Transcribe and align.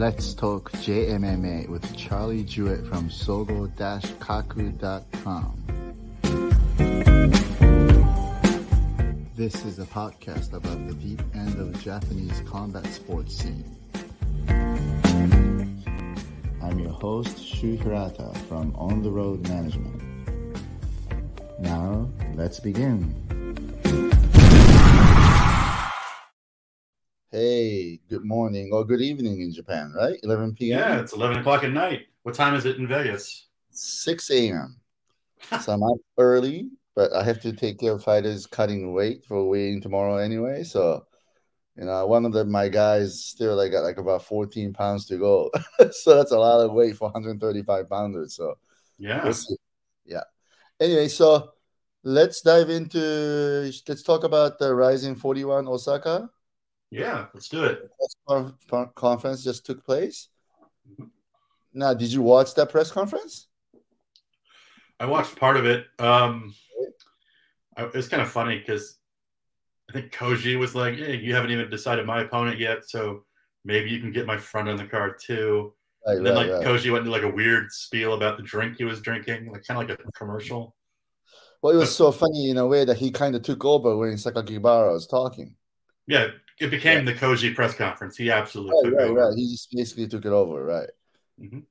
Let's 0.00 0.32
talk 0.32 0.72
JMMA 0.72 1.68
with 1.68 1.94
Charlie 1.94 2.42
Jewett 2.42 2.86
from 2.86 3.10
sogo-kaku.com. 3.10 3.68
This 9.36 9.66
is 9.66 9.78
a 9.78 9.84
podcast 9.84 10.54
about 10.54 10.88
the 10.88 10.94
deep 10.94 11.20
end 11.34 11.60
of 11.60 11.74
the 11.74 11.78
Japanese 11.80 12.40
combat 12.48 12.86
sports 12.86 13.36
scene. 13.36 13.76
I'm 16.62 16.78
your 16.78 16.92
host, 16.92 17.38
Shu 17.38 17.76
Hirata 17.76 18.32
from 18.48 18.74
On 18.76 19.02
the 19.02 19.10
Road 19.10 19.46
Management. 19.50 20.02
Now, 21.58 22.08
let's 22.36 22.58
begin. 22.58 23.14
Hey, 27.32 28.00
good 28.08 28.24
morning 28.24 28.70
or 28.72 28.84
good 28.84 29.00
evening 29.00 29.40
in 29.40 29.52
Japan, 29.52 29.92
right? 29.96 30.18
11 30.24 30.52
p.m.? 30.56 30.80
Yeah, 30.80 31.00
it's 31.00 31.12
11 31.12 31.38
o'clock 31.38 31.62
at 31.62 31.70
night. 31.70 32.08
What 32.24 32.34
time 32.34 32.56
is 32.56 32.66
it 32.66 32.78
in 32.78 32.88
Vegas? 32.88 33.46
6 33.70 34.30
a.m. 34.32 34.80
so 35.60 35.70
I'm 35.70 35.84
up 35.84 35.98
early, 36.18 36.70
but 36.96 37.12
I 37.12 37.22
have 37.22 37.40
to 37.42 37.52
take 37.52 37.78
care 37.78 37.92
of 37.92 38.02
fighters 38.02 38.46
cutting 38.46 38.92
weight 38.92 39.24
for 39.24 39.48
weighing 39.48 39.80
tomorrow 39.80 40.16
anyway. 40.16 40.64
So, 40.64 41.06
you 41.76 41.84
know, 41.84 42.04
one 42.08 42.24
of 42.24 42.32
the, 42.32 42.44
my 42.44 42.66
guys 42.68 43.22
still 43.22 43.54
like 43.54 43.70
got 43.70 43.84
like 43.84 43.98
about 43.98 44.24
14 44.24 44.72
pounds 44.72 45.06
to 45.06 45.16
go. 45.16 45.52
so 45.92 46.16
that's 46.16 46.32
a 46.32 46.38
lot 46.38 46.64
of 46.64 46.72
weight 46.72 46.96
for 46.96 47.04
135 47.10 47.88
pounders. 47.88 48.34
So, 48.34 48.58
Yeah. 48.98 49.22
we'll. 49.22 49.34
Yeah. 50.04 50.24
Anyway, 50.80 51.06
so 51.06 51.52
let's 52.02 52.40
dive 52.40 52.70
into, 52.70 53.70
let's 53.86 54.02
talk 54.02 54.24
about 54.24 54.58
the 54.58 54.74
Rizin 54.74 55.14
41 55.14 55.68
Osaka. 55.68 56.28
Yeah, 56.90 57.26
let's 57.32 57.48
do 57.48 57.64
it. 57.64 57.88
press 57.96 58.16
con- 58.26 58.54
con- 58.68 58.90
conference 58.94 59.44
just 59.44 59.64
took 59.64 59.84
place. 59.84 60.28
Now, 61.72 61.94
did 61.94 62.12
you 62.12 62.22
watch 62.22 62.54
that 62.54 62.70
press 62.70 62.90
conference? 62.90 63.46
I 64.98 65.06
watched 65.06 65.36
part 65.36 65.56
of 65.56 65.66
it. 65.66 65.86
Um, 65.98 66.52
I, 67.76 67.84
it 67.84 67.94
was 67.94 68.08
kind 68.08 68.22
of 68.22 68.28
funny 68.30 68.58
because 68.58 68.98
I 69.88 69.92
think 69.92 70.12
Koji 70.12 70.58
was 70.58 70.74
like, 70.74 70.96
"Hey, 70.96 71.16
you 71.16 71.34
haven't 71.34 71.52
even 71.52 71.70
decided 71.70 72.06
my 72.06 72.22
opponent 72.22 72.58
yet, 72.58 72.88
so 72.88 73.24
maybe 73.64 73.90
you 73.90 74.00
can 74.00 74.12
get 74.12 74.26
my 74.26 74.36
friend 74.36 74.68
on 74.68 74.76
the 74.76 74.84
card 74.84 75.20
too." 75.20 75.72
Right, 76.06 76.16
And 76.16 76.26
then 76.26 76.34
right, 76.34 76.48
like 76.48 76.58
right. 76.58 76.66
Koji 76.66 76.90
went 76.90 77.06
into 77.06 77.10
like 77.10 77.22
a 77.22 77.30
weird 77.30 77.70
spiel 77.70 78.14
about 78.14 78.36
the 78.36 78.42
drink 78.42 78.78
he 78.78 78.84
was 78.84 79.00
drinking, 79.00 79.52
like 79.52 79.64
kind 79.64 79.80
of 79.80 79.88
like 79.88 79.98
a 80.06 80.12
commercial. 80.12 80.74
Well, 81.62 81.74
it 81.74 81.78
was 81.78 81.94
so 81.94 82.10
funny 82.10 82.50
in 82.50 82.56
a 82.56 82.66
way 82.66 82.84
that 82.84 82.96
he 82.96 83.10
kind 83.10 83.36
of 83.36 83.42
took 83.42 83.64
over 83.64 83.96
when 83.96 84.14
Sakakibara 84.14 84.92
was 84.92 85.06
talking. 85.06 85.54
Yeah, 86.06 86.28
it 86.60 86.70
became 86.70 87.04
the 87.04 87.14
Koji 87.14 87.54
press 87.54 87.74
conference. 87.74 88.16
He 88.16 88.30
absolutely 88.30 88.90
Right, 88.90 89.06
took 89.06 89.16
right, 89.16 89.24
right. 89.28 89.34
He 89.36 89.50
just 89.50 89.70
basically 89.72 90.06
took 90.08 90.24
it 90.24 90.32
over, 90.32 90.64
right? 90.64 90.90
Mhm. 91.40 91.64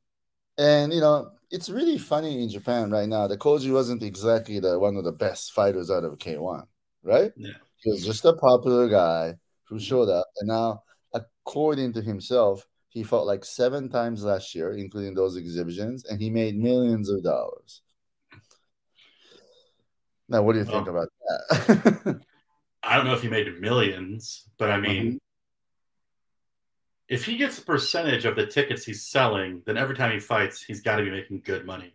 And 0.57 0.91
you 0.93 0.99
know, 0.99 1.31
it's 1.51 1.69
really 1.69 1.97
funny 1.97 2.43
in 2.43 2.49
Japan 2.49 2.91
right 2.91 3.07
now. 3.07 3.27
The 3.27 3.37
Koji 3.37 3.71
wasn't 3.71 4.03
exactly 4.03 4.59
the 4.59 4.77
one 4.79 4.97
of 4.97 5.03
the 5.03 5.11
best 5.11 5.53
fighters 5.53 5.89
out 5.89 6.03
of 6.03 6.17
K1, 6.17 6.63
right? 7.03 7.31
Yeah. 7.37 7.53
He 7.77 7.91
was 7.91 8.05
just 8.05 8.25
a 8.25 8.33
popular 8.33 8.89
guy 8.89 9.35
who 9.65 9.75
Mhm. 9.75 9.81
showed 9.81 10.09
up, 10.09 10.27
and 10.39 10.47
now, 10.49 10.83
according 11.13 11.93
to 11.93 12.01
himself, 12.01 12.67
he 12.89 13.03
fought 13.03 13.25
like 13.27 13.45
seven 13.45 13.87
times 13.89 14.23
last 14.23 14.53
year, 14.55 14.71
including 14.73 15.13
those 15.13 15.37
exhibitions, 15.37 16.03
and 16.05 16.19
he 16.19 16.29
made 16.29 16.57
millions 16.57 17.07
of 17.09 17.23
dollars. 17.23 17.81
Now, 20.27 20.43
what 20.43 20.53
do 20.53 20.59
you 20.59 20.65
think 20.65 20.87
Well- 20.87 20.95
about 20.97 21.09
that? 22.05 22.21
I 22.83 22.95
don't 22.95 23.05
know 23.05 23.13
if 23.13 23.21
he 23.21 23.27
made 23.27 23.59
millions, 23.59 24.47
but 24.57 24.71
I 24.71 24.79
mean, 24.79 25.13
Mhm. 25.13 25.19
if 27.09 27.25
he 27.25 27.37
gets 27.37 27.57
a 27.57 27.61
percentage 27.61 28.25
of 28.25 28.35
the 28.35 28.45
tickets 28.45 28.85
he's 28.85 29.07
selling, 29.07 29.61
then 29.65 29.77
every 29.77 29.95
time 29.95 30.11
he 30.11 30.19
fights, 30.19 30.61
he's 30.61 30.81
got 30.81 30.97
to 30.97 31.03
be 31.03 31.11
making 31.11 31.41
good 31.41 31.65
money. 31.65 31.93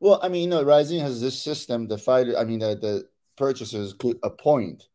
Well, 0.00 0.18
I 0.22 0.28
mean, 0.28 0.44
you 0.44 0.48
know, 0.48 0.62
Rizin 0.62 1.00
has 1.00 1.20
this 1.20 1.40
system. 1.40 1.86
The 1.86 1.98
fighter, 1.98 2.36
I 2.38 2.44
mean, 2.44 2.60
the, 2.60 2.74
the 2.76 3.08
purchasers 3.36 3.92
could 3.92 4.18
appoint 4.22 4.88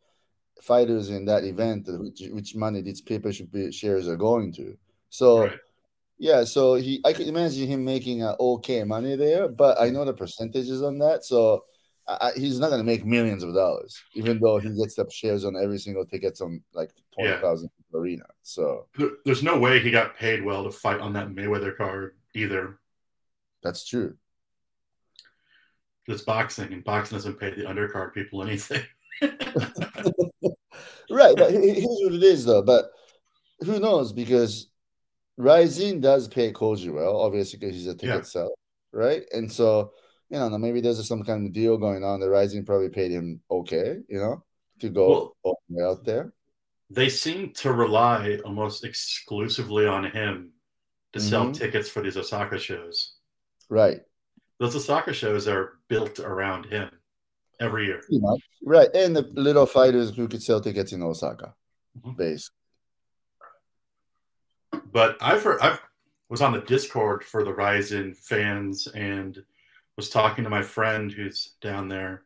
fighters 0.62 1.10
in 1.10 1.26
that 1.26 1.44
event, 1.44 1.88
which, 1.88 2.24
which 2.32 2.56
money 2.56 2.82
these 2.82 3.02
paper 3.02 3.32
should 3.32 3.52
be, 3.52 3.72
shares 3.72 4.08
are 4.08 4.16
going 4.16 4.52
to. 4.54 4.76
So, 5.10 5.42
Right. 5.44 5.60
yeah, 6.18 6.44
so 6.44 6.76
he, 6.76 7.02
I 7.06 7.14
could 7.14 7.28
imagine 7.28 7.68
him 7.68 7.86
making 7.86 8.24
uh, 8.24 8.36
okay 8.40 8.84
money 8.84 9.16
there, 9.16 9.48
but 9.48 9.80
I 9.80 9.90
know 9.90 10.06
the 10.06 10.14
percentages 10.14 10.82
on 10.82 10.98
that. 11.00 11.24
So, 11.26 11.66
I, 12.08 12.32
he's 12.36 12.60
not 12.60 12.70
going 12.70 12.80
to 12.80 12.86
make 12.86 13.04
millions 13.06 13.42
of 13.44 13.54
dollars, 13.54 14.00
even 14.14 14.40
though 14.40 14.60
he 14.60 14.70
gets 14.78 15.00
up 15.00 15.12
shares 15.12 15.44
on 15.44 15.56
every 15.62 15.80
single 15.80 16.06
tickets 16.06 16.40
on 16.42 16.62
like 16.74 16.92
twenty 17.14 17.32
Yeah. 17.32 17.56
arena. 17.94 18.26
So 18.44 18.88
There- 18.98 19.18
There's 19.26 19.42
no 19.44 19.58
way 19.58 19.80
he 19.80 19.90
got 19.92 20.16
paid 20.16 20.44
well 20.44 20.64
to 20.64 20.72
fight 20.72 21.00
on 21.00 21.14
that 21.14 21.30
Mayweather 21.30 21.76
card 21.76 22.16
either. 22.36 22.80
that's 23.64 23.86
true. 23.88 24.16
It's 26.08 26.22
boxing, 26.22 26.72
and 26.72 26.84
boxing 26.84 27.18
doesn't 27.18 27.40
pay 27.40 27.50
the 27.56 27.64
undercard 27.64 28.14
people 28.14 28.44
anything. 28.44 28.84
Right, 31.10 31.36
but 31.38 31.52
here's 31.52 31.84
what 31.86 32.14
it 32.14 32.24
is 32.24 32.46
though. 32.46 32.62
But 32.64 32.86
who 33.64 33.80
knows? 33.80 34.12
Because 34.12 34.68
Rizin 35.38 36.02
does 36.02 36.28
pay 36.28 36.52
Koji 36.52 36.92
well, 36.94 37.18
obviously, 37.18 37.60
because 37.60 37.76
he's 37.76 37.88
a 37.88 37.94
ticket 37.94 38.16
Yeah. 38.16 38.22
seller, 38.22 38.56
right? 38.92 39.24
And 39.32 39.52
so, 39.52 39.94
you 40.30 40.38
know, 40.40 40.50
maybe 40.58 40.82
there's 40.82 41.06
some 41.08 41.24
kind 41.24 41.46
of 41.48 41.54
deal 41.54 41.78
going 41.78 42.04
on. 42.04 42.20
The 42.20 42.30
Rizin 42.30 42.66
probably 42.66 42.90
paid 42.90 43.12
him 43.12 43.42
okay, 43.50 43.98
you 44.10 44.18
know, 44.20 44.44
to 44.80 44.90
go 44.90 45.08
Well- 45.10 45.38
all 45.44 45.62
the 45.70 45.76
way 45.76 45.84
out 45.84 46.04
there. 46.06 46.34
they 46.90 47.10
seem 47.10 47.52
to 47.54 47.72
rely 47.72 48.38
almost 48.46 48.84
exclusively 48.84 49.88
on 49.88 50.04
him 50.06 50.52
to 51.14 51.20
sell 51.20 51.48
Mhm. 51.48 51.56
tickets 51.56 51.90
for 51.90 52.02
these 52.04 52.18
Osaka 52.18 52.60
shows. 52.60 53.16
Right, 53.70 54.02
Those 54.60 54.76
Osaka 54.76 55.12
shows 55.14 55.48
are 55.48 55.80
built 55.88 56.20
around 56.20 56.66
him 56.68 56.90
every 57.60 57.86
year. 57.88 58.00
pretty 58.00 58.20
much. 58.20 58.40
Right, 58.64 58.90
and 58.96 59.16
the 59.16 59.24
little 59.34 59.66
fighters 59.66 60.16
who 60.16 60.28
could 60.28 60.44
sell 60.44 60.62
tickets 60.62 60.94
in 60.94 61.02
Osaka, 61.02 61.56
Mhm. 62.00 62.16
base. 62.18 62.52
But 64.92 65.18
I've 65.22 65.44
heard, 65.44 65.60
I 65.62 65.80
was 66.30 66.42
on 66.42 66.54
the 66.54 66.62
Discord 66.62 67.24
for 67.24 67.44
the 67.44 67.54
Rizin 67.54 68.14
fans 68.14 68.88
and 68.88 69.44
was 69.98 70.10
talking 70.10 70.44
to 70.44 70.50
my 70.50 70.62
friend 70.62 71.12
who's 71.12 71.54
down 71.62 71.88
there. 71.88 72.24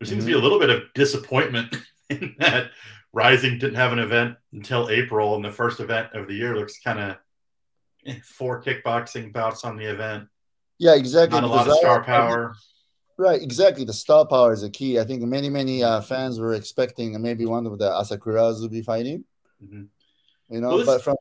There 0.00 0.08
seems 0.08 0.24
to 0.24 0.26
be 0.26 0.36
a 0.36 0.38
little 0.38 0.58
bit 0.58 0.70
of 0.70 0.82
disappointment 0.94 1.76
in 2.10 2.34
that 2.38 2.70
Rizin 3.12 3.58
didn't 3.58 3.76
have 3.76 3.92
an 3.92 3.98
event 3.98 4.36
until 4.52 4.88
April, 4.88 5.36
and 5.36 5.44
the 5.44 5.50
first 5.50 5.80
event 5.80 6.08
of 6.14 6.26
the 6.26 6.34
year 6.34 6.56
looks 6.56 6.80
kind 6.80 6.98
of 6.98 8.24
four 8.24 8.62
kickboxing 8.62 9.32
bouts 9.32 9.64
on 9.64 9.76
the 9.76 9.84
event. 9.84 10.28
Yeah, 10.78 10.94
exactly. 10.94 11.40
Not 11.40 11.44
a 11.44 11.52
lot 11.52 11.68
of 11.68 11.76
star 11.76 12.02
power. 12.02 12.54
Right, 13.18 13.40
exactly. 13.40 13.84
The 13.84 13.92
star 13.92 14.26
power 14.26 14.52
is 14.52 14.62
a 14.62 14.70
key. 14.70 14.98
I 14.98 15.04
think 15.04 15.22
many, 15.22 15.50
many 15.50 15.84
uh, 15.84 16.00
fans 16.00 16.40
were 16.40 16.54
expecting 16.54 17.20
maybe 17.20 17.46
one 17.46 17.66
of 17.66 17.78
the 17.78 17.90
Asakuras 17.90 18.62
to 18.62 18.68
be 18.68 18.82
fighting. 18.82 19.24
Mhm. 19.62 19.88
You 20.48 20.60
know, 20.60 20.76
Well, 20.76 20.86
but 20.86 21.02
from 21.02 21.16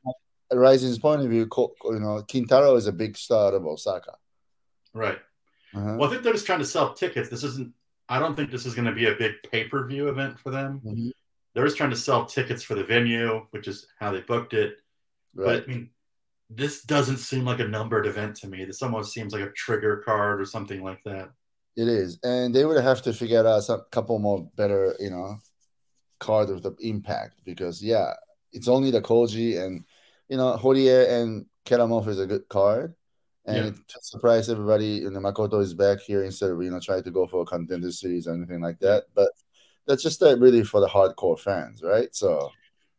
Rizin's 0.52 0.98
point 0.98 1.22
of 1.22 1.30
view, 1.30 1.42
you 1.42 2.00
know, 2.00 2.24
Kintaro 2.28 2.76
is 2.76 2.88
a 2.88 2.92
big 2.92 3.18
star 3.18 3.54
of 3.54 3.66
Osaka. 3.66 4.16
Right. 4.94 5.20
Uh-huh. 5.76 5.96
Well, 5.98 6.10
I 6.10 6.12
think 6.12 6.24
they're 6.24 6.34
just 6.34 6.46
trying 6.46 6.60
to 6.60 6.66
sell 6.66 6.94
tickets. 6.94 7.30
This 7.30 7.44
isn't. 7.44 7.74
I 8.10 8.20
don't 8.20 8.36
think 8.36 8.52
this 8.52 8.66
is 8.66 8.76
going 8.76 8.86
to 8.86 8.92
be 8.92 9.08
a 9.08 9.16
big 9.16 9.34
pay 9.50 9.66
per 9.66 9.88
view 9.88 10.10
event 10.10 10.40
for 10.40 10.52
them. 10.52 10.82
Mhm. 10.86 11.12
They're 11.54 11.66
just 11.66 11.78
trying 11.78 11.92
to 11.92 11.96
sell 11.96 12.26
tickets 12.26 12.64
for 12.64 12.76
the 12.76 12.84
venue, 12.84 13.46
which 13.52 13.68
is 13.68 13.88
how 14.00 14.12
they 14.12 14.22
booked 14.22 14.54
it. 14.54 14.78
Right. 15.34 15.46
But 15.46 15.64
I 15.64 15.68
mean, 15.68 15.90
this 16.50 16.84
doesn't 16.84 17.18
seem 17.18 17.46
like 17.46 17.60
a 17.60 17.68
numbered 17.68 18.06
event 18.06 18.36
to 18.38 18.48
me. 18.48 18.66
This 18.66 18.82
almost 18.82 19.14
seems 19.14 19.34
like 19.34 19.44
a 19.44 19.52
trigger 19.52 19.98
card 20.06 20.42
or 20.42 20.46
something 20.46 20.84
like 20.84 21.02
that. 21.06 21.30
It 21.78 21.88
is, 21.88 22.20
and 22.24 22.54
they 22.54 22.66
would 22.66 22.82
have 22.84 23.02
to 23.04 23.14
figure 23.14 23.48
out 23.48 23.70
a 23.70 23.80
couple 23.92 24.20
more 24.20 24.50
better, 24.56 24.94
you 25.00 25.10
know, 25.10 25.38
cards 26.20 26.52
with 26.52 26.64
the 26.64 26.76
impact 26.82 27.42
because 27.46 27.82
yeah, 27.82 28.14
it's 28.52 28.68
only 28.68 28.92
the 28.92 29.02
Koji 29.02 29.58
and 29.58 29.86
you 30.28 30.36
know 30.36 30.58
Horie 30.58 31.10
and 31.10 31.46
Keramov 31.66 32.08
is 32.08 32.20
a 32.20 32.28
good 32.28 32.48
card, 32.50 32.94
and 33.46 33.58
Yeah. 33.58 33.68
it 33.72 33.76
surprised 34.04 34.50
everybody. 34.50 34.86
You 35.04 35.10
know, 35.10 35.20
Makoto 35.20 35.62
is 35.62 35.74
back 35.74 36.00
here 36.00 36.24
instead 36.24 36.52
of 36.52 36.62
you 36.64 36.70
know 36.72 36.80
trying 36.80 37.04
to 37.04 37.12
go 37.12 37.28
for 37.28 37.42
a 37.42 37.46
contender 37.46 37.92
series 37.92 38.28
or 38.28 38.34
anything 38.34 38.62
like 38.62 38.80
that. 38.80 39.06
But 39.16 39.30
that's 39.88 40.04
just 40.04 40.20
that 40.20 40.40
really 40.40 40.64
for 40.64 40.80
the 40.80 40.88
hardcore 40.88 41.40
fans, 41.40 41.82
right? 41.84 42.14
So 42.16 42.52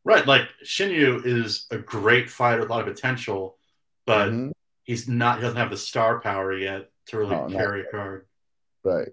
Right. 0.05 0.27
Like 0.27 0.49
Shinyu 0.65 1.25
is 1.25 1.67
a 1.71 1.79
great 1.79 2.29
fighter 2.29 2.61
with 2.63 2.71
a 2.71 2.73
lot 2.73 2.87
of 2.87 2.93
potential, 2.93 3.57
but 4.05 4.31
mhm, 4.31 4.51
he's 4.83 5.07
not. 5.09 5.37
He 5.37 5.43
doesn't 5.43 5.57
have 5.59 5.71
the 5.71 5.77
star 5.77 6.21
power 6.21 6.53
yet 6.53 6.91
to 7.07 7.19
really 7.19 7.31
No, 7.37 7.49
carry 7.49 7.83
a 7.83 7.85
card. 7.85 8.27
right. 8.83 9.11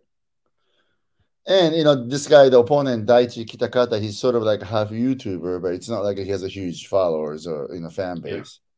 And 1.47 1.75
you 1.75 1.83
know, 1.83 2.07
this 2.07 2.27
guy, 2.27 2.49
the 2.49 2.59
opponent 2.59 3.07
Daichi 3.07 3.45
Kitakata, 3.45 3.99
he's 4.01 4.19
sort 4.19 4.35
of 4.35 4.43
like 4.43 4.61
a 4.61 4.65
half 4.65 4.89
YouTuber, 4.89 5.61
but 5.61 5.73
it's 5.73 5.89
not 5.89 6.03
like 6.03 6.17
he 6.17 6.27
has 6.29 6.43
a 6.43 6.47
huge 6.47 6.87
followers 6.87 7.47
or 7.47 7.69
you 7.73 7.79
know 7.81 7.89
fan 7.89 8.19
base. 8.21 8.59
Yeah. 8.61 8.68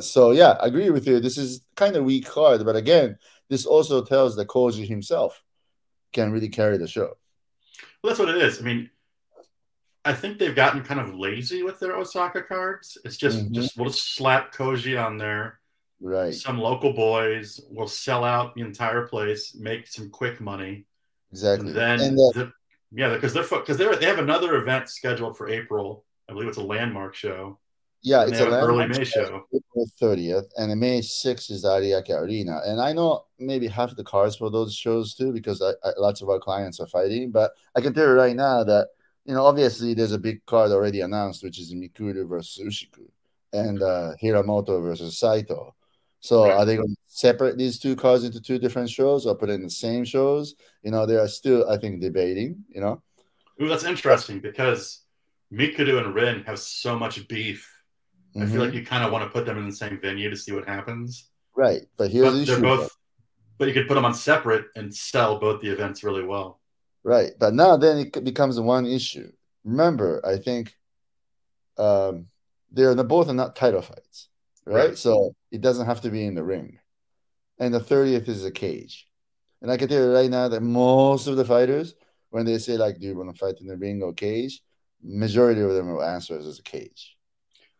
So 0.00 0.30
yeah, 0.32 0.52
I 0.60 0.66
agree 0.66 0.90
with 0.90 1.06
you. 1.06 1.20
This 1.20 1.38
is 1.38 1.64
kind 1.76 1.96
of 1.96 2.04
weak 2.04 2.26
card, 2.26 2.64
but 2.64 2.76
again, 2.76 3.18
this 3.48 3.66
also 3.66 4.04
tells 4.04 4.36
that 4.36 4.48
Koji 4.48 4.86
himself 4.86 5.42
can 6.12 6.32
really 6.32 6.48
carry 6.48 6.78
the 6.78 6.86
show. 6.88 7.16
Well, 8.02 8.10
that's 8.10 8.18
what 8.18 8.28
it 8.28 8.36
is. 8.36 8.60
I 8.60 8.62
mean, 8.62 8.90
I 10.04 10.12
think 10.12 10.38
they've 10.38 10.54
gotten 10.54 10.82
kind 10.82 11.00
of 11.00 11.14
lazy 11.14 11.62
with 11.62 11.80
their 11.80 11.96
Osaka 11.96 12.42
cards. 12.42 12.98
It's 13.04 13.16
just 13.16 13.38
Mhm. 13.38 13.52
just 13.52 13.76
we'll 13.76 13.88
just 13.90 14.14
slap 14.14 14.54
Koji 14.54 15.02
on 15.02 15.18
there. 15.18 15.60
Right. 16.00 16.34
Some 16.34 16.58
local 16.58 16.92
boys 16.92 17.60
will 17.70 17.88
sell 17.88 18.24
out 18.24 18.54
the 18.54 18.60
entire 18.60 19.06
place, 19.06 19.54
make 19.54 19.86
some 19.86 20.10
quick 20.10 20.40
money, 20.40 20.84
Exactly. 21.32 21.68
and 21.68 21.76
then 21.76 22.00
and 22.00 22.18
uh, 22.18 22.30
the, 22.34 22.52
yeah, 22.92 23.14
because 23.14 23.32
they're 23.32 23.44
because 23.48 23.78
they're 23.78 23.96
they 23.96 24.06
have 24.06 24.18
another 24.18 24.56
event 24.56 24.88
scheduled 24.90 25.36
for 25.38 25.48
April. 25.48 26.04
I 26.28 26.32
believe 26.32 26.48
it's 26.48 26.58
a 26.58 26.62
landmark 26.62 27.14
show. 27.14 27.58
Yeah, 28.04 28.24
it's 28.26 28.38
a 28.38 28.46
early 28.46 28.86
May 28.86 29.04
show. 29.04 29.46
April 29.52 29.88
30th, 30.00 30.46
and 30.58 30.70
the 30.70 30.76
May 30.76 31.00
6th 31.00 31.50
is 31.50 31.62
the 31.62 31.68
Ariake 31.68 32.10
Arena. 32.10 32.60
And 32.66 32.80
I 32.80 32.92
know 32.92 33.24
maybe 33.38 33.66
half 33.66 33.96
the 33.96 34.04
cards 34.04 34.36
for 34.36 34.50
those 34.50 34.74
shows 34.74 35.14
too, 35.14 35.32
because 35.32 35.62
I, 35.62 35.70
I, 35.82 35.92
lots 35.98 36.20
of 36.20 36.28
our 36.28 36.38
clients 36.38 36.80
are 36.80 36.86
fighting. 36.86 37.30
But 37.30 37.52
I 37.74 37.80
can 37.80 37.94
tell 37.94 38.06
you 38.06 38.12
right 38.12 38.36
now 38.36 38.62
that, 38.64 38.88
you 39.24 39.34
know, 39.34 39.44
obviously 39.44 39.94
there's 39.94 40.12
a 40.12 40.18
big 40.18 40.44
card 40.44 40.70
already 40.70 41.00
announced, 41.00 41.42
which 41.42 41.58
is 41.58 41.74
Mikuru 41.74 42.28
versus 42.28 42.62
Ushiku 42.62 43.08
and 43.54 43.82
uh, 43.82 44.12
Hiramoto 44.22 44.82
versus 44.82 45.18
Saito. 45.18 45.74
So 46.20 46.44
Right. 46.44 46.52
are 46.52 46.64
they 46.64 46.76
going 46.76 46.88
to 46.88 46.96
separate 47.06 47.56
these 47.56 47.78
two 47.78 47.96
cards 47.96 48.24
into 48.24 48.40
two 48.40 48.58
different 48.58 48.90
shows 48.90 49.26
or 49.26 49.34
put 49.34 49.50
in 49.50 49.62
the 49.62 49.70
same 49.70 50.04
shows? 50.04 50.54
You 50.82 50.90
know, 50.90 51.06
they 51.06 51.16
are 51.16 51.28
still, 51.28 51.68
I 51.70 51.78
think, 51.78 52.00
debating, 52.00 52.64
you 52.68 52.80
know. 52.80 53.02
Ooh, 53.62 53.68
that's 53.68 53.84
interesting 53.84 54.40
because 54.40 55.02
Mikuru 55.52 56.04
and 56.04 56.14
Rin 56.14 56.42
have 56.44 56.58
so 56.58 56.98
much 56.98 57.26
beef. 57.28 57.70
I 58.36 58.40
Mhm. 58.40 58.52
feel 58.52 58.64
like 58.64 58.74
you 58.74 58.84
kind 58.84 59.04
of 59.04 59.12
want 59.12 59.24
to 59.24 59.30
put 59.30 59.46
them 59.46 59.58
in 59.58 59.66
the 59.68 59.74
same 59.76 59.98
venue 60.00 60.28
to 60.30 60.36
see 60.36 60.52
what 60.52 60.66
happens. 60.66 61.30
right. 61.56 61.82
But 61.96 62.10
here's 62.10 62.24
But 62.26 62.30
the 62.32 62.44
they're 62.44 62.54
issue. 62.56 62.62
both, 62.62 62.96
but 63.58 63.68
you 63.68 63.74
could 63.74 63.86
put 63.86 63.94
them 63.94 64.04
on 64.04 64.12
separate 64.14 64.66
and 64.74 64.92
sell 64.92 65.38
both 65.38 65.60
the 65.60 65.68
events 65.68 66.02
really 66.02 66.24
well. 66.24 66.60
Right. 67.04 67.32
But 67.38 67.54
now 67.54 67.76
then 67.76 67.98
it 67.98 68.24
becomes 68.24 68.58
one 68.58 68.86
issue. 68.86 69.30
Remember, 69.64 70.20
I 70.26 70.36
think 70.38 70.76
um 71.78 72.28
they're 72.72 72.94
the 72.94 73.04
both 73.04 73.28
are 73.28 73.34
not 73.34 73.54
title 73.56 73.82
fights. 73.82 74.28
Right? 74.66 74.88
Right. 74.88 74.98
So 74.98 75.36
it 75.52 75.60
doesn't 75.60 75.86
have 75.86 76.00
to 76.02 76.10
be 76.10 76.24
in 76.26 76.34
the 76.34 76.42
ring. 76.42 76.78
And 77.58 77.72
the 77.72 77.78
30th 77.80 78.28
is 78.28 78.44
a 78.44 78.50
cage. 78.50 79.06
And 79.62 79.70
I 79.70 79.76
can 79.76 79.88
tell 79.88 80.04
you 80.04 80.12
right 80.12 80.30
now 80.30 80.48
that 80.48 80.60
most 80.60 81.26
of 81.28 81.36
the 81.36 81.44
fighters, 81.44 81.94
when 82.30 82.44
they 82.46 82.58
say 82.58 82.76
like, 82.76 82.98
do 82.98 83.06
you 83.06 83.16
want 83.16 83.32
to 83.32 83.38
fight 83.38 83.60
in 83.60 83.66
the 83.68 83.76
ring 83.76 84.02
or 84.02 84.12
cage? 84.12 84.60
Majority 85.02 85.60
of 85.60 85.72
them 85.72 85.92
will 85.92 86.02
answer 86.02 86.36
as 86.38 86.58
a 86.58 86.62
cage. 86.62 87.13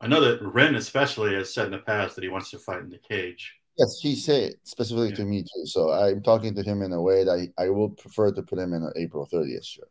I 0.01 0.07
know 0.07 0.21
that 0.21 0.43
Rin 0.43 0.75
especially 0.75 1.35
has 1.35 1.53
said 1.55 1.67
in 1.67 1.73
the 1.73 1.79
past 1.79 2.15
that 2.17 2.25
he 2.25 2.29
wants 2.31 2.51
to 2.51 2.59
fight 2.59 2.81
in 2.83 2.91
the 2.91 2.99
cage. 2.99 3.55
Yes, 3.79 3.99
he 4.01 4.15
said 4.15 4.55
specifically 4.65 5.09
Yeah. 5.11 5.15
to 5.17 5.25
me 5.25 5.43
too. 5.43 5.67
So 5.67 5.91
I'm 5.93 6.23
talking 6.23 6.55
to 6.55 6.63
him 6.63 6.83
in 6.83 6.93
a 6.93 7.01
way 7.03 7.25
that 7.25 7.51
I, 7.59 7.65
I 7.65 7.69
will 7.71 7.91
prefer 7.91 8.31
to 8.33 8.43
put 8.43 8.59
him 8.59 8.73
in 8.73 8.83
an 8.83 8.93
April 8.97 9.27
30th 9.33 9.65
show. 9.65 9.83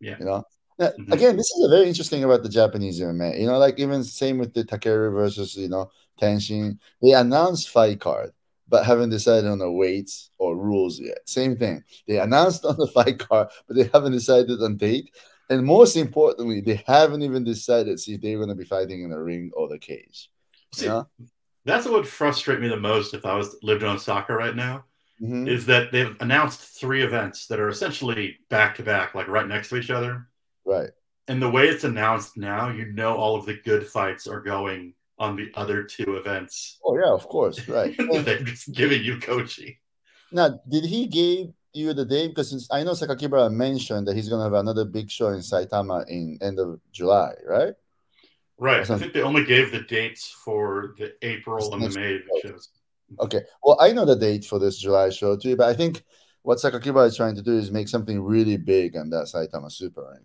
Yeah. 0.00 0.16
You 0.18 0.24
know? 0.26 0.44
Now, 0.78 0.90
Mhm. 0.98 1.12
Again, 1.12 1.36
this 1.36 1.50
is 1.56 1.64
a 1.64 1.68
very 1.68 1.88
interesting 1.88 2.24
about 2.24 2.42
the 2.42 2.48
Japanese 2.48 3.00
MMA. 3.00 3.40
You 3.40 3.46
know, 3.46 3.58
like 3.58 3.78
even 3.78 4.02
same 4.04 4.38
with 4.38 4.52
the 4.54 4.64
Takeru 4.64 5.12
versus, 5.12 5.56
you 5.56 5.68
know, 5.68 5.90
Tenshin. 6.20 6.78
They 7.02 7.12
announced 7.12 7.70
fight 7.70 8.00
card, 8.00 8.32
but 8.68 8.84
haven't 8.84 9.10
decided 9.10 9.48
on 9.50 9.58
the 9.58 9.70
weights 9.70 10.30
or 10.38 10.56
rules 10.56 10.98
yet. 11.00 11.18
Same 11.28 11.56
thing. 11.56 11.82
They 12.06 12.18
announced 12.18 12.64
on 12.64 12.76
the 12.76 12.88
fight 12.88 13.18
card, 13.18 13.48
but 13.66 13.76
they 13.76 13.88
haven't 13.92 14.12
decided 14.12 14.60
on 14.62 14.76
date. 14.76 15.10
And 15.50 15.64
most 15.64 15.96
importantly, 15.96 16.60
they 16.60 16.82
haven't 16.86 17.22
even 17.22 17.44
decided 17.44 18.00
see 18.00 18.14
if 18.14 18.20
they're 18.20 18.36
going 18.36 18.48
to 18.48 18.54
be 18.54 18.64
fighting 18.64 19.02
in 19.02 19.10
the 19.10 19.18
ring 19.18 19.50
or 19.54 19.68
the 19.68 19.78
cage. 19.78 20.30
See, 20.72 20.86
know? 20.86 21.06
that's 21.64 21.84
what 21.84 21.94
would 21.94 22.08
frustrate 22.08 22.60
me 22.60 22.68
the 22.68 22.76
most 22.76 23.14
if 23.14 23.24
I 23.24 23.34
was 23.34 23.56
lived 23.62 23.82
in 23.82 23.88
Osaka 23.88 24.34
right 24.34 24.56
now. 24.56 24.84
Mhm. 25.22 25.48
Is 25.48 25.66
that 25.66 25.92
they've 25.92 26.16
announced 26.20 26.60
three 26.60 27.02
events 27.02 27.46
that 27.46 27.60
are 27.60 27.68
essentially 27.68 28.38
back 28.50 28.74
to 28.76 28.82
back, 28.82 29.14
like 29.14 29.28
right 29.28 29.46
next 29.46 29.68
to 29.68 29.76
each 29.76 29.90
other. 29.90 30.28
Right. 30.64 30.90
And 31.28 31.40
the 31.40 31.50
way 31.50 31.68
it's 31.68 31.84
announced 31.84 32.36
now, 32.36 32.70
you 32.70 32.86
know 32.86 33.14
all 33.16 33.36
of 33.36 33.46
the 33.46 33.54
good 33.54 33.86
fights 33.86 34.26
are 34.26 34.40
going 34.40 34.94
on 35.18 35.36
the 35.36 35.50
other 35.54 35.84
two 35.84 36.16
events. 36.16 36.78
Oh 36.84 36.98
yeah, 36.98 37.12
of 37.12 37.28
course. 37.28 37.66
Right. 37.68 37.94
They're 38.24 38.42
just 38.42 38.72
giving 38.72 39.04
you 39.04 39.18
Koji. 39.18 39.78
now, 40.32 40.60
did 40.68 40.84
he 40.84 41.06
give 41.06 41.52
you 41.74 41.92
the 41.92 42.04
date? 42.04 42.28
Because 42.28 42.50
since 42.50 42.68
I 42.70 42.82
know 42.82 42.92
Sakakibara 42.92 43.52
mentioned 43.52 44.06
that 44.08 44.16
he's 44.16 44.28
going 44.28 44.40
to 44.40 44.44
have 44.44 44.52
another 44.60 44.84
big 44.84 45.10
show 45.10 45.28
in 45.28 45.40
Saitama 45.40 46.08
in 46.08 46.38
end 46.40 46.58
of 46.58 46.80
July, 46.92 47.32
right? 47.46 47.74
Right. 48.58 48.88
I 48.88 48.98
think 48.98 49.12
they 49.12 49.22
only 49.22 49.44
gave 49.44 49.72
the 49.72 49.80
dates 49.80 50.30
for 50.44 50.94
the 50.98 51.14
April 51.22 51.74
and 51.74 51.82
the 51.82 51.98
May 51.98 52.20
shows. 52.40 52.70
Okay. 53.20 53.42
Well, 53.62 53.76
I 53.80 53.92
know 53.92 54.04
the 54.04 54.16
date 54.16 54.44
for 54.44 54.58
this 54.58 54.78
July 54.78 55.10
show 55.10 55.36
too, 55.36 55.56
but 55.56 55.68
I 55.68 55.74
think 55.74 56.04
what 56.42 56.58
Sakakibara 56.58 57.06
is 57.06 57.16
trying 57.16 57.34
to 57.36 57.42
do 57.42 57.56
is 57.56 57.70
make 57.70 57.88
something 57.88 58.22
really 58.22 58.56
big 58.56 58.96
on 58.96 59.10
that 59.10 59.26
Saitama 59.26 59.70
Super 59.72 60.02
Arena. 60.02 60.24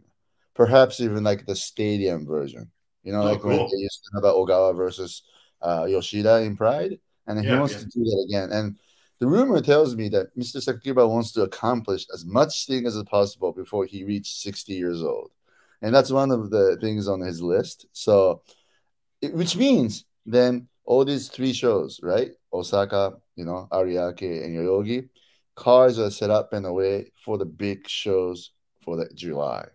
Perhaps 0.53 0.99
even 0.99 1.23
like 1.23 1.45
the 1.45 1.55
stadium 1.55 2.25
version. 2.25 2.69
You 3.03 3.13
know, 3.13 3.21
Oh, 3.21 3.25
like 3.25 3.43
when 3.43 3.57
cool. 3.57 3.69
they 3.69 3.77
used 3.77 4.01
to 4.03 4.11
have 4.15 4.23
Ogawa 4.35 4.75
versus 4.75 5.23
uh, 5.61 5.85
Yoshida 5.89 6.41
in 6.41 6.55
Pride, 6.57 6.99
and 7.27 7.39
he 7.43 7.49
wants 7.51 7.73
yeah. 7.73 7.79
to 7.79 7.85
do 7.85 8.03
that 8.03 8.25
again. 8.29 8.51
And 8.51 8.77
the 9.19 9.27
rumor 9.27 9.61
tells 9.61 9.95
me 9.95 10.09
that 10.09 10.35
Mr. 10.37 10.57
Sakakibara 10.57 11.09
wants 11.09 11.31
to 11.33 11.41
accomplish 11.41 12.05
as 12.13 12.25
much 12.25 12.65
thing 12.65 12.85
as 12.85 13.01
possible 13.03 13.51
before 13.51 13.85
he 13.85 14.03
reached 14.03 14.37
60 14.37 14.73
years 14.73 15.03
old. 15.03 15.31
And 15.81 15.93
that's 15.93 16.11
one 16.11 16.31
of 16.31 16.49
the 16.49 16.77
things 16.81 17.07
on 17.07 17.19
his 17.19 17.41
list. 17.41 17.85
So, 17.93 18.43
it, 19.21 19.33
which 19.33 19.55
means 19.55 20.05
then 20.25 20.67
all 20.85 21.05
these 21.05 21.27
three 21.29 21.53
shows, 21.53 21.99
right? 22.01 22.31
Osaka, 22.53 23.13
you 23.35 23.45
know, 23.45 23.67
Ariake, 23.71 24.43
and 24.43 24.55
Yoyogi, 24.55 25.09
cars 25.55 25.99
are 25.99 26.09
set 26.09 26.29
up 26.29 26.53
in 26.53 26.65
a 26.65 26.73
way 26.73 27.11
for 27.23 27.37
the 27.37 27.45
big 27.45 27.87
shows 27.87 28.51
for 28.81 28.95
the 28.97 29.09
July. 29.13 29.65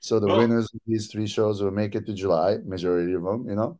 So 0.00 0.20
the 0.20 0.26
Well- 0.26 0.38
winners 0.38 0.68
of 0.72 0.80
these 0.86 1.08
three 1.08 1.26
shows 1.26 1.62
will 1.62 1.70
make 1.70 1.94
it 1.94 2.06
to 2.06 2.12
July, 2.12 2.58
majority 2.58 3.14
of 3.14 3.22
them, 3.22 3.48
you 3.48 3.56
know. 3.56 3.78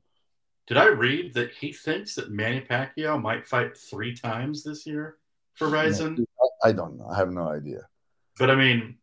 Did 0.67 0.77
I 0.77 0.87
read 0.87 1.35
that 1.35 1.53
he 1.53 1.73
thinks 1.73 2.15
that 2.17 2.31
Manny 2.31 2.61
Pacquiao 2.61 3.21
might 3.21 3.47
fight 3.47 3.77
three 3.77 4.15
times 4.15 4.65
this 4.65 4.87
year 4.87 5.17
for 5.55 5.69
Rizin? 5.69 6.27
I 6.65 6.73
don't 6.73 6.99
know. 6.99 7.07
I 7.09 7.17
have 7.17 7.31
no 7.31 7.49
idea. 7.49 7.87
But 8.39 8.51
I 8.51 8.57
mean, 8.57 8.97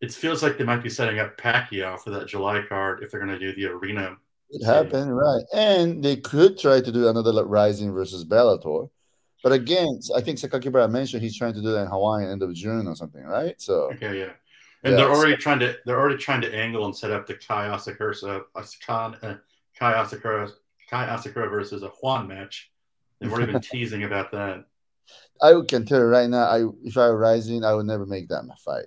it 0.00 0.12
feels 0.12 0.42
like 0.42 0.56
they 0.56 0.64
might 0.64 0.82
be 0.82 0.88
setting 0.88 1.18
up 1.18 1.36
Pacquiao 1.36 1.98
for 2.00 2.10
that 2.10 2.26
July 2.26 2.62
card 2.68 3.02
if 3.02 3.10
they're 3.10 3.24
going 3.24 3.38
to 3.38 3.38
do 3.38 3.54
the 3.54 3.66
arena. 3.70 4.16
It 4.50 4.64
happened, 4.64 5.14
right? 5.14 5.42
And 5.52 6.02
they 6.02 6.16
could 6.16 6.58
try 6.58 6.80
to 6.80 6.92
do 6.92 7.08
another 7.08 7.32
like, 7.32 7.44
Rizin 7.48 7.92
versus 7.92 8.24
Bellator. 8.24 8.88
But 9.42 9.52
again, 9.52 10.00
I 10.16 10.22
think 10.22 10.38
Sakakibara 10.38 10.90
mentioned 10.90 11.22
he's 11.22 11.36
trying 11.36 11.52
to 11.52 11.60
do 11.60 11.70
that 11.72 11.82
in 11.82 11.86
Hawaii 11.88 12.26
end 12.26 12.42
of 12.42 12.54
June 12.54 12.88
or 12.88 12.96
something, 12.96 13.22
right? 13.24 13.60
So 13.60 13.90
Okay, 13.92 14.18
yeah. 14.20 14.32
And 14.84 14.92
Yeah, 14.92 14.96
they're 14.96 15.14
so- 15.14 15.20
already 15.20 15.36
trying 15.36 15.58
to 15.60 15.76
they're 15.84 16.00
already 16.00 16.16
trying 16.16 16.40
to 16.40 16.54
angle 16.54 16.86
and 16.86 16.96
set 16.96 17.10
up 17.10 17.26
the 17.26 17.34
Kai 17.34 17.68
Asakura 17.68 18.42
uh, 18.54 19.34
Kai 19.78 19.92
Asakura 19.92 20.50
Kai 20.88 21.06
Asakura 21.06 21.50
versus 21.50 21.82
a 21.82 21.88
Juan 21.88 22.26
match. 22.28 22.70
They've 23.20 23.32
already 23.32 23.52
been 23.52 23.60
teasing 23.72 24.04
about 24.04 24.32
that. 24.32 24.64
I 25.42 25.52
can 25.66 25.86
tell 25.86 26.00
you 26.00 26.06
right 26.06 26.28
now, 26.28 26.44
I 26.44 26.64
if 26.84 26.96
I 26.96 27.08
were 27.08 27.18
Rizin, 27.18 27.64
I 27.64 27.74
would 27.74 27.86
never 27.86 28.06
make 28.06 28.28
that 28.28 28.44
fight. 28.64 28.86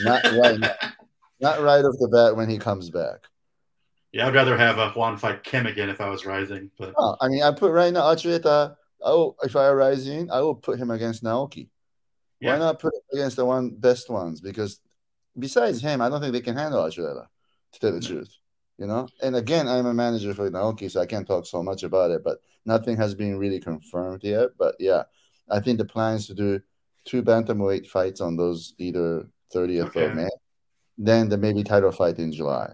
Not 0.00 0.22
right 0.38 0.58
now. 0.58 0.74
Not 1.40 1.60
right 1.60 1.84
off 1.84 1.96
the 1.98 2.08
bat 2.08 2.36
when 2.36 2.48
he 2.48 2.58
comes 2.58 2.90
back. 2.90 3.26
Yeah, 4.12 4.28
I'd 4.28 4.34
rather 4.34 4.56
have 4.56 4.78
a 4.78 4.90
Juan 4.90 5.16
fight 5.16 5.42
Kim 5.42 5.66
again 5.66 5.90
if 5.90 6.00
I 6.00 6.08
was 6.08 6.24
Rizin, 6.24 6.70
but 6.78 6.94
Oh, 6.96 7.16
I 7.20 7.28
mean, 7.28 7.42
I 7.42 7.50
put 7.50 7.72
right 7.72 7.92
now 7.92 8.02
Archuleta. 8.02 8.46
Uh, 8.46 8.74
oh, 9.02 9.36
if 9.42 9.56
I 9.56 9.68
were 9.68 9.76
Rizin, 9.76 10.30
I 10.30 10.40
will 10.40 10.54
put 10.54 10.78
him 10.78 10.90
against 10.90 11.24
Naoki. 11.24 11.68
Why 12.40 12.58
not 12.58 12.78
put 12.78 12.94
him 12.94 13.00
against 13.18 13.36
the 13.36 13.44
one 13.44 13.70
best 13.70 14.08
ones? 14.10 14.40
Because 14.40 14.80
besides 15.38 15.80
him, 15.80 16.00
I 16.00 16.08
don't 16.08 16.20
think 16.20 16.32
they 16.32 16.40
can 16.40 16.56
handle 16.56 16.80
Archuleta, 16.82 17.26
to 17.72 17.80
tell 17.80 17.92
the 17.92 18.00
No. 18.00 18.06
truth. 18.06 18.36
You 18.78 18.86
know, 18.88 19.06
and 19.22 19.36
again, 19.36 19.68
I'm 19.68 19.86
a 19.86 19.94
manager 19.94 20.34
for 20.34 20.50
Naoki, 20.50 20.90
so 20.90 21.00
I 21.00 21.06
can't 21.06 21.26
talk 21.26 21.46
so 21.46 21.62
much 21.62 21.84
about 21.84 22.10
it. 22.10 22.24
But 22.24 22.38
nothing 22.66 22.96
has 22.96 23.14
been 23.14 23.38
really 23.38 23.60
confirmed 23.60 24.24
yet. 24.24 24.48
But 24.58 24.74
yeah, 24.80 25.04
I 25.48 25.60
think 25.60 25.78
the 25.78 25.84
plan 25.84 26.16
is 26.16 26.26
to 26.26 26.34
do 26.34 26.60
two 27.04 27.22
bantamweight 27.22 27.86
fights 27.86 28.20
on 28.20 28.36
those 28.36 28.74
either 28.78 29.28
30th 29.54 29.86
Okay. 29.88 30.06
of 30.06 30.14
May, 30.16 30.28
then 30.98 31.28
the 31.28 31.36
maybe 31.38 31.62
title 31.62 31.92
fight 31.92 32.18
in 32.18 32.32
July. 32.32 32.72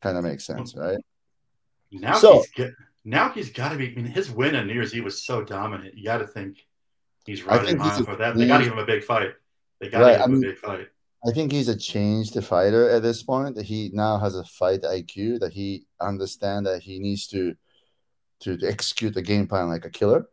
Kind 0.00 0.16
of 0.16 0.22
makes 0.24 0.46
sense, 0.46 0.72
hmm. 0.72 0.80
right? 0.80 0.98
now 1.90 2.14
So- 2.14 2.44
he's 2.54 2.70
now 3.04 3.30
he's 3.30 3.50
got 3.50 3.70
to 3.72 3.76
be. 3.78 3.88
I 3.90 3.94
mean, 3.94 4.04
his 4.04 4.30
win 4.30 4.54
on 4.54 4.66
New 4.68 4.74
Year's 4.74 4.94
Eve 4.94 5.04
was 5.04 5.24
so 5.24 5.42
dominant. 5.42 5.96
You 5.96 6.04
got 6.04 6.18
to 6.18 6.26
think 6.26 6.58
he's 7.26 7.42
I 7.44 7.56
riding 7.56 7.66
think 7.66 7.80
high 7.80 7.88
he's 7.90 8.02
off 8.02 8.08
a- 8.08 8.12
of 8.12 8.18
that. 8.18 8.36
They 8.36 8.46
got 8.46 8.58
to 8.58 8.64
give 8.64 8.72
him 8.74 8.78
a 8.78 8.84
big 8.86 9.02
fight. 9.02 9.30
They 9.80 9.88
got 9.88 9.98
to 9.98 10.04
Right, 10.04 10.12
give 10.12 10.20
I 10.20 10.24
him 10.26 10.32
mean- 10.32 10.44
a 10.44 10.48
big 10.52 10.58
fight. 10.58 10.88
I 11.26 11.32
think 11.32 11.52
he's 11.52 11.68
a 11.68 11.76
changed 11.76 12.42
fighter 12.44 12.88
at 12.88 13.02
this 13.02 13.22
point. 13.22 13.60
He 13.60 13.90
now 13.92 14.18
has 14.18 14.34
a 14.34 14.44
fight 14.44 14.84
IQ 14.84 15.38
that 15.40 15.52
he 15.52 15.84
understands 16.00 16.68
that 16.68 16.82
he 16.82 16.98
needs 16.98 17.26
to 17.28 17.54
to, 18.40 18.56
to 18.56 18.66
execute 18.66 19.14
the 19.14 19.22
game 19.22 19.46
plan 19.46 19.68
like 19.68 19.84
a 19.84 19.90
killer. 19.90 20.26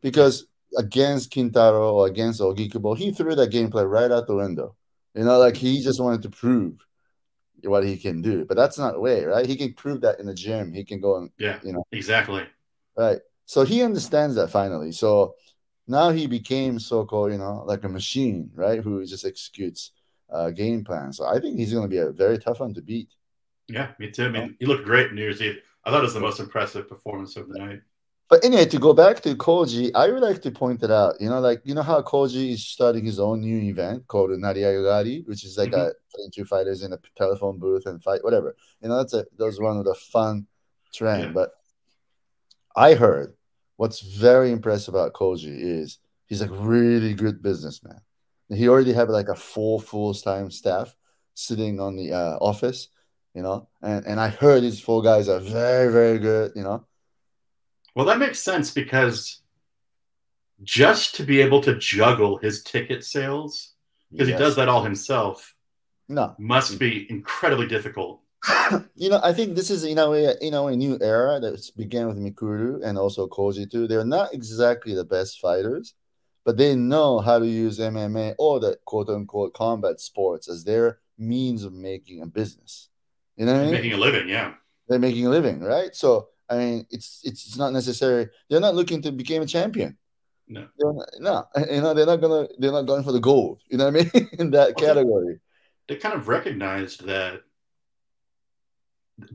Because 0.00 0.46
against 0.78 1.30
Kintaro 1.30 1.92
or 1.92 2.06
against 2.06 2.40
Ogikubo, 2.40 2.96
he 2.96 3.12
threw 3.12 3.34
that 3.34 3.50
gameplay 3.50 3.88
right 3.88 4.10
out 4.10 4.26
the 4.26 4.34
window. 4.36 4.76
You 5.14 5.24
know, 5.24 5.38
like 5.38 5.56
he 5.56 5.82
just 5.82 6.00
wanted 6.00 6.22
to 6.22 6.30
prove 6.30 6.74
what 7.64 7.84
he 7.84 7.98
can 7.98 8.22
do. 8.22 8.46
But 8.46 8.56
that's 8.56 8.78
not 8.78 8.94
the 8.94 9.00
way, 9.00 9.24
right? 9.24 9.44
He 9.44 9.56
can 9.56 9.74
prove 9.74 10.00
that 10.02 10.20
in 10.20 10.26
the 10.26 10.34
gym. 10.34 10.72
He 10.72 10.84
can 10.84 11.00
go 11.00 11.16
and 11.16 11.30
Yeah, 11.38 11.58
you 11.62 11.74
know. 11.74 11.84
exactly. 11.92 12.44
Right. 12.96 13.18
So 13.44 13.64
he 13.64 13.82
understands 13.82 14.36
that 14.36 14.50
finally. 14.50 14.92
So 14.92 15.34
now 15.86 16.10
he 16.10 16.26
became 16.26 16.78
so 16.78 17.04
called, 17.04 17.32
you 17.32 17.38
know, 17.38 17.64
like 17.66 17.84
a 17.84 17.88
machine, 17.88 18.50
right? 18.54 18.80
Who 18.80 19.04
just 19.04 19.26
executes 19.26 19.92
uh, 20.32 20.50
game 20.50 20.84
plan. 20.84 21.12
So 21.12 21.26
I 21.26 21.38
think 21.40 21.58
he's 21.58 21.72
going 21.72 21.84
to 21.84 21.88
be 21.88 21.98
a 21.98 22.10
very 22.10 22.38
tough 22.38 22.60
one 22.60 22.74
to 22.74 22.82
beat. 22.82 23.08
Yeah, 23.68 23.92
me 23.98 24.10
too. 24.10 24.26
I 24.26 24.28
mean, 24.30 24.56
he 24.58 24.66
looked 24.66 24.84
great 24.84 25.10
in 25.10 25.16
New 25.16 25.22
Year's 25.22 25.40
Eve. 25.40 25.58
I 25.84 25.90
thought 25.90 26.00
it 26.00 26.02
was 26.02 26.14
the 26.14 26.20
most 26.20 26.40
impressive 26.40 26.88
performance 26.88 27.36
of 27.36 27.48
the 27.48 27.58
night. 27.58 27.80
But 28.28 28.44
anyway, 28.44 28.66
to 28.66 28.78
go 28.78 28.92
back 28.92 29.20
to 29.22 29.34
Koji, 29.34 29.90
I 29.92 30.08
would 30.08 30.22
like 30.22 30.40
to 30.42 30.52
point 30.52 30.84
it 30.84 30.90
out. 30.90 31.20
You 31.20 31.28
know, 31.28 31.40
like 31.40 31.62
you 31.64 31.74
know 31.74 31.82
how 31.82 32.00
Koji 32.00 32.52
is 32.52 32.64
starting 32.64 33.04
his 33.04 33.18
own 33.18 33.40
new 33.40 33.58
event 33.58 34.06
called 34.06 34.30
Nariagari, 34.30 35.26
which 35.26 35.44
is 35.44 35.58
like 35.58 35.72
mm-hmm. 35.72 36.26
a 36.26 36.30
two 36.30 36.44
fighters 36.44 36.84
in 36.84 36.92
a 36.92 36.98
telephone 37.16 37.58
booth 37.58 37.86
and 37.86 38.00
fight, 38.02 38.22
whatever. 38.22 38.54
You 38.80 38.88
know, 38.88 38.98
that's 38.98 39.14
a 39.14 39.26
that 39.36 39.44
was 39.44 39.58
one 39.58 39.78
of 39.78 39.84
the 39.84 39.96
fun 39.96 40.46
trend. 40.94 41.24
Yeah. 41.24 41.32
But 41.32 41.50
I 42.76 42.94
heard 42.94 43.34
what's 43.76 44.00
very 44.00 44.52
impressive 44.52 44.94
about 44.94 45.12
Koji 45.12 45.58
is 45.58 45.98
he's 46.26 46.40
like 46.40 46.50
really 46.52 47.14
good 47.14 47.42
businessman. 47.42 48.00
He 48.52 48.68
already 48.68 48.92
have 48.92 49.08
like 49.08 49.28
a 49.28 49.34
full 49.34 49.80
full 49.80 50.14
time 50.14 50.50
staff 50.50 50.94
sitting 51.34 51.80
on 51.80 51.96
the 51.96 52.12
uh, 52.12 52.36
office, 52.40 52.88
you 53.34 53.42
know, 53.42 53.68
and 53.82 54.04
and 54.06 54.20
I 54.20 54.28
heard 54.28 54.62
these 54.62 54.80
four 54.80 55.02
guys 55.02 55.28
are 55.28 55.40
very 55.40 55.92
very 55.92 56.18
good, 56.18 56.52
you 56.54 56.62
know 56.62 56.86
well, 57.94 58.06
that 58.06 58.18
makes 58.18 58.38
sense 58.38 58.70
because 58.70 59.42
just 60.62 61.14
to 61.16 61.24
be 61.24 61.40
able 61.40 61.60
to 61.62 61.76
juggle 61.76 62.36
his 62.38 62.62
ticket 62.62 63.04
sales, 63.04 63.74
because 64.10 64.28
yes. 64.28 64.38
he 64.38 64.44
does 64.44 64.56
that 64.56 64.68
all 64.68 64.82
himself, 64.82 65.54
no, 66.08 66.34
must 66.38 66.78
be 66.78 67.06
incredibly 67.10 67.66
difficult. 67.66 68.20
you 68.94 69.10
know, 69.10 69.20
I 69.22 69.32
think 69.32 69.54
this 69.54 69.70
is 69.70 69.84
you 69.84 69.94
know 69.94 70.14
a, 70.14 70.34
you 70.40 70.50
know 70.50 70.68
a 70.68 70.76
new 70.76 70.98
era 71.00 71.40
that 71.40 71.70
began 71.76 72.06
with 72.06 72.18
Mikuru 72.18 72.82
and 72.84 72.96
also 72.96 73.26
Koji 73.26 73.70
too. 73.70 73.86
They're 73.86 74.04
not 74.04 74.32
exactly 74.32 74.94
the 74.94 75.04
best 75.04 75.40
fighters, 75.40 75.94
but 76.44 76.56
they 76.56 76.74
know 76.74 77.20
how 77.20 77.38
to 77.38 77.46
use 77.46 77.78
MMA 77.78 78.34
or 78.38 78.60
the 78.60 78.78
quote 78.84 79.08
unquote 79.08 79.54
combat 79.54 80.00
sports 80.00 80.48
as 80.48 80.64
their 80.64 80.98
means 81.18 81.64
of 81.64 81.72
making 81.72 82.22
a 82.22 82.26
business. 82.26 82.88
You 83.36 83.46
know, 83.46 83.52
what 83.52 83.60
I 83.60 83.64
mean? 83.64 83.74
making 83.74 83.92
a 83.92 83.96
living, 83.96 84.28
yeah. 84.28 84.54
They're 84.88 84.98
making 84.98 85.26
a 85.26 85.30
living, 85.30 85.60
right? 85.60 85.94
So 85.94 86.28
I 86.48 86.56
mean, 86.56 86.86
it's 86.90 87.20
it's 87.24 87.56
not 87.56 87.72
necessary. 87.72 88.28
They're 88.48 88.60
not 88.60 88.74
looking 88.74 89.02
to 89.02 89.12
become 89.12 89.42
a 89.42 89.46
champion. 89.46 89.96
No, 90.48 90.66
not, 90.80 91.08
no, 91.20 91.44
you 91.70 91.80
know, 91.80 91.94
they're 91.94 92.06
not 92.06 92.20
gonna. 92.20 92.48
They're 92.58 92.72
not 92.72 92.82
going 92.82 93.04
for 93.04 93.12
the 93.12 93.20
gold. 93.20 93.60
You 93.68 93.78
know 93.78 93.88
what 93.88 93.94
I 94.14 94.18
mean? 94.18 94.28
In 94.38 94.50
that 94.50 94.74
well, 94.76 94.88
category, 94.88 95.38
they, 95.86 95.94
they 95.94 96.00
kind 96.00 96.16
of 96.16 96.26
recognized 96.26 97.06
that 97.06 97.42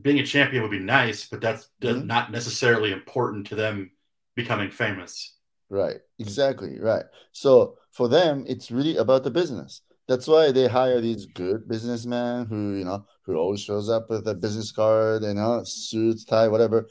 being 0.02 0.18
a 0.18 0.26
champion 0.26 0.62
would 0.62 0.70
be 0.70 0.78
nice, 0.78 1.26
but 1.26 1.40
that's 1.40 1.70
mm-hmm. 1.80 2.06
not 2.06 2.30
necessarily 2.30 2.92
important 2.92 3.46
to 3.46 3.54
them 3.54 3.92
becoming 4.34 4.70
famous. 4.70 5.35
Right. 5.68 5.96
Mm. 5.96 6.00
Exactly. 6.20 6.78
Right. 6.80 7.04
So 7.32 7.78
for 7.90 8.08
them, 8.08 8.44
it's 8.48 8.70
really 8.70 8.96
about 8.96 9.24
the 9.24 9.30
business. 9.30 9.82
That's 10.08 10.28
why 10.28 10.52
they 10.52 10.68
hire 10.68 11.00
these 11.00 11.26
good 11.26 11.66
businessmen 11.68 12.46
who, 12.46 12.74
you 12.76 12.84
know, 12.84 13.04
who 13.22 13.36
always 13.36 13.60
shows 13.60 13.88
up 13.90 14.08
with 14.08 14.28
a 14.28 14.34
business 14.34 14.70
card, 14.70 15.22
you 15.24 15.34
know, 15.34 15.62
suits, 15.64 16.24
tie, 16.24 16.46
whatever. 16.48 16.88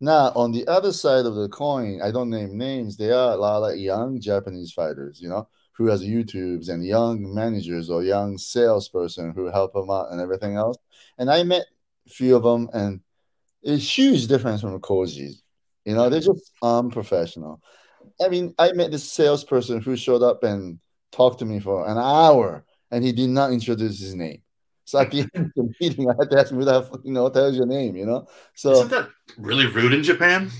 Now, 0.00 0.32
on 0.36 0.52
the 0.52 0.66
other 0.68 0.92
side 0.92 1.26
of 1.26 1.34
the 1.34 1.48
coin, 1.48 2.00
I 2.02 2.10
don't 2.10 2.30
name 2.30 2.56
names. 2.58 2.96
There 2.96 3.14
are 3.16 3.32
a 3.32 3.36
lot 3.36 3.70
of 3.70 3.78
young 3.78 4.20
Japanese 4.20 4.72
fighters, 4.72 5.20
you 5.20 5.28
know, 5.28 5.48
who 5.72 5.86
has 5.88 6.02
YouTubes 6.02 6.68
and 6.70 6.84
young 6.86 7.34
managers 7.34 7.90
or 7.90 8.02
young 8.02 8.38
salesperson 8.38 9.32
who 9.34 9.46
help 9.46 9.74
them 9.74 9.90
out 9.90 10.12
and 10.12 10.20
everything 10.20 10.56
else. 10.56 10.78
And 11.18 11.30
I 11.30 11.42
met 11.44 11.66
a 12.06 12.10
few 12.10 12.36
of 12.36 12.42
them, 12.42 12.68
and 12.72 13.00
it's 13.62 13.98
huge 13.98 14.26
difference 14.26 14.60
from 14.60 14.80
Koji. 14.80 15.34
You 15.84 15.94
know, 15.94 16.08
they're 16.10 16.20
just 16.20 16.52
unprofessional. 16.62 17.60
I 18.20 18.28
mean, 18.28 18.54
I 18.58 18.72
met 18.72 18.90
this 18.90 19.10
salesperson 19.10 19.80
who 19.80 19.96
showed 19.96 20.22
up 20.22 20.42
and 20.44 20.78
talked 21.10 21.40
to 21.40 21.44
me 21.44 21.60
for 21.60 21.86
an 21.88 21.98
hour, 21.98 22.64
and 22.90 23.04
he 23.04 23.12
did 23.12 23.30
not 23.30 23.52
introduce 23.52 24.00
his 24.00 24.14
name. 24.14 24.42
So 24.84 25.00
at 25.00 25.10
the 25.10 25.20
end 25.34 25.46
of 25.46 25.52
the 25.56 25.74
meeting, 25.80 26.10
I 26.10 26.14
had 26.18 26.30
to 26.30 26.38
ask 26.38 26.52
him, 26.52 26.60
"Who 26.60 27.00
you 27.04 27.12
know, 27.12 27.28
tells 27.28 27.56
your 27.56 27.66
name?" 27.66 27.96
You 27.96 28.06
know. 28.06 28.26
So 28.54 28.72
isn't 28.72 28.90
that 28.90 29.08
really 29.38 29.66
rude 29.66 29.94
in 29.94 30.02
Japan? 30.02 30.50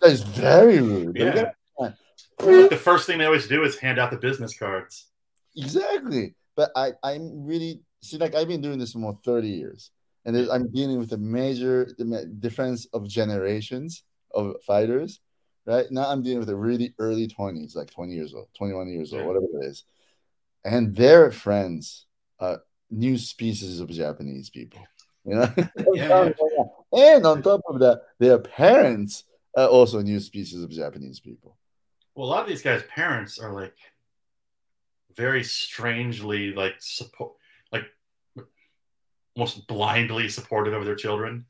That 0.00 0.10
is 0.10 0.22
very 0.22 0.80
rude. 0.80 1.16
Yeah. 1.16 1.50
Like 1.78 2.70
the 2.70 2.76
first 2.76 3.06
thing 3.06 3.18
they 3.18 3.24
always 3.24 3.48
do 3.48 3.64
is 3.64 3.78
hand 3.78 3.98
out 3.98 4.10
the 4.10 4.18
business 4.18 4.56
cards. 4.56 5.06
Exactly, 5.56 6.34
but 6.54 6.70
I 6.76 6.92
I'm 7.02 7.44
really 7.46 7.80
see 8.02 8.18
like 8.18 8.34
I've 8.34 8.48
been 8.48 8.60
doing 8.60 8.78
this 8.78 8.92
for 8.92 8.98
more 8.98 9.18
thirty 9.24 9.48
years, 9.48 9.90
and 10.24 10.36
I'm 10.50 10.70
dealing 10.70 10.98
with 10.98 11.12
a 11.12 11.18
major 11.18 11.86
difference 12.38 12.86
of 12.92 13.08
generations 13.08 14.02
of 14.34 14.56
fighters. 14.66 15.20
Right 15.66 15.86
now, 15.90 16.08
I'm 16.08 16.22
dealing 16.22 16.38
with 16.38 16.48
the 16.48 16.56
really 16.56 16.94
early 16.98 17.26
twenties, 17.26 17.74
like 17.74 17.90
twenty 17.90 18.14
years 18.14 18.34
old, 18.34 18.48
twenty 18.56 18.74
one 18.74 18.88
years 18.88 19.12
old, 19.12 19.26
whatever 19.26 19.46
it 19.60 19.66
is, 19.66 19.84
and 20.64 20.94
their 20.94 21.30
friends. 21.30 22.06
Uh, 22.38 22.58
new 22.90 23.18
species 23.18 23.80
of 23.80 23.88
Japanese 23.88 24.50
people. 24.50 24.86
You 25.24 25.36
know, 25.36 25.52
yeah, 25.94 26.30
and 26.92 27.26
on 27.26 27.42
top 27.42 27.62
of 27.68 27.80
that, 27.80 28.02
their 28.18 28.38
parents 28.38 29.24
are 29.56 29.68
also 29.68 30.00
new 30.00 30.20
species 30.20 30.62
of 30.62 30.70
Japanese 30.70 31.18
people. 31.18 31.56
Well, 32.14 32.28
a 32.28 32.30
lot 32.30 32.42
of 32.42 32.48
these 32.48 32.62
guys' 32.62 32.82
parents 32.88 33.38
are 33.38 33.52
like 33.52 33.74
very 35.16 35.42
strangely 35.42 36.52
like 36.52 36.74
support, 36.78 37.32
like 37.72 37.84
almost 39.34 39.66
blindly 39.66 40.28
supportive 40.28 40.74
of 40.74 40.84
their 40.84 40.94
children. 40.94 41.46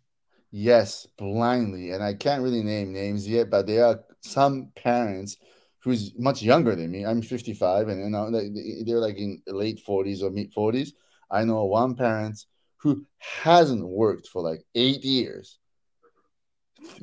Yes, 0.50 1.06
blindly, 1.18 1.90
and 1.90 2.02
I 2.02 2.14
can't 2.14 2.42
really 2.42 2.62
name 2.62 2.92
names 2.92 3.28
yet, 3.28 3.50
but 3.50 3.66
there 3.66 3.84
are 3.84 4.04
some 4.20 4.70
parents 4.76 5.36
who's 5.80 6.12
much 6.18 6.42
younger 6.42 6.74
than 6.74 6.90
me. 6.90 7.04
I'm 7.04 7.22
55, 7.22 7.88
and 7.88 8.00
you 8.02 8.10
know 8.10 8.30
they're 8.30 8.98
like 8.98 9.16
in 9.18 9.42
late 9.46 9.80
40s 9.84 10.22
or 10.22 10.30
mid 10.30 10.52
40s, 10.52 10.92
I 11.30 11.44
know 11.44 11.64
one 11.64 11.94
parent 11.94 12.44
who 12.78 13.04
hasn't 13.18 13.86
worked 13.86 14.28
for 14.28 14.42
like 14.42 14.64
eight 14.74 15.04
years, 15.04 15.58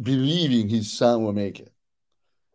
believing 0.01 0.69
his 0.69 0.91
son 0.91 1.23
will 1.23 1.33
make 1.33 1.59
it. 1.59 1.72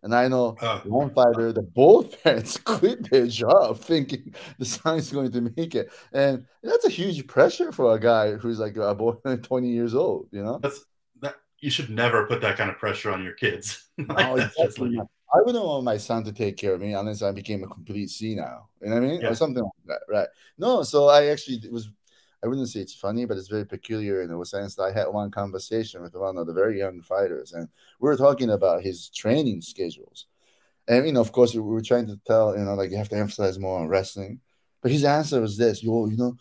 And 0.03 0.15
I 0.15 0.29
know 0.29 0.57
uh, 0.61 0.81
one 0.81 1.13
fighter 1.13 1.53
that 1.53 1.75
both 1.75 2.23
parents 2.23 2.57
quit 2.65 3.11
their 3.11 3.27
job 3.27 3.81
thinking 3.81 4.35
the 4.59 4.65
son 4.65 4.99
is 4.99 5.11
going 5.11 5.33
to 5.33 5.53
make 5.57 5.75
it. 5.75 5.91
And 6.13 6.47
that's 6.63 6.85
a 6.85 6.91
huge 6.91 7.27
pressure 7.27 7.73
for 7.73 7.95
a 7.95 8.01
guy 8.01 8.35
who's 8.35 8.59
like 8.59 8.77
a 8.77 8.95
boy 8.95 9.13
20 9.43 9.69
years 9.69 9.95
old, 9.95 10.29
you 10.31 10.43
know? 10.43 10.59
That's 10.63 10.85
that 11.21 11.37
you 11.61 11.71
should 11.71 11.91
never 11.91 12.27
put 12.27 12.41
that 12.43 12.57
kind 12.57 12.71
of 12.71 12.79
pressure 12.79 13.11
on 13.11 13.23
your 13.23 13.35
kids. 13.35 13.87
like 13.99 14.27
oh, 14.27 14.37
exactly. 14.37 14.91
like, 14.91 15.09
I 15.35 15.43
wouldn't 15.45 15.65
want 15.65 15.85
my 15.85 15.99
son 15.99 16.25
to 16.25 16.33
take 16.33 16.57
care 16.57 16.73
of 16.73 16.81
me 16.81 16.95
unless 16.95 17.21
I 17.21 17.33
became 17.33 17.63
a 17.63 17.67
complete 17.67 18.09
senile. 18.09 18.71
You 18.81 18.89
know 18.89 18.95
what 18.95 19.05
I 19.05 19.07
mean? 19.07 19.21
Yeah. 19.21 19.29
Or 19.29 19.35
something 19.35 19.63
like 19.63 19.73
that, 19.87 20.01
right? 20.09 20.29
No, 20.57 20.83
so 20.83 21.09
I 21.09 21.27
actually 21.27 21.61
it 21.65 21.73
was 21.73 21.91
I 22.43 22.47
wouldn't 22.47 22.69
say 22.69 22.81
it's 22.81 22.95
funny, 22.95 23.25
but 23.25 23.37
it's 23.37 23.49
very 23.49 23.67
peculiar 23.67 24.23
in 24.23 24.31
the 24.31 24.45
sense 24.45 24.77
that 24.77 24.85
I 24.85 24.93
had 24.93 25.09
one 25.09 25.31
conversation 25.31 26.03
with 26.03 26.15
one 26.15 26.39
of 26.39 26.47
the 26.47 26.53
very 26.53 26.79
young 26.79 27.03
fighters, 27.03 27.53
and 27.53 27.69
we 28.01 28.09
were 28.09 28.17
talking 28.17 28.51
about 28.51 28.83
his 28.83 29.09
training 29.11 29.61
schedules. 29.63 30.27
And 30.87 31.07
you 31.07 31.13
know, 31.13 31.21
of 31.21 31.33
course, 31.33 31.55
we 31.55 31.61
were 31.61 31.83
trying 31.83 32.07
to 32.07 32.21
tell, 32.27 32.57
you 32.57 32.65
know, 32.65 32.75
like 32.75 32.91
you 32.91 32.97
have 32.97 33.09
to 33.11 33.17
emphasize 33.17 33.59
more 33.59 33.81
on 33.81 33.89
wrestling. 33.89 34.41
But 34.83 34.93
his 34.93 35.05
answer 35.05 35.41
was 35.41 35.57
this, 35.57 35.83
yo, 35.83 36.07
you 36.07 36.17
know, 36.17 36.37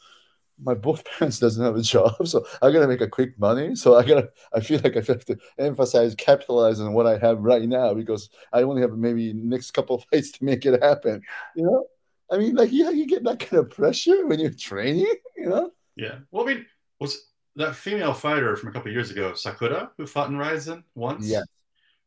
my 0.61 0.73
both 0.73 1.03
parents 1.19 1.39
doesn't 1.39 1.63
have 1.63 1.75
a 1.75 1.81
job, 1.81 2.27
so 2.27 2.45
I 2.61 2.71
gotta 2.71 2.87
make 2.87 3.01
a 3.01 3.07
quick 3.07 3.37
money. 3.39 3.75
So 3.75 3.95
I 3.95 4.03
gotta, 4.03 4.29
I 4.53 4.61
feel 4.61 4.79
like 4.83 4.97
I 4.97 5.01
have 5.01 5.25
to 5.25 5.37
emphasize, 5.57 6.15
capitalize 6.15 6.79
on 6.79 6.93
what 6.93 7.07
I 7.07 7.17
have 7.17 7.39
right 7.39 7.67
now 7.67 7.93
because 7.93 8.29
I 8.53 8.63
only 8.63 8.81
have 8.81 8.91
maybe 8.91 9.33
next 9.33 9.71
couple 9.71 10.03
fights 10.11 10.31
to 10.33 10.45
make 10.45 10.65
it 10.65 10.81
happen. 10.83 11.21
You 11.55 11.63
know, 11.63 11.85
I 12.31 12.37
mean, 12.37 12.55
like, 12.55 12.71
yeah, 12.71 12.89
you 12.89 13.07
get 13.07 13.23
that 13.23 13.39
kind 13.39 13.61
of 13.61 13.71
pressure 13.71 14.25
when 14.27 14.39
you're 14.39 14.51
training. 14.51 15.07
You 15.37 15.49
know? 15.49 15.71
Yeah. 15.97 16.19
Well, 16.31 16.47
I 16.47 16.53
mean, 16.53 16.65
was 16.99 17.27
that 17.55 17.75
female 17.75 18.13
fighter 18.13 18.55
from 18.55 18.69
a 18.69 18.71
couple 18.71 18.91
years 18.91 19.11
ago, 19.11 19.33
Sakura, 19.33 19.91
who 19.97 20.05
fought 20.05 20.29
in 20.29 20.37
Rizin 20.37 20.83
once? 20.95 21.27
Yeah. 21.27 21.41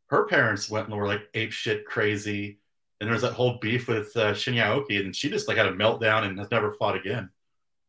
Her 0.07 0.27
parents 0.27 0.71
went 0.71 0.89
and 0.89 0.97
were 0.97 1.07
like 1.07 1.29
ape 1.35 1.53
shit 1.53 1.85
crazy, 1.85 2.59
and 3.01 3.07
there 3.07 3.13
was 3.15 3.23
that 3.23 3.33
whole 3.33 3.59
beef 3.61 3.89
with 3.89 4.17
uh, 4.17 4.33
Shinya 4.33 4.65
Aoki, 4.65 5.01
and 5.01 5.15
she 5.15 5.29
just 5.29 5.49
like 5.49 5.57
had 5.57 5.67
a 5.67 5.73
meltdown 5.73 6.25
and 6.25 6.39
has 6.39 6.51
never 6.51 6.73
fought 6.73 6.97
again. 6.97 7.31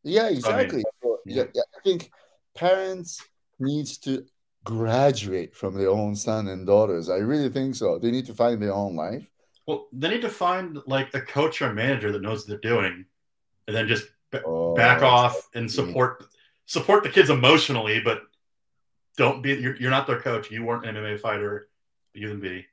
Yeah, 0.04 0.30
exactly. 0.30 0.84
I 1.04 1.06
mean, 1.06 1.18
yeah. 1.26 1.44
yeah, 1.54 1.62
I 1.78 1.82
think 1.84 2.12
parents 2.56 3.22
needs 3.60 3.98
to 4.00 4.26
graduate 4.64 5.56
from 5.56 5.76
their 5.76 5.90
own 5.90 6.16
son 6.16 6.48
and 6.48 6.66
daughters. 6.66 7.10
I 7.10 7.18
really 7.18 7.50
think 7.50 7.76
so. 7.76 7.98
They 7.98 8.12
need 8.12 8.26
to 8.28 8.34
find 8.34 8.62
their 8.62 8.74
own 8.74 8.96
life. 8.96 9.28
Well, 9.68 9.88
they 9.94 10.10
need 10.10 10.22
to 10.22 10.30
find 10.30 10.80
like 10.88 11.14
a 11.14 11.22
coach 11.22 11.62
or 11.62 11.74
manager 11.74 12.12
that 12.12 12.22
knows 12.22 12.40
what 12.40 12.48
they're 12.50 12.72
doing, 12.72 13.06
and 13.68 13.76
then 13.76 13.88
just 13.88 14.06
b- 14.06 14.12
oh, 14.46 14.76
back 14.76 15.02
off 15.02 15.50
and 15.54 15.72
support 15.72 16.26
support 16.66 17.04
the 17.04 17.10
kids 17.10 17.30
emotionally, 17.30 18.00
but 18.00 18.24
don't 19.18 19.42
be 19.42 19.54
you're, 19.54 19.76
you're 19.76 19.92
not 19.92 20.08
their 20.08 20.22
coach. 20.22 20.50
You 20.50 20.64
weren't 20.64 20.86
an 20.86 20.96
MMA 20.96 21.20
fighter. 21.20 21.68
You 22.14 22.30
can 22.30 22.40
be. 22.40 22.66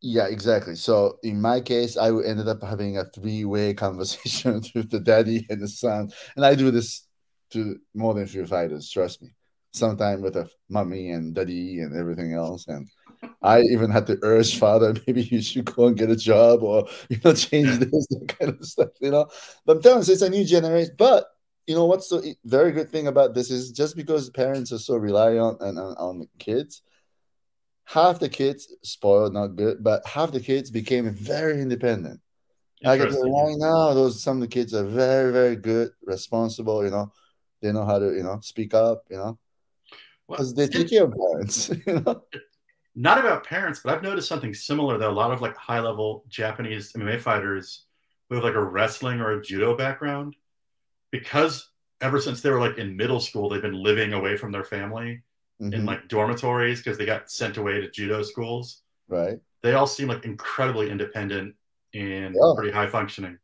Yeah, 0.00 0.26
exactly. 0.26 0.76
So 0.76 1.18
in 1.22 1.40
my 1.40 1.60
case, 1.60 1.96
I 1.96 2.08
ended 2.08 2.48
up 2.48 2.62
having 2.62 2.98
a 2.98 3.04
three-way 3.04 3.74
conversation 3.84 4.62
with 4.74 4.90
the 4.90 5.00
daddy 5.00 5.46
and 5.50 5.60
the 5.60 5.68
son, 5.68 6.10
and 6.36 6.44
I 6.44 6.54
do 6.54 6.70
this 6.70 7.06
to 7.50 7.78
more 7.94 8.14
than 8.14 8.24
a 8.24 8.26
few 8.26 8.46
fighters. 8.46 8.90
Trust 8.90 9.22
me. 9.22 9.30
Sometime 9.72 10.22
with 10.22 10.36
a 10.36 10.48
mommy 10.70 11.10
and 11.10 11.34
daddy 11.34 11.80
and 11.80 11.94
everything 11.94 12.32
else, 12.32 12.66
and 12.66 12.88
I 13.42 13.60
even 13.62 13.90
had 13.90 14.06
to 14.06 14.18
urge 14.22 14.58
father, 14.58 14.94
maybe 15.06 15.22
you 15.22 15.40
should 15.40 15.64
go 15.64 15.86
and 15.86 15.96
get 15.96 16.10
a 16.10 16.16
job 16.16 16.62
or 16.62 16.86
you 17.08 17.18
know 17.24 17.34
change 17.34 17.78
this 17.78 18.06
that 18.08 18.34
kind 18.38 18.52
of 18.52 18.64
stuff. 18.64 18.90
You 19.00 19.10
know, 19.10 19.26
but 19.64 19.76
I'm 19.76 19.82
telling 19.82 20.04
you, 20.04 20.12
it's 20.12 20.22
a 20.22 20.30
new 20.30 20.44
generation. 20.44 20.94
But 20.96 21.26
you 21.66 21.74
know 21.74 21.86
what's 21.86 22.08
the 22.08 22.34
very 22.44 22.72
good 22.72 22.90
thing 22.90 23.06
about 23.06 23.34
this 23.34 23.50
is 23.50 23.72
just 23.72 23.96
because 23.96 24.30
parents 24.30 24.72
are 24.72 24.78
so 24.78 24.96
reliant 24.96 25.60
on, 25.60 25.78
on, 25.78 25.96
on 25.96 26.18
the 26.20 26.28
kids, 26.38 26.82
half 27.84 28.18
the 28.18 28.28
kids 28.28 28.72
spoiled, 28.82 29.32
not 29.32 29.56
good, 29.56 29.82
but 29.82 30.06
half 30.06 30.32
the 30.32 30.40
kids 30.40 30.70
became 30.70 31.10
very 31.10 31.60
independent. 31.60 32.20
I 32.84 32.98
can 32.98 33.10
tell 33.10 33.22
right 33.22 33.56
now, 33.56 33.94
those 33.94 34.22
some 34.22 34.36
of 34.36 34.42
the 34.42 34.48
kids 34.48 34.74
are 34.74 34.84
very, 34.84 35.32
very 35.32 35.56
good, 35.56 35.90
responsible. 36.04 36.84
You 36.84 36.90
know, 36.90 37.12
they 37.62 37.72
know 37.72 37.86
how 37.86 37.98
to, 37.98 38.14
you 38.14 38.22
know, 38.22 38.38
speak 38.42 38.74
up. 38.74 39.04
You 39.10 39.16
know, 39.16 39.38
because 40.28 40.54
well, 40.54 40.66
they 40.66 40.72
take 40.72 40.90
care 40.90 41.04
of 41.04 41.14
parents. 41.14 41.70
You 41.86 42.00
know, 42.00 42.22
not 42.96 43.18
about 43.18 43.44
parents, 43.44 43.80
but 43.84 43.92
I've 43.92 44.02
noticed 44.02 44.26
something 44.26 44.54
similar 44.54 44.96
that 44.96 45.08
a 45.08 45.12
lot 45.12 45.30
of 45.30 45.42
like 45.42 45.54
high 45.54 45.80
level 45.80 46.24
Japanese 46.28 46.94
MMA 46.94 47.20
fighters 47.20 47.84
who 48.28 48.36
have 48.36 48.44
like 48.44 48.54
a 48.54 48.64
wrestling 48.64 49.20
or 49.20 49.32
a 49.32 49.42
judo 49.42 49.76
background, 49.76 50.34
because 51.12 51.68
ever 52.00 52.18
since 52.18 52.40
they 52.40 52.50
were 52.50 52.58
like 52.58 52.78
in 52.78 52.96
middle 52.96 53.20
school, 53.20 53.50
they've 53.50 53.60
been 53.60 53.80
living 53.80 54.14
away 54.14 54.38
from 54.38 54.50
their 54.50 54.64
family 54.64 55.22
mm-hmm. 55.60 55.74
in 55.74 55.84
like 55.84 56.08
dormitories 56.08 56.82
because 56.82 56.96
they 56.96 57.04
got 57.04 57.30
sent 57.30 57.58
away 57.58 57.82
to 57.82 57.90
judo 57.90 58.22
schools. 58.22 58.80
Right. 59.08 59.38
They 59.62 59.74
all 59.74 59.86
seem 59.86 60.08
like 60.08 60.24
incredibly 60.24 60.90
independent 60.90 61.54
and 61.92 62.34
yeah. 62.34 62.52
pretty 62.56 62.72
high 62.72 62.86
functioning. 62.86 63.38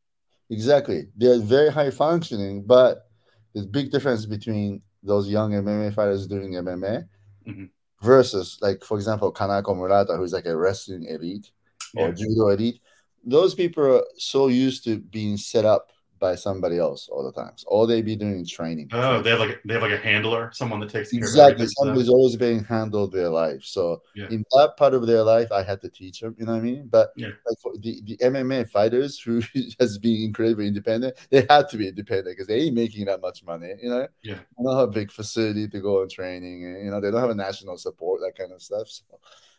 Exactly. 0.48 1.08
They're 1.16 1.40
very 1.40 1.70
high 1.70 1.90
functioning, 1.90 2.62
but 2.62 3.06
there's 3.52 3.66
big 3.66 3.90
difference 3.90 4.24
between 4.24 4.80
those 5.02 5.28
young 5.28 5.52
MMA 5.52 5.94
fighters 5.94 6.26
doing 6.26 6.52
MMA 6.52 7.06
mm-hmm 7.46 7.64
versus 8.02 8.58
like 8.60 8.84
for 8.84 8.96
example 8.96 9.32
Kanako 9.32 9.76
Murata, 9.76 10.16
who's 10.16 10.32
like 10.32 10.46
a 10.46 10.56
wrestling 10.56 11.04
elite 11.04 11.50
or 11.96 12.12
judo 12.12 12.48
elite. 12.48 12.80
Those 13.24 13.54
people 13.54 13.84
are 13.98 14.04
so 14.18 14.48
used 14.48 14.84
to 14.84 14.98
being 14.98 15.36
set 15.36 15.64
up 15.64 15.92
by 16.22 16.36
somebody 16.36 16.78
else 16.78 17.08
all 17.10 17.24
the 17.24 17.32
time. 17.32 17.52
So 17.56 17.66
all 17.66 17.84
they 17.84 18.00
be 18.00 18.14
doing 18.14 18.40
is 18.40 18.50
training. 18.50 18.88
Oh, 18.92 19.20
they 19.20 19.30
have 19.30 19.40
like 19.40 19.60
they 19.64 19.74
have 19.74 19.82
like 19.82 19.92
a 19.92 19.98
handler, 19.98 20.50
someone 20.54 20.78
that 20.80 20.90
takes 20.90 21.12
exactly. 21.12 21.66
Somebody's 21.66 22.08
always 22.08 22.36
being 22.36 22.62
handled 22.62 23.12
their 23.12 23.28
life. 23.28 23.64
So 23.64 24.02
yeah. 24.14 24.28
in 24.30 24.44
that 24.52 24.76
part 24.76 24.94
of 24.94 25.04
their 25.06 25.24
life, 25.24 25.50
I 25.50 25.64
had 25.64 25.80
to 25.82 25.90
teach 25.90 26.20
them. 26.20 26.36
You 26.38 26.46
know 26.46 26.52
what 26.52 26.58
I 26.58 26.62
mean? 26.62 26.88
But 26.88 27.10
yeah. 27.16 27.30
like 27.46 27.58
for 27.60 27.72
the 27.76 28.00
the 28.04 28.16
MMA 28.18 28.70
fighters 28.70 29.18
who 29.18 29.42
has 29.80 29.98
been 29.98 30.22
incredibly 30.22 30.68
independent, 30.68 31.16
they 31.30 31.44
had 31.50 31.68
to 31.70 31.76
be 31.76 31.88
independent 31.88 32.36
because 32.36 32.46
they 32.46 32.60
ain't 32.60 32.76
making 32.76 33.06
that 33.06 33.20
much 33.20 33.44
money. 33.44 33.72
You 33.82 33.90
know? 33.90 34.08
Yeah. 34.22 34.36
They 34.56 34.64
don't 34.64 34.78
have 34.78 34.88
a 34.88 34.92
big 34.92 35.10
facility 35.10 35.66
to 35.68 35.80
go 35.80 36.02
on 36.02 36.08
training. 36.08 36.64
And, 36.64 36.84
you 36.84 36.90
know, 36.92 37.00
they 37.00 37.10
don't 37.10 37.20
have 37.20 37.30
a 37.30 37.34
national 37.34 37.78
support 37.78 38.20
that 38.20 38.38
kind 38.38 38.52
of 38.52 38.62
stuff. 38.62 38.88
So 38.88 39.04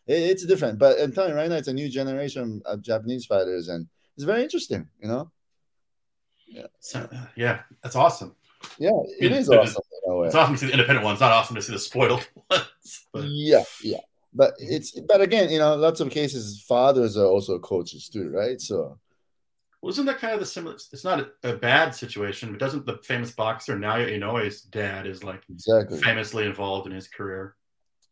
it, 0.08 0.22
it's 0.32 0.46
different. 0.46 0.80
But 0.80 1.00
I'm 1.02 1.12
telling 1.12 1.32
you 1.32 1.36
right 1.36 1.50
now, 1.50 1.58
it's 1.58 1.68
a 1.68 1.74
new 1.74 1.90
generation 1.90 2.62
of 2.66 2.82
Japanese 2.82 3.26
fighters, 3.26 3.68
and 3.68 3.86
it's 4.16 4.24
very 4.24 4.44
interesting. 4.44 4.88
You 5.02 5.10
know. 5.10 5.32
Yeah. 6.48 6.68
So, 6.80 7.08
uh, 7.12 7.26
yeah, 7.36 7.62
that's 7.82 7.96
awesome. 7.96 8.36
Yeah, 8.80 8.92
it, 9.20 9.26
it 9.26 9.32
is 9.34 9.50
awesome. 9.50 9.84
It's 10.06 10.36
awesome 10.36 10.56
to 10.56 10.60
see 10.60 10.68
the 10.68 10.74
independent 10.74 11.06
ones, 11.06 11.20
not 11.20 11.32
awesome 11.32 11.56
to 11.56 11.62
see 11.62 11.74
the 11.74 11.80
spoiled 11.80 12.28
ones. 12.50 13.06
But. 13.12 13.26
Yeah, 13.26 13.64
yeah. 13.82 14.00
But 14.34 14.54
it's 14.58 15.00
but 15.00 15.22
again, 15.22 15.50
you 15.50 15.60
know, 15.60 15.76
lots 15.76 16.00
of 16.00 16.10
cases 16.10 16.64
fathers 16.68 17.18
are 17.18 17.26
also 17.26 17.60
coaches 17.60 18.10
too, 18.10 18.30
right? 18.30 18.60
So 18.60 18.98
wasn't 19.84 20.08
that 20.08 20.20
kind 20.20 20.34
of 20.34 20.40
the 20.40 20.46
similar? 20.46 20.76
It's 20.76 21.04
not 21.04 21.20
a, 21.20 21.52
a, 21.52 21.56
bad 21.56 21.94
situation, 21.94 22.52
but 22.52 22.60
doesn't 22.60 22.86
the 22.86 22.98
famous 23.04 23.32
boxer 23.32 23.78
Naoya 23.78 24.18
Inoue's 24.18 24.62
dad 24.62 25.06
is 25.06 25.24
like 25.24 25.44
exactly 25.50 26.00
famously 26.00 26.46
involved 26.46 26.88
in 26.88 26.94
his 26.94 27.08
career? 27.08 27.56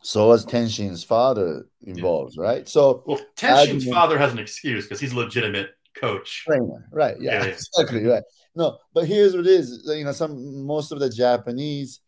So 0.03 0.27
was 0.27 0.45
Tenshin's 0.45 1.03
father 1.03 1.65
involved, 1.83 2.35
yeah. 2.35 2.43
right? 2.43 2.69
So 2.69 3.03
well, 3.05 3.21
Tenshin's 3.35 3.87
father 3.87 4.17
has 4.17 4.33
an 4.33 4.39
excuse 4.39 4.85
because 4.85 4.99
he's 4.99 5.13
legitimate 5.13 5.71
coach. 5.95 6.43
Trainer, 6.45 6.87
right? 6.91 7.15
Yeah, 7.19 7.43
yeah, 7.43 7.51
exactly 7.51 8.05
right. 8.05 8.23
No, 8.55 8.77
but 8.93 9.07
here's 9.07 9.35
what 9.35 9.45
it 9.45 9.51
is. 9.51 9.83
You 9.85 10.05
know, 10.05 10.11
some 10.11 10.65
most 10.65 10.91
of 10.91 10.99
the 10.99 11.09
Japanese, 11.09 12.01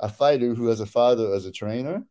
a 0.00 0.08
fighter 0.08 0.54
who 0.54 0.68
has 0.68 0.80
a 0.80 0.86
father 0.86 1.32
as 1.34 1.46
a 1.46 1.52
trainer, 1.52 2.04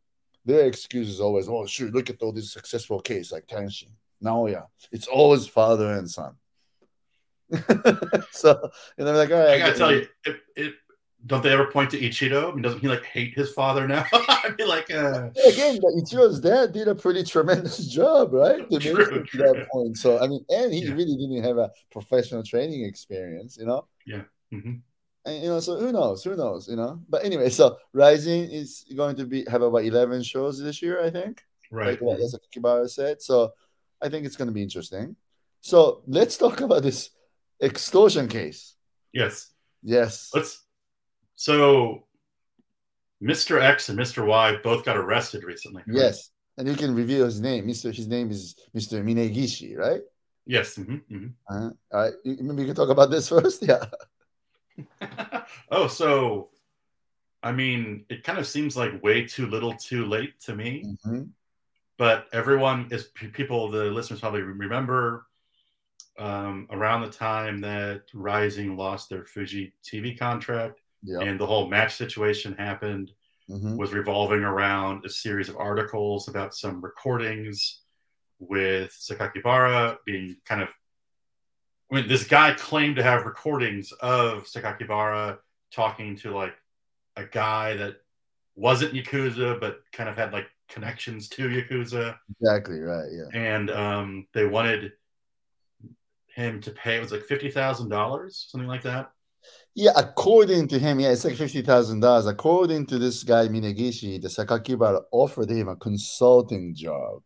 their 0.45 0.65
excuse 0.65 1.09
is 1.09 1.19
always, 1.19 1.47
"Oh, 1.47 1.65
sure, 1.65 1.89
look 1.89 2.09
at 2.09 2.21
all 2.21 2.31
these 2.31 2.51
successful 2.51 2.99
case 2.99 3.31
like 3.31 3.47
Tenshin." 3.47 3.91
Now, 4.19 4.47
yeah, 4.47 4.63
it's 4.91 5.07
always 5.07 5.47
father 5.47 5.91
and 5.93 6.09
son. 6.09 6.35
so, 8.31 8.69
and 8.97 9.09
I'm 9.09 9.15
like, 9.15 9.31
"All 9.31 9.39
right." 9.39 9.49
I 9.49 9.59
gotta 9.59 9.77
tell 9.77 9.91
you, 9.91 10.07
it, 10.25 10.37
it 10.55 10.73
don't 11.27 11.43
they 11.43 11.51
ever 11.51 11.67
point 11.67 11.91
to 11.91 11.99
Ichiro? 11.99 12.51
I 12.51 12.53
mean, 12.53 12.63
doesn't 12.63 12.79
he 12.79 12.87
like 12.87 13.05
hate 13.05 13.35
his 13.35 13.51
father 13.51 13.87
now? 13.87 14.05
I 14.13 14.53
mean, 14.57 14.67
like 14.67 14.89
uh... 14.91 15.29
again, 15.47 15.79
Ichiro's 15.79 16.39
dad 16.39 16.73
did 16.73 16.87
a 16.87 16.95
pretty 16.95 17.23
tremendous 17.23 17.77
job, 17.93 18.33
right? 18.33 18.65
To 18.71 18.79
true, 18.79 19.23
to 19.23 19.37
that 19.37 19.67
point. 19.71 19.97
So 19.97 20.19
I 20.19 20.27
mean, 20.27 20.43
and 20.49 20.73
he 20.73 20.85
yeah. 20.85 20.93
really 20.93 21.15
didn't 21.15 21.43
have 21.43 21.57
a 21.57 21.71
professional 21.91 22.43
training 22.43 22.85
experience, 22.85 23.57
you 23.57 23.65
know. 23.65 23.87
Yeah. 24.05 24.23
Mm-hmm. 24.53 24.75
And 25.25 25.43
you 25.43 25.49
know, 25.49 25.59
so 25.59 25.79
who 25.79 25.91
knows? 25.91 26.23
Who 26.23 26.35
knows? 26.35 26.67
You 26.67 26.75
know. 26.75 26.99
But 27.07 27.23
anyway, 27.23 27.49
so 27.49 27.77
Rizin 27.93 28.49
is 28.49 28.85
going 28.95 29.15
to 29.17 29.25
be 29.25 29.45
have 29.49 29.61
about 29.61 29.83
eleven 29.83 30.23
shows 30.23 30.59
this 30.59 30.81
year, 30.81 31.03
I 31.03 31.11
think. 31.11 31.43
Right. 31.69 32.01
Like 32.01 32.01
what 32.01 32.19
Kibara 32.55 32.89
said. 32.89 33.21
So 33.21 33.53
I 34.01 34.09
think 34.09 34.25
it's 34.25 34.35
going 34.35 34.47
to 34.47 34.53
be 34.53 34.63
interesting. 34.63 35.15
So 35.61 36.01
let's 36.07 36.37
talk 36.37 36.61
about 36.61 36.81
this 36.81 37.11
extortion 37.61 38.27
case. 38.27 38.75
Yes. 39.13 39.51
Yes. 39.83 40.31
Let's 40.33 40.63
so, 41.41 42.03
Mr. 43.19 43.59
X 43.59 43.89
and 43.89 43.97
Mr. 43.97 44.23
Y 44.23 44.57
both 44.63 44.85
got 44.85 44.95
arrested 44.95 45.43
recently. 45.43 45.81
Right? 45.87 45.97
Yes, 45.97 46.29
and 46.59 46.67
you 46.67 46.75
can 46.75 46.93
reveal 46.93 47.25
his 47.25 47.41
name. 47.41 47.65
Mr. 47.65 47.91
His 47.91 48.07
name 48.07 48.29
is 48.29 48.55
Mr. 48.77 49.03
Minegishi, 49.03 49.75
right? 49.75 50.01
Yes. 50.45 50.75
Mm-hmm, 50.75 51.15
mm-hmm. 51.15 51.27
Uh-huh. 51.49 51.71
All 51.93 51.99
right. 51.99 52.13
Maybe 52.23 52.61
you 52.61 52.67
can 52.67 52.75
talk 52.75 52.89
about 52.89 53.09
this 53.09 53.27
first. 53.33 53.63
Yeah. 53.63 53.85
oh, 55.71 55.87
so 55.87 56.49
I 57.41 57.51
mean, 57.51 58.05
it 58.07 58.23
kind 58.23 58.37
of 58.37 58.45
seems 58.45 58.77
like 58.77 59.01
way 59.01 59.25
too 59.25 59.47
little, 59.47 59.73
too 59.73 60.05
late 60.05 60.39
to 60.41 60.55
me. 60.55 60.83
Mm-hmm. 60.85 61.23
But 61.97 62.27
everyone 62.33 62.89
is 62.91 63.05
people. 63.15 63.67
The 63.71 63.85
listeners 63.85 64.19
probably 64.19 64.43
remember 64.43 65.25
um, 66.19 66.67
around 66.69 67.01
the 67.01 67.09
time 67.09 67.61
that 67.61 68.03
Rizin 68.13 68.77
lost 68.77 69.09
their 69.09 69.25
Fuji 69.25 69.73
TV 69.83 70.19
contract 70.19 70.80
yep. 71.03 71.21
and 71.21 71.39
the 71.39 71.45
whole 71.45 71.67
match 71.67 71.95
situation 71.95 72.53
happened 72.57 73.11
mm-hmm. 73.49 73.77
was 73.77 73.93
revolving 73.93 74.43
around 74.43 75.05
a 75.05 75.09
series 75.09 75.49
of 75.49 75.57
articles 75.57 76.27
about 76.27 76.55
some 76.55 76.81
recordings 76.81 77.81
with 78.39 78.91
Sakakibara 78.91 79.97
being 80.05 80.37
kind 80.45 80.61
of 80.61 80.69
I 81.91 81.95
mean, 81.95 82.07
this 82.07 82.25
guy 82.25 82.53
claimed 82.53 82.95
to 82.95 83.03
have 83.03 83.25
recordings 83.25 83.91
of 83.91 84.45
Sakakibara 84.45 85.39
talking 85.71 86.15
to 86.17 86.33
like 86.33 86.53
a 87.17 87.25
guy 87.25 87.75
that 87.75 87.97
wasn't 88.55 88.93
Yakuza, 88.93 89.59
but 89.59 89.81
kind 89.91 90.07
of 90.07 90.15
had 90.15 90.31
like 90.31 90.47
connections 90.69 91.27
to 91.29 91.49
Yakuza. 91.49 92.17
Exactly 92.39 92.79
right. 92.79 93.09
Yeah. 93.11 93.37
And 93.37 93.69
um, 93.69 94.27
they 94.33 94.45
wanted 94.45 94.93
him 96.33 96.61
to 96.61 96.71
pay. 96.71 96.95
It 96.95 97.01
was 97.01 97.11
like 97.11 97.23
fifty 97.23 97.51
thousand 97.51 97.89
dollars, 97.89 98.47
something 98.49 98.69
like 98.69 98.83
that. 98.83 99.11
Yeah, 99.73 99.91
according 99.95 100.67
to 100.69 100.79
him, 100.79 100.99
yeah, 100.99 101.09
it's 101.09 101.23
like 101.23 101.35
fifty 101.35 101.61
thousand 101.61 102.01
dollars. 102.01 102.25
According 102.27 102.87
to 102.87 102.99
this 102.99 103.23
guy 103.23 103.47
Minegishi, 103.47 104.21
the 104.21 104.27
Sakakibara 104.27 105.01
offered 105.11 105.49
him 105.49 105.69
a 105.69 105.77
consulting 105.77 106.75
job. 106.75 107.21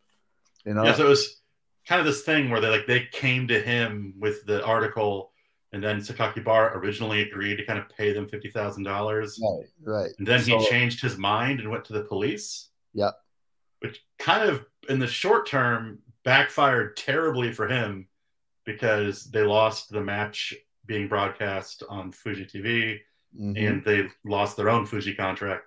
You 0.64 0.76
know, 0.76 0.84
yeah. 0.84 0.94
So 0.94 1.06
it 1.06 1.10
was 1.10 1.42
kind 1.88 2.00
of 2.00 2.06
this 2.06 2.22
thing 2.22 2.50
where 2.50 2.62
they 2.62 2.70
like 2.70 2.86
they 2.86 3.08
came 3.12 3.48
to 3.48 3.60
him 3.60 4.14
with 4.20 4.46
the 4.46 4.64
article, 4.64 5.32
and 5.74 5.84
then 5.84 6.02
Sakakibara 6.02 6.76
originally 6.76 7.24
agreed 7.24 7.56
to 7.58 7.66
kind 7.66 7.80
of 7.80 7.90
pay 7.90 8.14
them 8.14 8.28
fifty 8.28 8.52
thousand 8.52 8.84
dollars. 8.84 9.40
Right, 9.42 9.68
right. 9.82 10.12
And 10.20 10.28
then 10.28 10.42
so, 10.42 10.60
he 10.60 10.70
changed 10.70 11.02
his 11.02 11.18
mind 11.18 11.62
and 11.62 11.72
went 11.72 11.86
to 11.86 11.94
the 11.94 12.04
police. 12.04 12.70
Yeah, 12.94 13.12
which 13.80 14.04
kind 14.20 14.48
of 14.48 14.64
in 14.88 15.00
the 15.00 15.08
short 15.08 15.48
term 15.48 16.00
backfired 16.24 16.96
terribly 16.96 17.52
for 17.52 17.68
him 17.68 18.08
because 18.66 19.26
they 19.26 19.42
lost 19.42 19.90
the 19.90 20.02
match 20.02 20.54
being 20.86 21.08
broadcast 21.08 21.84
on 21.90 22.12
Fuji 22.12 22.46
TV, 22.46 23.00
mm-hmm. 23.40 23.56
and 23.58 23.84
they 23.84 24.08
lost 24.26 24.58
their 24.58 24.70
own 24.70 24.86
Fuji 24.86 25.14
contract. 25.14 25.64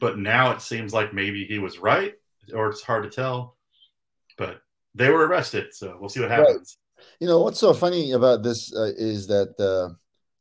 But 0.00 0.18
now 0.18 0.50
it 0.50 0.60
seems 0.60 0.92
like 0.92 1.14
maybe 1.14 1.44
he 1.44 1.58
was 1.58 1.78
right, 1.78 2.14
or 2.54 2.68
it's 2.68 2.82
hard 2.82 3.04
to 3.04 3.10
tell. 3.10 3.56
But 4.36 4.62
they 4.94 5.10
were 5.10 5.26
arrested, 5.26 5.74
so 5.74 5.96
we'll 6.00 6.08
see 6.08 6.20
what 6.20 6.30
happens. 6.30 6.76
Right. 6.98 7.06
You 7.20 7.26
know 7.26 7.40
what's 7.40 7.58
so 7.58 7.74
funny 7.74 8.12
about 8.12 8.42
this 8.42 8.74
uh, 8.74 8.92
is 8.96 9.26
that 9.28 9.58
uh, 9.58 9.94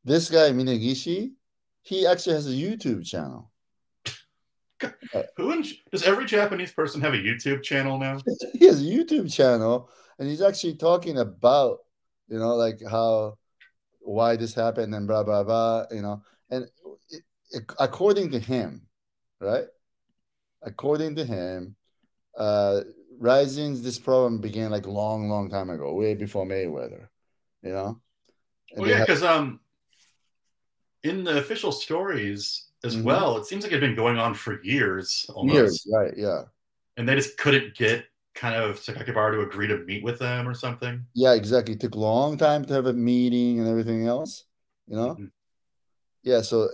this 0.04 0.30
guy 0.30 0.52
Minegishi, 0.52 1.32
he 1.82 2.06
actually 2.06 2.36
has 2.36 2.48
a 2.48 2.52
YouTube 2.52 3.06
channel. 3.06 3.52
Who 5.38 5.52
in, 5.52 5.66
does 5.92 6.04
every 6.04 6.26
Japanese 6.26 6.72
person 6.72 7.02
have 7.02 7.14
a 7.14 7.18
YouTube 7.18 7.64
channel 7.64 7.98
now? 7.98 8.20
he 8.54 8.66
has 8.66 8.82
a 8.82 8.86
YouTube 8.86 9.32
channel, 9.32 9.90
and 10.20 10.28
he's 10.28 10.42
actually 10.42 10.76
talking 10.76 11.20
about, 11.20 11.80
you 12.28 12.40
know, 12.40 12.56
like 12.56 12.80
how 12.90 13.38
why 14.02 14.36
this 14.36 14.54
happened 14.54 14.94
and 14.94 15.08
blah 15.08 15.24
blah 15.24 15.44
blah 15.44 15.86
you 15.92 16.02
know 16.02 16.22
and 16.50 16.66
it, 17.10 17.24
it, 17.52 17.64
according 17.80 18.32
to 18.32 18.40
him 18.40 18.82
right 19.40 19.66
according 20.64 21.16
to 21.16 21.24
him 21.26 21.76
uh 22.38 22.82
Rizin's 23.20 23.84
this 23.84 24.00
problem 24.00 24.40
began 24.40 24.72
like 24.72 24.88
long 24.88 25.30
long 25.30 25.50
time 25.50 25.70
ago 25.70 25.94
way 25.94 26.16
before 26.16 26.46
mayweather 26.46 27.08
you 27.62 27.72
know 27.72 28.02
and 28.72 28.82
well 28.82 28.90
yeah 28.90 29.00
because 29.00 29.24
um 29.24 29.60
in 31.04 31.24
the 31.24 31.38
official 31.38 31.72
stories 31.72 32.68
as 32.84 32.96
Mhm. 32.96 33.04
well, 33.04 33.38
it 33.38 33.46
seems 33.46 33.64
like 33.64 33.72
it's 33.72 33.82
been 33.82 33.96
going 33.96 34.18
on 34.18 34.34
for 34.34 34.62
years 34.64 35.26
almost. 35.34 35.54
Years, 35.54 35.88
right? 35.92 36.14
Yeah, 36.18 36.44
And 36.98 37.08
they 37.08 37.16
just 37.16 37.38
couldn't 37.38 37.76
get 37.76 38.06
kind 38.34 38.56
of 38.56 38.80
Sakakibara 38.80 39.34
to 39.34 39.42
agree 39.42 39.68
to 39.68 39.78
meet 39.80 40.04
with 40.04 40.20
them 40.20 40.48
or 40.48 40.54
something. 40.54 41.06
yeah, 41.14 41.34
exactly. 41.34 41.74
It 41.76 41.80
took 41.82 41.96
a 41.96 42.00
long 42.00 42.38
time 42.38 42.64
to 42.66 42.74
have 42.74 42.86
a 42.86 42.94
meeting 42.94 43.60
and 43.60 43.68
everything 43.68 44.08
else. 44.08 44.46
You 44.88 44.96
know. 44.96 45.16
Mhm. 45.16 45.32
Yeah, 46.24 46.42
so 46.42 46.70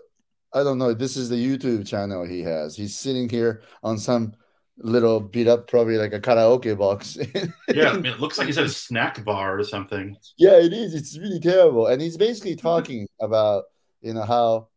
I 0.53 0.63
don't 0.63 0.77
know. 0.77 0.93
This 0.93 1.17
is 1.17 1.29
the 1.29 1.35
YouTube 1.35 1.87
channel 1.87 2.25
he 2.25 2.41
has. 2.41 2.75
He's 2.75 2.97
sitting 2.97 3.29
here 3.29 3.61
on 3.83 3.97
some 3.97 4.33
little 4.77 5.19
beat 5.19 5.47
up, 5.47 5.67
probably 5.67 5.97
like 5.97 6.13
a 6.13 6.19
karaoke 6.19 6.77
box. 6.77 7.17
Yeah, 7.73 7.89
I 7.89 7.93
mean, 7.93 8.05
it 8.05 8.19
looks 8.19 8.37
like 8.37 8.47
he's 8.47 8.57
at 8.57 8.65
a 8.65 8.69
snack 8.69 9.23
bar 9.25 9.59
or 9.59 9.63
something. 9.63 10.15
yeah, 10.37 10.57
it 10.57 10.71
is. 10.73 10.93
It's 10.93 11.17
really 11.17 11.39
terrible. 11.39 11.87
And 11.87 12.01
he's 12.01 12.17
basically 12.17 12.55
talking 12.55 13.07
about, 13.21 13.65
you 14.01 14.13
know, 14.13 14.23
how, 14.23 14.69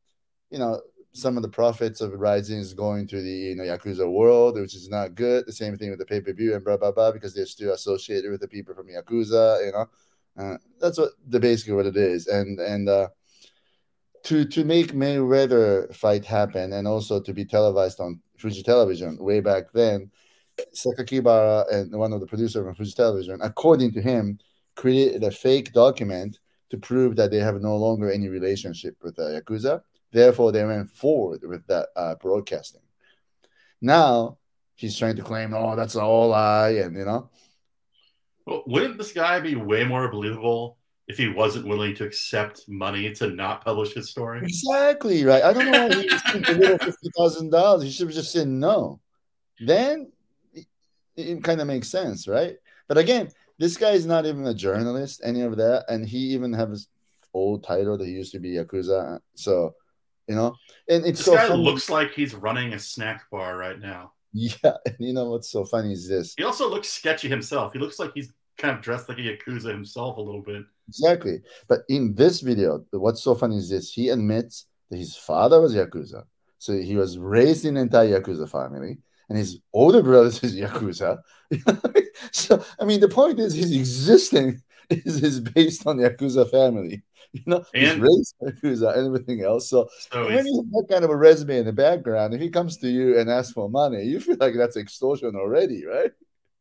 you 0.51 0.59
know, 0.59 0.81
some 1.13 1.37
of 1.37 1.43
the 1.43 1.49
profits 1.49 2.01
of 2.01 2.13
Rizin 2.13 2.59
is 2.59 2.75
going 2.75 3.07
to 3.09 3.21
the 3.21 3.31
you 3.31 3.57
know 3.57 3.65
Yakuza 3.65 4.11
world, 4.11 4.59
which 4.59 4.75
is 4.75 4.89
not 4.89 5.15
good. 5.15 5.47
The 5.47 5.53
same 5.53 5.77
thing 5.77 5.91
with 5.91 5.99
the 5.99 6.07
pay 6.07 6.21
per 6.21 6.33
view 6.33 6.55
and 6.55 6.65
blah 6.65 6.77
blah 6.77 6.93
blah 6.93 7.13
because 7.13 7.35
they're 7.35 7.47
still 7.47 7.73
associated 7.73 8.31
with 8.31 8.41
the 8.41 8.49
people 8.49 8.75
from 8.75 8.89
Yakuza. 8.89 9.67
You 9.67 9.73
know, 9.73 9.87
uh, 10.39 10.57
that's 10.81 10.99
what 10.99 11.11
the 11.29 11.41
basically 11.41 11.75
what 11.75 11.87
it 11.87 11.97
is. 11.97 12.27
And 12.29 12.61
and 12.61 12.89
uh, 12.89 13.09
to 14.25 14.45
to 14.45 14.65
make 14.65 14.93
Mayweather 14.93 15.95
fight 15.95 16.25
happen 16.25 16.73
and 16.73 16.87
also 16.87 17.21
to 17.21 17.33
be 17.33 17.45
televised 17.45 18.01
on 18.01 18.21
Fuji 18.39 18.63
Television 18.63 19.17
way 19.19 19.41
back 19.41 19.73
then, 19.73 20.11
Sakakibara 20.75 21.71
and 21.73 21.97
one 21.97 22.13
of 22.13 22.21
the 22.21 22.27
producers 22.27 22.65
from 22.65 22.75
Fuji 22.75 22.93
Television, 22.93 23.41
according 23.43 23.93
to 23.93 24.01
him, 24.01 24.39
created 24.77 25.25
a 25.25 25.31
fake 25.31 25.73
document 25.73 26.39
to 26.71 26.79
prove 26.79 27.17
that 27.17 27.31
they 27.31 27.39
have 27.39 27.61
no 27.61 27.77
longer 27.77 28.11
any 28.11 28.29
relationship 28.29 28.97
with 29.03 29.17
the 29.17 29.43
Yakuza. 29.43 29.83
Therefore, 30.13 30.53
they 30.53 30.65
went 30.65 30.91
forward 30.91 31.43
with 31.45 31.67
that 31.69 31.89
uh, 31.97 32.15
broadcasting. 32.17 32.83
Now 33.81 34.39
he's 34.75 34.99
trying 34.99 35.17
to 35.17 35.23
claim, 35.23 35.55
oh, 35.55 35.77
that's 35.77 35.97
all 35.97 36.29
lie, 36.29 36.71
and 36.71 36.97
you 36.97 37.05
know, 37.05 37.31
Well, 38.47 38.63
wouldn't 38.67 38.99
this 38.99 39.13
guy 39.13 39.41
be 39.41 39.55
way 39.55 39.85
more 39.85 40.11
believable 40.11 40.79
if 41.07 41.17
he 41.19 41.29
wasn't 41.29 41.67
willing 41.67 41.95
to 41.97 42.05
accept 42.05 42.69
money 42.69 43.13
to 43.15 43.29
not 43.31 43.65
publish 43.65 43.95
his 43.95 44.11
story? 44.11 44.41
exactly 44.43 45.25
right. 45.25 45.43
I 45.43 45.53
don't 45.53 45.71
know 45.71 45.87
why 45.89 46.03
he 46.03 46.79
fifty 46.79 47.11
thousand 47.17 47.51
dollars. 47.51 47.83
He 47.85 47.91
should 47.91 48.09
have 48.09 48.15
just 48.17 48.33
said 48.33 48.49
no. 48.49 49.01
Then 49.61 50.11
it, 50.55 50.67
it 51.17 51.45
kind 51.45 51.61
of 51.61 51.67
makes 51.67 51.89
sense, 51.89 52.27
right? 52.27 52.57
But 52.89 52.99
again, 52.99 53.29
this 53.59 53.77
guy 53.77 53.91
is 53.91 54.07
not 54.07 54.25
even 54.27 54.47
a 54.47 54.55
journalist, 54.55 55.21
any 55.23 55.43
of 55.43 55.57
that, 55.59 55.85
and 55.89 56.07
he 56.07 56.19
even 56.35 56.53
has 56.55 56.69
his 56.71 56.89
old 57.35 57.63
title 57.63 57.99
that 57.99 58.07
he 58.07 58.13
used 58.13 58.33
to 58.33 58.41
be 58.41 58.53
Yakuza. 58.53 59.21
So, 59.35 59.75
you 60.31 60.37
know, 60.37 60.55
and 60.89 61.05
it's 61.07 61.21
This 61.21 61.27
so 61.27 61.37
guy 61.37 61.49
funny. 61.49 61.63
looks 61.65 61.91
like 61.91 62.13
he's 62.15 62.35
running 62.35 62.73
a 62.75 62.79
snack 62.79 63.31
bar 63.31 63.57
right 63.59 63.79
now. 63.81 64.13
Yeah, 64.33 64.77
and 64.87 64.97
you 65.01 65.13
know 65.13 65.31
what's 65.33 65.51
so 65.51 65.65
funny 65.65 65.93
is 65.93 66.09
this 66.09 66.39
He 66.39 66.45
also 66.45 66.69
looks 66.71 66.89
sketchy 66.89 67.29
himself. 67.29 67.73
He 67.75 67.79
looks 67.81 67.99
like 67.99 68.13
he's 68.15 68.33
kind 68.59 68.77
of 68.77 68.83
dressed 68.83 69.09
like 69.09 69.19
a 69.19 69.23
Yakuza 69.23 69.71
himself 69.71 70.17
a 70.19 70.21
little 70.21 70.43
bit. 70.43 70.63
exactly. 70.89 71.41
But 71.69 71.81
in 71.89 72.15
this 72.15 72.41
video, 72.41 72.85
what's 72.93 73.23
so 73.23 73.35
funny 73.35 73.57
is 73.59 73.69
this: 73.71 73.93
he 73.93 74.09
admits 74.11 74.67
that 74.91 74.99
his 74.99 75.17
father 75.17 75.61
was 75.61 75.75
Yakuza, 75.75 76.25
so 76.59 76.75
he 76.75 76.97
was 76.97 77.19
raised 77.19 77.65
in 77.65 77.77
an 77.77 77.85
entire 77.85 78.21
Yakuza 78.21 78.49
family, 78.49 78.99
and 79.29 79.39
his 79.39 79.61
older 79.73 80.03
brother 80.03 80.29
is 80.29 80.41
Yakuza. 80.65 81.19
so, 82.33 82.65
I 82.81 82.85
mean, 82.85 83.01
the 83.01 83.09
point 83.09 83.41
is, 83.41 83.55
his 83.55 83.73
existence 83.73 84.63
is, 84.91 85.23
is 85.23 85.41
based 85.41 85.87
on 85.87 85.97
the 85.97 86.11
Yakuza 86.11 86.51
family. 86.51 87.03
You 87.33 87.43
know, 87.47 87.65
he's 87.73 87.91
And- 87.93 88.03
raised 88.03 88.35
in 88.41 88.49
Yakuza 88.49 88.97
and 88.97 89.07
everything 89.07 89.43
else. 89.45 89.69
So, 89.71 89.89
So 90.11 90.27
when 90.27 90.45
you 90.47 90.57
have 90.57 90.71
that 90.73 90.87
kind 90.91 91.05
of 91.05 91.11
a 91.11 91.17
resume 91.17 91.59
in 91.59 91.65
the 91.67 91.73
background, 91.73 92.35
if 92.35 92.41
he 92.41 92.51
comes 92.51 92.77
to 92.79 92.89
you 92.89 93.19
and 93.19 93.31
asks 93.31 93.53
for 93.53 93.69
money, 93.71 94.03
you 94.03 94.19
feel 94.19 94.37
like 94.41 94.55
that's 94.55 94.77
extortion 94.77 95.37
already, 95.37 95.87
right? 95.87 96.11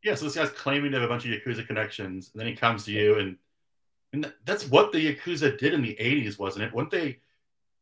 yeah, 0.04 0.14
so 0.14 0.24
this 0.26 0.36
guy's 0.36 0.50
claiming 0.50 0.92
to 0.92 0.98
have 1.00 1.04
a 1.04 1.12
bunch 1.12 1.26
of 1.26 1.30
Yakuza 1.32 1.66
connections, 1.66 2.30
and 2.32 2.40
then 2.40 2.46
he 2.46 2.54
comes 2.56 2.84
to 2.84 2.92
you, 2.92 3.18
and 3.18 3.36
and 4.12 4.32
that's 4.44 4.68
what 4.68 4.92
the 4.92 4.98
Yakuza 5.14 5.58
did 5.58 5.74
in 5.74 5.82
the 5.82 5.96
'80s, 6.00 6.38
wasn't 6.38 6.64
it? 6.64 6.72
Wouldn't 6.74 6.90
they 6.92 7.18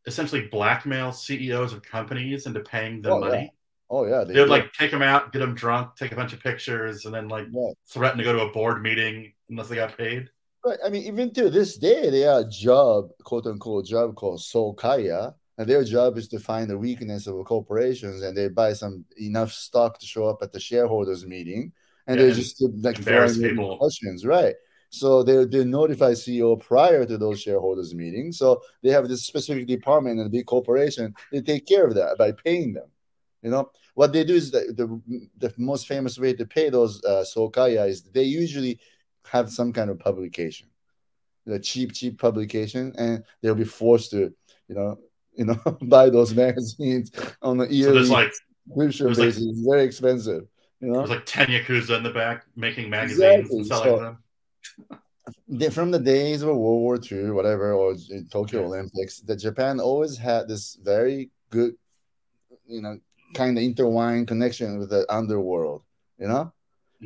essentially 0.06 0.48
blackmail 0.48 1.12
CEOs 1.12 1.72
of 1.74 1.82
companies 1.82 2.46
into 2.46 2.60
paying 2.60 3.02
them 3.02 3.12
Oh, 3.12 3.18
yeah. 3.24 3.28
money? 3.30 3.52
Oh 3.90 4.04
yeah, 4.06 4.24
They 4.24 4.40
would 4.40 4.48
like 4.48 4.72
take 4.72 4.90
them 4.90 5.02
out, 5.02 5.32
get 5.32 5.38
them 5.40 5.54
drunk, 5.54 5.94
take 5.96 6.12
a 6.12 6.16
bunch 6.16 6.32
of 6.32 6.40
pictures, 6.40 7.04
and 7.06 7.14
then 7.14 7.28
like 7.28 7.46
Yeah. 7.52 7.70
threaten 7.86 8.18
to 8.18 8.24
go 8.24 8.32
to 8.32 8.42
a 8.42 8.52
board 8.52 8.82
meeting 8.82 9.32
unless 9.50 9.68
they 9.68 9.76
got 9.76 9.96
paid. 9.96 10.28
Right. 10.68 10.78
I 10.84 10.90
mean, 10.90 11.04
even 11.04 11.32
to 11.34 11.48
this 11.48 11.78
day, 11.78 12.10
they 12.10 12.26
are 12.26 12.40
a 12.40 12.48
job, 12.48 13.10
quote 13.24 13.46
unquote, 13.46 13.86
job 13.86 14.14
called 14.16 14.40
Sokaiya. 14.40 15.34
And 15.56 15.68
their 15.68 15.82
job 15.82 16.18
is 16.18 16.28
to 16.28 16.38
find 16.38 16.68
the 16.70 16.78
weakness 16.78 17.26
of 17.26 17.42
corporations 17.44 18.22
and 18.22 18.36
they 18.36 18.48
buy 18.48 18.74
some 18.74 19.04
enough 19.16 19.50
stock 19.50 19.98
to 19.98 20.06
show 20.06 20.28
up 20.28 20.38
at 20.42 20.52
the 20.52 20.60
shareholders 20.60 21.26
meeting. 21.26 21.72
And 22.06 22.20
Yeah, 22.20 22.26
they 22.26 22.34
just 22.34 22.62
like 22.82 22.98
embarrass 22.98 23.36
throwing 23.36 23.58
in 23.58 23.78
questions, 23.78 24.26
right? 24.26 24.54
So 24.90 25.22
they 25.22 25.44
they 25.46 25.64
notify 25.64 26.12
CEO 26.12 26.60
prior 26.60 27.04
to 27.06 27.18
those 27.18 27.40
shareholders 27.40 27.94
meetings. 27.94 28.38
So 28.38 28.60
they 28.82 28.90
have 28.90 29.08
this 29.08 29.26
specific 29.26 29.66
department 29.66 30.20
in 30.20 30.26
a 30.26 30.30
big 30.30 30.46
corporation. 30.46 31.14
They 31.32 31.40
take 31.40 31.66
care 31.66 31.86
of 31.86 31.94
that 31.94 32.16
by 32.18 32.32
paying 32.32 32.74
them. 32.74 32.88
You 33.42 33.50
know 33.50 33.70
what 33.94 34.12
they 34.12 34.24
do 34.24 34.34
is 34.34 34.50
that 34.52 34.76
the 34.76 34.86
the 35.38 35.52
most 35.56 35.88
famous 35.88 36.18
way 36.18 36.34
to 36.34 36.46
pay 36.46 36.70
those 36.70 37.02
uh, 37.04 37.24
Sokaiya 37.24 37.88
is 37.88 38.02
they 38.02 38.22
usually 38.22 38.78
have 39.30 39.50
some 39.50 39.72
kind 39.72 39.90
of 39.90 39.98
publication, 39.98 40.68
the 41.46 41.58
cheap, 41.58 41.92
cheap 41.92 42.18
publication, 42.18 42.92
and 42.98 43.24
they'll 43.42 43.54
be 43.54 43.64
forced 43.64 44.10
to, 44.12 44.32
you 44.68 44.74
know, 44.74 44.98
you 45.34 45.44
know, 45.44 45.56
buy 45.82 46.10
those 46.10 46.34
magazines 46.34 47.10
on 47.42 47.58
the 47.58 47.66
So 47.66 47.70
yearly 47.72 47.94
there's 47.94 48.10
like 48.10 48.32
subscription 48.66 49.06
there's 49.06 49.18
like- 49.18 49.28
basis. 49.28 49.42
it's 49.44 49.60
very 49.60 49.84
expensive, 49.84 50.42
you 50.80 50.88
know. 50.88 50.98
there's 50.98 51.10
like 51.10 51.26
ten 51.26 51.46
Yakuza 51.48 51.96
in 51.96 52.02
the 52.02 52.10
back 52.10 52.44
making 52.56 52.90
magazines 52.90 53.20
Exactly, 53.20 53.56
and 53.58 53.66
selling 53.66 53.84
so- 53.98 53.98
them. 54.04 55.70
From 55.72 55.90
the 55.90 55.98
days 55.98 56.40
of 56.42 56.48
World 56.48 56.80
War 56.80 56.98
II, 57.10 57.30
whatever, 57.32 57.72
or 57.74 57.94
Tokyo. 58.30 58.64
Olympics, 58.64 59.20
that 59.20 59.36
Japan 59.36 59.78
always 59.78 60.16
had 60.16 60.48
this 60.48 60.78
very 60.82 61.30
good, 61.50 61.74
you 62.66 62.80
know, 62.80 62.98
kind 63.34 63.58
of 63.58 63.62
intertwined 63.62 64.26
connection 64.26 64.78
with 64.78 64.88
the 64.90 65.04
underworld. 65.12 65.82
You 66.18 66.28
know, 66.28 66.52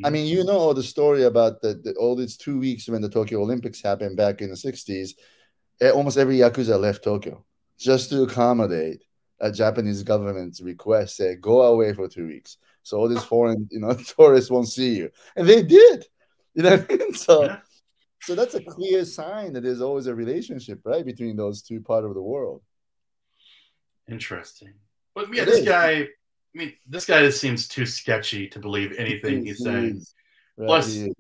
I 0.04 0.08
Mhm. 0.08 0.12
mean, 0.12 0.26
you 0.26 0.42
know 0.44 0.72
the 0.72 0.82
story 0.82 1.24
about 1.24 1.60
the, 1.60 1.74
the 1.74 1.94
all 1.96 2.16
these 2.16 2.36
two 2.36 2.58
weeks 2.58 2.88
when 2.88 3.02
the 3.02 3.08
Tokyo 3.10 3.42
Olympics 3.42 3.82
happened 3.82 4.16
back 4.16 4.40
in 4.40 4.48
the 4.50 4.56
'60s. 4.56 5.14
eh, 5.80 5.90
Almost 5.90 6.16
every 6.18 6.36
yakuza 6.38 6.78
left 6.80 7.04
Tokyo 7.04 7.44
just 7.78 8.08
to 8.10 8.22
accommodate 8.22 9.02
a 9.40 9.50
Japanese 9.52 10.02
government's 10.02 10.60
request. 10.60 11.16
Say, 11.16 11.34
go 11.36 11.62
away 11.62 11.92
for 11.92 12.08
two 12.08 12.26
weeks, 12.26 12.56
so 12.82 12.96
all 12.98 13.08
these 13.08 13.24
foreign, 13.24 13.68
you 13.70 13.80
know, 13.80 13.92
tourists 14.16 14.50
won't 14.50 14.68
see 14.68 14.94
you, 14.96 15.10
and 15.36 15.46
they 15.48 15.62
did. 15.62 16.06
You 16.54 16.62
know, 16.64 16.74
I 16.88 16.96
mean? 16.96 17.14
so 17.14 17.44
Yeah. 17.44 17.58
so 18.22 18.34
that's 18.34 18.54
a 18.54 18.62
clear 18.62 19.04
sign 19.04 19.52
that 19.54 19.62
there's 19.62 19.80
always 19.82 20.06
a 20.06 20.14
relationship, 20.14 20.80
right, 20.84 21.04
between 21.04 21.36
those 21.36 21.60
two 21.62 21.80
part 21.80 22.04
of 22.04 22.14
the 22.14 22.22
world. 22.22 22.62
Interesting. 24.08 24.74
But 25.14 25.34
yeah, 25.34 25.42
It 25.42 25.46
this 25.46 25.58
is. 25.60 25.64
guy. 25.66 26.08
I 26.54 26.58
mean, 26.58 26.72
this 26.86 27.06
guy 27.06 27.20
just 27.22 27.40
seems 27.40 27.66
too 27.66 27.86
sketchy 27.86 28.46
to 28.48 28.58
believe 28.58 28.92
anything 28.98 29.44
he's 29.44 29.58
He 29.58 29.64
saying. 29.64 30.02
right, 30.56 30.66
Plus- 30.66 30.92
he. 30.92 31.12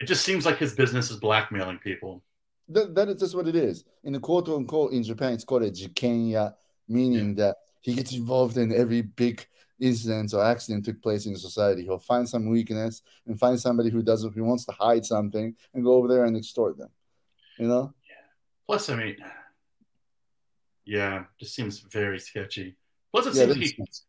It 0.00 0.06
just 0.06 0.24
seems 0.24 0.44
like 0.44 0.58
his 0.58 0.74
business 0.74 1.10
is 1.10 1.18
blackmailing 1.18 1.78
people. 1.78 2.22
That, 2.68 2.94
that 2.96 3.08
is 3.08 3.20
just 3.20 3.34
what 3.34 3.46
it 3.46 3.54
is. 3.54 3.84
In 4.02 4.12
the 4.12 4.18
quote 4.20 4.48
unquote 4.48 4.92
in 4.92 5.02
Japan, 5.02 5.32
it's 5.32 5.44
called 5.44 5.62
a 5.62 5.70
jikenya, 5.70 6.54
meaning 6.88 7.34
that 7.36 7.56
he 7.80 7.94
gets 7.94 8.12
involved 8.12 8.56
in 8.58 8.72
every 8.74 9.02
big 9.02 9.46
incident 9.80 10.34
or 10.34 10.44
accident 10.44 10.84
that 10.84 10.92
took 10.92 11.02
place 11.02 11.26
in 11.26 11.36
society. 11.36 11.82
He'll 11.84 11.98
find 11.98 12.28
some 12.28 12.48
weakness 12.48 13.02
and 13.26 13.38
find 13.38 13.58
somebody 13.58 13.90
who 13.90 14.02
doesn't 14.02 14.34
who 14.34 14.44
wants 14.44 14.64
to 14.66 14.72
hide 14.72 15.04
something 15.06 15.54
and 15.72 15.84
go 15.84 15.94
over 15.94 16.08
there 16.08 16.24
and 16.24 16.36
extort 16.36 16.76
them. 16.76 16.90
You 17.58 17.68
know? 17.68 17.94
Yeah. 18.08 18.16
Plus, 18.66 18.88
I 18.90 18.96
mean, 18.96 19.16
yeah, 20.84 21.24
just 21.38 21.54
seems 21.54 21.78
very 21.80 22.18
sketchy. 22.18 22.76
Plus, 23.12 23.26
it 23.26 23.34
Yeah, 23.34 23.44
seems 23.44 23.48
like 23.56 23.58
he, 23.62 23.66
sense. 23.68 24.04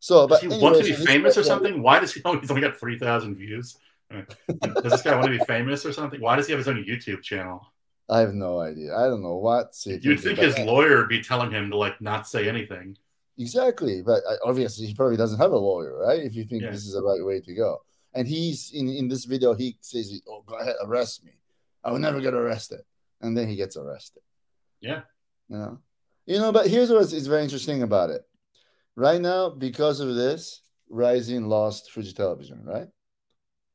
So 0.00 0.26
does 0.26 0.40
but 0.40 0.52
he 0.52 0.58
want 0.60 0.76
to 0.78 0.82
be 0.82 0.94
famous 0.94 1.36
or 1.36 1.44
something? 1.44 1.82
Why 1.82 2.00
does 2.00 2.12
he? 2.12 2.22
Oh, 2.24 2.38
he's 2.38 2.50
only 2.50 2.62
got 2.62 2.76
three 2.76 2.98
thousand 2.98 3.36
views. 3.36 3.76
Does 4.10 4.82
this 4.82 5.02
guy 5.02 5.14
want 5.14 5.26
to 5.26 5.38
be 5.38 5.44
famous 5.44 5.86
or 5.86 5.92
something? 5.92 6.20
Why 6.20 6.34
does 6.36 6.46
he 6.46 6.52
have 6.52 6.58
his 6.58 6.66
own 6.68 6.82
YouTube 6.84 7.22
channel? 7.22 7.64
I 8.08 8.18
have 8.20 8.34
no 8.34 8.58
idea. 8.60 8.96
I 8.96 9.04
don't 9.04 9.22
know 9.22 9.36
what 9.36 9.72
You'd 9.86 10.18
think 10.20 10.38
his 10.38 10.58
lawyer 10.58 10.96
would 10.98 11.08
be 11.08 11.22
telling 11.22 11.52
him 11.52 11.70
to 11.70 11.76
like 11.76 12.00
not 12.00 12.26
say 12.26 12.48
anything. 12.48 12.96
Exactly, 13.38 14.02
but 14.02 14.20
uh, 14.28 14.36
obviously 14.44 14.86
he 14.86 14.94
probably 14.94 15.16
doesn't 15.16 15.38
have 15.38 15.52
a 15.52 15.56
lawyer, 15.56 15.96
right? 15.96 16.20
If 16.20 16.34
you 16.34 16.44
think 16.44 16.62
Yeah. 16.62 16.72
this 16.72 16.84
is 16.84 16.94
the 16.94 17.02
right 17.02 17.24
way 17.24 17.40
to 17.40 17.54
go, 17.54 17.80
and 18.12 18.26
he's 18.26 18.72
in 18.74 18.88
in 18.88 19.06
this 19.08 19.24
video, 19.24 19.54
he 19.54 19.76
says, 19.80 20.20
"Oh, 20.28 20.42
go 20.44 20.56
ahead, 20.56 20.74
arrest 20.82 21.24
me. 21.24 21.32
I 21.84 21.92
will 21.92 22.00
never 22.00 22.20
get 22.20 22.34
arrested," 22.34 22.80
and 23.20 23.36
then 23.36 23.48
he 23.48 23.56
gets 23.56 23.76
arrested. 23.76 24.22
Yeah. 24.80 25.02
You 25.48 25.56
know, 25.56 25.78
you 26.26 26.38
know. 26.38 26.52
But 26.52 26.66
here's 26.66 26.90
what 26.90 27.02
is 27.02 27.26
very 27.26 27.44
interesting 27.44 27.82
about 27.82 28.10
it. 28.10 28.22
Right 29.00 29.22
now, 29.22 29.48
because 29.48 30.00
of 30.00 30.14
this, 30.14 30.60
Rizin 30.90 31.48
lost 31.48 31.90
Fuji 31.90 32.12
Television, 32.12 32.62
right? 32.66 32.86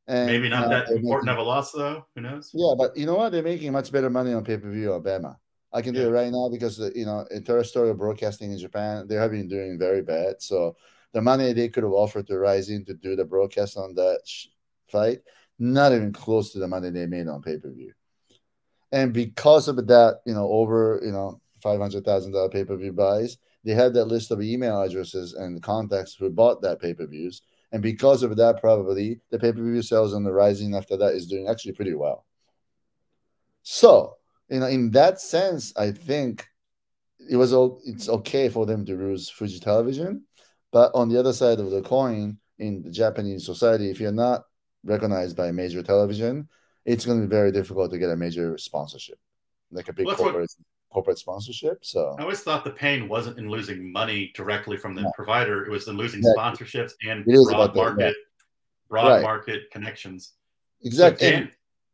And 0.05 0.27
Maybe 0.27 0.49
not 0.49 0.65
uh, 0.65 0.69
that 0.69 0.85
they're 0.85 0.97
important 0.97 1.25
making- 1.25 1.39
of 1.39 1.47
a 1.47 1.49
loss, 1.49 1.71
though. 1.71 2.05
Who 2.13 2.21
knows? 2.21 2.51
yeah, 2.53 2.75
but 2.77 2.95
you 2.95 3.07
know 3.07 3.15
what? 3.15 3.31
They're 3.31 3.41
making 3.41 3.71
much 3.71 3.91
better 3.91 4.11
money 4.11 4.33
on 4.33 4.43
pay 4.43 4.57
per 4.57 4.69
view 4.69 4.93
on 4.93 5.01
Abema. 5.01 5.35
I 5.73 5.81
can 5.81 5.95
do 5.95 6.01
yeah. 6.01 6.07
it 6.09 6.11
right 6.11 6.31
now 6.31 6.47
because 6.51 6.79
uh, 6.79 6.91
you 6.93 7.07
know 7.07 7.25
terrestrial 7.43 7.95
broadcasting 7.95 8.51
in 8.51 8.59
Japan 8.59 9.07
they 9.07 9.15
have 9.15 9.31
been 9.31 9.47
doing 9.47 9.79
very 9.79 10.03
bad. 10.03 10.43
So 10.43 10.75
the 11.11 11.23
money 11.23 11.53
they 11.53 11.69
could 11.69 11.81
have 11.83 11.91
offered 11.91 12.27
to 12.27 12.37
Rizin 12.37 12.85
to 12.85 12.93
do 12.93 13.15
the 13.15 13.25
broadcast 13.25 13.77
on 13.77 13.95
that 13.95 14.19
fight, 14.91 15.21
not 15.57 15.91
even 15.91 16.13
close 16.13 16.51
to 16.51 16.59
the 16.59 16.67
money 16.67 16.91
they 16.91 17.07
made 17.07 17.27
on 17.27 17.41
pay 17.41 17.57
per 17.57 17.71
view. 17.71 17.93
And 18.91 19.11
because 19.11 19.67
of 19.67 19.77
that, 19.87 20.19
you 20.27 20.35
know, 20.35 20.47
over 20.47 21.01
you 21.03 21.11
know 21.11 21.41
five 21.63 21.79
hundred 21.79 22.05
thousand 22.05 22.31
dollar 22.33 22.49
pay 22.49 22.63
per 22.63 22.77
view 22.77 22.93
buys, 22.93 23.39
they 23.65 23.73
had 23.73 23.93
that 23.95 24.05
list 24.05 24.31
of 24.31 24.41
email 24.41 24.81
addresses 24.81 25.33
and 25.33 25.61
contacts 25.61 26.13
who 26.13 26.29
bought 26.29 26.61
that 26.61 26.79
pay 26.79 26.93
per 26.93 27.07
views. 27.07 27.41
And 27.71 27.81
because 27.81 28.23
of 28.23 28.37
that, 28.37 28.61
probably 28.61 29.19
the 29.31 29.39
pay 29.39 29.51
per 29.51 29.61
view 29.61 29.81
sales 29.81 30.13
on 30.13 30.23
the 30.23 30.31
Rizin 30.31 30.75
after 30.75 30.95
that 30.97 31.13
is 31.13 31.27
doing 31.27 31.47
actually 31.49 31.73
pretty 31.73 31.95
well. 31.95 32.25
So, 33.63 34.17
you 34.49 34.59
know, 34.59 34.67
in 34.67 34.91
that 34.91 35.19
sense, 35.19 35.73
I 35.75 35.91
think 35.91 36.47
it 37.29 37.35
was 37.35 37.51
all 37.51 37.81
it's 37.85 38.07
okay 38.07 38.49
for 38.49 38.67
them 38.67 38.85
to 38.85 38.95
lose 38.95 39.29
Fuji 39.29 39.59
Television, 39.59 40.23
but 40.71 40.91
on 40.93 41.09
the 41.09 41.19
other 41.19 41.33
side 41.33 41.59
of 41.59 41.71
the 41.71 41.81
coin, 41.81 42.37
in 42.59 42.83
the 42.83 42.91
Japanese 42.91 43.45
society, 43.45 43.89
if 43.89 43.99
you're 43.99 44.11
not 44.11 44.43
recognized 44.83 45.35
by 45.35 45.47
a 45.47 45.53
major 45.53 45.81
television, 45.81 46.47
it's 46.85 47.05
going 47.05 47.19
to 47.19 47.27
be 47.27 47.29
very 47.29 47.51
difficult 47.51 47.91
to 47.91 47.97
get 47.97 48.11
a 48.11 48.15
major 48.15 48.57
sponsorship, 48.57 49.17
like 49.71 49.89
a 49.89 49.93
big 49.93 50.05
well, 50.05 50.15
corporate 50.15 50.41
what, 50.41 50.74
corporate 50.95 51.19
sponsorship. 51.19 51.83
So 51.83 52.15
I 52.17 52.21
always 52.21 52.39
thought 52.39 52.63
the 52.63 52.71
pain 52.71 53.09
wasn't 53.09 53.37
in 53.37 53.49
losing 53.49 53.91
money 53.91 54.31
directly 54.33 54.77
from 54.77 54.95
the 54.95 55.11
provider; 55.13 55.65
it 55.65 55.69
was 55.69 55.89
in 55.89 55.97
losing 55.97 56.19
exactly. 56.19 56.65
sponsorships 56.65 56.93
and 57.05 57.25
broad 57.25 57.75
market, 57.75 58.15
yeah. 58.15 58.43
broad 58.87 59.07
right. 59.09 59.21
market 59.21 59.69
connections. 59.71 60.35
Exactly. 60.85 61.27
So 61.27 61.31
Dan, 61.33 61.51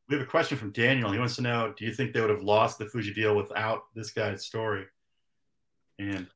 we 0.08 0.18
have 0.18 0.24
a 0.24 0.30
question 0.30 0.56
from 0.56 0.72
Daniel. 0.72 1.12
He 1.12 1.18
wants 1.18 1.36
to 1.38 1.42
know: 1.42 1.74
Do 1.76 1.84
you 1.84 1.92
think 1.92 2.14
they 2.14 2.22
would 2.22 2.30
have 2.30 2.44
lost 2.44 2.78
the 2.78 2.86
Fuji 2.86 3.12
deal 3.12 3.36
without 3.36 3.86
this 3.96 4.12
guy's 4.12 4.46
story? 4.46 4.86
And 5.98 6.28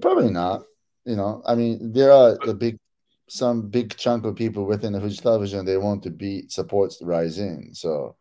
probably 0.00 0.30
not. 0.30 0.62
You 1.04 1.16
know, 1.16 1.42
I 1.46 1.54
mean, 1.54 1.92
there 1.92 2.10
are 2.10 2.38
a 2.46 2.54
big, 2.54 2.78
some 3.28 3.68
big 3.68 3.94
chunk 3.96 4.24
of 4.24 4.34
people 4.34 4.64
within 4.64 4.94
the 4.94 5.00
Fuji 5.00 5.18
television 5.18 5.66
they 5.66 5.76
want 5.76 6.02
to 6.04 6.10
be 6.10 6.48
supports 6.48 6.96
the 6.96 7.04
Rizin. 7.04 7.74
So, 7.74 8.16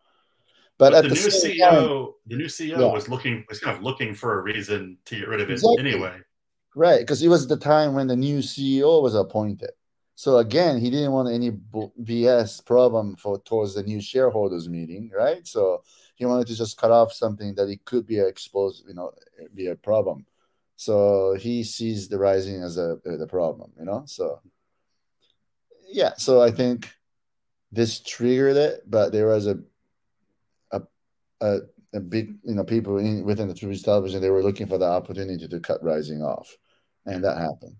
but, 0.78 0.92
but 0.92 1.04
the, 1.04 1.10
the, 1.10 1.16
new 1.16 1.28
CEO, 1.28 2.06
time, 2.06 2.14
the 2.28 2.36
new 2.36 2.46
CEO 2.46 2.80
yeah. 2.80 2.94
was 2.94 3.10
looking 3.10 3.46
was 3.50 3.60
kind 3.60 3.76
of 3.76 3.84
looking 3.84 4.14
for 4.14 4.40
a 4.40 4.42
reason 4.44 4.98
to 5.06 5.16
get 5.18 5.28
rid 5.28 5.42
of 5.42 5.50
it 5.50 5.54
exactly. 5.54 5.80
anyway. 5.80 6.18
Right, 6.76 7.00
because 7.00 7.24
it 7.24 7.28
was 7.28 7.48
the 7.48 7.58
time 7.58 7.94
when 7.94 8.08
the 8.08 8.16
new 8.16 8.40
CEO 8.40 9.02
was 9.02 9.16
appointed. 9.16 9.72
So 10.14 10.38
again, 10.38 10.80
he 10.80 10.90
didn't 10.90 11.12
want 11.12 11.34
any 11.34 11.52
BS 11.52 12.66
problem 12.66 13.16
for 13.16 13.40
towards 13.40 13.76
the 13.76 13.84
new 13.84 14.02
shareholders 14.02 14.68
meeting, 14.68 15.12
right? 15.16 15.46
So 15.46 15.84
he 16.16 16.26
wanted 16.26 16.48
to 16.48 16.56
just 16.56 16.78
cut 16.78 16.92
off 16.92 17.14
something 17.14 17.54
that 17.56 17.70
it 17.70 17.86
could 17.86 18.06
be 18.06 18.20
exposed, 18.20 18.86
you 18.88 18.96
know, 18.96 19.12
be 19.54 19.68
a 19.68 19.76
problem. 19.76 20.26
So 20.76 21.36
he 21.40 21.64
sees 21.64 22.08
the 22.08 22.20
Rizin 22.20 22.62
as 22.62 22.78
a 22.78 22.94
uh, 22.94 23.18
the 23.18 23.28
problem, 23.28 23.72
you 23.78 23.86
know. 23.86 24.04
So 24.06 24.42
yeah, 25.88 26.14
so 26.18 26.42
I 26.42 26.52
think 26.52 26.92
this 27.72 28.00
triggered 28.00 28.58
it, 28.58 28.84
but 28.88 29.12
there 29.12 29.28
was 29.28 29.48
a 29.48 29.56
a 29.56 29.60
a, 31.42 31.60
a 31.94 32.00
big 32.00 32.36
you 32.44 32.56
know 32.56 32.64
people 32.64 32.98
in, 32.98 33.24
within 33.24 33.48
the 33.48 33.54
Twitch 33.54 33.84
television 33.84 34.22
they 34.22 34.30
were 34.30 34.44
looking 34.44 34.68
for 34.68 34.78
the 34.78 34.86
opportunity 34.86 35.48
to 35.48 35.60
cut 35.60 35.84
Rizin 35.84 36.22
off, 36.22 36.56
and 37.06 37.24
that 37.24 37.38
happened. 37.38 37.76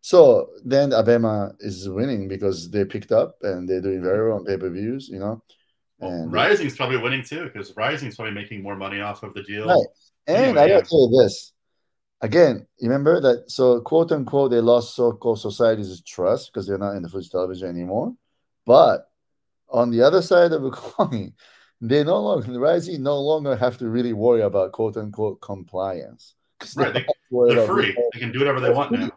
So 0.00 0.50
then 0.64 0.90
Abema 0.90 1.54
is 1.60 1.88
winning 1.88 2.28
because 2.28 2.70
they 2.70 2.84
picked 2.84 3.10
up 3.10 3.36
and 3.42 3.68
they're 3.68 3.80
doing 3.80 4.02
very 4.02 4.28
well 4.28 4.38
on 4.38 4.44
pay 4.44 4.56
per 4.56 4.70
views, 4.70 5.08
you 5.08 5.18
know. 5.18 5.42
And 5.98 6.30
well, 6.30 6.48
Rizin's 6.48 6.76
probably 6.76 6.98
winning 6.98 7.24
too 7.24 7.44
because 7.44 7.74
Rizin's 7.76 8.16
probably 8.16 8.34
making 8.34 8.62
more 8.62 8.76
money 8.76 9.00
off 9.00 9.22
of 9.22 9.34
the 9.34 9.42
deal. 9.42 9.66
Right. 9.66 9.86
And 10.28 10.36
anyway, 10.36 10.60
I 10.60 10.68
gotta 10.68 10.74
yeah. 10.74 10.80
tell 10.82 11.10
you 11.10 11.22
this 11.22 11.52
again, 12.20 12.66
remember 12.80 13.20
that 13.20 13.50
so 13.50 13.80
quote 13.80 14.12
unquote 14.12 14.50
they 14.50 14.60
lost 14.60 14.94
so-called 14.94 15.40
society's 15.40 16.00
trust 16.02 16.50
because 16.52 16.66
they're 16.66 16.78
not 16.78 16.96
in 16.96 17.02
the 17.02 17.08
Fuji 17.08 17.28
television 17.28 17.68
anymore. 17.68 18.14
But 18.64 19.08
on 19.68 19.90
the 19.90 20.02
other 20.02 20.22
side 20.22 20.52
of 20.52 20.62
the 20.62 20.70
coin, 20.74 21.34
they 21.80 22.02
no 22.04 22.20
longer 22.20 22.52
the 22.52 22.98
no 22.98 23.20
longer 23.20 23.56
have 23.56 23.78
to 23.78 23.88
really 23.88 24.12
worry 24.12 24.42
about 24.42 24.72
quote 24.72 24.96
unquote 24.96 25.40
compliance. 25.40 26.34
Right, 26.74 26.94
they, 26.94 27.04
are 27.40 27.66
free. 27.66 27.94
They 28.12 28.18
can 28.18 28.32
do 28.32 28.38
whatever 28.38 28.60
they 28.60 28.70
want 28.70 28.92
now. 28.92 29.10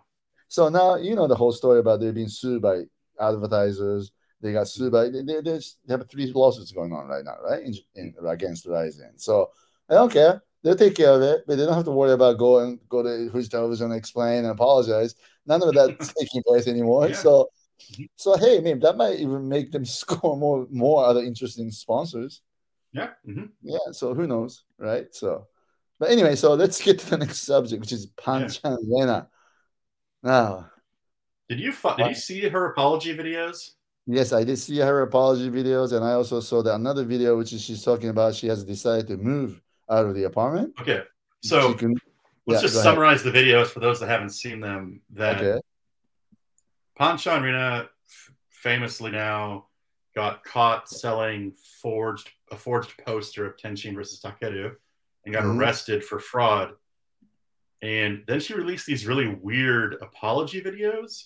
So 0.50 0.68
now 0.68 0.96
you 0.96 1.16
know 1.16 1.28
the 1.28 1.36
whole 1.36 1.52
story 1.52 1.80
about 1.80 2.02
they're 2.02 2.12
being 2.12 2.28
sued 2.28 2.62
by 2.62 2.82
advertisers. 3.20 4.12
They 4.42 4.52
got 4.52 4.68
sued 4.68 4.92
by 4.92 5.10
they, 5.10 5.22
they, 5.22 5.42
they 5.42 5.60
have 5.90 6.10
three 6.10 6.32
lawsuits 6.34 6.72
going 6.72 6.92
on 6.92 7.08
right 7.08 7.24
now, 7.24 7.36
right? 7.44 7.64
In, 7.64 7.74
in, 7.96 8.14
against 8.28 8.66
Rizin. 8.66 9.14
So 9.18 9.52
I 9.90 9.94
don't 9.94 10.12
care. 10.12 10.42
They'll 10.64 10.76
take 10.76 10.96
care 10.96 11.12
of 11.12 11.22
it, 11.22 11.44
but 11.48 11.58
they 11.58 11.66
don't 11.66 11.76
have 11.76 11.86
to 11.86 11.92
worry 11.92 12.12
about 12.12 12.38
going 12.38 12.80
go 12.90 13.02
to 13.02 13.32
Fuji 13.32 13.48
television 13.48 13.92
and 13.92 13.96
explain 13.96 14.40
and 14.40 14.48
apologize. 14.48 15.16
None 15.46 15.64
of 15.64 15.74
that's 15.74 16.14
taking 16.20 16.44
place 16.44 16.68
anymore. 16.68 17.08
Yeah. 17.08 17.16
So 17.16 17.50
mm-hmm. 17.94 18.04
so 18.18 18.36
hey, 18.38 18.60
maybe 18.60 18.82
that 18.82 18.98
might 18.98 19.20
even 19.20 19.48
make 19.48 19.72
them 19.72 19.86
score 20.02 20.36
more 20.36 20.68
more 20.70 21.06
other 21.06 21.22
interesting 21.22 21.72
sponsors. 21.72 22.42
Yeah. 22.92 23.10
Mm-hmm. 23.28 23.46
Yeah. 23.62 23.78
So 23.92 24.14
who 24.14 24.28
knows, 24.28 24.64
right? 24.78 25.08
So 25.14 25.48
but 26.00 26.12
anyway, 26.12 26.36
so 26.36 26.54
let's 26.54 26.82
get 26.82 26.98
to 27.00 27.10
the 27.10 27.18
next 27.18 27.40
subject, 27.40 27.82
which 27.82 27.92
is 27.92 28.08
Panchan 28.08 28.78
yeah. 28.82 29.00
Rina. 29.00 29.28
Now, 30.24 30.72
did 31.50 31.60
you 31.60 31.74
did 31.98 32.08
you 32.08 32.16
see 32.16 32.48
her 32.48 32.72
apology 32.72 33.16
videos? 33.16 33.72
Yes, 34.08 34.34
I 34.34 34.44
did 34.44 34.58
see 34.58 34.78
her 34.80 35.02
apology 35.02 35.50
videos, 35.50 35.92
and 35.92 36.04
I 36.04 36.14
also 36.14 36.40
saw 36.40 36.64
that 36.64 36.76
another 36.76 37.04
video, 37.04 37.38
which 37.38 37.54
is 37.54 37.62
she's 37.62 37.84
talking 37.84 38.10
about 38.10 38.34
she 38.34 38.48
has 38.48 38.64
decided 38.64 39.08
to 39.08 39.18
move 39.18 39.62
out 39.90 40.06
of 40.06 40.16
the 40.16 40.24
apartment. 40.24 40.74
Okay, 40.80 41.04
so 41.44 41.74
can, 41.74 41.96
let's 42.48 42.62
yeah, 42.64 42.70
just 42.70 42.82
summarize 42.82 43.22
ahead. 43.22 43.34
the 43.34 43.40
videos 43.40 43.68
for 43.68 43.82
those 43.82 44.00
that 44.00 44.08
haven't 44.08 44.32
seen 44.32 44.62
them. 44.62 45.02
That 45.12 45.38
okay. 45.38 45.62
Panchan 47.00 47.44
Rina 47.44 47.90
famously 48.50 49.12
now 49.12 49.68
got 50.16 50.44
caught 50.44 50.90
selling 50.90 51.54
forged 51.82 52.30
a 52.52 52.56
forged 52.56 52.94
poster 53.06 53.46
of 53.46 53.58
Tenshin 53.58 53.96
versus 53.96 54.22
Takeru 54.22 54.76
and 55.26 55.34
got 55.34 55.44
mm-hmm. 55.44 55.60
arrested 55.60 56.04
for 56.04 56.20
fraud 56.20 56.74
and 57.82 58.24
then 58.28 58.40
she 58.40 58.54
released 58.54 58.86
these 58.86 59.08
really 59.08 59.28
weird 59.28 59.96
apology 60.02 60.62
videos 60.62 61.26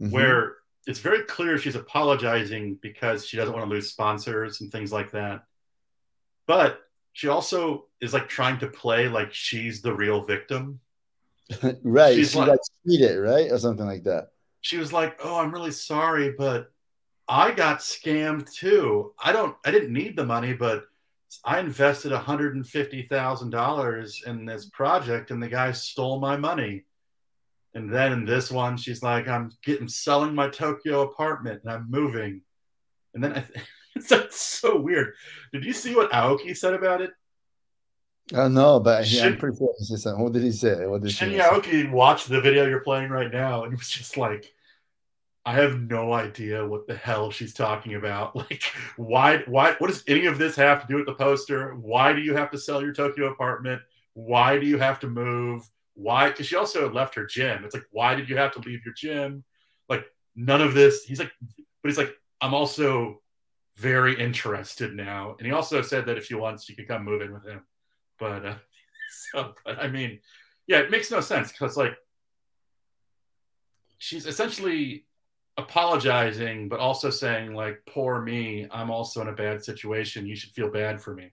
mm-hmm. 0.00 0.10
where 0.10 0.56
it's 0.86 0.98
very 0.98 1.22
clear 1.22 1.56
she's 1.56 1.76
apologizing 1.76 2.78
because 2.82 3.26
she 3.26 3.36
doesn't 3.36 3.54
want 3.54 3.66
to 3.66 3.70
lose 3.70 3.90
sponsors 3.90 4.60
and 4.60 4.70
things 4.70 4.92
like 4.92 5.12
that. 5.12 5.44
But 6.46 6.80
she 7.12 7.28
also 7.28 7.86
is 8.00 8.12
like 8.12 8.28
trying 8.28 8.58
to 8.58 8.66
play 8.66 9.08
like 9.08 9.32
she's 9.32 9.82
the 9.82 9.94
real 9.94 10.24
victim. 10.24 10.80
right. 11.82 12.16
She's 12.16 12.32
she 12.32 12.38
like, 12.38 12.48
got 12.48 12.58
cheated, 12.86 13.18
right? 13.18 13.50
Or 13.50 13.58
something 13.58 13.86
like 13.86 14.04
that. 14.04 14.28
She 14.60 14.76
was 14.78 14.92
like, 14.92 15.20
Oh, 15.22 15.38
I'm 15.38 15.52
really 15.52 15.70
sorry, 15.70 16.34
but 16.36 16.72
I 17.28 17.52
got 17.52 17.78
scammed 17.78 18.52
too. 18.52 19.12
I 19.22 19.30
don't 19.32 19.54
I 19.64 19.70
didn't 19.70 19.92
need 19.92 20.16
the 20.16 20.26
money, 20.26 20.52
but 20.52 20.86
I 21.42 21.58
invested 21.58 22.12
$150,000 22.12 24.26
in 24.26 24.44
this 24.44 24.66
project 24.66 25.30
and 25.30 25.42
the 25.42 25.48
guy 25.48 25.72
stole 25.72 26.20
my 26.20 26.36
money. 26.36 26.84
And 27.74 27.90
then 27.92 28.12
in 28.12 28.24
this 28.24 28.52
one, 28.52 28.76
she's 28.76 29.02
like, 29.02 29.26
I'm 29.26 29.50
getting 29.64 29.88
selling 29.88 30.32
my 30.34 30.48
Tokyo 30.48 31.00
apartment 31.02 31.62
and 31.64 31.72
I'm 31.72 31.90
moving. 31.90 32.42
And 33.14 33.24
then 33.24 33.32
I 33.32 33.40
th- 33.40 33.66
it's 33.96 34.40
so 34.40 34.78
weird. 34.78 35.14
Did 35.52 35.64
you 35.64 35.72
see 35.72 35.96
what 35.96 36.12
Aoki 36.12 36.56
said 36.56 36.74
about 36.74 37.00
it? 37.00 37.10
Uh, 38.32 38.48
no, 38.48 38.80
but 38.80 39.06
Shin, 39.06 39.32
I'm 39.32 39.38
pretty 39.38 39.58
sure 39.58 39.74
he 39.78 39.96
said, 39.96 40.16
what 40.16 40.32
did 40.32 40.42
he 40.42 40.52
say? 40.52 40.86
What 40.86 41.02
did 41.02 41.10
Shin 41.10 41.32
Aoki 41.32 41.90
watched 41.90 42.28
the 42.28 42.40
video 42.40 42.66
you're 42.66 42.80
playing 42.80 43.10
right 43.10 43.32
now 43.32 43.64
and 43.64 43.72
he 43.72 43.76
was 43.76 43.90
just 43.90 44.16
like, 44.16 44.52
I 45.46 45.54
have 45.54 45.78
no 45.78 46.12
idea 46.12 46.66
what 46.66 46.86
the 46.86 46.96
hell 46.96 47.30
she's 47.30 47.52
talking 47.52 47.94
about. 47.94 48.34
Like, 48.44 48.62
why, 48.96 49.42
why, 49.46 49.74
what 49.78 49.88
does 49.88 50.02
any 50.06 50.26
of 50.26 50.38
this 50.38 50.56
have 50.56 50.82
to 50.82 50.86
do 50.86 50.96
with 50.96 51.06
the 51.06 51.14
poster? 51.14 51.74
Why 51.74 52.12
do 52.12 52.20
you 52.20 52.34
have 52.34 52.50
to 52.52 52.58
sell 52.58 52.82
your 52.82 52.94
Tokyo 52.94 53.30
apartment? 53.30 53.82
Why 54.14 54.58
do 54.58 54.66
you 54.66 54.78
have 54.78 55.00
to 55.00 55.06
move? 55.06 55.68
Why? 55.94 56.28
Because 56.28 56.46
she 56.46 56.56
also 56.56 56.90
left 56.90 57.14
her 57.14 57.26
gym. 57.26 57.64
It's 57.64 57.74
like, 57.74 57.86
why 57.90 58.14
did 58.14 58.28
you 58.28 58.36
have 58.36 58.52
to 58.52 58.60
leave 58.60 58.84
your 58.84 58.94
gym? 58.94 59.44
Like, 59.88 60.04
none 60.34 60.62
of 60.62 60.74
this. 60.74 61.04
He's 61.04 61.18
like, 61.18 61.32
but 61.82 61.88
he's 61.88 61.98
like, 61.98 62.14
I'm 62.40 62.54
also 62.54 63.20
very 63.76 64.18
interested 64.18 64.94
now. 64.94 65.36
And 65.38 65.46
he 65.46 65.52
also 65.52 65.82
said 65.82 66.06
that 66.06 66.16
if 66.16 66.26
she 66.26 66.34
wants, 66.34 66.64
she 66.64 66.74
could 66.74 66.88
come 66.88 67.04
move 67.04 67.22
in 67.22 67.32
with 67.32 67.44
him. 67.44 67.62
But, 68.18 68.46
uh, 68.46 68.54
so, 69.32 69.54
but 69.64 69.78
I 69.78 69.88
mean, 69.88 70.20
yeah, 70.66 70.78
it 70.78 70.90
makes 70.90 71.10
no 71.10 71.20
sense 71.20 71.52
because, 71.52 71.76
like, 71.76 71.96
she's 73.98 74.26
essentially 74.26 75.06
apologizing, 75.56 76.68
but 76.68 76.80
also 76.80 77.10
saying 77.10 77.54
like, 77.54 77.82
"Poor 77.86 78.20
me, 78.20 78.66
I'm 78.70 78.90
also 78.90 79.20
in 79.20 79.28
a 79.28 79.32
bad 79.32 79.64
situation. 79.64 80.26
You 80.26 80.36
should 80.36 80.50
feel 80.50 80.70
bad 80.70 81.00
for 81.00 81.14
me." 81.14 81.32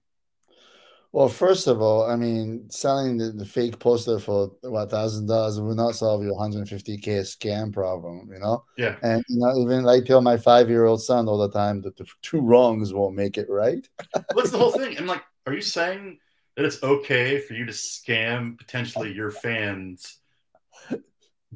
Well, 1.14 1.28
first 1.28 1.68
of 1.68 1.82
all, 1.82 2.10
I 2.10 2.16
mean, 2.16 2.70
selling 2.70 3.18
the, 3.18 3.32
the 3.32 3.46
fake 3.46 3.80
poster 3.80 4.18
for 4.18 4.52
what 4.62 4.92
thousand 4.92 5.28
dollars 5.28 5.60
will 5.60 5.76
not 5.76 5.96
solve 5.96 6.24
your 6.24 6.36
150k 6.36 7.22
scam 7.22 7.74
problem, 7.74 8.30
you 8.32 8.40
know. 8.40 8.64
Yeah. 8.78 8.96
And 9.04 9.24
you 9.28 9.40
know, 9.40 9.58
even 9.60 9.84
like 9.84 10.06
tell 10.06 10.22
my 10.22 10.38
five 10.38 10.70
year 10.70 10.86
old 10.86 11.02
son 11.02 11.28
all 11.28 11.38
the 11.38 11.52
time 11.52 11.82
that 11.82 11.98
the 11.98 12.06
two 12.22 12.40
wrongs 12.40 12.94
won't 12.94 13.16
make 13.16 13.38
it 13.38 13.50
right. 13.50 13.86
What's 14.34 14.52
the 14.52 14.58
whole 14.58 14.72
thing? 14.72 14.96
And 14.98 15.08
like, 15.08 15.24
are 15.46 15.54
you 15.54 15.62
saying 15.62 16.20
that 16.56 16.66
it's 16.66 16.82
okay 16.84 17.40
for 17.40 17.54
you 17.54 17.66
to 17.66 17.72
scam 17.72 18.58
potentially 18.58 19.14
your 19.14 19.32
fans 19.32 20.18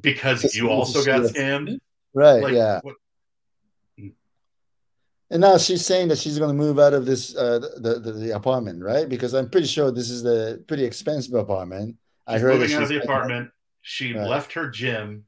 because 0.00 0.54
you 0.54 0.68
also 0.68 1.04
got 1.04 1.22
scammed. 1.22 1.78
Right. 2.16 2.42
Like, 2.42 2.54
yeah. 2.54 2.80
What? 2.82 2.94
And 5.28 5.40
now 5.40 5.58
she's 5.58 5.84
saying 5.84 6.08
that 6.08 6.18
she's 6.18 6.38
going 6.38 6.50
to 6.50 6.56
move 6.56 6.78
out 6.78 6.94
of 6.94 7.04
this 7.04 7.36
uh, 7.36 7.58
the, 7.58 7.98
the, 7.98 8.12
the 8.12 8.30
apartment, 8.36 8.82
right? 8.82 9.08
Because 9.08 9.34
I'm 9.34 9.50
pretty 9.50 9.66
sure 9.66 9.90
this 9.90 10.08
is 10.08 10.22
the 10.22 10.64
pretty 10.66 10.84
expensive 10.84 11.34
apartment. 11.34 11.96
She's 12.28 12.36
I 12.36 12.38
heard 12.38 12.58
moving 12.58 12.74
out 12.74 12.84
of 12.84 12.88
the 12.88 13.02
apartment. 13.02 13.50
She 13.82 14.14
right. 14.14 14.26
left 14.26 14.52
her 14.54 14.70
gym, 14.70 15.24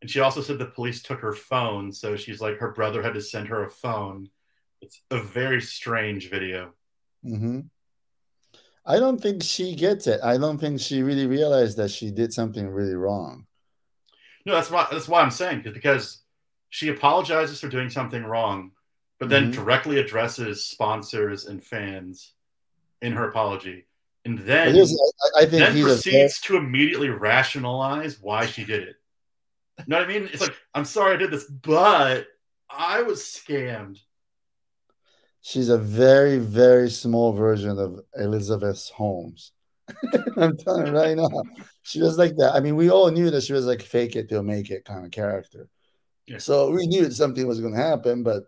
and 0.00 0.10
she 0.10 0.20
also 0.20 0.40
said 0.40 0.58
the 0.58 0.66
police 0.66 1.02
took 1.02 1.20
her 1.20 1.32
phone. 1.32 1.92
So 1.92 2.16
she's 2.16 2.40
like, 2.40 2.58
her 2.58 2.70
brother 2.72 3.02
had 3.02 3.14
to 3.14 3.20
send 3.20 3.48
her 3.48 3.64
a 3.64 3.70
phone. 3.70 4.30
It's 4.80 5.02
a 5.10 5.20
very 5.20 5.60
strange 5.60 6.30
video. 6.30 6.72
Mm-hmm. 7.24 7.60
I 8.86 8.98
don't 8.98 9.20
think 9.20 9.42
she 9.42 9.74
gets 9.74 10.06
it. 10.06 10.20
I 10.22 10.38
don't 10.38 10.58
think 10.58 10.80
she 10.80 11.02
really 11.02 11.26
realized 11.26 11.76
that 11.76 11.90
she 11.90 12.10
did 12.10 12.32
something 12.32 12.66
really 12.68 12.94
wrong. 12.94 13.46
No, 14.46 14.54
that's 14.54 14.70
why 14.70 14.86
that's 14.90 15.08
why 15.08 15.20
I'm 15.20 15.30
saying 15.30 15.62
because 15.62 16.19
she 16.70 16.88
apologizes 16.88 17.60
for 17.60 17.68
doing 17.68 17.90
something 17.90 18.24
wrong, 18.24 18.72
but 19.18 19.28
then 19.28 19.44
mm-hmm. 19.44 19.62
directly 19.62 19.98
addresses 19.98 20.66
sponsors 20.66 21.46
and 21.46 21.62
fans 21.62 22.32
in 23.02 23.12
her 23.12 23.28
apology, 23.28 23.86
and 24.24 24.38
then 24.38 24.68
I, 24.68 25.42
I 25.42 25.46
think 25.46 25.50
then 25.62 25.82
proceeds 25.82 26.40
to 26.42 26.56
immediately 26.56 27.08
rationalize 27.08 28.18
why 28.20 28.46
she 28.46 28.64
did 28.64 28.82
it. 28.82 28.96
You 29.78 29.84
know 29.88 29.98
what 29.98 30.04
I 30.04 30.08
mean? 30.08 30.28
It's 30.32 30.42
like 30.42 30.56
I'm 30.74 30.84
sorry 30.84 31.14
I 31.14 31.16
did 31.16 31.30
this, 31.30 31.44
but 31.44 32.26
I 32.68 33.02
was 33.02 33.20
scammed 33.20 33.98
she's 35.40 35.68
a 35.68 35.78
very 35.78 36.38
very 36.38 36.90
small 36.90 37.32
version 37.32 37.78
of 37.78 38.00
Elizabeth 38.16 38.88
Holmes. 38.90 39.52
I'm 40.36 40.56
telling 40.56 40.86
you 40.86 40.92
right 40.92 41.16
now, 41.16 41.28
she 41.82 42.00
was 42.00 42.16
like 42.16 42.36
that. 42.36 42.52
I 42.54 42.60
mean, 42.60 42.76
we 42.76 42.90
all 42.90 43.10
knew 43.10 43.30
that 43.30 43.42
she 43.42 43.52
was 43.52 43.66
like 43.66 43.82
fake 43.82 44.16
it 44.16 44.28
till 44.28 44.42
make 44.42 44.70
it 44.70 44.84
kind 44.84 45.04
of 45.04 45.10
character. 45.10 45.68
Yeah. 46.30 46.38
So 46.38 46.70
we 46.70 46.86
knew 46.86 47.10
something 47.10 47.44
was 47.44 47.60
going 47.60 47.74
to 47.74 47.80
happen, 47.80 48.22
but 48.22 48.44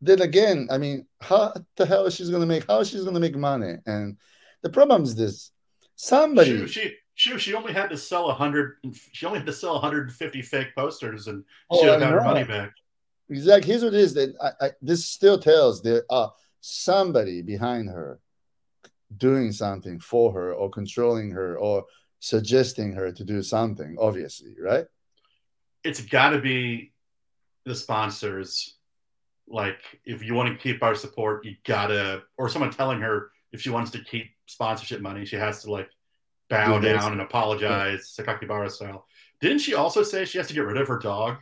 then 0.00 0.20
again, 0.20 0.66
I 0.68 0.78
mean, 0.78 1.06
how 1.20 1.54
the 1.76 1.86
hell 1.86 2.06
is 2.06 2.16
she 2.16 2.24
going 2.24 2.40
to 2.40 2.46
make? 2.46 2.66
How 2.66 2.80
is 2.80 2.90
she 2.90 2.96
going 2.96 3.14
to 3.14 3.20
make 3.20 3.36
money? 3.36 3.74
And 3.86 4.16
the 4.62 4.70
problem 4.70 5.04
is 5.04 5.14
this: 5.14 5.52
somebody. 5.94 6.66
She, 6.66 6.66
she, 6.66 6.94
she, 7.14 7.38
she 7.38 7.54
only 7.54 7.72
had 7.72 7.90
to 7.90 7.96
sell 7.96 8.30
a 8.30 8.34
hundred. 8.34 8.78
She 9.12 9.26
only 9.26 9.38
had 9.38 9.46
to 9.46 9.52
sell 9.52 9.74
150 9.74 10.42
fake 10.42 10.74
posters, 10.76 11.28
and 11.28 11.44
she 11.72 11.82
oh, 11.82 12.00
got 12.00 12.10
her 12.10 12.20
money 12.20 12.42
back. 12.42 12.72
Exactly. 13.30 13.70
Here's 13.70 13.84
what 13.84 13.94
it 13.94 14.00
is 14.00 14.14
that 14.14 14.34
I, 14.42 14.66
I, 14.66 14.70
this 14.82 15.06
still 15.06 15.38
tells 15.38 15.80
there 15.80 16.02
are 16.10 16.26
uh, 16.26 16.30
somebody 16.62 17.42
behind 17.42 17.90
her 17.90 18.18
doing 19.16 19.52
something 19.52 20.00
for 20.00 20.32
her 20.32 20.52
or 20.52 20.68
controlling 20.68 21.30
her 21.30 21.56
or 21.58 21.84
suggesting 22.18 22.92
her 22.94 23.12
to 23.12 23.24
do 23.24 23.40
something, 23.40 23.94
obviously, 24.00 24.56
right? 24.60 24.86
It's 25.84 26.00
got 26.00 26.30
to 26.30 26.40
be 26.40 26.92
the 27.64 27.74
sponsors. 27.74 28.76
Like, 29.46 29.80
if 30.04 30.22
you 30.22 30.34
want 30.34 30.52
to 30.52 30.62
keep 30.62 30.82
our 30.82 30.94
support, 30.94 31.44
you 31.44 31.56
gotta, 31.64 32.22
or 32.36 32.48
someone 32.48 32.70
telling 32.70 33.00
her 33.00 33.30
if 33.52 33.62
she 33.62 33.70
wants 33.70 33.90
to 33.92 34.04
keep 34.04 34.26
sponsorship 34.46 35.00
money, 35.00 35.24
she 35.24 35.36
has 35.36 35.62
to 35.62 35.70
like 35.70 35.88
bow 36.50 36.78
down 36.78 37.12
and 37.12 37.20
apologize, 37.20 38.14
yeah. 38.18 38.24
Sakakibara 38.24 38.70
style. 38.70 39.06
Didn't 39.40 39.60
she 39.60 39.74
also 39.74 40.02
say 40.02 40.24
she 40.24 40.38
has 40.38 40.48
to 40.48 40.54
get 40.54 40.60
rid 40.64 40.76
of 40.76 40.88
her 40.88 40.98
dog? 40.98 41.36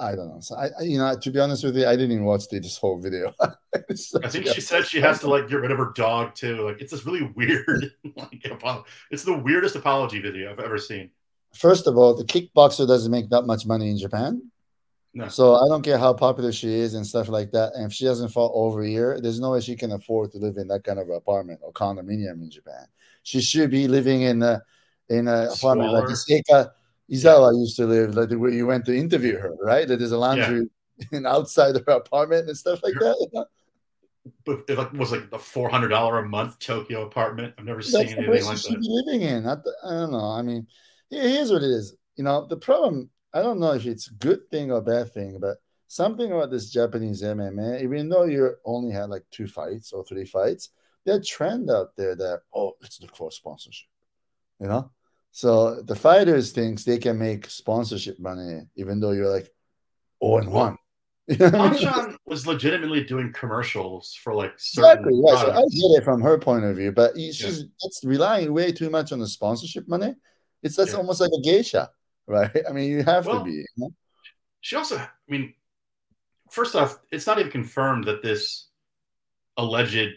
I 0.00 0.14
don't 0.14 0.28
know. 0.28 0.40
So 0.40 0.54
I, 0.54 0.68
I, 0.78 0.82
you 0.82 0.98
know, 0.98 1.18
to 1.18 1.30
be 1.30 1.40
honest 1.40 1.64
with 1.64 1.76
you, 1.76 1.86
I 1.86 1.96
didn't 1.96 2.12
even 2.12 2.24
watch 2.24 2.48
the, 2.48 2.60
this 2.60 2.78
whole 2.78 3.00
video. 3.00 3.34
I 3.40 4.28
think 4.28 4.46
she 4.46 4.60
said 4.60 4.86
she 4.86 5.00
has 5.00 5.20
to 5.20 5.28
like 5.28 5.48
get 5.48 5.56
rid 5.56 5.72
of 5.72 5.78
her 5.78 5.92
dog 5.94 6.34
too. 6.34 6.66
Like 6.66 6.80
it's 6.80 6.92
this 6.92 7.04
really 7.04 7.22
weird, 7.36 7.92
like 8.16 8.46
it's 9.10 9.24
the 9.24 9.36
weirdest 9.36 9.76
apology 9.76 10.20
video 10.20 10.52
I've 10.52 10.60
ever 10.60 10.78
seen. 10.78 11.10
First 11.54 11.86
of 11.86 11.96
all, 11.96 12.14
the 12.14 12.24
kickboxer 12.24 12.86
doesn't 12.86 13.10
make 13.10 13.30
that 13.30 13.42
much 13.42 13.66
money 13.66 13.90
in 13.90 13.98
Japan. 13.98 14.50
No. 15.14 15.28
So 15.28 15.56
I 15.56 15.68
don't 15.68 15.82
care 15.82 15.98
how 15.98 16.12
popular 16.12 16.52
she 16.52 16.68
is 16.68 16.94
and 16.94 17.06
stuff 17.06 17.28
like 17.28 17.50
that. 17.52 17.72
And 17.74 17.86
if 17.86 17.92
she 17.92 18.04
doesn't 18.04 18.28
fall 18.28 18.52
over 18.54 18.82
here, 18.82 19.18
there's 19.20 19.40
no 19.40 19.52
way 19.52 19.60
she 19.60 19.74
can 19.74 19.92
afford 19.92 20.32
to 20.32 20.38
live 20.38 20.58
in 20.58 20.68
that 20.68 20.84
kind 20.84 20.98
of 20.98 21.08
apartment 21.08 21.60
or 21.62 21.72
condominium 21.72 22.42
in 22.42 22.50
Japan. 22.50 22.86
She 23.22 23.40
should 23.40 23.70
be 23.70 23.88
living 23.88 24.22
in 24.22 24.42
a 24.42 24.62
in 25.08 25.26
an 25.26 25.48
apartment 25.48 25.92
like 25.92 26.04
Seika 26.04 26.70
Izawa 27.10 27.52
yeah. 27.52 27.58
used 27.58 27.76
to 27.76 27.86
live, 27.86 28.14
like 28.14 28.30
where 28.30 28.50
you 28.50 28.66
went 28.66 28.84
to 28.86 28.94
interview 28.94 29.38
her, 29.38 29.54
right? 29.62 29.88
That 29.88 29.98
there's 29.98 30.12
a 30.12 30.18
laundry 30.18 30.68
yeah. 31.12 31.20
outside 31.26 31.74
of 31.76 31.84
her 31.86 31.94
apartment 31.94 32.48
and 32.48 32.56
stuff 32.56 32.82
like 32.82 32.94
that. 32.94 33.46
But 34.44 34.64
it 34.68 34.92
was 34.92 35.10
like 35.10 35.30
the 35.30 35.38
four 35.38 35.70
hundred 35.70 35.88
dollar 35.88 36.18
a 36.18 36.28
month 36.28 36.58
Tokyo 36.58 37.06
apartment. 37.06 37.54
I've 37.58 37.64
never 37.64 37.80
That's 37.80 37.92
seen 37.92 38.18
anything 38.18 38.44
like 38.44 38.60
that. 38.62 38.78
living 38.80 39.22
in, 39.22 39.46
I, 39.46 39.54
I 39.84 39.90
don't 39.90 40.12
know. 40.12 40.30
I 40.30 40.42
mean, 40.42 40.66
here's 41.10 41.50
what 41.50 41.62
it 41.62 41.70
is. 41.70 41.96
You 42.16 42.24
know, 42.24 42.46
the 42.46 42.56
problem. 42.56 43.10
I 43.32 43.42
don't 43.42 43.60
know 43.60 43.72
if 43.72 43.84
it's 43.86 44.10
a 44.10 44.14
good 44.14 44.50
thing 44.50 44.72
or 44.72 44.80
bad 44.80 45.12
thing, 45.12 45.38
but 45.40 45.58
something 45.86 46.32
about 46.32 46.50
this 46.50 46.70
Japanese 46.70 47.22
MMA, 47.22 47.82
even 47.82 48.08
though 48.08 48.24
you 48.24 48.54
only 48.64 48.92
had 48.92 49.10
like 49.10 49.24
two 49.30 49.46
fights 49.46 49.92
or 49.92 50.04
three 50.04 50.24
fights, 50.24 50.70
there's 51.04 51.18
a 51.18 51.22
trend 51.22 51.70
out 51.70 51.96
there 51.96 52.14
that 52.14 52.40
oh, 52.54 52.72
let's 52.80 53.00
look 53.00 53.16
for 53.16 53.30
sponsorship. 53.30 53.88
You 54.60 54.68
know, 54.68 54.90
so 55.30 55.82
the 55.82 55.94
fighters 55.94 56.52
thinks 56.52 56.84
they 56.84 56.98
can 56.98 57.18
make 57.18 57.48
sponsorship 57.50 58.18
money, 58.18 58.62
even 58.76 59.00
though 59.00 59.12
you're 59.12 59.30
like 59.30 59.52
oh 60.20 60.38
and 60.38 60.50
one. 60.50 60.76
Anshan 61.30 62.16
was 62.24 62.46
legitimately 62.46 63.04
doing 63.04 63.32
commercials 63.34 64.14
for 64.14 64.34
like 64.34 64.54
exactly. 64.54 65.12
Yeah, 65.14 65.36
so 65.36 65.50
I 65.50 65.60
get 65.60 65.98
it 65.98 66.04
from 66.04 66.22
her 66.22 66.38
point 66.38 66.64
of 66.64 66.76
view, 66.76 66.90
but 66.90 67.14
she's 67.16 67.42
yeah. 67.42 67.66
that's 67.82 68.00
relying 68.02 68.52
way 68.52 68.72
too 68.72 68.88
much 68.88 69.12
on 69.12 69.18
the 69.18 69.26
sponsorship 69.26 69.86
money. 69.86 70.14
It's 70.62 70.76
that's 70.76 70.92
yeah. 70.92 70.98
almost 70.98 71.20
like 71.20 71.30
a 71.36 71.42
geisha, 71.42 71.90
right? 72.26 72.50
I 72.68 72.72
mean, 72.72 72.90
you 72.90 73.02
have 73.04 73.26
well, 73.26 73.40
to 73.40 73.44
be. 73.44 73.52
You 73.52 73.66
know? 73.76 73.90
She 74.60 74.76
also, 74.76 74.96
I 74.96 75.08
mean, 75.28 75.54
first 76.50 76.74
off, 76.74 76.98
it's 77.10 77.26
not 77.26 77.38
even 77.38 77.50
confirmed 77.50 78.04
that 78.04 78.22
this 78.22 78.68
alleged 79.56 80.14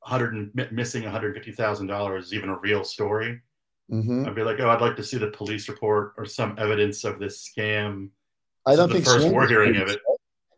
hundred 0.00 0.72
missing 0.72 1.02
one 1.02 1.12
hundred 1.12 1.34
fifty 1.34 1.52
thousand 1.52 1.86
dollars 1.86 2.26
is 2.26 2.34
even 2.34 2.48
a 2.48 2.58
real 2.58 2.84
story. 2.84 3.40
Mm-hmm. 3.90 4.26
I'd 4.26 4.34
be 4.34 4.42
like, 4.42 4.60
oh, 4.60 4.68
I'd 4.68 4.80
like 4.80 4.96
to 4.96 5.04
see 5.04 5.16
the 5.16 5.28
police 5.28 5.68
report 5.68 6.12
or 6.18 6.26
some 6.26 6.54
evidence 6.58 7.04
of 7.04 7.18
this 7.18 7.48
scam. 7.48 8.10
I 8.66 8.76
don't 8.76 8.92
think 8.92 9.04
first 9.04 9.28
we're 9.28 9.48
hearing 9.48 9.76
of 9.76 9.88
it. 9.88 9.98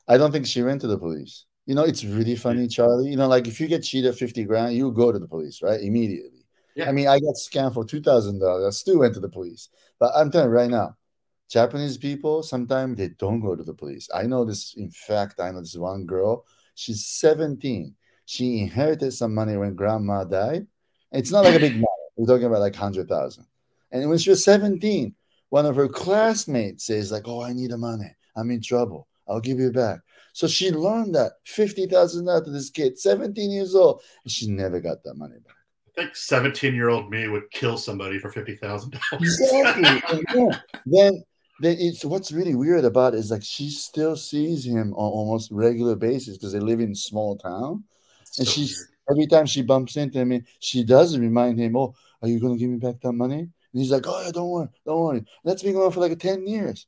I 0.08 0.16
don't 0.16 0.32
think 0.32 0.46
she 0.46 0.62
went 0.62 0.80
to 0.80 0.88
the 0.88 0.98
police. 0.98 1.44
You 1.66 1.76
know, 1.76 1.84
it's 1.84 2.02
really 2.02 2.34
funny, 2.34 2.66
Charlie. 2.66 3.10
You 3.10 3.16
know, 3.16 3.28
like 3.28 3.46
if 3.46 3.60
you 3.60 3.68
get 3.68 3.84
cheated 3.84 4.16
50 4.16 4.44
grand, 4.44 4.74
you 4.74 4.90
go 4.90 5.12
to 5.12 5.18
the 5.18 5.28
police, 5.28 5.62
right? 5.62 5.80
Immediately. 5.80 6.39
Yeah. 6.80 6.88
I 6.88 6.92
mean, 6.92 7.08
I 7.08 7.20
got 7.20 7.34
scammed 7.34 7.74
for 7.74 7.84
$2,000. 7.84 8.66
I 8.66 8.70
still 8.70 8.98
went 8.98 9.14
to 9.14 9.20
the 9.20 9.28
police. 9.28 9.68
But 9.98 10.12
I'm 10.14 10.30
telling 10.30 10.48
you 10.48 10.54
right 10.54 10.70
now, 10.70 10.96
Japanese 11.48 11.98
people, 11.98 12.42
sometimes 12.42 12.96
they 12.96 13.08
don't 13.08 13.40
go 13.40 13.56
to 13.56 13.62
the 13.62 13.74
police. 13.74 14.08
I 14.14 14.22
know 14.24 14.44
this. 14.44 14.74
In 14.74 14.90
fact, 14.90 15.40
I 15.40 15.50
know 15.50 15.60
this 15.60 15.76
one 15.76 16.06
girl. 16.06 16.44
She's 16.74 17.06
17. 17.06 17.94
She 18.24 18.60
inherited 18.60 19.12
some 19.12 19.34
money 19.34 19.56
when 19.56 19.74
grandma 19.74 20.24
died. 20.24 20.66
It's 21.10 21.32
not 21.32 21.44
like 21.44 21.56
a 21.56 21.60
big 21.60 21.72
money. 21.74 21.86
We're 22.16 22.26
talking 22.26 22.46
about 22.46 22.60
like 22.60 22.74
100,000. 22.74 23.44
And 23.90 24.08
when 24.08 24.18
she 24.18 24.30
was 24.30 24.44
17, 24.44 25.14
one 25.48 25.66
of 25.66 25.74
her 25.76 25.88
classmates 25.88 26.86
says, 26.86 27.10
like, 27.10 27.26
oh, 27.26 27.42
I 27.42 27.52
need 27.52 27.72
the 27.72 27.78
money. 27.78 28.14
I'm 28.36 28.50
in 28.50 28.62
trouble. 28.62 29.08
I'll 29.28 29.40
give 29.40 29.58
you 29.58 29.72
back. 29.72 30.00
So 30.32 30.46
she 30.46 30.70
learned 30.70 31.14
that 31.16 31.32
50,000 31.46 32.28
out 32.28 32.44
to 32.44 32.50
this 32.50 32.70
kid, 32.70 32.98
17 32.98 33.50
years 33.50 33.74
old, 33.74 34.02
and 34.24 34.32
she 34.32 34.48
never 34.48 34.80
got 34.80 35.02
that 35.02 35.14
money 35.14 35.36
back. 35.44 35.56
I 35.96 36.02
think 36.02 36.16
17 36.16 36.74
year 36.74 36.88
old 36.88 37.10
me 37.10 37.28
would 37.28 37.50
kill 37.50 37.76
somebody 37.76 38.18
for 38.18 38.30
$50,000. 38.30 38.98
Exactly. 39.12 40.22
yeah. 40.34 40.58
Then, 40.86 41.22
then 41.60 41.76
it's 41.78 42.04
what's 42.04 42.32
really 42.32 42.54
weird 42.54 42.84
about 42.84 43.14
it 43.14 43.18
is 43.18 43.30
like 43.30 43.42
she 43.42 43.70
still 43.70 44.16
sees 44.16 44.64
him 44.64 44.92
on 44.94 45.12
almost 45.12 45.50
regular 45.50 45.96
basis 45.96 46.36
because 46.36 46.52
they 46.52 46.60
live 46.60 46.80
in 46.80 46.94
small 46.94 47.36
town. 47.36 47.84
and 48.38 48.48
she's 48.48 48.78
weird. 48.78 49.18
every 49.18 49.26
time 49.26 49.46
she 49.46 49.62
bumps 49.62 49.96
into 49.96 50.18
him, 50.18 50.44
she 50.60 50.84
does 50.84 51.18
remind 51.18 51.58
him, 51.58 51.76
oh, 51.76 51.94
are 52.22 52.28
you 52.28 52.40
going 52.40 52.54
to 52.54 52.58
give 52.58 52.70
me 52.70 52.78
back 52.78 53.00
that 53.00 53.12
money? 53.12 53.40
And 53.40 53.50
he's 53.72 53.90
like, 53.90 54.06
Oh, 54.06 54.22
yeah, 54.24 54.30
don't 54.32 54.50
worry, 54.50 54.68
don't 54.84 55.00
worry. 55.00 55.24
That's 55.44 55.62
been 55.62 55.72
going 55.72 55.86
on 55.86 55.92
for 55.92 56.00
like 56.00 56.18
10 56.18 56.46
years. 56.46 56.86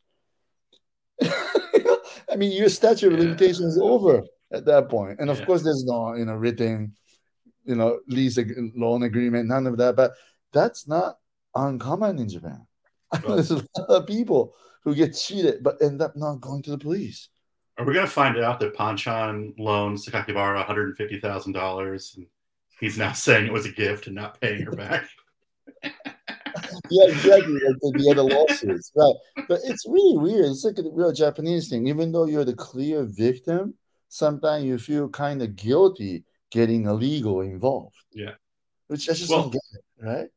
I 1.23 2.37
mean, 2.37 2.53
your 2.53 2.69
statute 2.69 3.13
of 3.13 3.19
yeah. 3.19 3.25
limitations 3.25 3.75
is 3.75 3.81
over 3.81 4.23
at 4.53 4.65
that 4.67 4.89
point. 4.89 5.21
And 5.21 5.31
of 5.31 5.41
yeah. 5.41 5.45
course, 5.45 5.63
there's 5.63 5.85
no, 5.85 6.15
you 6.15 6.25
know, 6.25 6.35
written, 6.35 6.95
you 7.65 7.75
know, 7.75 8.01
lease 8.07 8.39
loan 8.75 9.03
agreement, 9.03 9.49
none 9.49 9.67
of 9.67 9.77
that. 9.79 9.97
But 9.97 10.13
that's 10.53 10.87
not 10.87 11.19
uncommon 11.55 12.19
in 12.19 12.29
Japan. 12.29 12.67
Well, 13.27 13.37
there's 13.37 13.51
a 13.51 13.57
lot 13.57 13.89
of 13.89 14.07
people 14.07 14.55
who 14.85 14.95
get 14.95 15.15
cheated 15.15 15.63
but 15.63 15.83
end 15.83 16.01
up 16.01 16.17
not 16.17 16.41
going 16.41 16.63
to 16.63 16.71
the 16.71 16.79
police. 16.79 17.29
Are 17.77 17.85
we 17.85 17.93
going 17.93 18.07
to 18.07 18.13
find 18.13 18.39
out 18.39 18.59
that 18.61 18.75
Panchan 18.75 19.55
loaned 19.59 19.99
Sakakibara 19.99 20.67
$150,000 20.67 22.17
and 22.17 22.27
he's 22.81 22.97
now 22.97 23.13
saying 23.13 23.47
it 23.47 23.53
was 23.53 23.67
a 23.67 23.73
gift 23.73 24.07
and 24.07 24.17
not 24.17 24.41
paying 24.41 24.63
her 24.63 24.73
back? 24.73 25.07
yeah, 25.85 27.09
exactly. 27.09 27.55
Like 27.55 27.77
the, 27.81 28.09
other 28.11 28.23
lawsuits, 28.23 28.93
right? 28.95 29.15
But 29.49 29.61
it's 29.65 29.87
really 29.87 30.19
weird. 30.19 30.47
It's 30.47 30.65
like 30.65 30.79
a 30.79 30.89
real 30.91 31.13
Japanese 31.13 31.69
thing. 31.69 31.87
Even 31.87 32.13
though 32.13 32.27
you're 32.27 32.45
the 32.45 32.55
clear 32.55 33.05
victim, 33.05 33.75
sometimes 34.09 34.65
you 34.65 34.79
feel 34.79 35.09
kind 35.09 35.43
of 35.43 35.57
guilty 35.57 36.25
getting 36.53 36.87
illegal 36.87 37.41
involved. 37.41 37.97
Yeah. 38.13 38.35
which 38.89 39.09
I 39.09 39.15
just 39.15 39.31
Well- 39.31 39.45
don't 39.45 39.53
get 39.53 39.63
it, 39.73 39.85
right? 40.05 40.29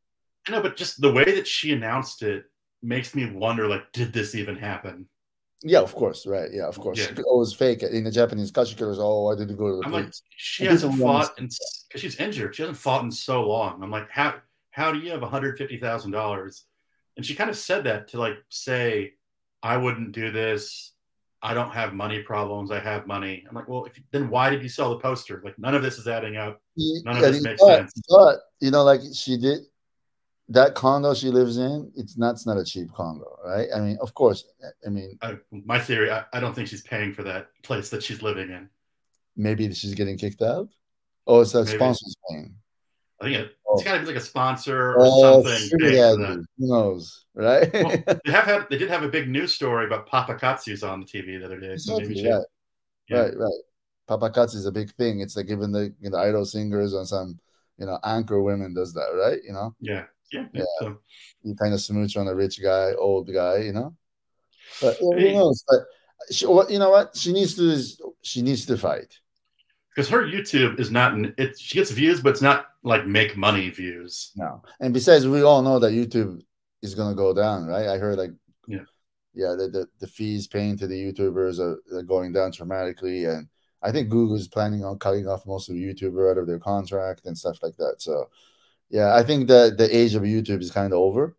I 0.48 0.52
know, 0.52 0.62
but 0.62 0.78
just 0.78 1.02
the 1.02 1.12
way 1.12 1.26
that 1.26 1.46
she 1.46 1.74
announced 1.74 2.24
it 2.24 2.46
makes 2.82 3.14
me 3.14 3.30
wonder, 3.30 3.68
like, 3.68 3.92
did 3.92 4.14
this 4.14 4.34
even 4.34 4.56
happen? 4.56 5.10
Yeah, 5.62 5.80
of 5.80 5.94
course, 5.94 6.26
right? 6.26 6.50
Yeah, 6.54 6.68
of 6.68 6.80
course. 6.80 7.00
Yeah. 7.00 7.08
She 7.08 7.16
could 7.16 7.26
always 7.26 7.52
fake 7.52 7.84
it 7.84 7.92
in 7.92 8.04
the 8.06 8.12
Japanese 8.12 8.52
culture. 8.52 8.76
Goes, 8.78 8.98
"Oh, 9.00 9.28
I 9.32 9.36
didn't 9.36 9.58
go 9.58 9.68
to 9.72 9.78
the 9.78 9.86
I'm 9.86 9.92
like, 9.92 10.14
she 10.30 10.68
I 10.68 10.72
hasn't 10.72 11.00
fought 11.00 11.36
because 11.36 12.02
she's 12.02 12.16
injured. 12.18 12.56
She 12.56 12.62
hasn't 12.62 12.78
fought 12.78 13.04
in 13.04 13.12
so 13.12 13.46
long. 13.48 13.82
I'm 13.84 13.92
like, 13.92 14.10
how 14.10 14.40
how 14.72 14.92
do 14.94 15.00
you 15.00 15.12
have 15.12 15.22
150 15.22 15.78
thousand 15.80 16.12
dollars? 16.12 16.66
And 17.18 17.26
she 17.26 17.36
kind 17.36 17.50
of 17.50 17.58
said 17.58 17.86
that 17.86 18.10
to 18.10 18.20
like 18.20 18.38
say, 18.50 19.16
I 19.64 19.78
wouldn't 19.78 20.12
do 20.14 20.32
this. 20.32 20.94
I 21.46 21.54
don't 21.54 21.70
have 21.70 21.94
money 21.94 22.24
problems. 22.24 22.72
I 22.72 22.80
have 22.80 23.06
money. 23.06 23.46
I'm 23.48 23.56
like, 23.56 23.68
well, 23.68 23.86
if, 23.86 23.94
then 24.12 24.30
why 24.30 24.50
did 24.50 24.64
you 24.64 24.70
sell 24.70 24.90
the 24.90 25.00
poster? 25.00 25.42
Like, 25.46 25.58
none 25.60 25.76
of 25.76 25.84
this 25.84 26.00
is 26.00 26.08
adding 26.08 26.38
up. 26.38 26.60
None 26.76 27.18
of 27.18 27.22
this 27.22 27.44
makes 27.44 27.62
but, 27.62 27.78
sense. 27.78 27.94
But 28.10 28.40
you 28.60 28.72
know, 28.72 28.84
like 28.84 29.02
she 29.14 29.38
did 29.38 29.60
that 30.50 30.74
condo 30.74 31.14
she 31.14 31.30
lives 31.30 31.58
in. 31.58 31.92
It's 31.96 32.18
not. 32.18 32.32
It's 32.32 32.48
not 32.48 32.58
a 32.58 32.66
cheap 32.66 32.92
condo, 32.94 33.38
right? 33.46 33.68
I 33.76 33.80
mean, 33.80 33.98
of 34.02 34.14
course. 34.16 34.44
I 34.86 34.90
mean, 34.90 35.20
I, 35.22 35.38
my 35.52 35.80
theory, 35.80 36.10
I, 36.10 36.26
I 36.34 36.40
don't 36.40 36.56
think 36.56 36.68
she's 36.68 36.82
paying 36.82 37.14
for 37.14 37.24
that 37.24 37.50
place 37.62 37.90
that 37.90 38.02
she's 38.02 38.24
living 38.24 38.50
in. 38.50 38.68
maybe 39.36 39.72
she's 39.74 39.94
getting 39.94 40.18
kicked 40.18 40.42
out. 40.42 40.70
Oh, 41.28 41.42
it's 41.42 41.52
that 41.52 41.66
Maybe. 41.66 41.78
sponsors 41.78 42.16
paying. 42.30 42.56
I 43.22 43.26
think 43.26 43.38
it. 43.38 43.56
It's 43.76 43.84
oh. 43.84 43.86
got 43.86 43.94
to 43.96 44.00
be 44.02 44.08
like 44.08 44.16
a 44.16 44.22
sponsor 44.22 44.94
or 44.96 45.08
Oh, 45.08 45.44
something. 45.44 45.70
sugar 45.70 45.78
paying 45.80 46.06
for 46.08 46.18
daddy. 46.18 46.18
that. 46.18 46.46
Who 46.58 46.68
knows, 46.68 47.26
right? 47.36 47.70
Well, 47.82 48.04
they 48.26 48.32
have 48.32 48.46
had 48.46 48.68
they 48.70 48.78
did 48.78 48.90
have 48.90 49.04
a 49.04 49.10
big 49.10 49.30
news 49.30 49.54
story 49.54 49.86
about 49.86 50.10
Papakatsu's 50.10 50.84
on 50.84 51.02
the 51.02 51.06
TV 51.06 51.40
the 51.40 51.46
other 51.46 51.60
day. 51.60 51.78
So 51.78 51.98
maybe 51.98 52.14
Exactly, 52.14 52.30
right, 52.30 52.46
yeah. 53.10 53.18
right, 53.20 53.38
right. 53.38 53.62
Papakatsu 54.10 54.56
is 54.56 54.66
a 54.66 54.72
big 54.72 54.92
thing. 54.96 55.22
It's 55.22 55.36
like 55.38 55.50
even 55.50 55.72
the 55.72 55.94
you 56.00 56.10
know 56.12 56.18
idol 56.20 56.46
singers 56.46 56.94
and 56.94 57.08
some 57.08 57.40
you 57.78 57.86
know 57.86 58.00
anchor 58.04 58.42
women 58.42 58.74
does 58.74 58.94
that, 58.94 59.10
right? 59.16 59.40
You 59.44 59.54
know, 59.54 59.76
yeah, 59.80 60.06
yeah, 60.32 60.48
Yeah. 60.54 60.64
So, 60.80 60.98
you 61.44 61.56
kind 61.56 61.74
of 61.74 61.82
smooch 61.82 62.18
on 62.18 62.28
a 62.28 62.36
rich 62.36 62.62
guy, 62.62 62.94
old 62.98 63.32
guy, 63.34 63.60
you 63.60 63.74
know. 63.74 63.96
But 64.82 64.98
who 65.00 65.16
knows? 65.34 65.64
But 65.68 65.80
she, 66.32 66.46
what 66.48 66.70
you 66.70 66.80
know 66.80 66.90
what 66.92 67.16
she 67.16 67.34
needs 67.34 67.56
to 67.56 67.82
she 68.22 68.42
needs 68.42 68.66
to 68.68 68.78
fight. 68.78 69.20
because 69.90 70.10
her 70.10 70.24
YouTube 70.24 70.80
is 70.80 70.92
not 70.92 71.18
it. 71.40 71.60
She 71.60 71.76
gets 71.78 71.92
views, 71.92 72.22
but 72.22 72.30
it's 72.32 72.42
not 72.42 72.68
like 72.86 73.06
make 73.06 73.36
money 73.36 73.70
views. 73.70 74.32
No, 74.36 74.64
and 74.80 74.94
besides, 74.94 75.28
we 75.28 75.42
all 75.42 75.62
know 75.62 75.80
that 75.80 75.92
YouTube 75.92 76.42
is 76.82 76.96
gonna 76.96 77.16
go 77.16 77.34
down, 77.34 77.66
right? 77.66 77.88
I 77.88 77.98
heard 77.98 78.18
like 78.18 78.32
Yeah. 78.68 78.86
yeah, 79.34 79.56
the 79.58 79.68
the, 79.68 79.88
the 80.00 80.08
fees 80.08 80.48
paying 80.48 80.78
to 80.78 80.88
the 80.88 80.96
YouTubers 81.12 81.60
are, 81.60 81.82
are 81.98 82.04
going 82.04 82.32
down 82.32 82.52
dramatically, 82.52 83.26
and 83.26 83.48
I 83.82 83.92
think 83.92 84.10
Google 84.10 84.36
is 84.38 84.48
planning 84.48 84.86
on 84.86 85.00
cutting 85.00 85.28
off 85.28 85.46
most 85.46 85.70
of 85.70 85.76
the 85.76 85.84
YouTuber 85.84 86.32
out 86.32 86.38
of 86.38 86.48
their 86.48 86.60
contract 86.60 87.26
and 87.26 87.38
stuff 87.38 87.58
like 87.62 87.76
that. 87.78 87.96
So 88.00 88.30
yeah, 88.90 89.16
I 89.16 89.24
think 89.24 89.48
that 89.48 89.78
the 89.78 89.96
age 89.96 90.16
of 90.16 90.24
YouTube 90.24 90.62
is 90.62 90.72
kind 90.72 90.94
of 90.94 91.00
over. 91.00 91.36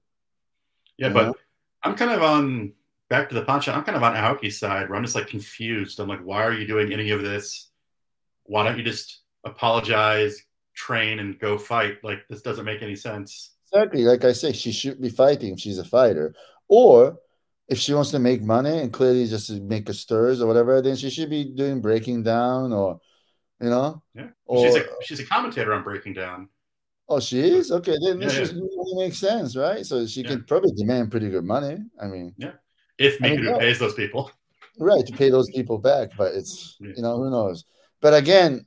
Yeah, 0.99 1.11
but 1.11 1.37
I'm 1.83 1.95
kind 1.95 2.11
of 2.11 2.23
on 2.23 2.73
back 3.09 3.29
to 3.29 3.35
the 3.37 3.45
punch. 3.45 3.69
I'm 3.69 3.85
kind 3.85 3.97
of 3.97 4.03
on 4.03 4.15
Aoki's 4.15 4.59
side 4.59 4.89
where 4.89 4.97
I'm 4.97 5.05
just 5.05 5.15
like 5.15 5.29
confused. 5.29 6.01
I'm 6.01 6.09
like, 6.09 6.23
why 6.25 6.43
are 6.43 6.53
you 6.53 6.67
doing 6.67 6.93
any 6.93 7.11
of 7.11 7.23
this? 7.23 7.71
Why 8.45 8.65
don't 8.65 8.79
you 8.79 8.85
just 8.85 9.21
apologize, 9.45 10.43
train, 10.77 11.19
and 11.19 11.39
go 11.41 11.59
fight? 11.59 11.97
Like 12.05 12.21
this 12.29 12.43
doesn't 12.43 12.65
make 12.65 12.83
any 12.83 12.95
sense. 12.97 13.55
Exactly, 13.73 14.05
like 14.05 14.25
I 14.25 14.33
say, 14.33 14.53
she 14.53 14.71
should 14.71 15.01
be 15.01 15.09
fighting 15.09 15.55
if 15.55 15.61
she's 15.61 15.79
a 15.79 15.85
fighter, 15.85 16.35
or 16.69 17.19
if 17.69 17.79
she 17.79 17.93
wants 17.95 18.13
to 18.13 18.21
make 18.21 18.43
money 18.43 18.79
and 18.79 18.93
clearly 18.93 19.27
just 19.27 19.49
to 19.49 19.61
make 19.61 19.89
a 19.89 19.95
stirs 19.95 20.41
or 20.41 20.47
whatever, 20.47 20.81
then 20.81 20.95
she 20.95 21.11
should 21.11 21.29
be 21.31 21.45
doing 21.45 21.81
breaking 21.81 22.23
down 22.23 22.73
or 22.73 23.01
you 23.61 23.71
know. 23.71 24.03
Yeah. 24.15 24.29
Or, 24.45 24.65
she's 24.65 24.77
a 24.77 24.85
she's 25.03 25.21
a 25.21 25.27
commentator 25.27 25.73
on 25.75 25.83
Breaking 25.83 26.13
Down. 26.13 26.49
Oh, 27.09 27.21
she 27.21 27.41
is 27.41 27.73
okay. 27.73 27.97
Then 28.05 28.21
Yeah, 28.21 28.27
this 28.27 28.35
yeah. 28.35 28.41
just 28.41 28.55
really 28.55 29.05
makes 29.05 29.19
sense, 29.19 29.57
right? 29.57 29.85
So 29.87 30.07
she 30.07 30.23
Yeah. 30.23 30.29
can 30.31 30.45
probably 30.45 30.73
demand 30.77 31.11
pretty 31.11 31.31
good 31.31 31.45
money. 31.45 31.79
I 32.01 32.07
mean, 32.07 32.35
Yeah. 32.37 32.53
If 32.99 33.23
I 33.23 33.31
mean, 33.31 33.45
yeah. 33.45 33.59
pays 33.59 33.79
those 33.79 33.95
people. 33.95 34.31
right 34.79 35.07
to 35.07 35.13
pay 35.13 35.31
those 35.31 35.51
people 35.51 35.79
back, 35.79 36.11
but 36.19 36.35
it's 36.35 36.77
you 36.81 37.03
know 37.03 37.17
who 37.17 37.31
knows. 37.31 37.65
But 38.01 38.15
again, 38.15 38.67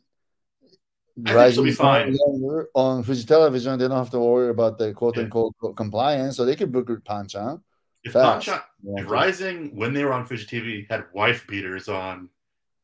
She'll 1.26 1.64
be 1.64 1.72
fine. 1.72 2.16
on, 2.16 2.66
on 2.74 3.04
Fuji 3.04 3.26
Television, 3.26 3.78
they 3.80 3.88
don't 3.88 3.98
have 3.98 4.12
to 4.12 4.20
worry 4.20 4.50
about 4.50 4.78
the 4.78 4.94
quote 4.94 5.18
Yeah. 5.18 5.24
unquote 5.24 5.54
compliance, 5.76 6.38
so 6.38 6.46
they 6.46 6.56
could 6.56 6.72
book 6.72 6.88
Panchan. 7.04 7.62
If. 8.04 8.14
Panchan, 8.14 8.62
if 8.96 9.10
Rizin, 9.10 9.72
when 9.76 9.94
they 9.94 10.04
were 10.06 10.14
on 10.14 10.26
Fuji 10.26 10.46
TV, 10.46 10.88
had 10.90 11.06
wife 11.14 11.46
beaters 11.48 11.88
on, 11.90 12.30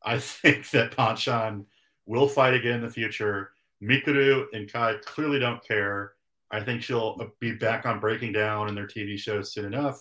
I 0.04 0.18
think 0.40 0.68
that 0.70 0.92
Panchan 0.96 1.64
will 2.06 2.28
fight 2.28 2.54
again 2.54 2.76
in 2.76 2.82
the 2.82 2.90
future. 2.90 3.50
Mikuru 3.82 4.46
and 4.52 4.70
Kai 4.72 4.94
clearly 5.04 5.38
don't 5.38 5.62
care. 5.66 6.12
I 6.50 6.60
think 6.62 6.82
she'll 6.82 7.18
be 7.40 7.52
back 7.52 7.84
on 7.86 7.98
Breaking 8.00 8.32
Down 8.32 8.68
in 8.68 8.74
their 8.74 8.86
TV 8.86 9.18
shows 9.18 9.52
soon 9.52 9.64
enough. 9.66 10.00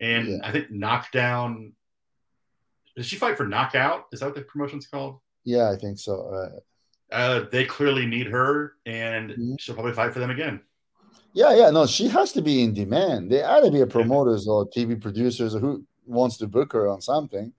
And 0.00 0.28
Yeah. 0.28 0.38
I 0.42 0.50
think 0.52 0.70
Knockdown. 0.70 1.72
Does 2.96 3.06
she 3.06 3.16
fight 3.16 3.36
for 3.36 3.46
Knockout? 3.46 4.06
Is 4.12 4.20
that 4.20 4.26
what 4.26 4.34
the 4.34 4.42
promotion's 4.42 4.86
called? 4.86 5.20
Yeah, 5.44 5.70
I 5.70 5.76
think 5.76 5.98
so. 5.98 6.28
Right. 6.28 6.60
Uh, 7.12 7.44
they 7.50 7.64
clearly 7.64 8.06
need 8.06 8.26
her, 8.28 8.74
and 8.86 9.30
Mhm. 9.32 9.60
she'll 9.60 9.74
probably 9.74 9.92
fight 9.92 10.12
for 10.12 10.18
them 10.20 10.30
again. 10.30 10.60
Yeah, 11.34 11.54
yeah, 11.54 11.70
no, 11.70 11.86
she 11.86 12.08
has 12.08 12.32
to 12.32 12.42
be 12.42 12.62
in 12.62 12.74
demand. 12.74 13.30
There 13.30 13.46
ought 13.48 13.60
to 13.60 13.70
be 13.70 13.80
a 13.80 13.86
promoters 13.86 14.46
or 14.46 14.66
TV 14.68 14.96
producers 15.00 15.54
or 15.54 15.60
who 15.60 15.84
wants 16.06 16.36
to 16.38 16.46
book 16.46 16.72
her 16.72 16.88
on 16.88 17.00
something. 17.00 17.52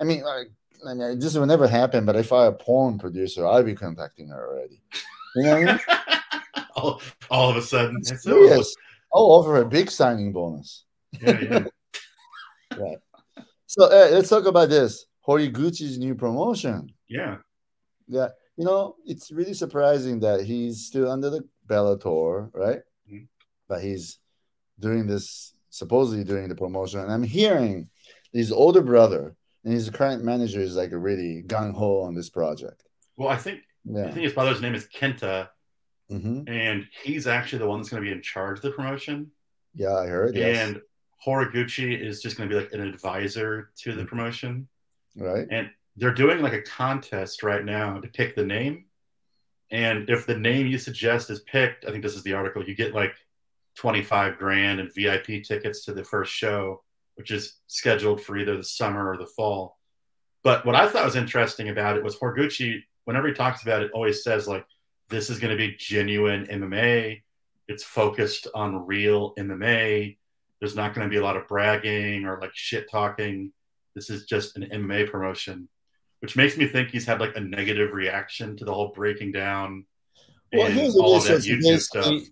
I 0.00 0.04
mean, 0.04 0.22
like, 0.24 0.48
I 0.88 0.94
mean, 0.94 1.18
this 1.18 1.34
will 1.34 1.46
never 1.46 1.68
happen. 1.68 2.04
But 2.04 2.16
if 2.16 2.32
I 2.32 2.46
a 2.46 2.52
porn 2.52 2.98
producer, 2.98 3.46
I'd 3.46 3.64
be 3.66 3.74
contacting 3.74 4.28
her 4.28 4.48
already. 4.48 4.80
You 5.36 5.42
know 5.44 5.60
what 5.60 5.68
I 5.68 5.72
mean? 5.72 5.80
all, 6.76 7.00
all 7.30 7.50
of 7.50 7.56
a 7.56 7.62
sudden, 7.62 7.98
it's 7.98 8.22
Serious. 8.24 8.74
I'll 9.14 9.22
offer 9.30 9.56
a 9.58 9.64
big 9.64 9.90
signing 9.90 10.32
bonus. 10.32 10.84
yeah, 11.20 11.64
yeah. 12.76 12.94
So 13.66 13.84
uh, 13.86 14.10
let's 14.12 14.28
talk 14.28 14.46
about 14.46 14.68
this 14.68 15.06
Horiguchi's 15.26 15.98
new 15.98 16.14
promotion. 16.14 16.92
yeah. 17.08 17.38
Yeah, 18.06 18.28
you 18.56 18.64
know, 18.64 18.96
it's 19.04 19.30
really 19.32 19.54
surprising 19.54 20.20
that 20.20 20.42
he's 20.44 20.86
still 20.86 21.10
under 21.10 21.30
the 21.30 21.46
Bellator, 21.68 22.50
right? 22.54 22.80
Mhm. 23.10 23.26
But 23.68 23.82
he's 23.82 24.18
doing 24.78 25.06
this 25.06 25.54
supposedly 25.70 26.24
doing 26.24 26.48
the 26.48 26.54
promotion, 26.54 27.00
and 27.00 27.12
I'm 27.12 27.22
hearing 27.22 27.88
his 28.32 28.52
older 28.52 28.82
brother 28.82 29.34
and 29.64 29.72
his 29.72 29.90
current 29.90 30.22
manager 30.24 30.60
is 30.60 30.76
like 30.76 30.90
really 30.92 31.42
gung 31.46 31.72
ho 31.74 32.02
on 32.02 32.14
this 32.14 32.30
project. 32.30 32.84
Well, 33.16 33.28
I 33.28 33.36
think 33.36 33.60
yeah. 33.84 34.06
I 34.06 34.10
think 34.12 34.24
his 34.24 34.32
brother's 34.32 34.60
name 34.60 34.74
is 34.74 34.86
Kenta, 34.88 35.48
hmm 36.08 36.42
and 36.46 36.86
he's 37.02 37.26
actually 37.26 37.58
the 37.60 37.66
one 37.68 37.78
that's 37.80 37.88
going 37.90 38.02
to 38.02 38.08
be 38.08 38.12
in 38.14 38.22
charge 38.22 38.58
of 38.58 38.62
the 38.62 38.70
promotion. 38.72 39.30
yeah, 39.74 39.94
I 39.96 40.06
heard. 40.06 40.36
Yes, 40.36 40.68
And 40.68 40.80
Horiguchi 41.26 41.98
is 42.00 42.20
just 42.22 42.36
going 42.36 42.48
to 42.48 42.54
be 42.54 42.60
like 42.60 42.72
an 42.72 42.80
advisor 42.80 43.70
to 43.78 43.90
Mm-hmm. 43.90 43.98
the 43.98 44.04
promotion. 44.04 44.68
right. 45.16 45.46
And 45.50 45.70
they're 45.96 46.14
doing 46.14 46.40
like 46.40 46.52
a 46.52 46.62
contest 46.62 47.42
right 47.42 47.64
now 47.64 47.98
to 47.98 48.08
pick 48.08 48.34
the 48.34 48.44
name. 48.44 48.86
And 49.70 50.08
if 50.10 50.26
the 50.26 50.38
name 50.38 50.66
you 50.66 50.78
suggest 50.78 51.30
is 51.30 51.40
picked, 51.40 51.84
I 51.84 51.90
think 51.90 52.02
this 52.02 52.14
is 52.14 52.22
the 52.22 52.34
article, 52.34 52.66
you 52.66 52.74
get 52.74 52.94
like 52.94 53.14
25 53.76 54.38
grand 54.38 54.80
and 54.80 54.92
VIP 54.94 55.42
tickets 55.44 55.84
to 55.84 55.94
the 55.94 56.04
first 56.04 56.32
show, 56.32 56.82
which 57.14 57.30
is 57.30 57.56
scheduled 57.66 58.20
for 58.20 58.36
either 58.36 58.56
the 58.56 58.64
summer 58.64 59.08
or 59.08 59.16
the 59.16 59.26
fall. 59.26 59.78
But 60.42 60.66
what 60.66 60.76
I 60.76 60.88
thought 60.88 61.04
was 61.04 61.16
interesting 61.16 61.70
about 61.70 61.96
it 61.96 62.04
was 62.04 62.16
Horiguchi, 62.16 62.82
whenever 63.04 63.28
he 63.28 63.34
talks 63.34 63.62
about 63.62 63.82
it, 63.82 63.90
always 63.92 64.22
says 64.22 64.46
like, 64.46 64.66
this 65.08 65.30
is 65.30 65.38
going 65.38 65.50
to 65.50 65.56
be 65.56 65.76
genuine 65.78 66.46
MMA. 66.46 67.22
It's 67.68 67.84
focused 67.84 68.46
on 68.54 68.86
real 68.86 69.34
MMA. 69.36 70.16
There's 70.60 70.76
not 70.76 70.94
going 70.94 71.06
to 71.06 71.10
be 71.10 71.18
a 71.18 71.22
lot 71.22 71.36
of 71.36 71.48
bragging 71.48 72.24
or 72.24 72.40
like 72.40 72.52
shit 72.54 72.90
talking. 72.90 73.52
This 73.94 74.10
is 74.10 74.26
just 74.26 74.56
an 74.56 74.68
MMA 74.72 75.10
promotion, 75.10 75.68
which 76.20 76.36
makes 76.36 76.56
me 76.56 76.66
think 76.66 76.88
he's 76.90 77.04
had 77.06 77.20
like 77.20 77.36
a 77.36 77.40
negative 77.40 77.92
reaction 77.92 78.56
to 78.56 78.64
the 78.64 78.72
whole 78.72 78.92
breaking 78.94 79.32
down 79.32 79.84
Well, 80.52 80.66
and 80.66 80.74
here's 80.74 80.96
all 80.96 81.16
of 81.16 81.24
that. 81.24 81.42
YouTube 81.42 81.80
stuff. 81.80 82.04
Basically- 82.04 82.30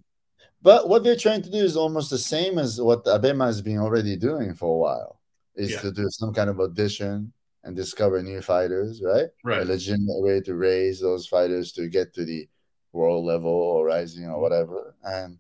But 0.62 0.88
what 0.88 1.02
they're 1.02 1.16
trying 1.16 1.42
to 1.42 1.50
do 1.50 1.58
is 1.58 1.76
almost 1.76 2.08
the 2.10 2.18
same 2.18 2.58
as 2.58 2.80
what 2.80 3.04
Abema 3.04 3.46
has 3.46 3.60
been 3.60 3.78
already 3.78 4.16
doing 4.16 4.54
for 4.54 4.68
a 4.74 4.78
while. 4.78 5.20
Is 5.56 5.72
Yeah. 5.72 5.80
to 5.80 5.90
do 5.92 6.06
some 6.10 6.32
kind 6.32 6.48
of 6.48 6.60
audition 6.60 7.32
and 7.64 7.76
discover 7.76 8.22
new 8.22 8.40
fighters, 8.40 9.02
right? 9.02 9.28
Right. 9.44 9.62
A 9.62 9.64
legitimate 9.64 10.20
way 10.22 10.40
to 10.40 10.54
raise 10.54 11.00
those 11.00 11.26
fighters 11.26 11.72
to 11.72 11.88
get 11.88 12.14
to 12.14 12.24
the 12.24 12.48
world 12.92 13.24
level 13.24 13.50
or 13.50 13.86
Rizin 13.86 14.30
or 14.30 14.40
whatever. 14.40 14.94
And 15.04 15.38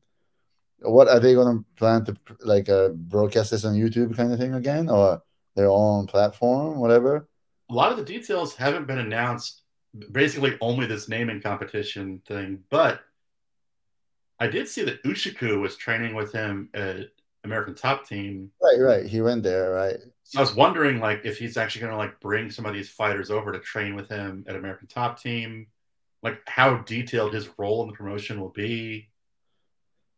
what 0.80 1.06
are 1.08 1.20
they 1.20 1.34
going 1.34 1.58
to 1.58 1.64
plan 1.76 2.04
to 2.06 2.16
like 2.40 2.68
uh, 2.68 2.88
broadcast 2.90 3.52
this 3.52 3.64
on 3.64 3.74
YouTube 3.74 4.16
kind 4.16 4.32
of 4.32 4.38
thing 4.40 4.54
again, 4.54 4.88
or 4.90 5.22
their 5.54 5.68
own 5.70 6.06
platform, 6.08 6.78
whatever? 6.80 7.28
A 7.72 7.74
lot 7.74 7.90
of 7.90 7.96
the 7.96 8.04
details 8.04 8.54
haven't 8.54 8.86
been 8.86 8.98
announced. 8.98 9.62
Basically, 10.12 10.58
only 10.60 10.86
this 10.86 11.08
naming 11.08 11.40
competition 11.40 12.20
thing. 12.26 12.62
But 12.68 13.00
I 14.38 14.46
did 14.46 14.68
see 14.68 14.82
that 14.84 15.02
Ushiku 15.04 15.58
was 15.58 15.76
training 15.76 16.14
with 16.14 16.32
him 16.32 16.68
at 16.74 17.08
American 17.44 17.74
Top 17.74 18.06
Team. 18.06 18.50
Right, 18.62 18.78
right. 18.78 19.06
He 19.06 19.22
went 19.22 19.42
there, 19.42 19.70
right? 19.70 19.96
So 20.22 20.38
I 20.38 20.42
was 20.42 20.54
wondering, 20.54 21.00
like, 21.00 21.22
if 21.24 21.38
he's 21.38 21.56
actually 21.56 21.80
going 21.80 21.92
to 21.92 21.98
like 21.98 22.20
bring 22.20 22.50
some 22.50 22.66
of 22.66 22.74
these 22.74 22.90
fighters 22.90 23.30
over 23.30 23.52
to 23.52 23.58
train 23.58 23.94
with 23.94 24.08
him 24.08 24.44
at 24.46 24.56
American 24.56 24.86
Top 24.86 25.18
Team, 25.18 25.66
like 26.22 26.40
how 26.46 26.76
detailed 26.78 27.32
his 27.32 27.48
role 27.58 27.82
in 27.82 27.88
the 27.88 27.94
promotion 27.94 28.38
will 28.38 28.50
be. 28.50 29.08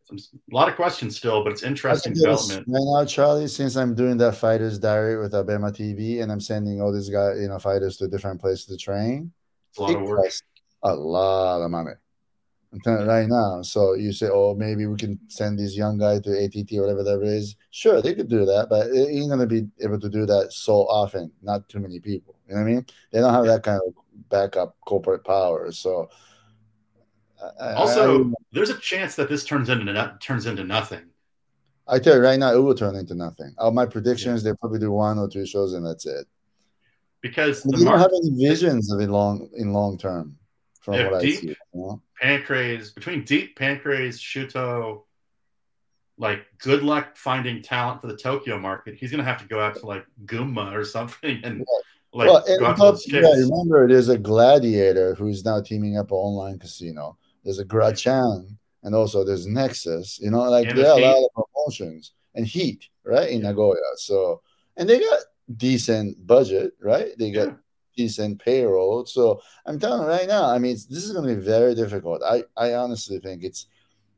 Some, 0.04 0.18
a 0.52 0.54
lot 0.54 0.68
of 0.68 0.76
questions 0.76 1.16
still, 1.16 1.42
but 1.42 1.52
it's 1.52 1.62
interesting 1.62 2.12
development. 2.12 2.66
Right 2.68 2.84
now, 2.84 3.04
Charlie, 3.06 3.48
since 3.48 3.74
I'm 3.74 3.94
doing 3.94 4.18
that 4.18 4.36
fighters 4.36 4.78
diary 4.78 5.18
with 5.18 5.32
Abema 5.32 5.72
TV 5.72 6.22
and 6.22 6.30
I'm 6.30 6.40
sending 6.40 6.82
all 6.82 6.92
these 6.92 7.08
guys, 7.08 7.40
you 7.40 7.48
know, 7.48 7.58
fighters 7.58 7.96
to 7.98 8.08
different 8.08 8.40
places 8.40 8.66
to 8.66 8.76
train, 8.76 9.32
it's 9.70 9.78
a 9.78 9.82
lot 9.82 9.96
of 9.96 10.02
work. 10.02 10.32
A 10.82 10.94
lot 10.94 11.62
of 11.62 11.70
money. 11.70 11.92
You 12.84 12.92
right 13.04 13.28
now. 13.28 13.62
So 13.62 13.94
you 13.94 14.12
say, 14.12 14.28
oh, 14.30 14.54
maybe 14.54 14.86
we 14.86 14.96
can 14.96 15.18
send 15.28 15.58
these 15.58 15.76
young 15.76 15.96
guy 15.96 16.18
to 16.18 16.44
ATT 16.44 16.72
or 16.72 16.82
whatever 16.82 17.02
that 17.04 17.22
is. 17.22 17.56
Sure, 17.70 18.02
they 18.02 18.14
could 18.14 18.28
do 18.28 18.44
that, 18.44 18.66
but 18.68 18.88
it 18.88 19.08
ain't 19.08 19.30
gonna 19.30 19.46
be 19.46 19.68
able 19.80 20.00
to 20.00 20.08
do 20.08 20.26
that 20.26 20.52
so 20.52 20.80
often. 20.88 21.30
Not 21.42 21.68
too 21.68 21.78
many 21.78 22.00
people. 22.00 22.36
You 22.48 22.54
know 22.54 22.62
what 22.62 22.68
I 22.68 22.72
mean? 22.72 22.86
They 23.12 23.20
don't 23.20 23.32
have 23.32 23.46
that 23.46 23.62
kind 23.62 23.80
of 23.86 23.94
backup 24.28 24.76
corporate 24.84 25.24
power. 25.24 25.70
So 25.72 26.10
also, 27.60 28.24
I, 28.24 28.32
there's 28.52 28.70
a 28.70 28.78
chance 28.78 29.16
that 29.16 29.28
this 29.28 29.44
turns 29.44 29.68
into 29.68 30.16
turns 30.20 30.46
into 30.46 30.64
nothing. 30.64 31.02
I 31.86 31.98
tell 31.98 32.16
you 32.16 32.22
right 32.22 32.38
now, 32.38 32.54
it 32.54 32.58
will 32.58 32.74
turn 32.74 32.96
into 32.96 33.14
nothing. 33.14 33.54
All 33.58 33.70
my 33.70 33.86
predictions, 33.86 34.42
yeah. 34.44 34.52
they 34.52 34.56
probably 34.56 34.78
do 34.78 34.90
one 34.90 35.18
or 35.18 35.28
two 35.28 35.46
shows 35.46 35.74
and 35.74 35.86
that's 35.86 36.06
it. 36.06 36.26
Because 37.20 37.62
the 37.62 37.78
you 37.78 37.84
don't 37.84 37.98
have 37.98 38.12
any 38.12 38.30
visions 38.30 38.92
of 38.92 39.00
it 39.00 39.08
long 39.08 39.48
in 39.54 39.72
long 39.72 39.98
term, 39.98 40.36
from 40.80 40.94
what 41.10 41.22
deep, 41.22 41.36
I 41.36 41.40
see. 41.40 41.46
You 41.48 41.56
know? 41.72 42.02
Pancrase 42.22 42.94
between 42.94 43.24
Deep 43.24 43.58
Pancrase, 43.58 44.18
Shooto, 44.18 45.02
like 46.18 46.44
good 46.58 46.82
luck 46.82 47.16
finding 47.16 47.62
talent 47.62 48.00
for 48.00 48.08
the 48.08 48.16
Tokyo 48.16 48.58
market. 48.58 48.94
He's 48.94 49.10
gonna 49.10 49.24
have 49.24 49.40
to 49.40 49.48
go 49.48 49.58
out 49.60 49.76
to 49.76 49.86
like 49.86 50.06
Gunma 50.26 50.72
or 50.74 50.84
something 50.84 51.40
and 51.44 51.58
yeah. 51.58 51.64
like 52.12 52.28
well, 52.28 52.44
and 52.46 52.76
top, 52.76 52.96
yeah, 53.06 53.20
remember 53.20 53.88
there's 53.88 54.10
a 54.10 54.18
gladiator 54.18 55.14
who's 55.14 55.44
now 55.44 55.60
teaming 55.60 55.96
up 55.96 56.10
an 56.10 56.16
online 56.16 56.58
casino. 56.58 57.16
There's 57.44 57.58
a 57.58 57.64
Grachan 57.64 58.56
and 58.82 58.94
also 58.94 59.24
there's 59.24 59.46
Nexus. 59.46 60.18
You 60.20 60.30
know, 60.30 60.42
like 60.42 60.68
and 60.68 60.78
there 60.78 60.90
are 60.90 60.98
a 60.98 61.02
lot 61.02 61.24
of 61.24 61.44
promotions 61.44 62.12
and 62.34 62.46
Heat, 62.46 62.88
right? 63.04 63.28
In 63.28 63.40
yeah. 63.40 63.48
Nagoya. 63.48 63.80
So 63.96 64.42
and 64.76 64.88
they 64.88 64.98
got 65.00 65.20
decent 65.56 66.26
budget, 66.26 66.72
right? 66.80 67.16
They 67.18 67.30
got 67.30 67.48
yeah 67.48 67.54
decent 67.96 68.40
payroll. 68.40 69.06
So 69.06 69.40
I'm 69.66 69.78
telling 69.78 70.02
you 70.02 70.08
right 70.08 70.28
now, 70.28 70.46
I 70.46 70.58
mean, 70.58 70.74
this 70.74 71.04
is 71.04 71.12
going 71.12 71.28
to 71.28 71.34
be 71.34 71.40
very 71.40 71.74
difficult. 71.74 72.22
I, 72.24 72.44
I 72.56 72.74
honestly 72.74 73.18
think 73.18 73.42
it's 73.44 73.66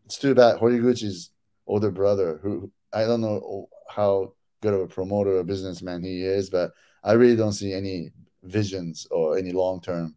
it's 0.04 0.18
too 0.18 0.34
bad 0.34 0.58
Horiguchi's 0.58 1.30
older 1.66 1.90
brother, 1.90 2.38
who 2.42 2.70
I 2.92 3.04
don't 3.04 3.20
know 3.20 3.68
how 3.88 4.34
good 4.62 4.74
of 4.74 4.80
a 4.80 4.86
promoter 4.86 5.36
or 5.38 5.44
businessman 5.44 6.02
he 6.02 6.22
is, 6.22 6.48
but 6.48 6.70
I 7.02 7.12
really 7.12 7.36
don't 7.36 7.52
see 7.52 7.72
any 7.72 8.10
visions 8.44 9.06
or 9.10 9.36
any 9.36 9.52
long 9.52 9.80
term, 9.80 10.14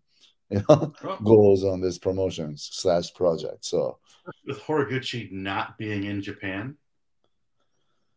you 0.51 0.63
know, 0.67 0.93
oh. 1.03 1.17
goals 1.23 1.63
on 1.63 1.79
this 1.79 1.97
promotion 1.97 2.55
slash 2.57 3.13
project. 3.13 3.65
So 3.65 3.99
with 4.45 4.59
Horiguchi 4.59 5.31
not 5.31 5.77
being 5.77 6.05
in 6.05 6.21
Japan, 6.21 6.75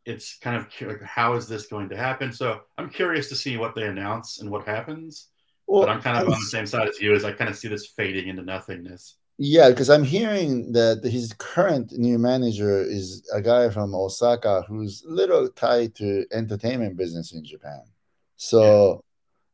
it's 0.04 0.38
kind 0.38 0.56
of 0.56 0.66
like 0.88 1.02
how 1.02 1.34
is 1.34 1.46
this 1.46 1.66
going 1.66 1.88
to 1.90 1.96
happen? 1.96 2.32
So 2.32 2.62
I'm 2.78 2.90
curious 2.90 3.28
to 3.28 3.36
see 3.36 3.56
what 3.56 3.74
they 3.74 3.86
announce 3.86 4.40
and 4.40 4.50
what 4.50 4.66
happens. 4.66 5.28
Well, 5.66 5.82
but 5.82 5.90
I'm 5.90 6.02
kind 6.02 6.18
of 6.18 6.24
on 6.24 6.40
the 6.40 6.46
same 6.46 6.66
side 6.66 6.88
as 6.88 7.00
you, 7.00 7.14
as 7.14 7.24
I 7.24 7.32
kind 7.32 7.48
of 7.48 7.56
see 7.56 7.68
this 7.68 7.86
fading 7.86 8.28
into 8.28 8.42
nothingness. 8.42 9.16
Yeah, 9.38 9.70
because 9.70 9.90
I'm 9.90 10.04
hearing 10.04 10.72
that 10.72 11.02
his 11.04 11.34
current 11.38 11.92
new 11.92 12.18
manager 12.18 12.82
is 12.82 13.28
a 13.32 13.40
guy 13.40 13.70
from 13.70 13.94
Osaka 13.94 14.64
who's 14.68 15.02
little 15.06 15.48
tied 15.50 15.94
to 15.96 16.26
entertainment 16.32 16.96
business 16.96 17.32
in 17.32 17.44
Japan. 17.44 17.82
So. 18.36 19.04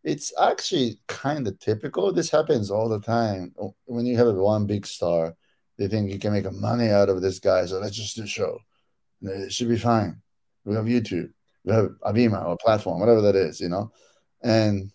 It's 0.09 0.33
actually 0.41 0.99
kind 1.07 1.47
of 1.47 1.59
typical. 1.59 2.13
This 2.13 2.31
happens 2.31 2.71
all 2.71 2.89
the 2.89 3.01
time. 3.01 3.55
When 3.85 4.07
you 4.07 4.17
have 4.17 4.35
one 4.35 4.67
big 4.67 4.87
star, 4.87 5.37
they 5.77 5.87
think 5.87 6.11
you 6.11 6.19
can 6.19 6.33
make 6.33 6.51
money 6.51 6.89
out 6.89 7.11
of 7.11 7.21
this 7.21 7.39
guy. 7.39 7.67
So 7.67 7.79
let's 7.79 7.95
just 7.95 8.17
do 8.17 8.23
a 8.23 8.27
show. 8.27 8.59
It 9.21 9.53
should 9.53 9.69
be 9.69 9.77
fine. 9.77 10.23
We 10.65 10.75
have 10.77 10.87
YouTube, 10.87 11.31
we 11.65 11.73
have 11.75 11.91
Abema 12.03 12.45
or 12.47 12.57
platform, 12.57 13.01
whatever 13.01 13.21
that 13.21 13.37
is, 13.37 13.61
you 13.61 13.69
know. 13.69 13.93
And 14.43 14.91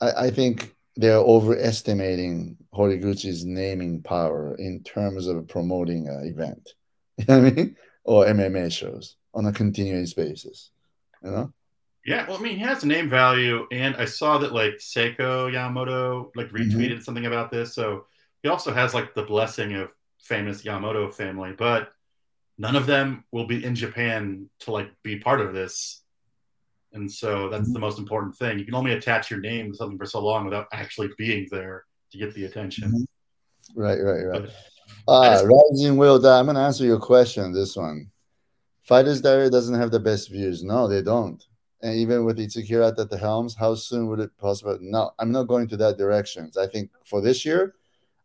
I, 0.00 0.26
I 0.26 0.30
think 0.30 0.74
they're 0.96 1.16
overestimating 1.16 2.58
Horiguchi's 2.74 3.46
naming 3.46 4.02
power 4.02 4.56
in 4.56 4.82
terms 4.82 5.26
of 5.26 5.48
promoting 5.48 6.08
an 6.08 6.26
event. 6.26 6.74
You 7.16 7.24
know 7.28 7.38
what 7.42 7.46
I 7.46 7.54
mean? 7.54 7.76
Or 8.02 8.26
MMA 8.26 8.72
shows 8.72 9.16
on 9.32 9.46
a 9.46 9.52
continuous 9.52 10.14
basis. 10.14 10.72
You 11.22 11.30
know? 11.30 11.52
Yeah, 12.06 12.28
well, 12.28 12.36
I 12.36 12.40
mean, 12.40 12.56
he 12.56 12.62
has 12.62 12.84
name 12.84 13.08
value, 13.08 13.66
and 13.72 13.96
I 13.96 14.04
saw 14.04 14.36
that 14.38 14.52
like 14.52 14.74
Seigo 14.74 15.50
Yamamoto 15.50 16.30
like 16.36 16.48
mm-hmm. 16.48 16.56
retweeted 16.56 16.92
mm-hmm. 16.92 17.00
something 17.00 17.26
about 17.26 17.50
this. 17.50 17.74
So 17.74 18.06
he 18.42 18.48
also 18.50 18.72
has 18.72 18.92
like 18.92 19.14
the 19.14 19.22
blessing 19.22 19.74
of 19.74 19.90
famous 20.20 20.62
Yamamoto 20.62 21.12
family, 21.12 21.52
but 21.56 21.92
none 22.58 22.76
of 22.76 22.86
them 22.86 23.24
will 23.32 23.46
be 23.46 23.64
in 23.64 23.74
Japan 23.74 24.50
to 24.60 24.70
like 24.70 24.90
be 25.02 25.18
part 25.18 25.40
of 25.40 25.54
this. 25.54 26.02
And 26.92 27.10
so 27.10 27.48
that's 27.48 27.64
mm-hmm. 27.64 27.72
the 27.72 27.80
most 27.80 27.98
important 27.98 28.36
thing. 28.36 28.58
You 28.58 28.66
can 28.66 28.74
only 28.74 28.92
attach 28.92 29.30
your 29.30 29.40
name 29.40 29.70
to 29.70 29.76
something 29.76 29.98
for 29.98 30.06
so 30.06 30.20
long 30.20 30.44
without 30.44 30.68
actually 30.72 31.08
being 31.16 31.48
there 31.50 31.84
to 32.12 32.18
get 32.18 32.34
the 32.34 32.44
attention. 32.44 32.90
Mm-hmm. 32.90 33.80
Right, 33.80 33.98
right, 33.98 34.24
right. 34.24 34.50
uh, 35.08 35.42
Rising 35.42 35.96
Will 35.96 36.18
Die. 36.18 36.38
I'm 36.38 36.44
going 36.44 36.56
to 36.56 36.60
answer 36.60 36.84
your 36.84 37.00
question. 37.00 37.52
This 37.52 37.76
one. 37.76 38.10
Fighters 38.82 39.22
Diary 39.22 39.48
doesn't 39.48 39.74
have 39.74 39.90
the 39.90 39.98
best 39.98 40.30
views. 40.30 40.62
No, 40.62 40.86
they 40.86 41.00
don't. 41.00 41.42
And 41.84 41.94
even 41.94 42.24
with 42.24 42.38
Itsukira 42.38 42.98
at 42.98 43.10
the 43.10 43.16
helms, 43.16 43.54
how 43.54 43.76
soon 43.76 44.08
would 44.08 44.18
it 44.18 44.36
possible? 44.38 44.76
No, 44.80 45.12
I'm 45.20 45.30
not 45.30 45.44
going 45.44 45.68
to 45.68 45.76
that 45.76 45.98
direction. 45.98 46.50
I 46.60 46.66
think 46.66 46.90
for 47.04 47.20
this 47.20 47.44
year, 47.44 47.76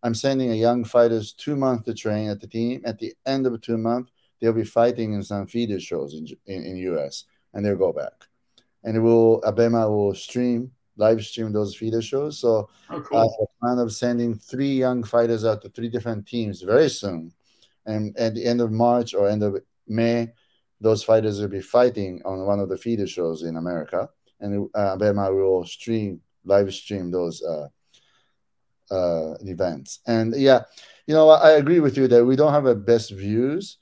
I'm 0.01 0.15
sending 0.15 0.51
a 0.51 0.55
young 0.55 0.83
fighters 0.83 1.33
two 1.33 1.55
months 1.55 1.85
to 1.85 1.93
train 1.93 2.29
at 2.29 2.39
the 2.39 2.47
team. 2.47 2.81
At 2.85 2.97
the 2.97 3.13
end 3.27 3.45
of 3.45 3.61
two 3.61 3.77
months, 3.77 4.11
they'll 4.39 4.53
be 4.53 4.63
fighting 4.63 5.13
in 5.13 5.21
some 5.21 5.45
feeder 5.45 5.79
shows 5.79 6.15
in, 6.15 6.25
in, 6.47 6.63
in 6.63 6.77
US 6.93 7.25
and 7.53 7.63
they'll 7.63 7.75
go 7.75 7.93
back 7.93 8.29
and 8.83 8.95
it 8.95 8.99
will 8.99 9.41
Abema 9.41 9.89
will 9.89 10.13
stream 10.13 10.71
live 10.97 11.23
stream 11.23 11.53
those 11.53 11.75
feeder 11.75 12.01
shows. 12.01 12.39
So 12.39 12.69
oh, 12.89 13.01
cool. 13.01 13.17
I 13.17 13.21
have 13.21 13.31
a 13.41 13.59
plan 13.59 13.79
of 13.79 13.93
sending 13.93 14.35
three 14.35 14.73
young 14.73 15.03
fighters 15.03 15.45
out 15.45 15.61
to 15.61 15.69
three 15.69 15.87
different 15.87 16.27
teams 16.27 16.61
very 16.61 16.89
soon. 16.89 17.31
And 17.85 18.15
at 18.17 18.35
the 18.35 18.45
end 18.45 18.59
of 18.59 18.71
March 18.71 19.13
or 19.13 19.29
end 19.29 19.41
of 19.41 19.57
May, 19.87 20.33
those 20.81 21.03
fighters 21.03 21.39
will 21.39 21.49
be 21.49 21.61
fighting 21.61 22.21
on 22.25 22.45
one 22.45 22.59
of 22.59 22.69
the 22.69 22.77
feeder 22.77 23.07
shows 23.07 23.43
in 23.43 23.57
America. 23.57 24.09
And 24.39 24.69
uh, 24.73 24.95
will 24.99 25.65
stream, 25.65 26.21
live 26.45 26.73
stream 26.73 27.11
those 27.11 27.43
uh, 27.43 27.67
uh, 28.89 29.35
events. 29.41 29.99
And 30.07 30.33
yeah, 30.35 30.61
you 31.07 31.13
know, 31.13 31.29
I 31.29 31.51
agree 31.51 31.81
with 31.81 31.97
you 31.97 32.07
that 32.07 32.23
we 32.23 32.37
don't 32.37 32.53
have 32.53 32.65
a 32.65 32.75
best 32.75 33.11
views 33.11 33.77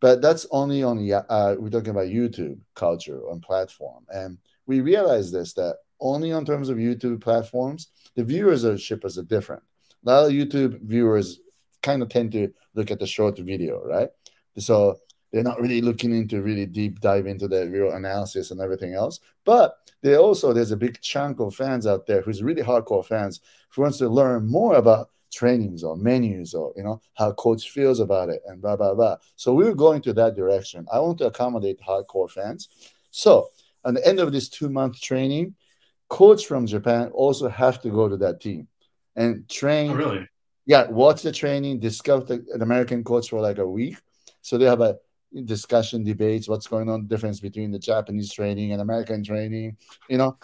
but 0.00 0.22
that's 0.22 0.46
only 0.50 0.82
on 0.82 0.98
uh, 1.28 1.54
we're 1.58 1.68
talking 1.68 1.90
about 1.90 2.08
YouTube 2.08 2.58
culture 2.74 3.20
on 3.30 3.40
platform, 3.40 4.04
and 4.08 4.38
we 4.66 4.80
realize 4.80 5.30
this 5.30 5.52
that 5.54 5.76
only 6.00 6.32
on 6.32 6.46
terms 6.46 6.70
of 6.70 6.78
YouTube 6.78 7.20
platforms, 7.20 7.88
the 8.16 8.24
viewership 8.24 9.04
is 9.04 9.16
different. 9.28 9.62
A 10.04 10.10
lot 10.10 10.26
of 10.26 10.32
YouTube 10.32 10.80
viewers 10.80 11.40
kind 11.82 12.02
of 12.02 12.08
tend 12.08 12.32
to 12.32 12.50
look 12.74 12.90
at 12.90 12.98
the 12.98 13.06
short 13.06 13.38
video, 13.38 13.84
right? 13.84 14.08
So 14.56 14.98
they're 15.32 15.42
not 15.42 15.60
really 15.60 15.80
looking 15.80 16.14
into 16.14 16.42
really 16.42 16.66
deep 16.66 17.00
dive 17.00 17.26
into 17.26 17.46
the 17.48 17.68
real 17.70 17.92
analysis 17.92 18.50
and 18.50 18.60
everything 18.60 18.94
else. 18.94 19.20
But 19.44 19.76
they 20.02 20.16
also 20.16 20.52
there's 20.52 20.72
a 20.72 20.76
big 20.76 21.00
chunk 21.00 21.40
of 21.40 21.54
fans 21.54 21.86
out 21.86 22.06
there 22.06 22.22
who's 22.22 22.42
really 22.42 22.62
hardcore 22.62 23.04
fans 23.04 23.40
who 23.70 23.82
wants 23.82 23.98
to 23.98 24.08
learn 24.08 24.48
more 24.48 24.74
about 24.74 25.10
trainings 25.32 25.84
or 25.84 25.96
menus 25.96 26.54
or 26.54 26.72
you 26.76 26.82
know 26.82 27.00
how 27.14 27.32
coach 27.32 27.70
feels 27.70 28.00
about 28.00 28.28
it 28.28 28.42
and 28.46 28.60
blah 28.60 28.76
blah 28.76 28.94
blah. 28.94 29.16
So 29.36 29.54
we 29.54 29.66
are 29.66 29.74
going 29.74 30.02
to 30.02 30.12
that 30.14 30.34
direction. 30.34 30.86
I 30.92 30.98
want 30.98 31.18
to 31.18 31.26
accommodate 31.26 31.80
hardcore 31.80 32.30
fans. 32.30 32.68
So 33.10 33.48
at 33.84 33.94
the 33.94 34.06
end 34.06 34.18
of 34.20 34.32
this 34.32 34.48
two 34.48 34.68
month 34.68 35.00
training 35.00 35.54
coach 36.08 36.44
from 36.46 36.66
japan 36.66 37.08
also 37.14 37.48
have 37.48 37.80
to 37.80 37.88
go 37.88 38.08
to 38.08 38.16
that 38.16 38.40
team 38.40 38.66
and 39.14 39.48
train. 39.48 39.92
Oh, 39.92 39.94
really? 39.94 40.28
Yeah 40.66 40.88
watch 40.88 41.22
the 41.22 41.32
training 41.32 41.78
discuss 41.78 42.24
the, 42.24 42.44
an 42.52 42.62
american 42.62 43.04
coach 43.04 43.30
for 43.30 43.40
like 43.40 43.58
a 43.58 43.66
week. 43.66 43.96
So 44.42 44.58
they 44.58 44.64
have 44.64 44.80
a 44.80 44.98
discussion 45.44 46.02
debates 46.02 46.48
what's 46.48 46.66
going 46.66 46.88
on 46.88 47.06
difference 47.06 47.40
between 47.40 47.70
the 47.70 47.78
japanese 47.78 48.32
training 48.32 48.72
and 48.72 48.80
american 48.80 49.22
training 49.22 49.76
you 50.08 50.18
know 50.18 50.36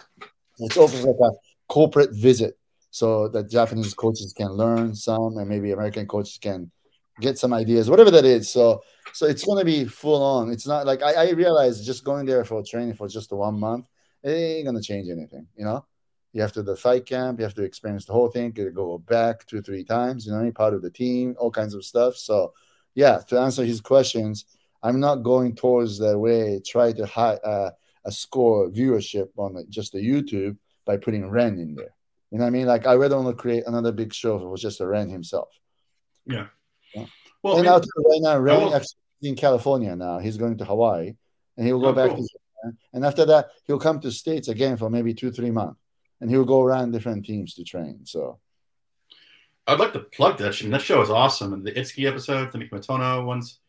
it's 0.59 0.77
also 0.77 1.05
like 1.05 1.31
a 1.31 1.35
corporate 1.67 2.13
visit 2.13 2.57
so 2.89 3.27
that 3.27 3.49
Japanese 3.49 3.93
coaches 3.93 4.33
can 4.35 4.49
learn 4.49 4.95
some, 4.95 5.37
and 5.37 5.47
maybe 5.47 5.71
American 5.71 6.07
coaches 6.07 6.39
can 6.41 6.71
get 7.19 7.37
some 7.37 7.53
ideas, 7.53 7.89
whatever 7.89 8.11
that 8.11 8.25
is. 8.25 8.49
So, 8.49 8.81
so 9.13 9.25
it's 9.25 9.43
going 9.43 9.59
to 9.59 9.65
be 9.65 9.85
full 9.85 10.23
on. 10.23 10.51
It's 10.51 10.67
not 10.67 10.85
like 10.85 11.03
I, 11.03 11.27
I 11.27 11.29
realize 11.31 11.85
just 11.85 12.03
going 12.03 12.25
there 12.25 12.43
for 12.45 12.63
training 12.63 12.95
for 12.95 13.07
just 13.07 13.31
one 13.31 13.59
month, 13.59 13.85
it 14.23 14.31
ain't 14.31 14.65
going 14.65 14.75
to 14.75 14.81
change 14.81 15.09
anything. 15.09 15.47
You 15.55 15.65
know, 15.65 15.85
you 16.33 16.41
have 16.41 16.53
to 16.53 16.63
the 16.63 16.75
fight 16.75 17.05
camp, 17.05 17.39
you 17.39 17.43
have 17.43 17.55
to 17.55 17.63
experience 17.63 18.05
the 18.05 18.13
whole 18.13 18.29
thing, 18.29 18.51
go 18.51 18.97
back 18.97 19.45
two, 19.45 19.61
three 19.61 19.83
times. 19.83 20.25
You 20.25 20.31
know, 20.31 20.39
any 20.39 20.51
part 20.51 20.73
of 20.73 20.81
the 20.81 20.91
team, 20.91 21.35
all 21.37 21.51
kinds 21.51 21.73
of 21.73 21.85
stuff. 21.85 22.15
So, 22.15 22.53
yeah, 22.95 23.19
to 23.27 23.39
answer 23.39 23.63
his 23.63 23.81
questions, 23.81 24.45
I'm 24.83 24.99
not 24.99 25.17
going 25.23 25.55
towards 25.55 25.97
that 25.99 26.17
way. 26.17 26.61
Try 26.65 26.93
to 26.93 27.05
high 27.05 27.35
uh, 27.35 27.71
a 28.05 28.11
score 28.11 28.69
viewership 28.69 29.29
on 29.37 29.63
just 29.69 29.91
the 29.93 29.99
YouTube 29.99 30.57
by 30.85 30.97
putting 30.97 31.29
Ren 31.29 31.59
in 31.59 31.75
there. 31.75 31.93
You 32.31 32.37
know 32.37 32.43
what 32.43 32.47
I 32.47 32.51
mean? 32.51 32.67
Like 32.67 32.85
I 32.87 32.93
really 32.93 33.15
want 33.15 33.27
to 33.29 33.41
create 33.41 33.63
another 33.67 33.91
big 33.91 34.13
show 34.13 34.35
if 34.35 34.41
it 34.41 34.47
was 34.47 34.61
just 34.61 34.81
a 34.81 34.87
Ren 34.87 35.09
himself. 35.09 35.49
Yeah. 36.25 36.47
yeah. 36.93 37.05
Well, 37.43 37.57
and 37.57 37.67
I 37.67 37.73
mean, 37.77 37.81
right 37.97 38.21
now, 38.21 38.37
Ren 38.39 38.61
will- 38.61 38.75
actually 38.75 38.97
in 39.23 39.35
California 39.35 39.95
now. 39.95 40.19
He's 40.19 40.37
going 40.37 40.57
to 40.57 40.65
Hawaii, 40.65 41.13
and 41.57 41.65
he 41.65 41.73
will 41.73 41.81
go 41.81 41.87
Oh, 41.89 41.93
back 41.93 42.09
cool. 42.09 42.17
to 42.17 42.23
Japan. 42.23 42.77
And 42.93 43.05
after 43.05 43.25
that, 43.25 43.49
he'll 43.65 43.79
come 43.79 43.99
to 44.01 44.11
states 44.11 44.47
again 44.47 44.77
for 44.77 44.89
maybe 44.89 45.13
two, 45.13 45.31
three 45.31 45.51
months, 45.51 45.79
and 46.21 46.29
he'll 46.29 46.45
go 46.45 46.61
around 46.61 46.91
different 46.91 47.25
teams 47.25 47.53
to 47.55 47.63
train. 47.63 48.05
So 48.05 48.39
I'd 49.65 49.79
like 49.79 49.93
to 49.93 49.99
plug 49.99 50.37
that. 50.37 50.59
I 50.59 50.63
mean, 50.63 50.71
that 50.71 50.81
show 50.81 51.01
is 51.01 51.09
awesome, 51.09 51.53
and 51.53 51.65
the 51.65 51.71
Itsuki 51.71 52.07
episodes, 52.07 52.51
the 52.53 52.59
Mikimotono 52.59 53.25
ones, 53.25 53.59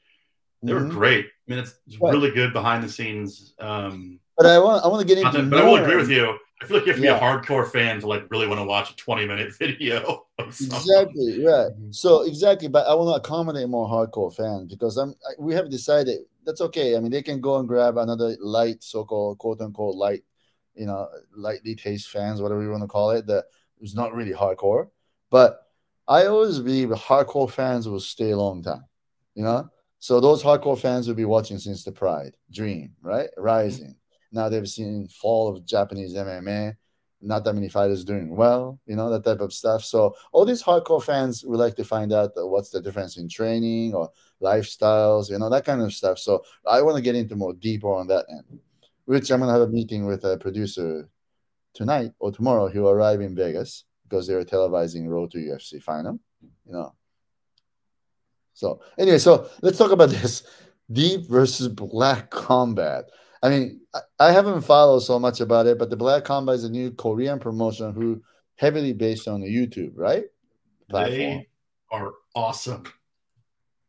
they 0.63 0.73
were 0.75 0.81
Mhm. 0.81 0.91
great. 0.91 1.27
I 1.27 1.51
mean, 1.51 1.59
it's, 1.61 1.75
it's 1.87 2.01
Right. 2.01 2.13
really 2.13 2.31
good 2.31 2.53
behind 2.53 2.83
the 2.85 2.89
scenes. 2.89 3.55
Um, 3.59 4.21
But 4.37 4.47
I 4.47 4.59
want 4.59 4.85
I 4.85 4.89
want 4.89 5.01
to 5.01 5.07
get 5.07 5.19
into 5.19 5.31
content, 5.31 5.51
but 5.51 5.61
I 5.61 5.65
will 5.65 5.77
agree 5.77 5.97
with 5.97 6.11
you. 6.11 6.39
I 6.61 6.67
feel 6.67 6.77
like 6.79 6.87
you 6.87 6.93
have 6.93 7.01
to 7.01 7.07
Yeah. 7.07 7.19
be 7.19 7.25
a 7.25 7.29
hardcore 7.29 7.69
fan 7.71 8.01
to 8.01 8.07
like 8.07 8.31
really 8.31 8.47
want 8.47 8.61
to 8.61 8.65
watch 8.65 8.91
a 8.91 8.97
20 8.97 9.27
minute 9.27 9.53
video. 9.59 10.27
Exactly 10.39 11.41
right. 11.45 11.71
Mhm. 11.73 11.95
So 11.95 12.23
exactly, 12.23 12.69
but 12.69 12.87
I 12.87 12.95
want 12.95 13.09
to 13.11 13.21
accommodate 13.23 13.69
more 13.69 13.89
hardcore 13.89 14.35
fans 14.35 14.69
because 14.69 14.97
I'm. 14.97 15.15
I, 15.29 15.33
we 15.39 15.55
have 15.55 15.71
decided 15.71 16.21
that's 16.45 16.61
okay. 16.63 16.97
I 16.97 17.01
mean, 17.01 17.11
they 17.13 17.23
can 17.23 17.41
go 17.41 17.59
and 17.59 17.69
grab 17.69 17.97
another 17.97 18.37
light, 18.41 18.83
so-called 18.83 19.39
quote 19.39 19.61
unquote 19.61 19.95
light, 19.97 20.25
you 20.75 20.87
know, 20.87 21.09
lightly 21.37 21.75
taste 21.77 22.09
fans, 22.11 22.41
whatever 22.41 22.63
you 22.63 22.71
want 22.71 22.83
to 22.83 22.89
call 22.89 23.11
it. 23.11 23.27
That 23.27 23.45
is 23.81 23.95
not 23.95 24.15
really 24.15 24.33
hardcore, 24.33 24.89
but 25.31 25.67
I 26.09 26.27
always 26.27 26.59
believe 26.59 26.89
hardcore 26.91 27.51
fans 27.51 27.89
will 27.89 28.01
stay 28.01 28.31
a 28.31 28.37
long 28.37 28.63
time. 28.63 28.85
You 29.35 29.45
know, 29.45 29.69
so 29.99 30.21
those 30.21 30.43
hardcore 30.43 30.79
fans 30.79 31.09
will 31.09 31.15
be 31.15 31.25
watching 31.25 31.59
since 31.59 31.85
the 31.85 31.93
Pride, 31.93 32.35
Dream, 32.51 32.95
right, 33.03 33.31
Rizin. 33.37 33.97
Now 34.33 34.49
they've 34.49 34.69
seen 34.69 35.09
fall 35.09 35.49
of 35.49 35.65
Japanese 35.65 36.15
MMA 36.15 36.77
not 37.21 37.45
that 37.45 37.55
many 37.55 37.69
fighters 37.69 38.05
doing 38.05 38.35
well, 38.37 38.79
you 38.87 38.95
know, 38.95 39.11
that 39.11 39.25
type 39.25 39.41
of 39.41 39.53
stuff. 39.53 39.85
So 39.85 40.15
all 40.33 40.45
these 40.45 40.63
hardcore 40.63 41.03
fans 41.03 41.45
would 41.45 41.59
like 41.59 41.75
to 41.77 41.85
find 41.85 42.13
out 42.13 42.31
what's 42.37 42.71
the 42.71 42.81
difference 42.81 43.17
in 43.17 43.29
training 43.29 43.95
or 43.95 44.11
lifestyles, 44.41 45.31
you 45.31 45.39
know, 45.39 45.51
that 45.51 45.65
kind 45.65 45.83
of 45.83 45.93
stuff. 45.93 46.19
So 46.19 46.45
I 46.67 46.83
want 46.83 46.97
to 46.97 47.03
get 47.03 47.17
into 47.17 47.35
more 47.35 47.55
deeper 47.55 47.93
on 47.93 48.07
that 48.09 48.27
end, 48.31 48.61
which 49.07 49.31
I'm 49.31 49.41
going 49.41 49.49
to 49.49 49.59
have 49.59 49.69
a 49.69 49.73
meeting 49.73 50.07
with 50.07 50.25
a 50.25 50.39
producer 50.39 51.09
tonight 51.75 52.13
or 52.21 52.31
tomorrow. 52.31 52.69
He'll 52.69 52.91
arrive 52.91 53.21
in 53.21 53.35
Vegas 53.35 53.85
because 54.05 54.27
they're 54.27 54.45
televising 54.45 55.09
Road 55.09 55.33
to 55.33 55.39
UFC 55.39 55.83
final, 55.83 56.21
you 56.41 56.73
know. 56.73 56.95
So 58.59 58.81
anyway, 58.99 59.19
so 59.19 59.49
let's 59.63 59.79
talk 59.79 59.93
about 59.93 60.11
this 60.11 60.43
deep 60.91 61.29
versus 61.29 61.69
black 61.69 62.29
combat. 62.31 63.05
I 63.41 63.51
mean, 63.51 63.83
I- 64.19 64.33
haven't 64.33 64.63
followed 64.63 64.99
so 65.01 65.17
much 65.21 65.41
about 65.41 65.69
it, 65.69 65.79
but 65.79 65.91
the 65.91 65.97
Black 65.97 66.25
Combat 66.25 66.57
is 66.57 66.65
a 66.65 66.69
new 66.69 66.91
Korean 66.91 67.39
promotion 67.39 67.95
who 67.95 68.21
heavily 68.57 68.93
based 68.93 69.29
on 69.29 69.41
the 69.41 69.47
YouTube, 69.47 69.93
right? 69.95 70.25
Platform. 70.91 71.17
They 71.19 71.49
are 71.93 72.15
awesome. 72.35 72.83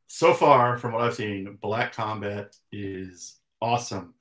So 0.05 0.36
far, 0.36 0.78
from 0.78 0.93
what 0.93 1.01
I've 1.01 1.15
seen, 1.15 1.57
Black 1.61 1.93
Combat 1.93 2.55
is 2.72 3.39
awesome. 3.59 4.13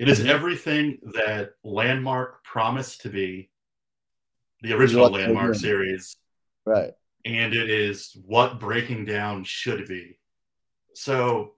It 0.00 0.08
is 0.08 0.24
everything 0.24 0.98
that 1.14 1.52
Landmark 1.62 2.42
promised 2.42 3.02
to 3.02 3.08
be, 3.08 3.50
the 4.62 4.72
original 4.72 5.10
Landmark 5.10 5.54
series, 5.54 6.16
Right. 6.64 6.92
And 7.26 7.52
it 7.52 7.68
is 7.68 8.16
what 8.24 8.58
Breaking 8.60 9.04
Down 9.04 9.44
should 9.44 9.86
be. 9.86 10.18
So, 10.94 11.52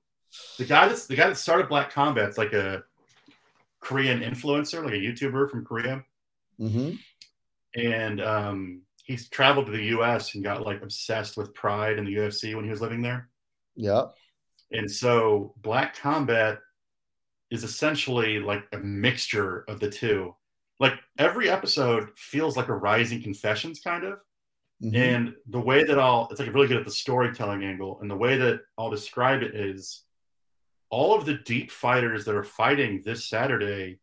the 0.59 0.65
guy 0.65 0.89
that's 0.89 1.07
the 1.07 1.15
guy 1.15 1.29
that 1.29 1.37
started 1.37 1.69
Black 1.69 1.93
Combat's 1.93 2.37
like 2.39 2.53
a 2.55 2.83
Korean 3.81 4.21
influencer, 4.21 4.83
like 4.83 4.95
a 4.95 4.97
YouTuber 4.97 5.51
from 5.51 5.65
Korea 5.65 6.05
Mm-hmm. 6.61 6.97
and 7.81 8.21
um, 8.21 8.83
he's 9.05 9.29
traveled 9.29 9.67
to 9.67 9.73
the 9.73 9.85
U.S. 9.85 10.35
and 10.35 10.43
got 10.43 10.67
like 10.67 10.83
obsessed 10.83 11.37
with 11.37 11.55
Pride 11.55 11.99
and 11.99 12.07
the 12.09 12.17
UFC 12.17 12.57
when 12.57 12.65
he 12.65 12.71
was 12.71 12.81
living 12.81 13.01
there. 13.01 13.29
Yeah. 13.77 14.07
And 14.73 14.91
so 14.91 15.55
Black 15.63 15.97
Combat 15.97 16.59
is 17.53 17.63
essentially 17.63 18.41
like 18.41 18.65
a 18.73 18.79
mixture 18.79 19.65
of 19.69 19.79
the 19.79 19.89
two. 19.89 20.35
Like 20.81 20.95
every 21.17 21.49
episode 21.49 22.11
feels 22.17 22.57
like 22.57 22.69
a 22.69 22.75
Rizin 22.75 23.23
Confessions 23.23 23.79
kind 23.81 24.03
of. 24.05 24.19
Mhm. 24.83 24.95
And 24.95 25.37
the 25.47 25.61
way 25.61 25.83
that 25.85 25.99
I'll, 25.99 26.29
it's 26.31 26.39
like 26.41 26.53
really 26.55 26.69
good 26.69 26.77
at 26.77 26.85
the 26.85 26.91
storytelling 26.91 27.65
angle. 27.65 28.01
And 28.01 28.11
the 28.11 28.17
way 28.17 28.37
that 28.37 28.61
I'll 28.77 28.91
describe 28.91 29.43
it 29.43 29.55
is 29.55 30.05
all 30.91 31.15
of 31.15 31.27
the 31.27 31.35
deep 31.35 31.71
fighters 31.71 32.25
that 32.25 32.35
are 32.35 32.45
fighting 32.45 33.03
this 33.05 33.27
Saturday, 33.29 33.99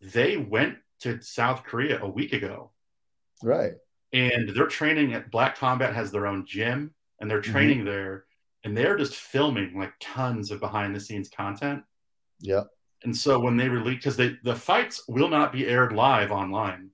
they 0.00 0.36
went 0.36 0.78
to 1.00 1.20
South 1.22 1.64
Korea 1.64 2.00
a 2.02 2.08
week 2.08 2.32
ago 2.34 2.72
Right. 3.42 3.72
and 4.12 4.50
they're 4.50 4.66
training 4.66 5.14
at 5.14 5.30
Black 5.30 5.56
Combat 5.56 5.94
has 5.94 6.10
their 6.12 6.26
own 6.26 6.44
gym 6.46 6.94
and 7.20 7.30
they're 7.30 7.40
training 7.40 7.84
there 7.84 8.26
and 8.64 8.76
they're 8.76 8.96
just 8.98 9.14
filming 9.16 9.78
like 9.78 9.94
tons 10.00 10.50
of 10.50 10.60
behind 10.60 10.94
the 10.94 11.00
scenes 11.00 11.30
content. 11.30 11.82
Yeah. 12.40 12.64
And 13.02 13.16
so 13.16 13.40
when 13.40 13.56
they 13.56 13.68
release, 13.70 13.96
because 13.96 14.16
they 14.18 14.36
the 14.44 14.54
fights 14.54 15.08
will 15.08 15.28
not 15.28 15.52
be 15.52 15.66
aired 15.66 15.92
live 15.94 16.30
online. 16.30 16.90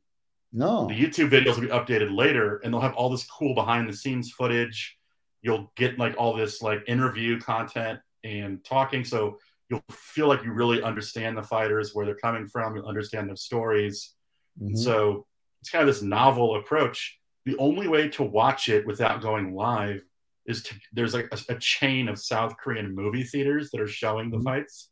No. 0.56 0.86
The 0.88 0.94
YouTube 0.94 1.28
videos 1.30 1.54
will 1.56 1.60
be 1.62 1.66
updated 1.68 2.16
later, 2.16 2.60
and 2.64 2.72
they'll 2.72 2.80
have 2.80 2.94
all 2.94 3.10
this 3.10 3.26
cool 3.26 3.54
behind 3.54 3.86
the 3.88 3.92
scenes 3.92 4.32
footage. 4.32 4.96
You'll 5.42 5.70
get 5.76 5.98
like 5.98 6.14
all 6.16 6.34
this 6.34 6.62
like 6.62 6.82
interview 6.88 7.38
content 7.38 8.00
and 8.24 8.64
talking, 8.64 9.04
so 9.04 9.38
you'll 9.68 9.84
feel 9.90 10.28
like 10.28 10.42
you 10.42 10.52
really 10.52 10.82
understand 10.82 11.36
the 11.36 11.42
fighters, 11.42 11.94
where 11.94 12.06
they're 12.06 12.14
coming 12.16 12.46
from. 12.48 12.74
You'll 12.74 12.86
understand 12.86 13.28
their 13.28 13.36
stories. 13.36 14.14
Mhm. 14.60 14.76
So 14.78 15.26
it's 15.60 15.68
kind 15.70 15.86
of 15.86 15.94
this 15.94 16.02
novel 16.02 16.56
approach. 16.56 17.18
The 17.44 17.56
only 17.58 17.86
way 17.86 18.08
to 18.08 18.22
watch 18.22 18.70
it 18.70 18.86
without 18.86 19.20
going 19.20 19.54
live 19.54 20.00
is 20.46 20.62
to 20.62 20.74
there's 20.94 21.12
like 21.12 21.28
a, 21.32 21.38
a 21.54 21.58
chain 21.58 22.08
of 22.08 22.18
South 22.18 22.56
Korean 22.56 22.94
movie 22.94 23.24
theaters 23.24 23.70
that 23.72 23.80
are 23.80 23.86
showing 23.86 24.30
the 24.30 24.38
Mhm. 24.38 24.44
fights. 24.44 24.88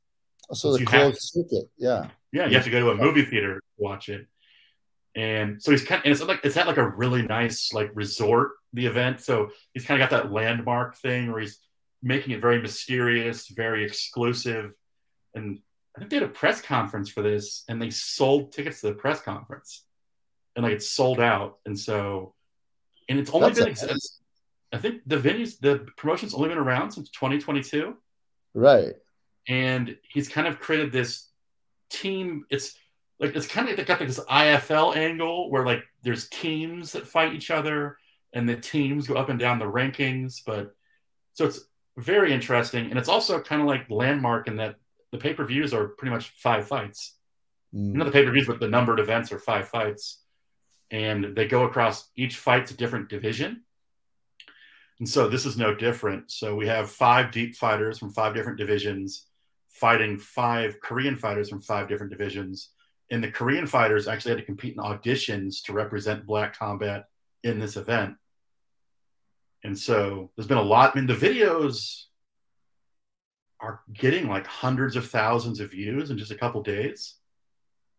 so 0.52 0.76
the 0.76 0.84
closed 0.84 1.22
circuit. 1.22 1.70
Yeah. 1.78 2.10
Yeah, 2.32 2.46
you 2.48 2.54
have 2.56 2.64
to 2.64 2.70
go 2.70 2.80
to 2.80 2.90
a 2.90 2.94
movie 2.94 3.24
theater 3.24 3.54
to 3.54 3.62
watch 3.78 4.10
it. 4.10 4.26
And 5.16 5.62
so 5.62 5.70
he's 5.70 5.84
kind 5.84 6.00
of, 6.00 6.04
and 6.06 6.12
it's 6.12 6.22
like 6.22 6.40
it's 6.44 6.56
at 6.56 6.66
like 6.66 6.76
a 6.76 6.88
really 6.88 7.22
nice 7.22 7.72
like 7.72 7.90
resort, 7.94 8.52
the 8.72 8.86
event. 8.86 9.20
So 9.20 9.50
he's 9.72 9.84
kind 9.84 10.00
of 10.02 10.08
got 10.10 10.16
that 10.22 10.32
landmark 10.32 10.96
thing 10.96 11.30
where 11.30 11.40
he's 11.40 11.60
making 12.02 12.32
it 12.34 12.40
very 12.40 12.60
mysterious, 12.60 13.48
very 13.48 13.84
exclusive. 13.84 14.74
And 15.34 15.60
I 15.96 16.00
think 16.00 16.10
they 16.10 16.16
had 16.16 16.24
a 16.24 16.28
press 16.28 16.60
conference 16.60 17.08
for 17.10 17.22
this 17.22 17.64
and 17.68 17.80
they 17.80 17.90
sold 17.90 18.52
tickets 18.52 18.80
to 18.80 18.88
the 18.88 18.94
press 18.94 19.20
conference. 19.20 19.84
And 20.56 20.64
like 20.64 20.72
it's 20.74 20.90
sold 20.90 21.20
out. 21.20 21.58
And 21.64 21.78
so 21.78 22.34
and 23.08 23.18
it's 23.18 23.30
only 23.30 23.48
That's 23.48 23.58
been 23.60 23.68
amazing. 23.68 23.98
I 24.72 24.78
think 24.78 25.02
the 25.06 25.16
venues 25.18 25.58
the 25.60 25.86
promotion's 25.96 26.34
only 26.34 26.48
been 26.48 26.58
around 26.58 26.90
since 26.90 27.08
2022 27.10 27.96
Right. 28.54 28.94
and 29.48 29.96
he's 30.02 30.28
kind 30.28 30.46
of 30.48 30.58
created 30.58 30.90
this 30.90 31.28
team. 31.90 32.44
It's 32.50 32.74
like 33.20 33.36
it's 33.36 33.46
kind 33.46 33.68
of 33.68 33.76
got 33.86 34.00
like 34.00 34.08
this 34.08 34.20
IFL 34.20 34.96
angle 34.96 35.50
where 35.50 35.64
like 35.64 35.84
there's 36.02 36.28
teams 36.28 36.92
that 36.92 37.06
fight 37.06 37.34
each 37.34 37.50
other, 37.50 37.98
and 38.32 38.48
the 38.48 38.56
teams 38.56 39.06
go 39.06 39.14
up 39.14 39.28
and 39.28 39.38
down 39.38 39.58
the 39.58 39.64
rankings. 39.64 40.42
But 40.44 40.74
so 41.34 41.46
it's 41.46 41.60
very 41.96 42.32
interesting, 42.32 42.90
and 42.90 42.98
it's 42.98 43.08
also 43.08 43.40
kind 43.40 43.62
of 43.62 43.68
like 43.68 43.90
landmark 43.90 44.48
in 44.48 44.56
that 44.56 44.76
the 45.12 45.18
pay 45.18 45.34
per 45.34 45.44
views 45.44 45.72
are 45.72 45.88
pretty 45.88 46.12
much 46.12 46.30
five 46.36 46.66
fights. 46.66 47.14
Mm. 47.74 47.94
Not 47.94 48.04
the 48.04 48.10
pay 48.10 48.24
per 48.24 48.32
views, 48.32 48.46
but 48.46 48.60
the 48.60 48.68
numbered 48.68 49.00
events 49.00 49.30
are 49.32 49.38
five 49.38 49.68
fights, 49.68 50.20
and 50.90 51.36
they 51.36 51.46
go 51.46 51.64
across 51.64 52.10
each 52.16 52.36
fight's 52.36 52.72
a 52.72 52.76
different 52.76 53.08
division. 53.08 53.62
And 55.00 55.08
so 55.08 55.28
this 55.28 55.44
is 55.44 55.56
no 55.56 55.74
different. 55.74 56.30
So 56.30 56.54
we 56.54 56.68
have 56.68 56.88
five 56.88 57.32
deep 57.32 57.56
fighters 57.56 57.98
from 57.98 58.10
five 58.10 58.34
different 58.34 58.58
divisions 58.58 59.26
fighting 59.74 60.18
five 60.18 60.80
Korean 60.80 61.16
fighters 61.16 61.48
from 61.48 61.60
five 61.60 61.88
different 61.88 62.12
divisions. 62.12 62.70
And 63.14 63.22
the 63.22 63.30
Korean 63.30 63.64
fighters 63.64 64.08
actually 64.08 64.32
had 64.32 64.40
to 64.40 64.44
compete 64.44 64.74
in 64.74 64.82
auditions 64.82 65.62
to 65.66 65.72
represent 65.72 66.26
Black 66.26 66.58
Combat 66.58 67.04
in 67.44 67.60
this 67.60 67.76
event. 67.76 68.16
And 69.62 69.78
so 69.78 70.32
there's 70.34 70.48
been 70.48 70.58
a 70.58 70.62
lot. 70.62 70.90
I 70.90 70.98
mean, 70.98 71.06
the 71.06 71.14
videos 71.14 72.06
are 73.60 73.82
getting 73.92 74.28
like 74.28 74.48
hundreds 74.48 74.96
of 74.96 75.08
thousands 75.08 75.60
of 75.60 75.70
views 75.70 76.10
in 76.10 76.18
just 76.18 76.32
a 76.32 76.34
couple 76.34 76.60
days. 76.64 77.14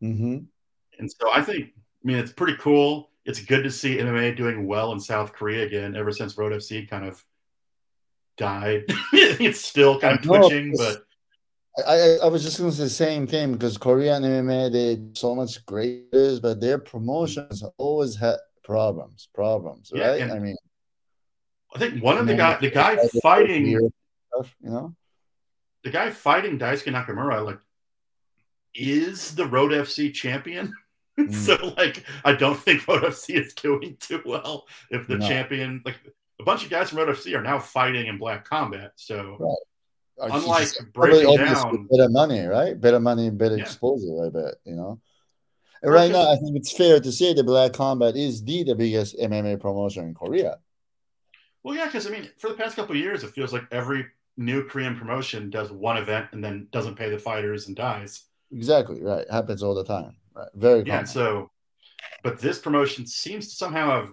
hmm 0.02 0.40
And 1.00 1.10
so 1.10 1.32
I 1.32 1.42
think, 1.42 1.70
I 1.78 1.80
mean, 2.04 2.18
it's 2.18 2.34
pretty 2.34 2.58
cool. 2.58 3.10
It's 3.24 3.40
good 3.40 3.64
to 3.64 3.72
see 3.72 4.00
MMA 4.00 4.36
doing 4.36 4.68
well 4.68 4.92
in 4.92 5.00
South 5.00 5.32
Korea 5.32 5.66
again 5.66 5.96
ever 5.96 6.12
since 6.12 6.38
Road 6.38 6.52
FC 6.52 6.90
kind 6.90 7.06
of 7.06 7.24
died. 8.36 8.84
it's 9.14 9.64
still 9.64 9.98
kind 9.98 10.20
of 10.20 10.26
twitching, 10.26 10.74
but 10.76 11.06
I, 11.86 12.18
I 12.24 12.28
was 12.28 12.44
just 12.44 12.58
going 12.58 12.70
to 12.72 12.76
say 12.78 12.84
the 12.84 12.90
same 12.90 13.28
thing 13.28 13.54
because 13.54 13.78
Korean 13.78 14.24
MMA 14.24 14.72
they 14.72 15.02
so 15.14 15.36
much 15.36 15.66
great 15.66 16.06
is, 16.14 16.40
but 16.40 16.62
their 16.62 16.78
promotions 16.78 17.64
always 17.78 18.16
had 18.16 18.38
problems, 18.64 19.28
problems, 19.34 19.92
Yeah, 19.94 20.12
right? 20.12 20.32
I 20.32 20.40
mean, 20.40 20.56
I 21.74 21.80
think 21.80 22.02
one 22.02 22.18
of 22.18 22.28
the 22.28 22.36
guy, 22.36 22.58
the 22.60 22.70
guy 22.70 22.98
fighting, 23.22 23.66
you 23.68 23.92
know, 24.62 24.96
the 25.84 25.90
guy 25.90 26.10
fighting 26.12 26.58
Daisuke 26.58 26.94
Nakamura, 26.94 27.46
like, 27.46 27.60
is 28.74 29.36
the 29.36 29.46
Road 29.46 29.72
FC 29.72 30.14
champion. 30.14 30.74
Mm. 31.18 31.32
so 31.34 31.74
like 31.78 32.04
I 32.26 32.34
don't 32.34 32.60
think 32.60 32.86
Road 32.90 33.04
FC 33.04 33.36
is 33.42 33.54
doing 33.54 33.96
too 34.02 34.22
well 34.26 34.66
if 34.92 35.08
the 35.08 35.16
No. 35.18 35.26
champion 35.26 35.82
like 35.86 35.96
a 36.42 36.44
bunch 36.44 36.66
of 36.66 36.70
guys 36.70 36.90
from 36.90 36.98
Road 37.00 37.08
FC 37.08 37.38
are 37.38 37.42
now 37.42 37.58
fighting 37.58 38.08
in 38.08 38.18
Black 38.18 38.44
Combat. 38.44 38.92
So 38.98 39.38
Right. 39.40 39.56
Unlike 40.18 40.70
breaking 40.94 41.38
down- 41.38 41.88
better 41.92 42.10
money, 42.10 42.42
right? 42.46 42.80
Better 42.80 43.00
money, 43.00 43.30
better 43.30 43.58
Yeah. 43.58 43.64
exposure. 43.64 44.26
I 44.26 44.30
bet 44.30 44.56
you 44.66 44.76
know. 44.76 45.02
And 45.82 45.92
right 45.92 46.12
now, 46.12 46.32
I 46.32 46.36
think 46.38 46.56
it's 46.56 46.72
fair 46.72 47.00
to 47.00 47.12
say 47.12 47.34
that 47.34 47.44
Black 47.44 47.74
Combat 47.74 48.16
is 48.16 48.44
the, 48.44 48.64
the 48.64 48.76
biggest 48.76 49.16
MMA 49.20 49.60
promotion 49.60 50.06
in 50.06 50.14
Korea. 50.14 50.58
well, 51.64 51.76
yeah, 51.76 51.86
because 51.86 52.08
I 52.08 52.12
mean, 52.12 52.30
for 52.38 52.50
the 52.50 52.56
past 52.56 52.76
couple 52.76 52.96
of 52.96 53.02
years, 53.02 53.24
it 53.24 53.32
feels 53.32 53.52
like 53.52 53.64
every 53.72 54.06
new 54.38 54.64
Korean 54.68 54.96
promotion 54.98 55.50
does 55.50 55.72
one 55.72 55.98
event 55.98 56.28
and 56.32 56.44
then 56.44 56.68
doesn't 56.72 56.96
pay 56.96 57.10
the 57.10 57.18
fighters 57.20 57.68
and 57.68 57.76
dies. 57.76 58.26
Exactly 58.52 59.02
right. 59.02 59.26
Happens 59.32 59.64
all 59.64 59.74
the 59.76 59.84
time. 59.84 60.16
Right. 60.34 60.48
Very 60.56 60.84
common. 60.84 60.88
Yeah, 60.88 61.04
so 61.04 61.52
but 62.24 62.40
this 62.40 62.60
promotion 62.60 63.06
seems 63.06 63.50
to 63.50 63.56
somehow 63.56 63.90
have 64.02 64.12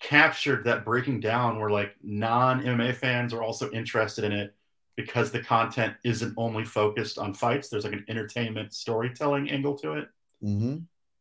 captured 0.00 0.64
that 0.64 0.84
breaking 0.84 1.20
down 1.20 1.58
where 1.58 1.70
like 1.70 1.94
non 2.02 2.62
MMA 2.62 2.94
fans 2.94 3.32
are 3.32 3.42
also 3.42 3.70
interested 3.70 4.24
in 4.24 4.32
it 4.32 4.54
because 4.96 5.30
the 5.30 5.40
content 5.42 5.94
isn't 6.04 6.34
only 6.36 6.64
focused 6.64 7.18
on 7.18 7.34
fights. 7.34 7.68
There's 7.68 7.84
like 7.84 7.92
an 7.94 8.04
entertainment 8.08 8.74
storytelling 8.74 9.50
angle 9.50 9.76
to 9.78 9.92
it. 9.94 10.08
hmm 10.40 10.78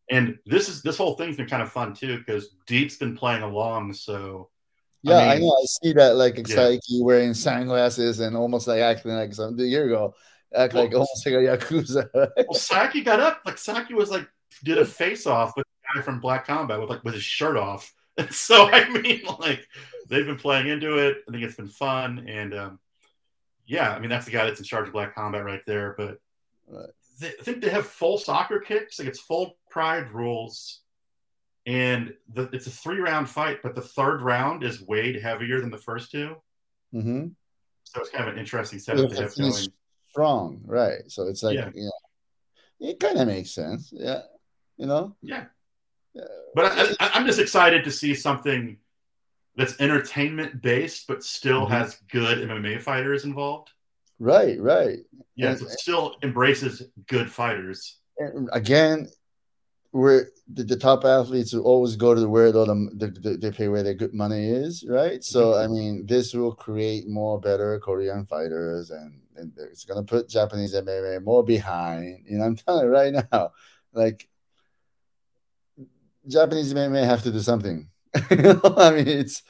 And 0.09 0.37
this 0.45 0.67
is 0.69 0.81
this 0.81 0.97
whole 0.97 1.15
thing's 1.15 1.37
been 1.37 1.47
kind 1.47 1.63
of 1.63 1.71
fun 1.71 1.93
too 1.93 2.17
because 2.17 2.55
Deep's 2.67 2.97
been 2.97 3.15
playing 3.15 3.43
along. 3.43 3.93
So 3.93 4.49
Yeah, 5.03 5.17
I, 5.17 5.35
mean- 5.35 5.47
know. 5.47 5.53
I 5.61 5.65
see 5.65 5.93
that 5.93 6.15
like 6.15 6.35
Yeah. 6.47 6.75
Wearing 6.99 7.33
sunglasses 7.33 8.19
and 8.19 8.35
almost 8.35 8.67
like 8.67 8.81
acting 8.81 9.11
like 9.13 9.33
some 9.33 9.57
a 9.59 9.63
year 9.63 9.85
ago, 9.85 10.13
act 10.53 10.73
like 10.73 10.91
almost 10.93 11.25
like 11.25 11.35
a 11.35 11.37
yakuza. 11.37 12.09
Well, 12.47 12.53
Saki 12.59 13.01
got 13.01 13.19
up 13.19 13.41
like 13.45 13.57
Saki 13.57 13.93
was 13.93 14.09
like 14.11 14.27
did 14.63 14.77
a 14.77 14.85
face 14.85 15.25
off 15.25 15.53
with 15.55 15.65
the 15.65 15.99
guy 15.99 16.01
from 16.03 16.19
Black 16.19 16.45
Combat 16.45 16.79
with 16.79 16.89
like 16.89 17.03
with 17.05 17.13
his 17.13 17.23
shirt 17.23 17.55
off. 17.57 17.93
And 18.17 18.31
so 18.47 18.69
I 18.69 18.89
mean, 18.89 19.21
like 19.39 19.65
they've 20.09 20.25
been 20.25 20.35
playing 20.37 20.67
into 20.67 20.97
it. 20.97 21.23
I 21.27 21.31
think 21.31 21.43
it's 21.45 21.55
been 21.55 21.69
fun, 21.69 22.27
and 22.27 22.53
um, 22.53 22.79
yeah, 23.71 23.93
I 23.95 23.99
mean 23.99 24.09
that's 24.09 24.25
the 24.25 24.31
guy 24.31 24.43
that's 24.45 24.59
in 24.59 24.65
charge 24.65 24.87
of 24.87 24.93
Black 24.93 25.15
Combat 25.15 25.45
right 25.45 25.61
there. 25.65 25.95
But 25.97 26.19
Right. 26.67 26.89
they, 27.19 27.29
I 27.29 27.43
think 27.43 27.61
they 27.61 27.69
have 27.69 27.85
full 27.85 28.17
soccer 28.17 28.59
kicks. 28.59 28.99
Like 28.99 29.07
it's 29.07 29.19
full 29.19 29.57
Pride 29.69 30.11
rules, 30.11 30.81
and 31.65 32.13
the, 32.33 32.49
it's 32.51 32.67
a 32.67 32.71
three 32.71 32.99
round 32.99 33.29
fight. 33.29 33.59
But 33.63 33.73
the 33.75 33.81
third 33.81 34.21
round 34.21 34.63
is 34.63 34.81
weighed 34.81 35.21
heavier 35.21 35.61
than 35.61 35.71
the 35.71 35.77
first 35.77 36.11
two, 36.11 36.35
hmm 36.91 37.27
so 37.83 37.99
it's 38.01 38.09
kind 38.09 38.27
of 38.27 38.33
an 38.33 38.39
interesting 38.39 38.79
setup 38.79 39.09
Yeah, 39.09 39.15
they 39.15 39.23
have 39.23 39.35
going. 39.35 39.53
Strong, 40.09 40.61
right? 40.65 41.01
So 41.07 41.27
it's 41.27 41.41
like 41.43 41.55
Yeah. 41.55 41.69
you 41.73 41.83
know, 41.85 42.89
it 42.89 42.99
kind 42.99 43.17
of 43.19 43.27
makes 43.27 43.51
sense. 43.51 43.89
Yeah, 43.93 44.21
you 44.77 44.85
know. 44.85 45.15
Yeah. 45.21 45.45
Yeah. 46.13 46.23
But 46.55 46.65
I, 46.65 46.81
I, 46.99 47.11
I'm 47.13 47.25
just 47.25 47.39
excited 47.39 47.85
to 47.85 47.91
see 47.91 48.13
something 48.15 48.77
that's 49.55 49.79
entertainment 49.79 50.61
based, 50.61 51.07
but 51.07 51.23
still 51.23 51.65
Mhm. 51.65 51.69
has 51.69 51.97
good 52.09 52.39
MMA 52.39 52.79
fighters 52.81 53.25
involved. 53.25 53.69
Right, 54.19 54.59
right. 54.61 54.99
Yes, 55.35 55.61
And- 55.61 55.69
it 55.69 55.79
still 55.79 56.15
embraces 56.21 56.83
good 57.07 57.29
fighters. 57.31 57.97
And 58.17 58.49
again, 58.53 59.09
where 59.91 60.29
the, 60.47 60.63
the 60.63 60.77
top 60.77 61.03
athletes 61.03 61.51
will 61.53 61.63
always 61.65 61.95
go 61.97 62.13
to 62.13 62.21
the 62.21 62.29
where 62.29 62.51
the, 62.51 62.63
the 62.95 63.37
they 63.41 63.51
pay 63.51 63.67
where 63.67 63.83
their 63.83 63.93
good 63.93 64.13
money 64.13 64.47
is, 64.49 64.85
right? 64.87 65.21
So 65.23 65.47
Mm-hmm. 65.51 65.63
I 65.63 65.67
mean, 65.67 66.05
this 66.05 66.33
will 66.33 66.53
create 66.53 67.07
more 67.09 67.39
better 67.41 67.77
Korean 67.79 68.25
fighters, 68.25 68.89
and, 68.91 69.19
and 69.35 69.51
it's 69.57 69.83
gonna 69.83 70.03
put 70.03 70.29
Japanese 70.29 70.73
MMA 70.75 71.21
more 71.23 71.43
behind. 71.43 72.23
You 72.25 72.37
know, 72.37 72.45
I'm 72.45 72.55
telling 72.65 72.85
you 72.85 72.91
right 72.91 73.13
now, 73.33 73.51
like 73.91 74.29
Japanese 76.27 76.73
MMA 76.73 77.03
have 77.03 77.23
to 77.23 77.31
do 77.31 77.39
something. 77.39 77.89
I 78.15 78.91
mean, 78.95 79.07
it's 79.07 79.43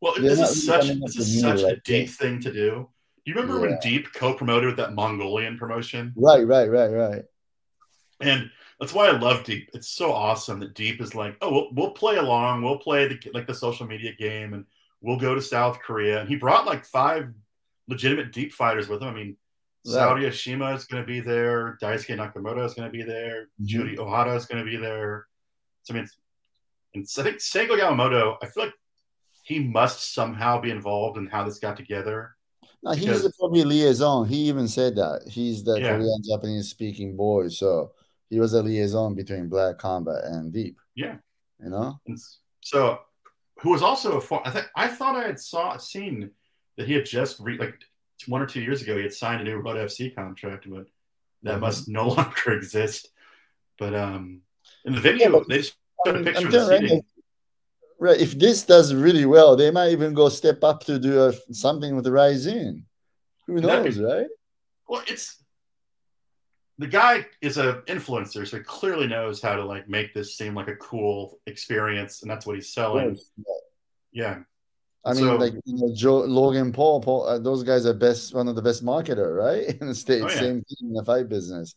Well, 0.00 0.14
this 0.16 0.38
is 0.38 0.66
such 0.66 0.86
this 0.86 1.16
is 1.16 1.40
such 1.40 1.60
a 1.60 1.76
deep 1.84 2.06
yeah. 2.06 2.12
thing 2.12 2.40
to 2.40 2.52
do. 2.52 2.88
Do 3.24 3.30
you 3.30 3.34
remember 3.34 3.60
when 3.60 3.78
Deep 3.80 4.12
co-promoted 4.12 4.66
with 4.66 4.76
that 4.78 4.94
Mongolian 4.94 5.56
promotion? 5.56 6.12
right, 6.16 6.44
right, 6.46 6.68
right, 6.68 6.88
right. 6.92 7.22
And 8.20 8.50
that's 8.80 8.92
why 8.92 9.06
I 9.06 9.12
love 9.16 9.44
Deep. 9.44 9.70
It's 9.74 9.88
so 9.90 10.12
awesome 10.12 10.58
that 10.60 10.74
Deep 10.74 11.00
is 11.00 11.14
like, 11.14 11.36
oh, 11.40 11.52
we'll, 11.52 11.68
we'll 11.72 11.90
play 11.92 12.16
along. 12.16 12.62
We'll 12.62 12.78
play 12.78 13.06
the, 13.06 13.18
like 13.32 13.46
the 13.46 13.54
social 13.54 13.86
media 13.86 14.12
game, 14.18 14.54
and 14.54 14.64
we'll 15.02 15.18
go 15.18 15.36
to 15.36 15.40
South 15.40 15.78
Korea. 15.78 16.18
And 16.20 16.28
he 16.28 16.34
brought 16.34 16.66
like 16.66 16.84
five 16.84 17.28
legitimate 17.86 18.32
Deep 18.32 18.52
fighters 18.52 18.88
with 18.88 19.02
him. 19.02 19.08
I 19.08 19.14
mean, 19.14 19.36
Right. 19.84 19.94
Saudi 19.94 20.22
Ashima 20.26 20.76
is 20.76 20.84
going 20.84 21.02
to 21.02 21.06
be 21.06 21.18
there. 21.18 21.76
Daisuke 21.82 22.16
Nakamura 22.16 22.64
is 22.64 22.74
going 22.74 22.86
to 22.88 22.96
be 22.96 23.02
there. 23.02 23.48
Mhm. 23.60 23.66
Juri 23.66 23.96
Ohara 23.96 24.36
is 24.36 24.46
going 24.46 24.64
to 24.64 24.70
be 24.70 24.76
there. 24.76 25.26
So 25.82 25.92
I 25.92 25.96
mean, 25.96 26.04
it's, 26.04 26.16
and 26.94 27.08
so 27.08 27.22
I 27.22 27.24
think 27.26 27.38
Seigo 27.38 27.78
Yamamoto. 27.78 28.36
I 28.42 28.46
feel 28.46 28.64
like 28.64 28.74
he 29.44 29.58
must 29.60 30.14
somehow 30.14 30.60
be 30.60 30.70
involved 30.70 31.18
in 31.18 31.26
how 31.26 31.44
this 31.44 31.58
got 31.58 31.76
together. 31.76 32.36
No, 32.82 32.92
he's 32.92 33.06
Because- 33.06 33.22
the 33.24 33.32
probably 33.38 33.64
liaison. 33.64 34.26
He 34.28 34.36
even 34.48 34.68
said 34.68 34.96
that 34.96 35.22
he's 35.28 35.62
the 35.64 35.80
Yeah. 35.80 35.96
Korean 35.96 36.22
Japanese 36.28 36.68
speaking 36.68 37.16
boy. 37.16 37.48
So 37.48 37.92
he 38.30 38.40
was 38.40 38.54
a 38.54 38.62
liaison 38.62 39.14
between 39.14 39.48
Black 39.48 39.78
Combat 39.78 40.24
and 40.24 40.52
Deep. 40.52 40.78
Yeah. 40.94 41.16
You 41.62 41.70
know? 41.70 42.00
And 42.06 42.18
so, 42.60 43.00
who 43.60 43.70
was 43.70 43.82
also 43.82 44.16
a 44.16 44.20
for- 44.20 44.46
I 44.46 44.50
think 44.50 44.66
I 44.74 44.88
thought 44.88 45.16
I 45.16 45.26
had 45.26 45.38
saw 45.38 45.76
seen 45.76 46.30
that 46.76 46.86
he 46.88 46.94
had 46.94 47.06
just 47.06 47.38
re- 47.40 47.58
like 47.58 47.78
one 48.26 48.40
or 48.42 48.46
two 48.46 48.60
years 48.62 48.82
ago 48.82 48.96
he 48.96 49.02
had 49.02 49.12
signed 49.12 49.40
a 49.40 49.44
new 49.44 49.56
Road 49.56 49.76
FC 49.76 50.10
contract, 50.14 50.68
but 50.68 50.86
that 51.42 51.58
Mhm. 51.58 51.60
must 51.60 51.88
no 51.88 52.08
longer 52.16 52.52
exist. 52.52 53.08
But 53.78 53.94
um, 53.94 54.42
in 54.84 54.94
the 54.94 55.00
video, 55.00 55.26
Yeah, 55.26 55.38
but- 55.38 55.48
they 55.48 55.58
just 55.58 55.76
I'm- 56.06 56.28
I'm 56.36 56.50
telling. 56.50 57.02
Right. 57.98 58.20
If 58.20 58.36
this 58.36 58.64
does 58.64 58.92
really 58.92 59.26
well, 59.26 59.54
they 59.54 59.70
might 59.70 59.90
even 59.92 60.12
go 60.12 60.28
step 60.28 60.64
up 60.64 60.82
to 60.84 60.98
do 60.98 61.22
a, 61.26 61.32
something 61.54 61.94
with 61.94 62.04
the 62.04 62.10
Rizin. 62.10 62.84
Who 63.46 63.60
knows, 63.60 63.98
right? 63.98 64.26
Well, 64.88 65.02
it's 65.06 65.38
the 66.78 66.88
guy 66.88 67.26
is 67.40 67.58
a 67.58 67.82
influencer, 67.86 68.46
so 68.48 68.56
he 68.56 68.62
clearly 68.64 69.06
knows 69.06 69.40
how 69.40 69.54
to 69.54 69.64
like 69.64 69.88
make 69.88 70.14
this 70.14 70.36
seem 70.36 70.54
like 70.54 70.66
a 70.68 70.74
cool 70.76 71.38
experience, 71.46 72.22
and 72.22 72.30
that's 72.30 72.44
what 72.44 72.56
he's 72.56 72.72
selling. 72.74 73.18
Yeah, 74.10 74.40
I 75.04 75.12
mean, 75.12 75.22
So- 75.22 75.36
like 75.36 75.54
you 75.64 75.76
know, 75.76 75.94
Joe 75.94 76.18
Logan 76.22 76.72
Paul, 76.72 77.00
Paul 77.02 77.26
uh, 77.28 77.38
those 77.38 77.62
guys 77.62 77.86
are 77.86 77.94
best 77.94 78.34
one 78.34 78.48
of 78.48 78.56
the 78.56 78.62
best 78.62 78.84
marketer, 78.84 79.36
right? 79.36 79.76
In 79.80 79.86
the 79.86 79.94
states, 79.94 80.24
Oh, 80.24 80.28
yeah. 80.28 80.34
same 80.40 80.62
thing 80.64 80.88
in 80.88 80.92
the 80.92 81.04
fight 81.04 81.28
business, 81.28 81.76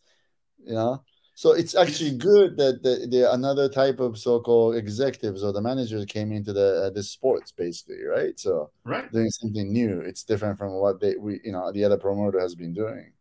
you 0.64 0.74
know. 0.74 1.04
So 1.36 1.52
it's 1.52 1.74
actually 1.74 2.16
good 2.16 2.56
that 2.56 2.82
the, 2.82 3.06
the 3.10 3.30
another 3.30 3.68
type 3.68 4.00
of 4.00 4.16
so-called 4.16 4.74
executives 4.74 5.44
or 5.44 5.52
the 5.52 5.60
managers 5.60 6.06
came 6.06 6.32
into 6.32 6.54
the 6.54 6.84
uh, 6.84 6.90
the 6.90 7.02
sports 7.02 7.52
basically, 7.52 8.04
right? 8.04 8.40
So 8.40 8.70
right. 8.84 9.12
doing 9.12 9.28
something 9.28 9.70
new. 9.70 10.00
It's 10.00 10.24
different 10.24 10.56
from 10.56 10.72
what 10.72 10.98
they 10.98 11.14
we 11.16 11.40
you 11.44 11.52
know 11.52 11.70
the 11.72 11.84
other 11.84 11.98
promoter 11.98 12.40
has 12.40 12.54
been 12.54 12.72
doing. 12.72 13.12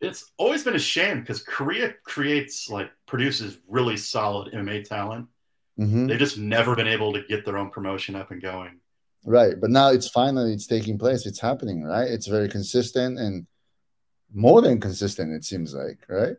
It's 0.00 0.32
always 0.38 0.64
been 0.64 0.76
a 0.76 0.78
shame 0.78 1.20
because 1.20 1.42
Korea 1.42 1.92
creates 2.04 2.70
like 2.70 2.90
produces 3.04 3.58
really 3.68 3.98
solid 3.98 4.54
MMA 4.54 4.88
talent. 4.88 5.28
Mhm. 5.78 6.08
They've 6.08 6.18
just 6.18 6.38
never 6.38 6.74
been 6.74 6.88
able 6.88 7.12
to 7.12 7.22
get 7.28 7.44
their 7.44 7.58
own 7.58 7.68
promotion 7.68 8.14
up 8.14 8.30
and 8.30 8.40
going. 8.40 8.80
Right, 9.26 9.60
but 9.60 9.68
now 9.68 9.90
it's 9.90 10.08
finally 10.08 10.54
it's 10.54 10.66
taking 10.66 10.96
place. 10.96 11.26
It's 11.26 11.40
happening, 11.40 11.84
right? 11.84 12.08
It's 12.08 12.26
very 12.28 12.48
consistent 12.48 13.18
and 13.18 13.46
more 14.32 14.62
than 14.62 14.80
consistent. 14.80 15.34
It 15.34 15.44
seems 15.44 15.74
like, 15.74 15.98
right? 16.08 16.36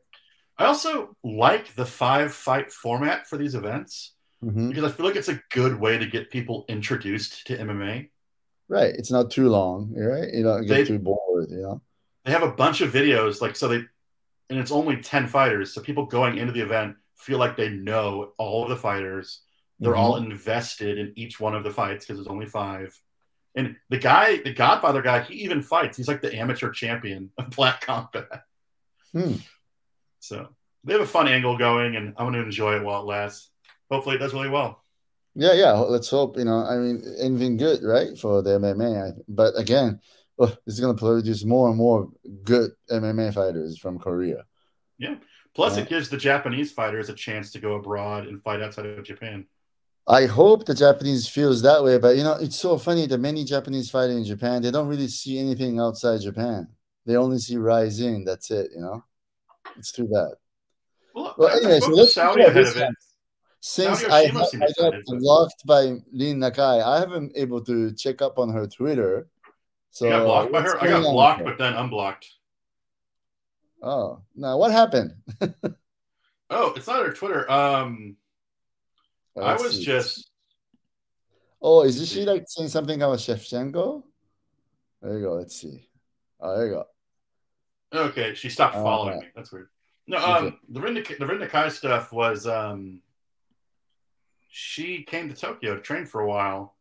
I 0.57 0.65
also 0.65 1.15
like 1.23 1.73
the 1.75 1.85
five 1.85 2.33
fight 2.33 2.71
format 2.71 3.27
for 3.27 3.37
these 3.37 3.55
events 3.55 4.13
Mhm. 4.43 4.69
because 4.69 4.83
I 4.83 4.89
feel 4.95 5.05
like 5.05 5.15
it's 5.15 5.29
a 5.29 5.41
good 5.51 5.79
way 5.79 5.97
to 5.97 6.05
get 6.05 6.29
people 6.31 6.65
introduced 6.67 7.47
to 7.47 7.57
MMA. 7.57 8.09
Right. 8.67 8.93
It's 8.95 9.11
not 9.11 9.31
too 9.31 9.49
long, 9.49 9.93
right? 9.95 10.31
You 10.33 10.43
don't 10.43 10.65
get 10.65 10.73
They- 10.73 10.85
too 10.85 10.99
bored, 10.99 11.49
you 11.49 11.57
know. 11.61 11.81
They 12.25 12.31
have 12.31 12.43
a 12.43 12.51
bunch 12.51 12.81
of 12.81 12.91
videos, 12.93 13.41
like 13.41 13.55
so 13.55 13.67
they, 13.67 13.77
and 14.49 14.59
it's 14.59 14.71
only 14.71 14.97
ten 15.01 15.27
fighters, 15.27 15.73
so 15.73 15.81
people 15.81 16.05
going 16.05 16.37
into 16.37 16.53
the 16.53 16.61
event 16.61 16.95
feel 17.15 17.37
like 17.37 17.57
they 17.57 17.69
know 17.69 18.33
all 18.37 18.63
of 18.63 18.69
the 18.69 18.75
fighters. 18.77 19.41
They're 19.79 19.93
Mhm. 19.93 19.97
all 19.97 20.15
invested 20.17 20.97
in 20.97 21.11
each 21.17 21.39
one 21.39 21.53
of 21.55 21.63
the 21.63 21.71
fights 21.71 22.05
because 22.05 22.17
there's 22.17 22.27
only 22.27 22.45
five. 22.45 22.97
And 23.55 23.75
the 23.89 23.97
guy, 23.97 24.37
the 24.37 24.53
Godfather 24.53 25.01
guy, 25.01 25.21
he 25.21 25.35
even 25.43 25.61
fights. 25.61 25.97
He's 25.97 26.07
like 26.07 26.21
the 26.21 26.33
amateur 26.35 26.71
champion 26.71 27.31
of 27.37 27.49
Black 27.49 27.81
Combat. 27.81 28.43
Hmm. 29.11 29.33
So 30.23 30.47
they 30.85 30.93
have 30.93 31.01
a 31.01 31.05
fun 31.05 31.27
angle 31.27 31.57
going, 31.57 31.97
and 31.97 32.13
I'm 32.17 32.25
going 32.31 32.33
to 32.33 32.43
enjoy 32.43 32.77
it 32.77 32.83
while 32.83 33.01
it 33.01 33.05
lasts. 33.05 33.49
Hopefully, 33.91 34.15
it 34.15 34.19
does 34.19 34.33
really 34.33 34.49
well. 34.49 34.81
Yeah, 35.35 35.53
yeah. 35.53 35.71
Let's 35.73 36.09
hope, 36.09 36.37
you 36.37 36.45
know, 36.45 36.63
I 36.63 36.77
mean, 36.77 37.03
anything 37.19 37.57
good, 37.57 37.83
right? 37.83 38.17
For 38.17 38.41
the 38.41 38.51
MMA. 38.51 39.13
But 39.27 39.57
again, 39.57 39.99
oh, 40.39 40.55
it's 40.65 40.79
going 40.79 40.95
to 40.95 40.99
produce 40.99 41.43
more 41.43 41.67
and 41.67 41.77
more 41.77 42.09
good 42.43 42.71
MMA 42.89 43.33
fighters 43.33 43.77
from 43.77 43.99
Korea. 43.99 44.45
Yeah. 44.97 45.15
Plus, 45.55 45.75
Yeah. 45.75 45.83
it 45.83 45.89
gives 45.89 46.07
the 46.09 46.17
Japanese 46.17 46.71
fighters 46.71 47.09
a 47.09 47.13
chance 47.13 47.51
to 47.51 47.59
go 47.59 47.73
abroad 47.73 48.27
and 48.27 48.41
fight 48.41 48.61
outside 48.61 48.85
of 48.85 49.03
Japan. 49.03 49.45
I 50.07 50.25
hope 50.25 50.65
the 50.65 50.73
Japanese 50.73 51.27
feels 51.27 51.61
that 51.63 51.83
way, 51.83 51.97
but 51.97 52.15
you 52.17 52.23
know, 52.23 52.33
it's 52.33 52.59
so 52.59 52.77
funny 52.77 53.07
that 53.07 53.17
many 53.19 53.43
Japanese 53.43 53.89
fighting 53.89 54.17
in 54.17 54.25
Japan, 54.25 54.61
they 54.61 54.71
don't 54.71 54.87
really 54.87 55.07
see 55.07 55.37
anything 55.39 55.79
outside 55.79 56.21
Japan. 56.21 56.67
They 57.05 57.15
only 57.15 57.39
see 57.39 57.57
Rizin. 57.57 58.23
That's 58.25 58.51
it, 58.51 58.71
you 58.75 58.81
know. 58.81 59.03
It's 59.77 59.91
too 59.91 60.07
bad. 60.07 60.33
Well, 61.13 61.35
Well, 61.37 61.57
anyway, 61.57 61.79
so 61.79 61.89
let's 61.89 62.13
Saudi 62.13 62.43
ahead 62.43 62.67
of 62.67 62.77
it. 62.77 62.89
Since 63.59 64.03
I, 64.03 64.23
I 64.23 64.31
got 64.77 64.93
blocked 65.07 65.65
by 65.65 65.83
Rin 66.11 66.39
Nakai, 66.39 66.83
I 66.83 66.99
haven't 66.99 67.31
able 67.35 67.63
to 67.63 67.93
check 67.93 68.21
up 68.21 68.37
on 68.37 68.49
her 68.49 68.67
Twitter. 68.67 69.27
So 69.89 70.05
you 70.05 70.11
got 70.11 70.25
blocked 70.25 70.51
by 70.51 70.61
her. 70.61 70.83
I 70.83 70.87
got 70.87 71.01
blocked, 71.03 71.43
but 71.45 71.57
then 71.57 71.73
unblocked. 71.73 72.27
Oh, 73.81 74.21
now 74.35 74.57
what 74.57 74.71
happened? 74.71 75.13
oh, 76.49 76.73
it's 76.75 76.87
not 76.87 77.05
her 77.05 77.13
Twitter. 77.13 77.49
Um, 77.49 78.17
I 79.41 79.53
was 79.53 79.77
see. 79.77 79.85
just. 79.85 80.29
Oh, 81.61 81.83
is 81.83 82.09
she 82.09 82.25
like 82.25 82.43
saying 82.47 82.69
something 82.69 83.01
about 83.01 83.19
Shevchenko? 83.19 84.03
There 85.01 85.17
you 85.17 85.23
go. 85.23 85.33
Let's 85.35 85.55
see. 85.55 85.87
Oh, 86.39 86.57
there 86.57 86.67
you 86.67 86.73
go. 86.73 86.85
Okay, 87.93 88.33
she 88.33 88.49
stopped 88.49 88.75
following 88.75 89.19
me. 89.19 89.27
That's 89.35 89.51
weird. 89.51 89.67
No, 90.07 90.17
um, 90.17 90.59
the 90.69 90.81
Rin 90.81 90.95
the 90.95 91.25
Rin 91.25 91.39
Nakai 91.39 91.71
stuff 91.71 92.11
was 92.11 92.47
um, 92.47 93.01
she 94.49 95.03
came 95.03 95.29
to 95.29 95.35
Tokyo 95.35 95.75
to 95.75 95.81
train 95.81 96.05
for 96.05 96.21
a 96.21 96.27
while, 96.27 96.75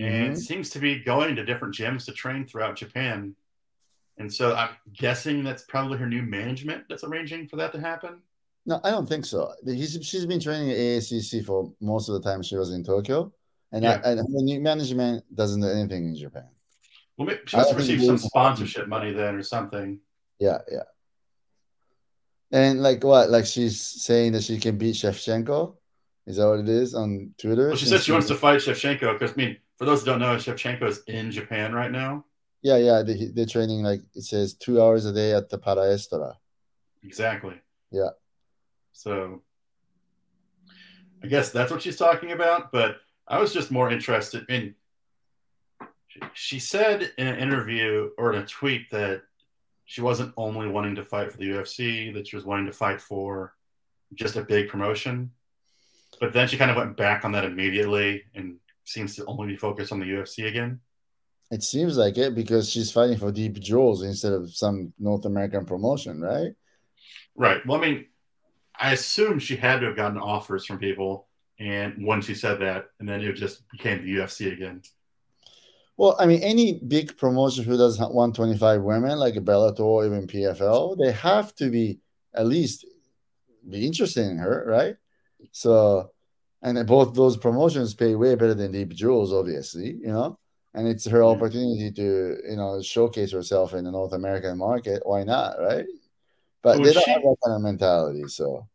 mm-hmm. 0.00 0.12
and 0.12 0.38
seems 0.38 0.70
to 0.70 0.78
be 0.78 0.98
going 0.98 1.36
to 1.36 1.44
different 1.44 1.74
gyms 1.74 2.06
to 2.06 2.12
train 2.12 2.46
throughout 2.46 2.76
Japan. 2.76 3.36
And 4.18 4.32
so 4.32 4.54
I'm 4.54 4.70
guessing 4.92 5.42
that's 5.42 5.62
probably 5.62 5.98
her 5.98 6.06
new 6.06 6.22
management 6.22 6.84
that's 6.88 7.04
arranging 7.04 7.48
for 7.48 7.56
that 7.56 7.72
to 7.72 7.80
happen. 7.80 8.20
No, 8.66 8.80
I 8.84 8.90
don't 8.90 9.08
think 9.08 9.26
so. 9.26 9.52
He's, 9.64 9.98
she's 10.02 10.24
been 10.24 10.40
training 10.40 10.70
at 10.70 10.76
AACC 10.76 11.44
for 11.44 11.72
most 11.80 12.08
of 12.08 12.14
the 12.14 12.20
time 12.20 12.42
she 12.42 12.56
was 12.56 12.72
in 12.72 12.82
Tokyo, 12.82 13.32
and, 13.72 13.84
yeah. 13.84 14.00
I, 14.04 14.10
and 14.10 14.20
the 14.20 14.42
new 14.42 14.60
management 14.60 15.24
doesn't 15.34 15.60
do 15.60 15.68
anything 15.68 16.08
in 16.08 16.16
Japan. 16.16 16.48
Well, 17.16 17.28
she 17.46 17.56
must 17.56 17.70
have 17.70 17.78
received 17.78 18.04
some 18.04 18.18
sponsorship 18.18 18.88
money 18.88 19.12
then 19.12 19.36
or 19.36 19.42
something. 19.42 20.00
Yeah, 20.38 20.58
yeah. 20.70 20.82
And 22.52 22.82
like 22.82 23.02
what? 23.02 23.30
Like 23.30 23.46
she's 23.46 23.80
saying 23.80 24.32
that 24.32 24.44
she 24.44 24.58
can 24.58 24.78
beat 24.78 24.94
Shevchenko? 24.94 25.76
Is 26.26 26.36
that 26.36 26.48
what 26.48 26.60
it 26.60 26.68
is 26.68 26.94
on 26.94 27.34
Twitter? 27.36 27.68
Well, 27.68 27.76
she 27.76 27.86
says 27.86 28.04
she 28.04 28.12
wants 28.12 28.28
to 28.28 28.34
fight 28.34 28.60
Shevchenko 28.60 29.18
because 29.18 29.32
I 29.32 29.34
mean, 29.36 29.56
for 29.76 29.84
those 29.84 30.00
who 30.00 30.06
don't 30.06 30.20
know, 30.20 30.36
Shevchenko 30.36 30.84
is 30.84 31.02
in 31.06 31.30
Japan 31.30 31.72
right 31.72 31.90
now. 31.90 32.24
Yeah, 32.62 32.78
yeah, 32.78 33.02
they, 33.02 33.26
they're 33.26 33.44
training 33.44 33.82
like 33.82 34.00
it 34.14 34.22
says 34.22 34.54
two 34.54 34.80
hours 34.80 35.04
a 35.04 35.12
day 35.12 35.34
at 35.34 35.50
the 35.50 35.58
Palestra. 35.58 36.36
Exactly. 37.02 37.60
Yeah. 37.90 38.10
So 38.92 39.42
I 41.22 41.26
guess 41.26 41.50
that's 41.50 41.70
what 41.70 41.82
she's 41.82 41.96
talking 41.96 42.32
about. 42.32 42.72
But 42.72 42.96
I 43.28 43.38
was 43.38 43.52
just 43.52 43.70
more 43.70 43.90
interested 43.90 44.46
in. 44.48 44.74
She 46.32 46.60
said 46.60 47.12
in 47.18 47.26
an 47.26 47.38
interview 47.38 48.10
or 48.16 48.32
in 48.32 48.42
a 48.42 48.46
tweet 48.46 48.90
that 48.92 49.22
she 49.84 50.00
wasn't 50.00 50.32
only 50.36 50.68
wanting 50.68 50.94
to 50.96 51.04
fight 51.04 51.30
for 51.30 51.38
the 51.38 51.50
UFC, 51.50 52.12
that 52.14 52.26
she 52.26 52.36
was 52.36 52.44
wanting 52.44 52.66
to 52.66 52.72
fight 52.72 53.00
for 53.00 53.54
just 54.14 54.36
a 54.36 54.42
big 54.42 54.68
promotion. 54.68 55.30
But 56.20 56.32
then 56.32 56.48
she 56.48 56.56
kind 56.56 56.70
of 56.70 56.76
went 56.76 56.96
back 56.96 57.24
on 57.24 57.32
that 57.32 57.44
immediately 57.44 58.24
and 58.34 58.56
seems 58.84 59.16
to 59.16 59.24
only 59.26 59.48
be 59.48 59.56
focused 59.56 59.92
on 59.92 60.00
the 60.00 60.06
UFC 60.06 60.46
again. 60.46 60.80
It 61.50 61.62
seems 61.62 61.96
like 61.96 62.16
it 62.16 62.34
because 62.34 62.70
she's 62.70 62.90
fighting 62.90 63.18
for 63.18 63.30
deep 63.30 63.60
jewels 63.60 64.02
instead 64.02 64.32
of 64.32 64.54
some 64.54 64.92
North 64.98 65.24
American 65.24 65.66
promotion, 65.66 66.20
right? 66.20 66.52
Right. 67.36 67.64
Well, 67.66 67.78
I 67.78 67.86
mean, 67.86 68.06
I 68.78 68.92
assume 68.92 69.38
she 69.38 69.56
had 69.56 69.80
to 69.80 69.86
have 69.86 69.96
gotten 69.96 70.18
offers 70.18 70.64
from 70.64 70.78
people, 70.78 71.28
and 71.58 72.04
once 72.04 72.26
she 72.26 72.34
said 72.34 72.60
that, 72.60 72.86
and 72.98 73.08
then 73.08 73.20
it 73.20 73.32
just 73.34 73.68
became 73.70 74.02
the 74.02 74.16
UFC 74.16 74.52
again. 74.52 74.82
Well, 75.96 76.16
I 76.18 76.26
mean, 76.26 76.42
any 76.42 76.74
big 76.74 77.16
promotion 77.16 77.64
who 77.64 77.76
does 77.76 77.98
125 77.98 78.82
women, 78.82 79.18
like 79.18 79.34
Bellator 79.34 79.80
or 79.80 80.06
even 80.06 80.26
PFL, 80.26 80.98
they 80.98 81.12
have 81.12 81.54
to 81.56 81.70
be 81.70 82.00
at 82.34 82.46
least 82.46 82.84
be 83.68 83.86
interested 83.86 84.26
in 84.26 84.38
her, 84.38 84.64
right? 84.66 84.96
So, 85.52 86.10
and 86.62 86.84
both 86.86 87.14
those 87.14 87.36
promotions 87.36 87.94
pay 87.94 88.14
way 88.14 88.34
better 88.34 88.54
than 88.54 88.72
Deep 88.72 88.90
Jewels, 88.90 89.32
obviously, 89.32 89.92
you 89.92 90.08
know, 90.08 90.38
and 90.74 90.88
it's 90.88 91.06
her 91.06 91.22
opportunity 91.22 91.92
to, 91.92 92.38
you 92.48 92.56
know, 92.56 92.82
showcase 92.82 93.30
herself 93.30 93.74
in 93.74 93.84
the 93.84 93.92
North 93.92 94.12
American 94.12 94.58
market. 94.58 95.02
Why 95.04 95.22
not, 95.22 95.60
right? 95.60 95.86
But 96.62 96.78
so 96.78 96.82
they 96.82 96.92
don't 96.92 97.04
she, 97.04 97.10
have 97.12 97.22
that 97.22 97.36
kind 97.44 97.56
of 97.56 97.62
mentality. 97.62 98.24
So, 98.26 98.66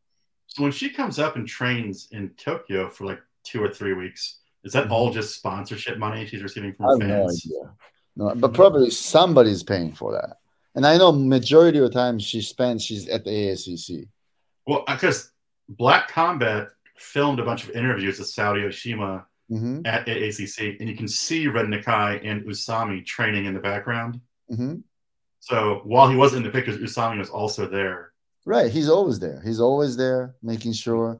so 0.47 0.63
when 0.63 0.71
she 0.71 0.89
comes 0.89 1.19
up 1.19 1.35
and 1.35 1.47
trains 1.47 2.07
in 2.11 2.29
Tokyo 2.37 2.89
for 2.89 3.05
like 3.05 3.19
two 3.43 3.61
or 3.61 3.69
three 3.69 3.93
weeks, 3.93 4.39
is 4.69 4.73
that 4.73 4.83
mm-hmm. 4.83 4.93
all 4.93 5.11
just 5.11 5.33
sponsorship 5.33 5.97
money 5.97 6.27
she's 6.27 6.43
receiving 6.43 6.75
from 6.75 6.99
fans? 6.99 7.09
No 7.09 7.57
idea. 7.57 7.73
No, 8.15 8.35
but 8.35 8.53
probably 8.53 8.91
somebody's 8.91 9.63
paying 9.63 9.93
for 9.93 10.11
that. 10.11 10.37
And 10.75 10.85
I 10.85 10.95
know 10.97 11.11
majority 11.11 11.79
of 11.79 11.85
the 11.85 11.89
time 11.89 12.19
she 12.19 12.43
spends 12.43 12.85
she's 12.85 13.07
at 13.07 13.23
the 13.23 13.31
AACC. 13.31 14.07
Well, 14.67 14.83
because 14.87 15.31
Black 15.67 16.07
Combat 16.09 16.67
filmed 16.97 17.39
a 17.39 17.43
bunch 17.43 17.63
of 17.63 17.71
interviews 17.71 18.19
with 18.19 18.27
Saudi 18.27 18.61
Oshima 18.61 19.25
mm-hmm. 19.49 19.81
at 19.85 20.05
AACC, 20.05 20.79
and 20.79 20.87
you 20.87 20.95
can 20.95 21.07
see 21.07 21.47
Rin 21.47 21.71
Nakai 21.71 22.21
and 22.23 22.43
Usami 22.43 23.03
training 23.03 23.45
in 23.45 23.55
the 23.55 23.59
background. 23.59 24.21
Mm-hmm. 24.51 24.75
So 25.39 25.81
while 25.83 26.07
he 26.07 26.15
wasn't 26.15 26.45
in 26.45 26.51
the 26.51 26.55
pictures, 26.55 26.77
Usami 26.77 27.17
was 27.17 27.31
also 27.31 27.67
there. 27.67 28.11
Right, 28.45 28.71
he's 28.71 28.87
always 28.87 29.17
there. 29.17 29.41
He's 29.43 29.59
always 29.59 29.97
there, 29.97 30.35
making 30.43 30.73
sure 30.73 31.19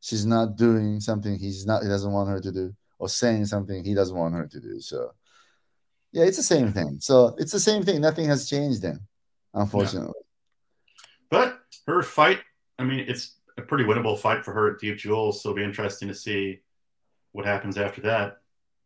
she's 0.00 0.24
not 0.24 0.56
doing 0.56 1.00
something 1.00 1.38
he's 1.38 1.66
not 1.66 1.82
he 1.82 1.88
doesn't 1.88 2.12
want 2.12 2.28
her 2.28 2.40
to 2.40 2.52
do 2.52 2.74
or 2.98 3.08
saying 3.08 3.46
something 3.46 3.84
he 3.84 3.94
doesn't 3.94 4.16
want 4.16 4.34
her 4.34 4.46
to 4.46 4.60
do. 4.60 4.80
So 4.80 5.12
yeah, 6.12 6.24
it's 6.24 6.36
the 6.36 6.42
same 6.42 6.72
thing. 6.72 6.98
So 7.00 7.34
it's 7.38 7.52
the 7.52 7.60
same 7.60 7.82
thing. 7.82 8.00
Nothing 8.00 8.26
has 8.26 8.48
changed 8.48 8.82
then, 8.82 9.00
unfortunately. 9.54 10.14
But 11.30 11.58
her 11.86 12.02
fight, 12.02 12.40
I 12.78 12.84
mean, 12.84 13.00
it's 13.00 13.36
a 13.58 13.62
pretty 13.62 13.84
winnable 13.84 14.18
fight 14.18 14.44
for 14.44 14.52
her 14.52 14.72
at 14.72 14.80
Deep 14.80 14.98
Jewels. 14.98 15.42
So 15.42 15.50
it'll 15.50 15.56
be 15.56 15.64
interesting 15.64 16.08
to 16.08 16.14
see 16.14 16.60
what 17.32 17.44
happens 17.44 17.76
after 17.76 18.00
that. 18.02 18.38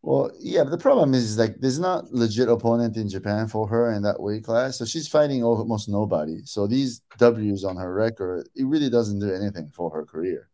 Well, 0.03 0.31
yeah, 0.41 0.65
but 0.65 0.71
the 0.71 0.79
problem 0.79 1.13
is, 1.13 1.25
is 1.25 1.39
like 1.39 1.57
there's 1.61 1.79
not 1.79 2.11
legit 2.11 2.49
opponent 2.49 2.97
in 2.97 3.09
Japan 3.09 3.49
for 3.49 3.69
her 3.69 3.93
in 3.93 4.03
that 4.03 4.21
weight 4.21 4.45
class, 4.45 4.79
so 4.79 4.87
she's 4.87 5.07
fighting 5.07 5.45
almost 5.45 5.91
nobody. 5.91 6.41
So 6.45 6.67
these 6.67 7.03
W's 7.19 7.65
on 7.65 7.77
her 7.77 7.93
record, 7.93 8.49
it 8.57 8.65
really 8.65 8.89
doesn't 8.89 9.19
do 9.19 9.33
anything 9.33 9.71
for 9.75 9.91
her 9.91 10.07
career. 10.07 10.49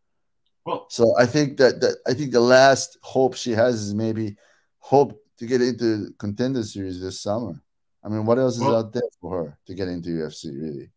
Well, 0.67 0.85
so 0.89 1.15
I 1.17 1.25
think 1.25 1.55
that, 1.59 1.79
that 1.79 1.95
I 2.05 2.13
think 2.13 2.33
the 2.33 2.41
last 2.41 2.97
hope 3.01 3.35
she 3.35 3.51
has 3.51 3.75
is 3.75 3.93
maybe 3.93 4.35
hope 4.79 5.17
to 5.37 5.45
get 5.45 5.61
into 5.61 6.13
contender 6.19 6.61
series 6.61 6.99
this 6.99 7.21
summer. 7.21 7.61
I 8.03 8.09
mean, 8.09 8.25
what 8.25 8.37
else 8.37 8.55
is 8.55 8.63
well, 8.63 8.75
out 8.75 8.91
there 8.91 9.09
for 9.21 9.45
her 9.45 9.57
to 9.65 9.73
get 9.73 9.87
into 9.87 10.09
UFC? 10.09 10.47
Really, 10.61 10.89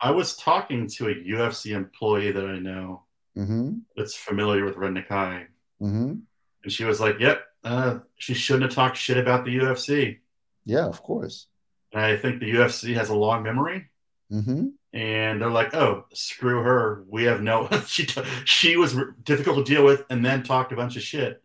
I 0.00 0.12
was 0.12 0.34
talking 0.34 0.88
to 0.96 1.08
a 1.08 1.14
UFC 1.14 1.76
employee 1.76 2.32
that 2.32 2.46
I 2.46 2.58
know 2.58 3.02
mm-hmm. 3.36 3.72
that's 3.94 4.14
familiar 4.14 4.64
with 4.64 4.76
Rin 4.76 4.94
Nakai, 4.94 5.44
mm-hmm. 5.78 6.14
and 6.64 6.72
she 6.72 6.84
was 6.84 6.98
like, 6.98 7.20
"Yep, 7.20 7.42
uh, 7.64 7.98
she 8.16 8.32
shouldn't 8.32 8.62
have 8.62 8.74
talked 8.74 8.96
shit 8.96 9.18
about 9.18 9.44
the 9.44 9.58
UFC." 9.58 10.20
Yeah, 10.64 10.86
of 10.86 11.02
course. 11.02 11.48
And 11.92 12.00
I 12.00 12.16
think 12.16 12.40
the 12.40 12.50
UFC 12.50 12.94
has 12.94 13.10
a 13.10 13.14
long 13.14 13.42
memory. 13.42 13.90
Mm-hmm 14.32 14.68
and 14.92 15.40
they're 15.40 15.50
like, 15.50 15.74
"Oh, 15.74 16.06
screw 16.12 16.62
her. 16.62 17.04
We 17.08 17.24
have 17.24 17.42
no." 17.42 17.68
she 17.86 18.06
she 18.44 18.76
was 18.76 18.96
difficult 19.24 19.64
to 19.64 19.74
deal 19.74 19.84
with, 19.84 20.04
and 20.10 20.24
then 20.24 20.42
talked 20.42 20.72
a 20.72 20.76
bunch 20.76 20.96
of 20.96 21.02
shit. 21.02 21.42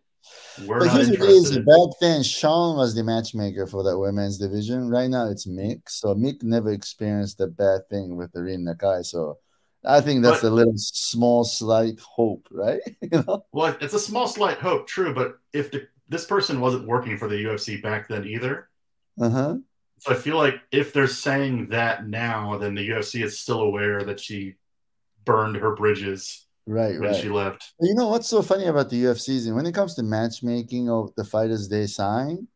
We're 0.65 0.79
but 0.79 0.87
not 0.87 1.01
interested. 1.01 1.65
back 1.65 1.99
then, 1.99 2.23
Sean 2.23 2.77
was 2.77 2.95
the 2.95 3.03
matchmaker 3.03 3.67
for 3.67 3.83
that 3.83 3.97
women's 3.97 4.37
division. 4.37 4.89
Right 4.89 5.09
now, 5.09 5.29
it's 5.29 5.47
Mick. 5.47 5.81
So 5.87 6.13
Mick 6.15 6.43
never 6.43 6.71
experienced 6.71 7.41
a 7.41 7.47
bad 7.47 7.81
thing 7.89 8.15
with 8.15 8.31
the 8.31 8.43
Rin 8.43 8.65
Nakai. 8.65 9.05
So 9.05 9.39
I 9.83 9.99
think 9.99 10.23
that's 10.23 10.41
but, 10.41 10.49
a 10.49 10.51
little 10.51 10.77
small, 10.77 11.43
slight 11.43 11.99
hope, 11.99 12.47
right? 12.51 12.81
you 13.01 13.23
know? 13.27 13.45
Well, 13.51 13.75
it's 13.81 13.93
a 13.93 13.99
small, 13.99 14.27
slight 14.27 14.59
hope, 14.59 14.87
true. 14.87 15.13
But 15.13 15.39
if 15.51 15.71
the, 15.71 15.87
this 16.07 16.25
person 16.25 16.61
wasn't 16.61 16.87
working 16.87 17.17
for 17.17 17.27
the 17.27 17.43
UFC 17.43 17.81
back 17.81 18.07
then 18.07 18.25
either, 18.25 18.69
uh 19.19 19.29
huh 19.29 19.55
so 20.03 20.11
I 20.11 20.15
feel 20.15 20.35
like 20.35 20.59
if 20.69 20.91
they're 20.91 21.07
saying 21.07 21.69
that 21.69 22.05
now, 22.05 22.57
then 22.57 22.75
the 22.75 22.89
UFC 22.89 23.23
is 23.23 23.39
still 23.39 23.61
aware 23.61 24.03
that 24.03 24.19
she 24.19 24.55
burned 25.23 25.55
her 25.55 25.73
bridges 25.73 26.45
right 26.67 26.99
when 26.99 27.11
right. 27.11 27.15
she 27.15 27.29
left. 27.29 27.71
You 27.79 27.95
know 27.95 28.09
what's 28.09 28.27
so 28.27 28.41
funny 28.41 28.65
about 28.65 28.89
the 28.89 29.01
UFC 29.01 29.29
is 29.29 29.49
when 29.49 29.65
it 29.65 29.73
comes 29.73 29.95
to 29.95 30.03
matchmaking 30.03 30.89
of 30.89 31.15
the 31.15 31.23
fighters 31.23 31.69
they 31.69 31.87
sign, 31.87 32.49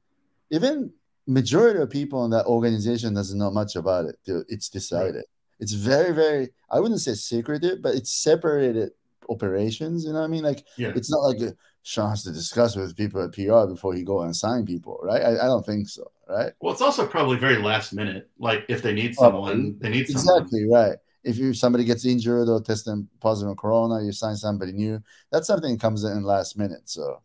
even 0.51 0.91
majority 1.25 1.79
of 1.79 1.89
people 1.89 2.25
in 2.25 2.31
that 2.31 2.47
organization 2.47 3.13
doesn't 3.13 3.39
know 3.39 3.49
much 3.49 3.77
about 3.77 4.07
it. 4.07 4.17
till 4.25 4.43
It's 4.49 4.67
decided. 4.67 5.15
Right. 5.15 5.25
It's 5.61 5.71
very, 5.71 6.13
very 6.13 6.49
I 6.69 6.81
wouldn't 6.81 6.99
say 6.99 7.13
secretive, 7.13 7.81
but 7.81 7.95
it's 7.95 8.11
separated 8.11 8.91
operations. 9.29 10.05
You 10.05 10.13
know 10.13 10.19
what 10.19 10.25
I 10.25 10.29
mean? 10.29 10.43
Like 10.43 10.63
yeah. 10.77 10.91
it's 10.95 11.11
not 11.11 11.19
like 11.19 11.39
Sean 11.87 12.09
has 12.09 12.23
to 12.23 12.33
discuss 12.33 12.75
with 12.75 12.97
people 12.97 13.23
at 13.23 13.31
PR 13.31 13.65
before 13.65 13.93
he 13.93 14.03
go 14.03 14.23
and 14.23 14.35
sign 14.35 14.65
people, 14.65 14.99
right? 15.01 15.21
I, 15.21 15.45
I 15.45 15.45
don't 15.45 15.65
think 15.65 15.87
so, 15.87 16.11
right? 16.27 16.51
Well, 16.59 16.73
it's 16.73 16.81
also 16.81 17.07
probably 17.07 17.37
very 17.37 17.59
last 17.59 17.93
minute. 17.93 18.29
Like 18.37 18.65
if 18.67 18.81
they 18.81 18.93
need 18.93 19.15
someone, 19.15 19.77
they 19.79 19.87
need 19.87 20.09
exactly 20.09 20.67
right. 20.69 20.97
If 21.23 21.37
you 21.37 21.53
somebody 21.53 21.85
gets 21.85 22.05
injured 22.05 22.49
or 22.49 22.61
testing 22.61 23.07
positive 23.21 23.51
on 23.51 23.55
corona, 23.55 24.03
you 24.03 24.11
sign 24.11 24.35
somebody 24.35 24.73
new. 24.73 25.01
That's 25.31 25.47
something 25.47 25.71
that 25.71 25.79
comes 25.79 26.03
in 26.03 26.23
last 26.23 26.57
minute. 26.57 26.89
So, 26.89 27.21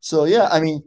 so 0.00 0.24
yeah, 0.24 0.48
I 0.52 0.60
mean, 0.60 0.82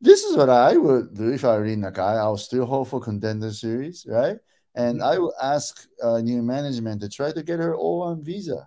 this 0.00 0.24
is 0.24 0.34
what 0.34 0.48
I 0.48 0.78
would 0.78 1.14
do 1.14 1.34
if 1.34 1.44
I 1.44 1.58
were 1.58 1.66
in 1.66 1.82
Nakai. 1.82 2.16
I'll 2.16 2.38
still 2.38 2.64
hope 2.64 2.88
for 2.88 3.00
contender 3.00 3.52
series, 3.52 4.06
right? 4.08 4.38
And 4.74 5.00
mm-hmm. 5.00 5.08
I 5.08 5.18
will 5.18 5.34
ask 5.42 5.86
uh, 6.02 6.22
new 6.22 6.40
management 6.40 7.02
to 7.02 7.10
try 7.10 7.32
to 7.32 7.42
get 7.42 7.58
her 7.58 7.74
all 7.74 8.02
on 8.02 8.24
visa 8.24 8.66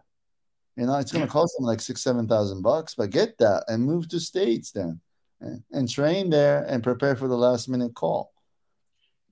You 0.80 0.86
know, 0.86 0.97
it's 0.97 1.11
going 1.11 1.25
to 1.25 1.32
cost 1.32 1.57
them 1.57 1.65
like 1.65 1.82
six, 1.82 2.01
seven 2.01 2.25
thousand 2.25 2.61
bucks, 2.61 2.95
but 2.95 3.09
get 3.09 3.38
that 3.39 3.65
and 3.67 3.84
move 3.84 4.07
to 4.09 4.19
states 4.19 4.71
then, 4.71 5.01
and, 5.41 5.61
and 5.73 5.89
train 5.89 6.30
there 6.30 6.63
and 6.69 6.82
prepare 6.82 7.17
for 7.17 7.27
the 7.27 7.36
last 7.36 7.67
minute 7.67 7.93
call. 7.93 8.32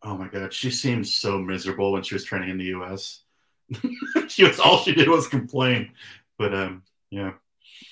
Oh 0.04 0.18
my 0.18 0.28
god, 0.28 0.52
she 0.52 0.70
seemed 0.70 1.08
so 1.08 1.40
miserable 1.40 1.94
when 1.94 2.04
she 2.04 2.16
was 2.16 2.26
training 2.26 2.50
in 2.50 2.58
the 2.58 2.66
U.S. 2.66 3.22
she 4.28 4.44
was 4.44 4.60
all 4.60 4.80
she 4.80 4.94
did 4.94 5.08
was 5.08 5.30
complain, 5.30 5.92
but 6.38 6.54
um, 6.54 6.84
yeah. 7.12 7.32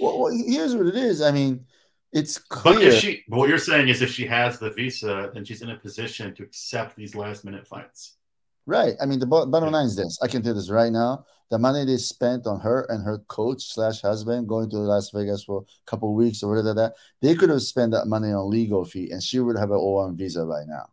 Well, 0.02 0.20
well, 0.20 0.34
here's 0.36 0.76
what 0.76 0.88
it 0.88 0.96
is. 0.96 1.22
I 1.22 1.32
mean, 1.32 1.66
it's 2.12 2.38
clear. 2.38 2.76
But 2.76 2.84
if 2.84 3.00
she, 3.00 3.24
but 3.30 3.38
what 3.38 3.48
you're 3.48 3.58
saying 3.58 3.88
is, 3.88 4.02
if 4.02 4.12
she 4.12 4.26
has 4.26 4.60
the 4.60 4.72
visa, 4.72 5.32
then 5.34 5.46
she's 5.46 5.62
in 5.62 5.70
a 5.70 5.78
position 5.78 6.36
to 6.36 6.44
accept 6.44 6.98
these 6.98 7.16
last 7.16 7.46
minute 7.46 7.66
fights. 7.66 8.18
Right. 8.66 8.96
I 9.02 9.06
mean, 9.06 9.20
the 9.20 9.28
bottom 9.28 9.72
line 9.72 9.86
is 9.86 9.96
this: 9.96 10.20
I 10.22 10.28
can 10.28 10.42
tell 10.42 10.54
this 10.54 10.70
right 10.70 10.92
now. 10.92 11.26
The 11.52 11.60
money 11.60 11.86
they 11.86 11.98
spent 11.98 12.48
on 12.48 12.60
her 12.62 12.88
and 12.90 13.04
her 13.04 13.20
coach 13.28 13.64
slash 13.74 14.02
husband 14.02 14.48
going 14.48 14.68
to 14.72 14.78
Las 14.78 15.12
Vegas 15.12 15.44
for 15.44 15.60
a 15.62 15.90
couple 15.90 16.16
weeks 16.16 16.42
or 16.42 16.50
whatever 16.50 16.74
that 16.74 16.94
they 17.22 17.36
could 17.36 17.50
have 17.50 17.62
spent 17.62 17.92
that 17.92 18.08
money 18.08 18.32
on 18.32 18.50
legal 18.50 18.84
fee, 18.84 19.12
and 19.12 19.22
she 19.22 19.40
would 19.40 19.58
have 19.58 19.70
an 19.70 19.78
O1 19.78 20.18
visa 20.18 20.44
by 20.46 20.64
now. 20.66 20.90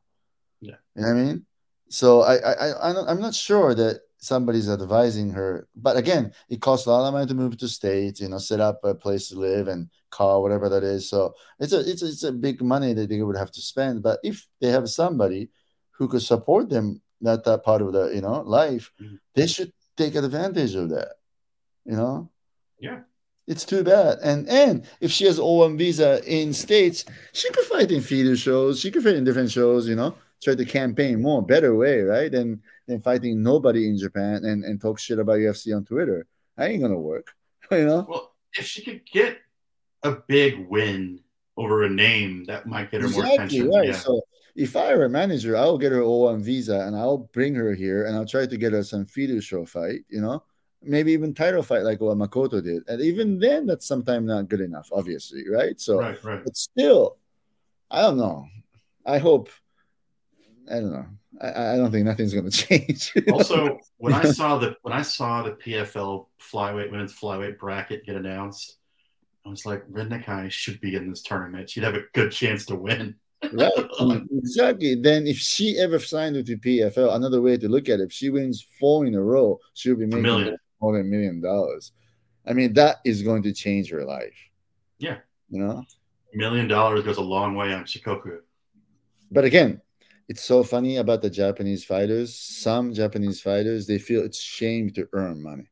Yeah. 0.61 0.75
You 0.95 1.03
know 1.03 1.09
what 1.09 1.17
I 1.17 1.25
mean? 1.25 1.47
So 1.89 2.21
I 2.21 2.37
I, 2.37 2.69
I 2.69 3.11
I'm 3.11 3.21
not 3.21 3.35
sure 3.35 3.75
that 3.75 4.03
somebody's 4.23 4.71
advising 4.71 5.31
her. 5.31 5.69
But 5.75 5.97
again, 5.97 6.33
it 6.49 6.61
costs 6.61 6.87
a 6.87 6.91
lot 6.91 7.07
of 7.07 7.13
money 7.13 7.27
to 7.27 7.35
move 7.35 7.59
to 7.59 7.69
states, 7.69 8.21
you 8.21 8.29
know, 8.29 8.39
set 8.39 8.61
up 8.61 8.81
a 8.85 8.95
place 8.95 9.29
to 9.29 9.39
live 9.39 9.69
and 9.69 9.91
car, 10.11 10.41
whatever 10.41 10.69
that 10.69 10.85
is. 10.85 11.09
So 11.09 11.35
it's 11.59 11.73
a 11.73 11.81
it's 11.81 12.03
a, 12.03 12.07
it's 12.07 12.23
a 12.23 12.33
big 12.33 12.63
money 12.63 12.95
that 12.95 13.09
they 13.09 13.21
would 13.21 13.37
have 13.37 13.51
to 13.51 13.61
spend. 13.61 14.03
But 14.03 14.21
if 14.23 14.47
they 14.61 14.69
have 14.69 14.89
somebody 14.89 15.51
who 15.91 16.09
could 16.09 16.23
support 16.23 16.71
them 16.71 17.03
that 17.23 17.45
that 17.45 17.65
part 17.65 17.83
of 17.83 17.93
the 17.93 18.11
you 18.15 18.21
know 18.21 18.43
life, 18.43 18.93
mm-hmm. 19.01 19.17
they 19.35 19.47
should 19.47 19.73
take 19.97 20.15
advantage 20.15 20.75
of 20.75 20.91
that. 20.91 21.15
You 21.85 21.97
know. 21.97 22.31
Yeah. 22.79 23.01
It's 23.49 23.65
too 23.65 23.83
bad. 23.83 24.19
And 24.23 24.49
and 24.49 24.87
if 25.01 25.11
she 25.11 25.25
has 25.25 25.39
O1 25.39 25.77
visa 25.77 26.23
in 26.25 26.53
states, 26.53 27.05
she 27.33 27.51
could 27.51 27.65
fight 27.65 27.91
in 27.91 28.01
feeder 28.01 28.37
shows. 28.37 28.79
She 28.79 28.91
could 28.91 29.03
fight 29.03 29.17
in 29.17 29.25
different 29.25 29.51
shows. 29.51 29.89
You 29.89 29.97
know, 29.97 30.15
try 30.43 30.55
to 30.55 30.65
campaign 30.65 31.21
more, 31.21 31.43
better 31.43 31.75
way, 31.75 32.03
right? 32.03 32.33
And 32.33 32.61
than 32.87 33.01
fighting 33.01 33.43
nobody 33.43 33.89
in 33.89 33.99
Japan 33.99 34.45
and, 34.45 34.65
and 34.65 34.81
talk 34.81 34.99
shit 34.99 35.19
about 35.19 35.39
UFC 35.39 35.75
on 35.75 35.85
Twitter. 35.85 36.27
That 36.57 36.71
ain't 36.71 36.83
gonna 36.83 36.99
work. 36.99 37.33
You 37.71 37.87
know? 37.87 38.07
Well, 38.07 38.35
if 38.59 38.67
she 38.67 38.83
could 38.83 39.07
get 39.07 39.39
a 40.03 40.11
big 40.11 40.69
win 40.69 41.21
over 41.57 41.85
a 41.85 41.89
name, 41.89 42.45
that 42.45 42.67
might 42.67 42.91
get 42.91 43.01
her 43.01 43.07
exactly, 43.07 43.31
more 43.31 43.35
attention. 43.35 43.71
Right. 43.71 43.87
Yeah. 43.89 43.95
So 43.95 44.21
if 44.55 44.77
I 44.77 44.95
were 44.95 45.05
a 45.05 45.11
manager, 45.11 45.57
I'll 45.57 45.79
get 45.79 45.93
her 45.93 46.01
O1 46.01 46.43
visa 46.43 46.81
and 46.81 46.95
I'll 46.95 47.19
bring 47.19 47.55
her 47.55 47.75
here 47.75 48.07
and 48.07 48.17
I'll 48.17 48.27
try 48.27 48.47
to 48.47 48.57
get 48.57 48.73
her 48.73 48.83
some 48.83 49.07
feeder 49.07 49.41
show 49.41 49.65
fight, 49.65 50.01
you 50.09 50.21
know, 50.21 50.43
maybe 50.83 51.13
even 51.13 51.33
title 51.33 51.63
fight 51.63 51.83
like 51.83 52.01
what 52.01 52.19
Makoto 52.19 52.63
did. 52.63 52.83
And 52.89 53.01
even 53.01 53.39
then, 53.39 53.67
that's 53.67 53.87
sometimes 53.87 54.27
not 54.27 54.49
good 54.49 54.61
enough, 54.61 54.91
obviously, 54.93 55.49
right? 55.49 55.81
So, 55.81 55.99
right, 55.99 56.23
right. 56.23 56.45
but 56.45 56.57
still, 56.57 57.17
I 57.91 58.03
don't 58.03 58.19
know. 58.19 58.47
I 59.07 59.19
hope, 59.19 59.49
I 60.71 60.75
don't 60.75 60.93
know. 60.93 61.07
I, 61.41 61.75
I 61.75 61.77
don't 61.77 61.91
think 61.91 62.05
nothing's 62.05 62.35
going 62.35 62.51
to 62.51 62.67
change. 62.67 63.13
also, 63.33 63.79
when 63.97 64.13
I 64.13 64.25
saw 64.25 64.59
the 64.59 64.77
when 64.83 64.93
I 64.93 65.03
saw 65.03 65.43
the 65.43 65.53
PFL 65.53 66.27
flyweight 66.41 66.91
women's 66.91 67.19
flyweight 67.19 67.59
bracket 67.59 68.05
get 68.05 68.17
announced, 68.17 68.77
I 69.47 69.49
was 69.49 69.65
like, 69.65 69.83
Rin 69.89 70.23
should 70.51 70.81
be 70.81 70.95
in 70.95 71.09
this 71.09 71.23
tournament. 71.23 71.71
She'd 71.71 71.85
have 71.85 71.95
a 71.95 72.05
good 72.13 72.33
chance 72.33 72.67
to 72.67 72.77
win. 72.77 73.17
Right, 73.53 73.89
um, 73.99 74.29
exactly. 74.33 74.95
Then 74.95 75.27
if 75.27 75.39
she 75.39 75.79
ever 75.79 75.99
signed 75.99 76.37
with 76.37 76.47
the 76.47 76.57
PFL, 76.57 77.15
another 77.15 77.41
way 77.41 77.57
to 77.57 77.69
look 77.69 77.89
at 77.89 78.01
it, 78.01 78.05
if 78.05 78.13
she 78.13 78.31
wins 78.31 78.67
four 78.79 79.07
in 79.07 79.15
a 79.15 79.23
row, 79.23 79.59
she'll 79.75 79.97
be 79.97 80.07
making 80.07 80.57
more 80.81 80.93
than 80.93 81.03
a 81.03 81.05
million 81.05 81.41
dollars. 81.41 81.93
I 82.47 82.53
mean, 82.53 82.73
that 82.75 82.97
is 83.05 83.23
going 83.23 83.43
to 83.45 83.53
change 83.53 83.91
her 83.91 84.05
life. 84.05 84.37
Yeah, 84.99 85.19
you 85.49 85.61
know, 85.61 85.85
a 86.33 86.37
million 86.37 86.69
dollars 86.69 87.05
goes 87.05 87.19
a 87.19 87.23
long 87.23 87.55
way 87.55 87.73
on 87.73 87.85
Shikoku. 87.85 88.39
But 89.31 89.45
again, 89.45 89.81
it's 90.29 90.43
so 90.43 90.63
funny 90.63 90.97
about 90.97 91.23
the 91.23 91.31
Japanese 91.31 91.85
fighters. 91.85 92.35
Some 92.35 92.95
Japanese 92.95 93.41
fighters 93.41 93.87
they 93.87 93.99
feel 93.99 94.23
it's 94.23 94.41
shame 94.41 94.91
to 94.91 95.09
earn 95.13 95.43
money. 95.43 95.71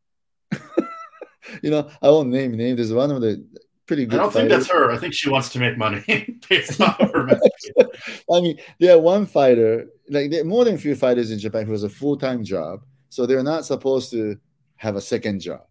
you 1.62 1.70
know, 1.70 1.90
I 2.02 2.10
won't 2.10 2.28
name 2.28 2.52
names. 2.52 2.76
There's 2.76 2.92
one 2.92 3.10
of 3.10 3.20
the 3.20 3.44
pretty 3.90 4.06
good. 4.06 4.20
I 4.20 4.22
don't 4.22 4.32
fighters. 4.32 4.48
think 4.50 4.60
that's 4.60 4.70
her. 4.70 4.92
I 4.92 4.98
think 4.98 5.14
she 5.14 5.28
wants 5.28 5.48
to 5.48 5.58
make 5.58 5.76
money 5.76 6.38
based 6.48 6.80
off 6.80 7.00
of 7.00 7.10
her 7.10 7.26
I 8.32 8.40
mean, 8.40 8.56
there 8.78 8.94
are 8.94 9.00
one 9.00 9.26
fighter, 9.26 9.86
like 10.08 10.30
there 10.30 10.42
are 10.42 10.44
more 10.44 10.64
than 10.64 10.76
a 10.76 10.78
few 10.78 10.94
fighters 10.94 11.32
in 11.32 11.40
Japan 11.40 11.66
who 11.66 11.72
has 11.72 11.82
a 11.82 11.88
full 11.88 12.16
time 12.16 12.44
job, 12.44 12.84
so 13.08 13.26
they're 13.26 13.42
not 13.42 13.64
supposed 13.64 14.12
to 14.12 14.38
have 14.76 14.94
a 14.94 15.00
second 15.00 15.40
job. 15.40 15.62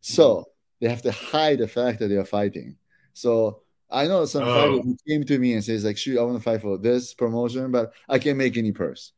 So 0.00 0.36
mm-hmm. 0.36 0.42
they 0.80 0.88
have 0.88 1.02
to 1.02 1.12
hide 1.12 1.58
the 1.58 1.68
fact 1.68 1.98
that 1.98 2.08
they 2.08 2.16
are 2.16 2.24
fighting. 2.24 2.76
So 3.12 3.60
I 3.90 4.06
know 4.06 4.24
some 4.24 4.44
oh. 4.44 4.54
fighter 4.54 4.82
who 4.82 4.96
came 5.06 5.24
to 5.24 5.38
me 5.38 5.52
and 5.52 5.62
says 5.62 5.84
like, 5.84 5.98
"Shoot, 5.98 6.18
I 6.18 6.22
want 6.22 6.38
to 6.38 6.42
fight 6.42 6.62
for 6.62 6.78
this 6.78 7.12
promotion, 7.12 7.70
but 7.70 7.92
I 8.08 8.18
can't 8.18 8.38
make 8.38 8.56
any 8.56 8.72
purse, 8.72 9.12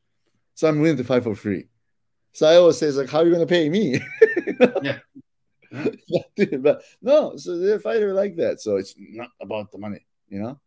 so 0.57 0.67
I'm 0.67 0.81
willing 0.81 0.97
to 0.97 1.05
fight 1.05 1.23
for 1.23 1.37
free." 1.37 1.69
So 2.33 2.49
I 2.49 2.57
always 2.57 2.79
say, 2.79 2.91
"Like, 2.91 3.11
how 3.11 3.21
are 3.21 3.25
you 3.27 3.31
going 3.31 3.47
to 3.47 3.55
pay 3.55 3.69
me?" 3.69 4.01
yeah. 4.83 4.99
but 6.61 6.83
no, 7.03 7.37
so 7.37 7.59
they're 7.59 7.77
a 7.77 7.81
fighter 7.81 8.13
like 8.13 8.37
that. 8.37 8.61
So 8.61 8.77
it's 8.77 8.95
not 8.99 9.31
about 9.41 9.71
the 9.73 9.79
money, 9.79 10.05
you 10.29 10.41
know. 10.41 10.61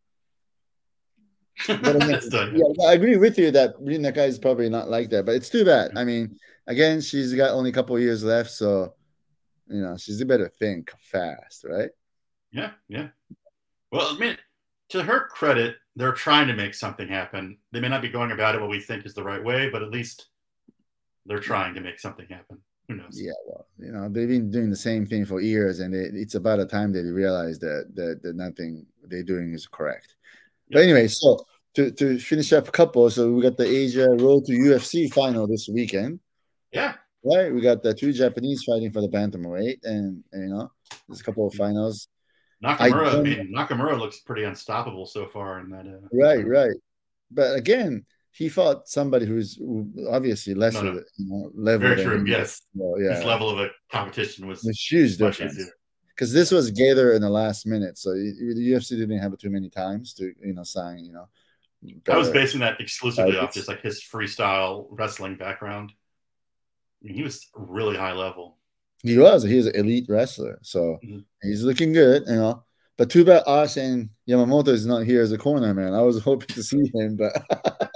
But 1.68 2.02
I, 2.02 2.08
mean, 2.08 2.20
yeah, 2.32 2.88
I 2.88 2.94
agree 2.94 3.16
with 3.16 3.38
you 3.38 3.52
that 3.52 3.76
Rin 3.80 4.02
Nakai 4.02 4.28
is 4.28 4.40
probably 4.40 4.70
not 4.70 4.90
like 4.90 5.10
that, 5.12 5.26
but 5.26 5.36
it's 5.36 5.50
too 5.50 5.64
bad. 5.64 5.92
I 5.96 6.04
mean, 6.04 6.38
again, 6.68 7.00
she's 7.00 7.34
got 7.34 7.52
only 7.52 7.70
a 7.70 7.74
couple 7.74 7.98
years 8.00 8.24
left, 8.24 8.52
so 8.52 8.96
you 9.68 9.82
know 9.82 9.96
she's 9.98 10.24
better 10.24 10.48
think 10.48 10.92
fast, 11.00 11.64
right? 11.64 11.92
Yeah, 12.52 12.72
yeah. 12.88 13.10
Well, 13.92 14.16
I 14.16 14.18
mean, 14.18 14.38
to 14.90 15.04
her 15.04 15.28
credit, 15.28 15.76
they're 15.96 16.12
trying 16.12 16.48
to 16.48 16.54
make 16.54 16.74
something 16.74 17.08
happen. 17.08 17.58
They 17.72 17.80
may 17.80 17.90
not 17.90 18.02
be 18.02 18.10
going 18.10 18.32
about 18.32 18.56
it 18.56 18.62
what 18.62 18.70
we 18.70 18.80
think 18.80 19.06
is 19.06 19.14
the 19.14 19.24
right 19.24 19.44
way, 19.44 19.70
but 19.70 19.84
at 19.84 19.92
least 19.92 20.28
they're 21.26 21.40
trying 21.40 21.76
to 21.76 21.82
make 21.82 22.00
something 22.00 22.28
happen. 22.30 22.60
Who 22.94 23.02
knows? 23.02 23.22
Yeah, 23.22 23.32
well, 23.48 23.66
you 23.80 23.92
know, 23.92 24.10
they've 24.10 24.28
been 24.28 24.52
doing 24.52 24.70
the 24.70 24.76
same 24.76 25.06
thing 25.06 25.26
for 25.26 25.42
years, 25.42 25.80
and 25.80 25.94
it, 25.94 26.14
it's 26.16 26.36
about 26.36 26.60
a 26.60 26.66
time 26.66 26.92
that 26.94 27.04
they 27.04 27.10
realize 27.10 27.60
that, 27.60 27.92
that 27.96 28.22
that 28.24 28.36
nothing 28.36 28.86
they're 29.04 29.24
doing 29.24 29.54
is 29.54 29.68
correct. 29.68 30.16
Yep. 30.70 30.78
But 30.78 30.84
anyway, 30.84 31.08
so 31.08 31.46
to, 31.76 31.92
to 31.92 32.20
finish 32.20 32.54
up 32.54 32.68
a 32.68 32.72
couple, 32.72 33.10
so 33.10 33.32
we 33.32 33.42
got 33.42 33.58
the 33.58 33.68
Asia 33.68 34.10
Road 34.10 34.46
to 34.46 34.54
UFC 34.54 35.12
final 35.12 35.48
this 35.48 35.68
weekend. 35.68 36.20
Yeah. 36.72 36.96
Right. 37.24 37.54
We 37.54 37.62
got 37.62 37.84
the 37.84 37.94
two 37.94 38.14
Japanese 38.14 38.64
fighting 38.64 38.92
for 38.92 39.02
the 39.02 39.08
bantamweight, 39.08 39.80
and, 39.84 40.24
and 40.32 40.50
you 40.50 40.56
know, 40.56 40.72
there's 41.08 41.22
a 41.22 41.24
couple 41.24 41.48
of 41.48 41.54
finals. 41.54 42.08
Nakamura, 42.64 43.14
I, 43.14 43.18
I, 43.18 43.22
mean, 43.22 43.54
Nakamura 43.54 44.00
looks 44.00 44.20
pretty 44.20 44.44
unstoppable 44.44 45.06
so 45.06 45.28
far 45.28 45.60
in 45.60 45.70
that. 45.70 45.86
Uh, 45.86 46.08
right, 46.14 46.46
right. 46.48 46.76
But 47.32 47.56
again, 47.56 48.06
he 48.34 48.50
fought 48.50 48.90
somebody 48.90 49.28
who's 49.28 49.60
obviously 50.10 50.56
less 50.56 50.74
no, 50.74 50.82
no. 50.82 51.04
You 51.18 51.28
know, 51.28 51.52
level. 51.54 51.88
Very 51.88 52.04
true. 52.04 52.24
Yes. 52.26 52.64
Yeah. 52.74 53.16
His 53.16 53.24
level 53.24 53.50
of 53.50 53.60
a 53.60 53.70
competition 53.92 54.48
was 54.48 54.68
a 54.68 54.74
huge 54.74 55.18
difference. 55.18 55.58
Because 56.10 56.34
this 56.34 56.52
was 56.52 56.72
Gator 56.72 57.14
in 57.14 57.22
the 57.22 57.30
last 57.30 57.66
minute, 57.66 57.98
so 57.98 58.12
the 58.12 58.72
UFC 58.72 58.90
didn't 58.90 59.20
have 59.20 59.34
it 59.34 59.40
too 59.40 59.50
many 59.50 59.70
times 59.70 60.14
to 60.16 60.32
you 60.44 60.54
know 60.54 60.64
sign 60.64 61.06
you 61.06 61.14
know. 61.14 61.28
I 62.12 62.18
was 62.18 62.30
basing 62.30 62.62
that 62.62 62.80
exclusively 62.80 63.38
off 63.38 63.54
just 63.54 63.68
like 63.68 63.82
his 63.82 64.02
freestyle 64.02 64.88
wrestling 64.92 65.36
background. 65.36 65.92
I 67.02 67.08
mean, 67.08 67.16
he 67.16 67.24
was 67.24 67.50
really 67.56 67.98
high 67.98 68.14
level. 68.14 68.58
He 69.04 69.18
was. 69.18 69.44
He's 69.44 69.66
an 69.66 69.76
elite 69.76 70.06
wrestler. 70.08 70.60
So 70.62 70.98
mm-hmm. 71.04 71.20
he's 71.42 71.64
looking 71.64 71.92
good, 71.92 72.24
you 72.28 72.36
know. 72.36 72.64
But 72.98 73.10
too 73.10 73.26
bad 73.26 73.44
us 73.46 73.76
and 73.76 74.10
Yamamoto 74.30 74.70
is 74.70 74.86
not 74.86 75.04
here 75.04 75.22
as 75.22 75.32
a 75.32 75.38
corner 75.38 75.74
man. 75.74 75.94
I 75.94 76.02
was 76.02 76.22
hoping 76.22 76.48
to 76.50 76.64
see 76.64 76.90
him, 76.94 77.18
but 77.18 77.34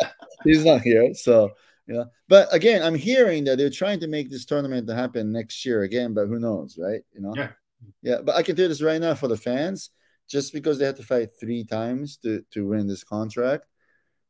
he's 0.43 0.65
not 0.65 0.81
here. 0.81 1.13
So 1.13 1.51
yeah. 1.87 2.03
But 2.27 2.53
again, 2.53 2.83
I'm 2.83 2.95
hearing 2.95 3.45
that 3.45 3.57
they're 3.57 3.69
trying 3.69 4.01
to 4.01 4.07
make 4.07 4.29
this 4.29 4.45
tournament 4.45 4.87
to 4.87 4.95
happen 4.95 5.31
next 5.31 5.65
year 5.65 5.83
again, 5.83 6.13
but 6.13 6.27
who 6.27 6.39
knows, 6.39 6.77
right? 6.77 7.01
You 7.13 7.21
know? 7.21 7.33
Yeah. 7.35 7.49
Yeah. 8.01 8.17
But 8.23 8.35
I 8.35 8.43
can 8.43 8.55
tell 8.55 8.67
this 8.67 8.81
right 8.81 8.99
now 8.99 9.15
for 9.15 9.27
the 9.27 9.37
fans, 9.37 9.91
just 10.29 10.51
because 10.51 10.77
they 10.77 10.85
had 10.85 10.97
to 10.97 11.03
fight 11.03 11.29
three 11.39 11.63
times 11.63 12.17
to, 12.17 12.43
to 12.51 12.67
win 12.67 12.87
this 12.87 13.03
contract, 13.03 13.65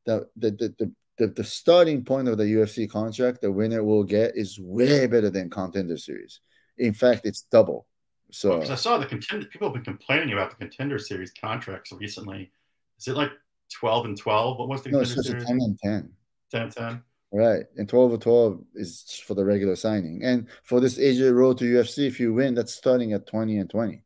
that 0.06 0.28
the, 0.36 0.52
the, 0.52 0.76
the, 0.78 0.92
the, 1.18 1.28
the 1.28 1.44
starting 1.44 2.06
point 2.06 2.28
of 2.28 2.38
the 2.38 2.44
UFC 2.44 2.90
contract, 2.90 3.42
the 3.42 3.52
winner 3.52 3.84
will 3.84 4.04
get 4.04 4.38
is 4.38 4.60
way 4.60 5.08
better 5.08 5.32
than 5.32 5.50
contender 5.50 5.98
series. 5.98 6.42
In 6.78 6.94
fact, 6.94 7.22
it's 7.26 7.42
double. 7.42 7.88
So 8.30 8.60
well, 8.60 8.72
I 8.72 8.76
saw 8.76 9.00
the 9.00 9.08
contender. 9.08 9.48
People 9.48 9.70
have 9.70 9.74
been 9.74 9.84
complaining 9.84 10.34
about 10.34 10.52
the 10.52 10.58
contender 10.58 11.00
series 11.00 11.32
contracts 11.32 11.92
recently. 11.92 12.52
Is 13.00 13.08
it 13.08 13.16
like 13.16 13.32
twelve 13.74 14.06
and 14.06 14.18
twelve? 14.18 14.58
What 14.58 14.68
was 14.68 14.82
the 14.82 14.90
no? 14.90 15.00
It's 15.00 15.16
just 15.16 15.28
series? 15.28 15.46
ten 15.46 15.60
and 15.62 15.80
ten. 15.84 16.12
10 16.52 16.62
and 16.62 16.72
10. 16.72 17.04
Right, 17.34 17.66
and 17.76 17.90
twelve 17.90 18.14
or 18.14 18.18
twelve 18.18 18.64
is 18.74 19.22
for 19.26 19.34
the 19.34 19.44
regular 19.44 19.76
signing, 19.76 20.22
and 20.24 20.48
for 20.64 20.80
this 20.80 20.98
Asia 20.98 21.34
Road 21.34 21.58
to 21.58 21.66
UFC, 21.66 22.08
if 22.08 22.20
you 22.20 22.34
win, 22.34 22.56
that's 22.56 22.74
starting 22.74 23.12
at 23.14 23.28
twenty 23.28 23.58
and 23.58 23.70
twenty. 23.70 24.04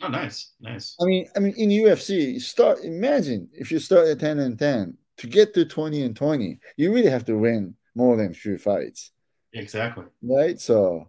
Oh, 0.00 0.08
nice, 0.08 0.52
nice. 0.60 0.96
I 1.00 1.04
mean, 1.04 1.28
I 1.36 1.40
mean, 1.40 1.54
in 1.58 1.68
UFC, 1.68 2.40
start. 2.40 2.82
Imagine 2.82 3.48
if 3.52 3.70
you 3.70 3.78
start 3.78 4.08
at 4.08 4.20
ten 4.20 4.38
and 4.38 4.58
ten 4.58 4.96
to 5.18 5.26
get 5.26 5.52
to 5.54 5.66
twenty 5.66 6.02
and 6.02 6.16
twenty, 6.16 6.60
you 6.78 6.92
really 6.94 7.10
have 7.10 7.26
to 7.26 7.36
win 7.36 7.74
more 7.94 8.16
than 8.16 8.32
few 8.32 8.56
fights. 8.56 9.10
Exactly. 9.52 10.06
Right. 10.22 10.58
So 10.58 11.08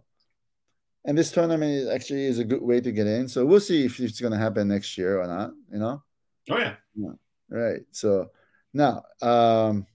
and 1.04 1.18
this 1.18 1.30
tournament 1.30 1.72
is 1.72 1.88
actually 1.88 2.24
is 2.24 2.38
a 2.38 2.44
good 2.44 2.62
way 2.62 2.80
to 2.80 2.92
get 2.92 3.06
in. 3.06 3.28
So 3.28 3.44
we'll 3.44 3.60
see 3.60 3.84
if 3.84 4.00
it's 4.00 4.20
going 4.20 4.32
to 4.32 4.38
happen 4.38 4.68
next 4.68 4.96
year 4.96 5.20
or 5.20 5.26
not. 5.26 5.52
You 5.72 5.78
know. 5.78 6.02
Oh 6.50 6.58
yeah. 6.58 6.74
yeah. 6.94 7.10
Right. 7.48 7.82
So 7.90 8.30
now, 8.72 9.04
um, 9.22 9.86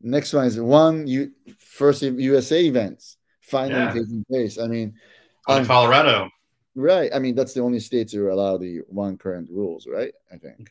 next 0.00 0.32
one 0.32 0.46
is 0.46 0.60
one 0.60 1.06
you 1.06 1.32
first 1.58 2.02
USA 2.02 2.64
events 2.64 3.16
finally 3.40 3.80
yeah. 3.80 3.92
taking 3.92 4.24
place. 4.28 4.58
I 4.58 4.66
mean, 4.66 4.94
um, 5.48 5.64
Colorado. 5.66 6.30
Right. 6.74 7.10
I 7.14 7.18
mean, 7.18 7.34
that's 7.34 7.54
the 7.54 7.62
only 7.62 7.80
states 7.80 8.12
who 8.12 8.30
allow 8.30 8.58
the 8.58 8.80
one 8.88 9.16
current 9.16 9.48
rules, 9.50 9.86
right? 9.86 10.12
I 10.32 10.36
think. 10.36 10.70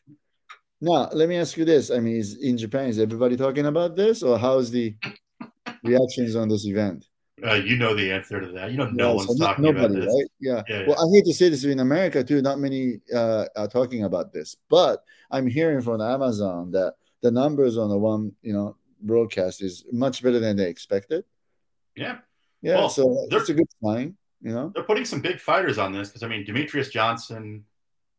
Now, 0.80 1.08
let 1.12 1.28
me 1.28 1.36
ask 1.36 1.56
you 1.56 1.64
this. 1.64 1.90
I 1.90 1.98
mean, 1.98 2.16
is 2.16 2.36
in 2.36 2.58
Japan, 2.58 2.88
is 2.88 2.98
everybody 2.98 3.36
talking 3.36 3.66
about 3.66 3.96
this, 3.96 4.22
or 4.22 4.38
how's 4.38 4.70
the 4.70 4.94
reactions 5.82 6.36
on 6.36 6.48
this 6.48 6.66
event? 6.66 7.06
Uh, 7.44 7.54
you 7.54 7.76
know 7.76 7.94
the 7.94 8.10
answer 8.10 8.40
to 8.40 8.48
that. 8.48 8.70
You 8.70 8.78
know, 8.78 8.88
no 8.88 9.10
yeah, 9.10 9.14
one's 9.14 9.38
so 9.38 9.44
talking 9.44 9.64
nobody, 9.64 9.84
about 9.84 9.94
this. 9.94 10.06
Right? 10.06 10.30
Yeah. 10.40 10.62
Yeah. 10.68 10.86
Well, 10.88 10.96
I 10.96 11.14
hate 11.14 11.26
to 11.26 11.34
say 11.34 11.50
this 11.50 11.64
in 11.64 11.80
America 11.80 12.24
too. 12.24 12.40
Not 12.40 12.58
many 12.58 13.00
uh, 13.14 13.44
are 13.56 13.68
talking 13.68 14.04
about 14.04 14.32
this, 14.32 14.56
but 14.70 15.04
I'm 15.30 15.46
hearing 15.46 15.82
from 15.82 16.00
Amazon 16.00 16.70
that 16.72 16.94
the 17.22 17.30
numbers 17.30 17.76
on 17.76 17.90
the 17.90 17.98
one, 17.98 18.32
you 18.42 18.54
know, 18.54 18.76
broadcast 19.02 19.62
is 19.62 19.84
much 19.92 20.22
better 20.22 20.38
than 20.38 20.56
they 20.56 20.68
expected. 20.68 21.24
Yeah. 21.94 22.18
Yeah. 22.62 22.76
Well, 22.76 22.88
so 22.88 23.26
that's 23.30 23.50
a 23.50 23.54
good 23.54 23.68
sign. 23.82 24.16
You 24.40 24.52
know, 24.52 24.72
they're 24.74 24.84
putting 24.84 25.04
some 25.04 25.20
big 25.20 25.38
fighters 25.40 25.76
on 25.76 25.92
this 25.92 26.08
because 26.08 26.22
I 26.22 26.28
mean, 26.28 26.44
Demetrious 26.44 26.90
Johnson, 26.90 27.64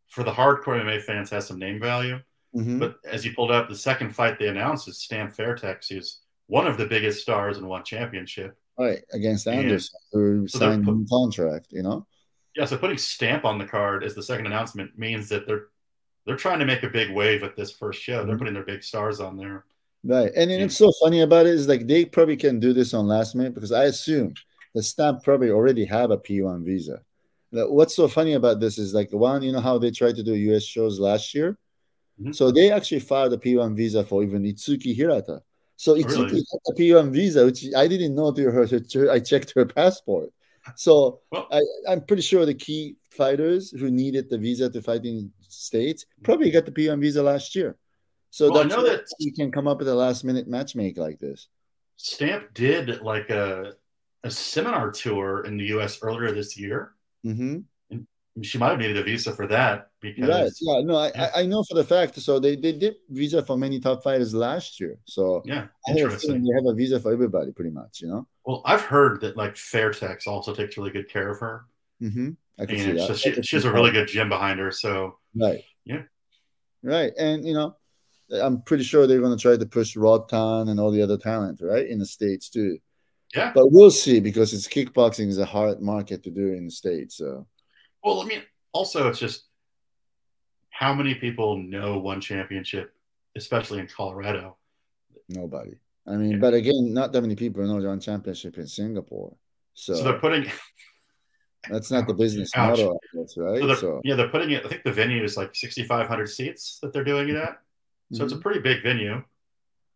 for 0.08 0.24
the 0.24 0.32
hardcore 0.32 0.80
MMA 0.82 1.02
fans, 1.02 1.30
has 1.30 1.48
some 1.48 1.58
name 1.58 1.80
value. 1.80 2.20
Mm-hmm. 2.56 2.80
But 2.80 2.98
as 3.06 3.26
you 3.26 3.34
pulled 3.34 3.52
up, 3.52 3.70
the 3.70 3.76
second 3.76 4.16
fight 4.16 4.40
they 4.40 4.48
announced 4.48 4.88
is 4.88 5.00
Stamp 5.00 5.36
Fairtex, 5.36 5.90
who's 5.90 6.20
one 6.48 6.68
of 6.68 6.78
the 6.78 6.86
biggest 6.86 7.22
stars 7.22 7.58
in 7.58 7.68
one 7.68 7.84
championship. 7.84 8.58
Right, 8.78 9.00
against 9.12 9.48
Anderson, 9.48 10.00
who 10.12 10.48
so 10.48 10.60
signed 10.60 10.88
a 10.88 11.10
contract, 11.10 11.68
you 11.72 11.82
know? 11.82 12.06
Yeah, 12.56 12.66
so 12.66 12.78
putting 12.78 12.98
Stamp 12.98 13.44
on 13.44 13.58
the 13.58 13.66
card 13.66 14.04
as 14.04 14.14
the 14.14 14.24
second 14.24 14.46
announcement 14.46 14.98
means 14.98 15.30
that 15.30 15.48
they're 15.48 15.68
they're 16.28 16.36
trying 16.36 16.60
to 16.60 16.66
make 16.66 16.84
a 16.84 16.90
big 16.90 17.10
wave 17.12 17.42
at 17.44 17.56
this 17.56 17.72
first 17.72 18.02
show. 18.02 18.20
Mm-hmm. 18.20 18.28
They're 18.28 18.38
putting 18.38 18.54
their 18.54 18.64
big 18.64 18.84
stars 18.84 19.22
on 19.22 19.38
there. 19.38 19.64
Right. 20.04 20.32
And, 20.36 20.52
and 20.52 20.62
it's 20.62 20.78
so 20.78 20.92
funny 21.02 21.22
about 21.22 21.46
it 21.46 21.54
is 21.54 21.68
like 21.68 21.88
they 21.88 22.06
probably 22.06 22.36
can 22.36 22.60
do 22.60 22.74
this 22.74 22.94
on 22.94 23.08
last 23.08 23.34
minute 23.34 23.54
because 23.54 23.72
I 23.72 23.86
assume 23.86 24.34
the 24.76 24.84
Stamp 24.84 25.24
probably 25.24 25.50
already 25.50 25.86
have 25.86 26.12
a 26.12 26.18
P1 26.18 26.66
visa. 26.66 27.02
What's 27.52 27.96
so 27.96 28.10
funny 28.10 28.34
about 28.34 28.60
this 28.60 28.78
is 28.78 28.94
like 28.94 29.12
one, 29.12 29.42
you 29.42 29.54
know 29.54 29.62
how 29.62 29.78
they 29.78 29.90
tried 29.90 30.18
to 30.18 30.24
do 30.24 30.34
US 30.34 30.64
shows 30.64 31.00
last 31.00 31.34
year? 31.34 31.58
Mm-hmm. 32.20 32.34
So 32.34 32.52
they 32.52 32.72
actually 32.72 33.00
filed 33.00 33.34
a 33.34 33.38
P1 33.38 33.76
visa 33.76 34.04
for 34.04 34.22
even 34.22 34.44
Itsuki 34.44 34.94
Hirata. 34.94 35.42
So 35.78 35.96
Itsuki 35.96 36.32
really? 36.32 36.46
a 36.68 36.74
P1 36.74 37.12
visa, 37.12 37.46
which 37.46 37.64
I 37.76 37.88
didn't 37.88 38.16
know 38.16 38.32
to 38.32 38.52
her. 38.52 39.12
I 39.12 39.20
checked 39.20 39.54
her 39.56 39.66
passport. 39.80 40.32
So 40.76 41.22
well, 41.32 41.48
I, 41.52 41.62
I'm 41.88 42.02
pretty 42.02 42.24
sure 42.24 42.46
the 42.46 42.54
key 42.54 42.98
fighters 43.12 43.72
who 43.72 43.90
needed 43.90 44.30
the 44.30 44.38
visa 44.38 44.70
to 44.70 44.82
fight 44.82 45.06
in 45.06 45.32
the 45.40 45.46
states 45.48 46.06
probably 46.24 46.52
got 46.52 46.66
the 46.66 46.72
P1 46.72 47.00
visa 47.00 47.24
last 47.24 47.56
year. 47.56 47.78
So 48.32 48.52
well, 48.52 48.62
I 48.62 48.64
know 48.64 48.84
that 48.84 49.06
you 49.20 49.32
can 49.32 49.52
come 49.52 49.68
up 49.68 49.80
with 49.80 49.88
a 49.88 49.96
last 49.96 50.26
minute 50.26 50.50
matchmake 50.50 50.98
like 50.98 51.20
this. 51.20 51.48
Stamp 51.96 52.54
did 52.54 53.02
like 53.02 53.30
a 53.30 53.74
a 54.24 54.32
seminar 54.32 54.92
tour 54.92 55.46
in 55.46 55.58
the 55.58 55.66
U.S. 55.66 56.00
earlier 56.02 56.32
this 56.32 56.58
year. 56.58 56.94
Mm-hmm 57.26 57.60
she 58.44 58.58
might 58.58 58.70
have 58.70 58.80
needed 58.80 58.98
a 58.98 59.04
visa 59.04 59.34
for 59.34 59.48
that 59.48 59.90
because 60.00 60.30
right. 60.30 60.52
yeah 60.62 60.82
no 60.82 60.96
I. 60.96 61.42
I 61.42 61.46
know 61.46 61.64
for 61.64 61.76
the 61.76 61.84
fact 61.84 62.16
so 62.20 62.40
they, 62.40 62.56
they 62.56 62.72
did 62.72 62.96
visa 63.10 63.44
for 63.44 63.58
many 63.58 63.80
top 63.80 64.04
fighters 64.04 64.34
last 64.34 64.80
year 64.80 64.98
so 65.06 65.42
yeah 65.46 65.68
interesting 65.90 66.44
they 66.44 66.54
have 66.54 66.66
a 66.66 66.74
visa 66.74 67.00
for 67.00 67.12
everybody 67.12 67.52
pretty 67.52 67.72
much 67.72 68.02
you 68.02 68.08
know 68.08 68.28
well 68.46 68.62
I've 68.66 68.82
heard 68.82 69.22
that 69.22 69.38
like 69.38 69.56
Fairtex 69.56 70.28
also 70.28 70.54
takes 70.54 70.78
really 70.78 70.92
good 70.92 71.10
care 71.10 71.30
of 71.30 71.40
her 71.40 71.66
mm-hmm. 72.02 72.32
I 72.60 72.66
can 72.66 72.76
and 72.76 72.84
see 72.84 72.92
that. 72.94 73.08
so 73.08 73.14
she, 73.16 73.42
she 73.42 73.56
has 73.56 73.66
a 73.66 73.72
really 73.72 73.92
good 73.92 74.08
gym 74.08 74.30
behind 74.30 74.60
her 74.60 74.72
so 74.72 75.18
right 75.36 75.64
yeah 75.86 76.04
right 76.84 77.14
and 77.18 77.46
you 77.46 77.54
know 77.54 77.76
I'm 78.30 78.62
pretty 78.62 78.84
sure 78.84 79.08
they're 79.08 79.22
going 79.22 79.36
to 79.36 79.42
try 79.42 79.56
to 79.56 79.66
push 79.66 79.96
Rodtang 79.96 80.70
and 80.70 80.80
all 80.80 80.92
the 80.92 81.02
other 81.02 81.18
talent 81.18 81.62
right 81.62 81.88
in 81.88 81.98
the 81.98 82.06
states 82.06 82.50
too 82.50 82.78
yeah 83.34 83.52
but 83.54 83.72
we'll 83.72 83.92
see 83.92 84.20
because 84.20 84.54
it's 84.54 84.68
kickboxing 84.68 85.28
is 85.28 85.40
a 85.40 85.46
hard 85.46 85.82
market 85.82 86.24
to 86.24 86.30
do 86.30 86.54
in 86.54 86.66
the 86.66 86.72
states 86.72 87.18
so 87.18 87.48
well, 88.04 88.22
I 88.22 88.26
mean, 88.26 88.42
also 88.74 89.08
it's 89.08 89.20
just 89.20 89.46
how 90.70 90.94
many 90.94 91.16
people 91.16 91.58
know 91.58 91.98
one 91.98 92.22
championship, 92.22 92.94
especially 93.36 93.80
in 93.80 93.88
Colorado. 93.88 94.58
Nobody. 95.30 95.76
I 96.08 96.12
mean, 96.12 96.34
yeah. 96.34 96.38
but 96.38 96.54
again, 96.54 96.94
not 96.94 97.12
that 97.12 97.22
many 97.22 97.36
people 97.36 97.64
know 97.64 97.86
one 97.88 98.00
championship 98.00 98.58
in 98.58 98.68
Singapore. 98.68 99.36
So, 99.74 99.96
so 99.96 100.04
they're 100.04 100.20
putting. 100.20 100.50
that's 101.70 101.92
not 101.92 102.08
the 102.08 102.14
business 102.14 102.52
Ouch. 102.56 102.78
model, 102.78 103.00
guess, 103.14 103.36
right? 103.38 103.62
So, 103.62 103.76
so, 103.76 104.02
yeah, 104.04 104.16
they're 104.16 104.30
putting 104.30 104.52
it. 104.52 104.66
I 104.66 104.70
think 104.70 104.84
the 104.84 104.94
venue 104.94 105.24
is 105.24 105.36
like 105.36 105.54
6,500 105.54 106.28
seats 106.28 106.80
that 106.82 106.94
they're 106.94 107.04
doing 107.04 107.30
it 107.30 107.36
at. 107.36 107.58
So 108.14 108.16
mm-hmm. 108.16 108.24
it's 108.24 108.34
a 108.34 108.36
mm-hmm. 108.36 108.42
pretty 108.42 108.60
big 108.62 108.84
venue, 108.84 109.22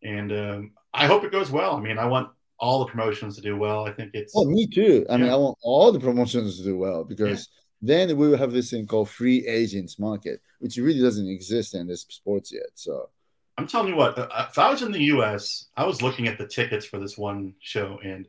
and 0.02 0.32
um, 0.32 0.72
I 0.92 1.06
hope 1.06 1.24
it 1.24 1.32
goes 1.32 1.50
well. 1.50 1.76
I 1.76 1.80
mean, 1.80 1.96
I 1.96 2.04
want 2.04 2.28
all 2.58 2.80
the 2.80 2.90
promotions 2.90 3.36
to 3.36 3.42
do 3.42 3.56
well. 3.56 3.86
I 3.86 3.92
think 3.92 4.10
it's. 4.12 4.34
Oh, 4.36 4.44
me 4.44 4.66
too. 4.66 5.06
I 5.08 5.12
yeah. 5.12 5.18
mean, 5.18 5.30
I 5.30 5.36
want 5.36 5.56
all 5.62 5.92
the 5.92 6.00
promotions 6.00 6.58
to 6.58 6.64
do 6.64 6.76
well 6.76 7.04
because 7.04 7.48
then 7.82 8.16
we 8.16 8.28
will 8.28 8.38
have 8.38 8.52
this 8.52 8.70
thing 8.70 8.86
called 8.86 9.10
free 9.10 9.46
agents 9.46 9.98
market, 9.98 10.40
which 10.60 10.76
really 10.76 11.00
doesn't 11.00 11.28
exist 11.28 11.74
in 11.74 11.88
this 11.88 12.02
sports 12.02 12.52
yet. 12.52 12.70
So 12.74 13.10
I'm 13.58 13.66
telling 13.66 13.88
you 13.88 13.96
what, 13.96 14.16
uh, 14.16 14.46
if 14.48 14.58
I 14.58 14.70
was 14.70 14.82
in 14.82 14.92
the 14.92 15.02
US, 15.04 15.66
I 15.76 15.84
was 15.84 16.00
looking 16.00 16.28
at 16.28 16.38
the 16.38 16.46
tickets 16.46 16.86
for 16.86 16.98
this 16.98 17.18
one 17.18 17.54
show 17.60 17.98
and 18.02 18.26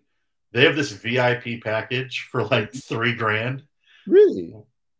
they 0.52 0.66
have 0.66 0.76
this 0.76 0.92
VIP 0.92 1.64
package 1.64 2.28
for 2.32 2.44
like 2.46 2.74
three 2.74 3.16
grand. 3.16 3.64
Really? 4.08 4.54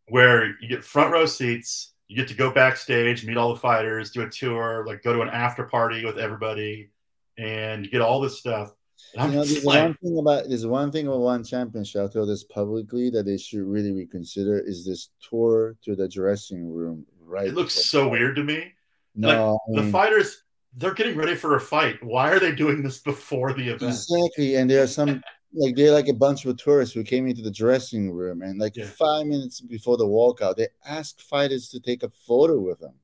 Where 0.08 0.56
you 0.60 0.68
get 0.68 0.84
front 0.84 1.12
row 1.12 1.26
seats, 1.26 1.92
you 2.08 2.16
get 2.16 2.28
to 2.28 2.34
go 2.34 2.50
backstage, 2.50 3.24
meet 3.24 3.36
all 3.36 3.54
the 3.54 3.60
fighters, 3.60 4.10
do 4.10 4.22
a 4.22 4.28
tour, 4.28 4.84
like 4.86 5.02
go 5.02 5.12
to 5.12 5.22
an 5.22 5.28
after 5.28 5.64
party 5.64 6.04
with 6.04 6.18
everybody, 6.18 6.90
and 7.38 7.84
you 7.84 7.90
get 7.90 8.00
all 8.02 8.20
this 8.20 8.38
stuff. 8.38 8.72
You 9.14 9.20
know, 9.28 9.44
there's 9.44 9.64
like, 9.64 9.82
one 9.82 9.94
thing 9.94 10.18
about 10.18 10.48
there's 10.48 10.66
one 10.66 10.90
thing 10.90 11.06
about 11.06 11.20
one 11.20 11.44
championship. 11.44 12.00
I'll 12.00 12.08
tell 12.08 12.26
this 12.26 12.44
publicly 12.44 13.10
that 13.10 13.24
they 13.24 13.38
should 13.38 13.62
really 13.62 13.92
reconsider 13.92 14.58
is 14.58 14.84
this 14.84 15.10
tour 15.28 15.76
to 15.84 15.94
the 15.94 16.08
dressing 16.08 16.68
room. 16.68 17.06
Right, 17.24 17.48
it 17.48 17.54
looks 17.54 17.74
so 17.74 18.08
weird 18.08 18.36
to 18.36 18.44
me. 18.44 18.72
No, 19.14 19.28
like, 19.28 19.36
I 19.36 19.70
mean, 19.70 19.86
the 19.86 19.92
fighters 19.92 20.42
they're 20.76 20.94
getting 20.94 21.16
ready 21.16 21.34
for 21.34 21.54
a 21.54 21.60
fight. 21.60 22.02
Why 22.02 22.30
are 22.30 22.40
they 22.40 22.52
doing 22.52 22.82
this 22.82 22.98
before 22.98 23.52
the 23.52 23.68
event? 23.68 23.82
Exactly, 23.82 24.56
and 24.56 24.68
there 24.68 24.82
are 24.82 24.88
some 24.88 25.22
like 25.54 25.76
they're 25.76 25.92
like 25.92 26.08
a 26.08 26.14
bunch 26.14 26.44
of 26.44 26.56
tourists 26.56 26.94
who 26.94 27.04
came 27.04 27.26
into 27.26 27.42
the 27.42 27.50
dressing 27.50 28.10
room 28.10 28.42
and 28.42 28.58
like 28.58 28.76
yeah. 28.76 28.86
five 28.86 29.26
minutes 29.26 29.60
before 29.60 29.96
the 29.96 30.06
walkout, 30.06 30.56
they 30.56 30.68
ask 30.84 31.20
fighters 31.20 31.68
to 31.68 31.80
take 31.80 32.02
a 32.02 32.10
photo 32.26 32.58
with 32.58 32.80
them. 32.80 32.94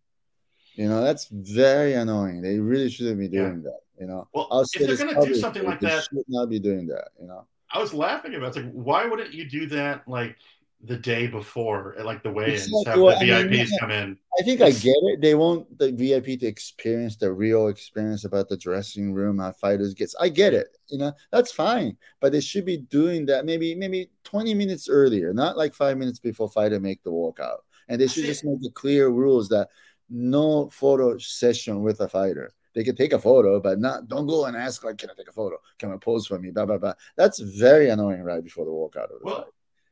You 0.75 0.89
know, 0.89 1.03
that's 1.03 1.29
very 1.31 1.95
annoying. 1.95 2.43
They 2.43 2.59
really 2.59 2.91
shouldn't 2.91 3.19
be 3.19 3.29
doing 3.29 3.62
yeah. 3.65 3.70
that. 3.70 3.81
You 4.01 4.07
know, 4.07 4.27
well, 4.33 4.49
if 4.73 4.87
they're 4.87 4.97
going 4.97 5.15
to 5.15 5.29
do 5.29 5.35
something 5.35 5.63
like 5.63 5.79
that, 5.81 6.05
should 6.05 6.25
not 6.27 6.49
be 6.49 6.59
doing 6.59 6.87
that. 6.87 7.09
You 7.21 7.27
know, 7.27 7.45
I 7.71 7.79
was 7.79 7.93
laughing 7.93 8.35
about 8.35 8.47
it. 8.47 8.49
It's 8.49 8.57
like, 8.57 8.73
why 8.73 9.05
wouldn't 9.05 9.35
you 9.35 9.47
do 9.47 9.67
that 9.67 10.09
like 10.09 10.37
the 10.83 10.97
day 10.97 11.27
before 11.27 11.95
like 12.03 12.23
the 12.23 12.31
way 12.31 12.55
ins, 12.55 12.73
Have 12.87 12.99
well, 12.99 13.19
the 13.19 13.27
VIPs 13.27 13.51
mean, 13.51 13.79
come 13.79 13.91
in. 13.91 14.17
I 14.39 14.43
think 14.43 14.63
I 14.63 14.71
get 14.71 14.97
it. 15.03 15.21
They 15.21 15.35
want 15.35 15.79
the 15.79 15.93
VIP 15.93 16.41
to 16.41 16.47
experience 16.47 17.17
the 17.17 17.31
real 17.31 17.69
experience 17.69 18.25
about 18.25 18.49
the 18.49 18.57
dressing 18.57 19.13
room, 19.13 19.39
how 19.39 19.53
fighters 19.53 19.93
gets. 19.93 20.15
I 20.19 20.31
get 20.31 20.55
it. 20.55 20.79
You 20.89 20.97
know, 20.97 21.13
that's 21.31 21.53
fine. 21.53 21.99
But 22.21 22.33
they 22.33 22.41
should 22.41 22.65
be 22.65 22.79
doing 22.79 23.27
that 23.27 23.45
maybe 23.45 23.75
maybe 23.75 24.09
20 24.25 24.55
minutes 24.55 24.89
earlier, 24.89 25.35
not 25.35 25.59
like 25.59 25.75
five 25.75 25.99
minutes 25.99 26.19
before 26.19 26.49
fighter 26.49 26.81
make 26.81 27.03
the 27.03 27.13
walkout. 27.13 27.59
And 27.91 28.01
they 28.01 28.07
should 28.07 28.25
just 28.25 28.47
make 28.47 28.63
the 28.63 28.71
clear 28.71 29.11
rules 29.11 29.51
that 29.51 29.69
no 30.09 30.71
photo 30.71 31.19
session 31.19 31.83
with 31.83 32.01
a 32.01 32.09
fighter 32.09 32.51
they 32.75 32.85
can 32.85 32.97
take 32.97 33.13
a 33.13 33.19
photo, 33.19 33.61
but 33.61 33.79
not 33.79 34.09
don't 34.09 34.27
go 34.27 34.47
and 34.47 34.57
ask 34.57 34.85
like, 34.85 34.99
"Can 34.99 35.11
I 35.11 35.15
take 35.15 35.29
a 35.29 35.33
photo? 35.33 35.59
Can 35.79 35.93
I 35.93 35.97
pose 35.97 36.27
for 36.27 36.39
me?" 36.39 36.51
Blah 36.51 36.67
blah 36.67 36.79
blah. 36.79 36.95
That's 37.17 37.39
very 37.39 37.91
annoying 37.91 38.23
right 38.23 38.43
before 38.43 38.65
the 38.65 38.71
walkout 38.71 39.13
of 39.13 39.21
the 39.21 39.25
well, 39.25 39.37
fight. 39.37 39.45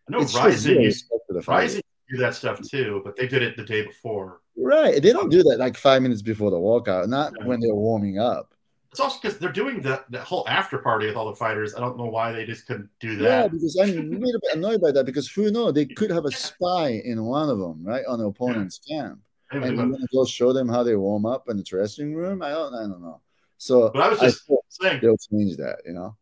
I 0.09 0.13
know 0.13 0.45
Rizin 0.45 0.81
used 0.81 1.11
Rizin 1.47 1.83
do 2.11 2.17
that 2.19 2.35
stuff 2.35 2.61
too, 2.63 3.03
but 3.05 3.17
they 3.17 3.27
did 3.27 3.43
it 3.43 3.57
the 3.57 3.65
day 3.65 3.83
before. 3.85 4.41
Right, 4.57 5.03
they 5.03 5.13
don't 5.13 5.31
do 5.31 5.43
that 5.43 5.59
like 5.59 5.77
five 5.77 6.03
minutes 6.03 6.23
before 6.23 6.51
the 6.51 6.57
walkout, 6.57 7.09
not 7.09 7.33
yeah. 7.39 7.47
when 7.47 7.61
they're 7.61 7.75
warming 7.75 8.19
up. 8.19 8.55
It's 8.91 9.01
also 9.01 9.19
because 9.21 9.39
they're 9.39 9.53
doing 9.53 9.83
the, 9.83 10.03
the 10.09 10.21
whole 10.21 10.49
after 10.49 10.79
party 10.79 11.07
with 11.07 11.17
all 11.17 11.29
the 11.29 11.37
fighters. 11.37 11.75
I 11.75 11.81
don't 11.81 11.99
know 11.99 12.07
why 12.07 12.33
they 12.33 12.47
just 12.47 12.67
couldn't 12.67 12.89
do 13.01 13.17
that. 13.17 13.23
Yeah, 13.25 13.49
because 13.49 13.77
I'm 13.77 13.91
a 13.91 13.93
little 14.19 14.41
bit 14.41 14.55
annoyed 14.55 14.81
by 14.81 14.93
that 14.93 15.05
because 15.05 15.29
who 15.31 15.51
knows? 15.51 15.75
They 15.75 15.85
could 15.85 16.11
have 16.11 16.25
a 16.25 16.31
spy 16.31 17.03
in 17.05 17.23
one 17.23 17.51
of 17.51 17.59
them, 17.59 17.85
right, 17.85 18.05
on 18.07 18.19
the 18.19 18.27
opponent's 18.27 18.81
yeah. 18.87 19.03
camp 19.03 19.21
and 19.51 19.65
you're 19.65 19.77
gonna 19.77 19.99
go 20.13 20.25
show 20.25 20.53
them 20.53 20.69
how 20.69 20.83
they 20.83 20.97
warm 20.97 21.27
up 21.27 21.49
in 21.49 21.57
the 21.57 21.63
dressing 21.63 22.15
room. 22.15 22.43
I 22.43 22.51
don't, 22.51 22.75
I 22.75 22.83
don't 22.83 23.03
know. 23.03 23.21
So, 23.57 23.91
but 23.91 24.03
I 24.03 24.09
was 24.09 24.21
just 24.21 24.43
I 24.51 24.55
saying 24.69 25.01
they'll 25.03 25.17
change 25.17 25.57
that. 25.57 25.79
You 25.85 25.93
know, 25.95 26.17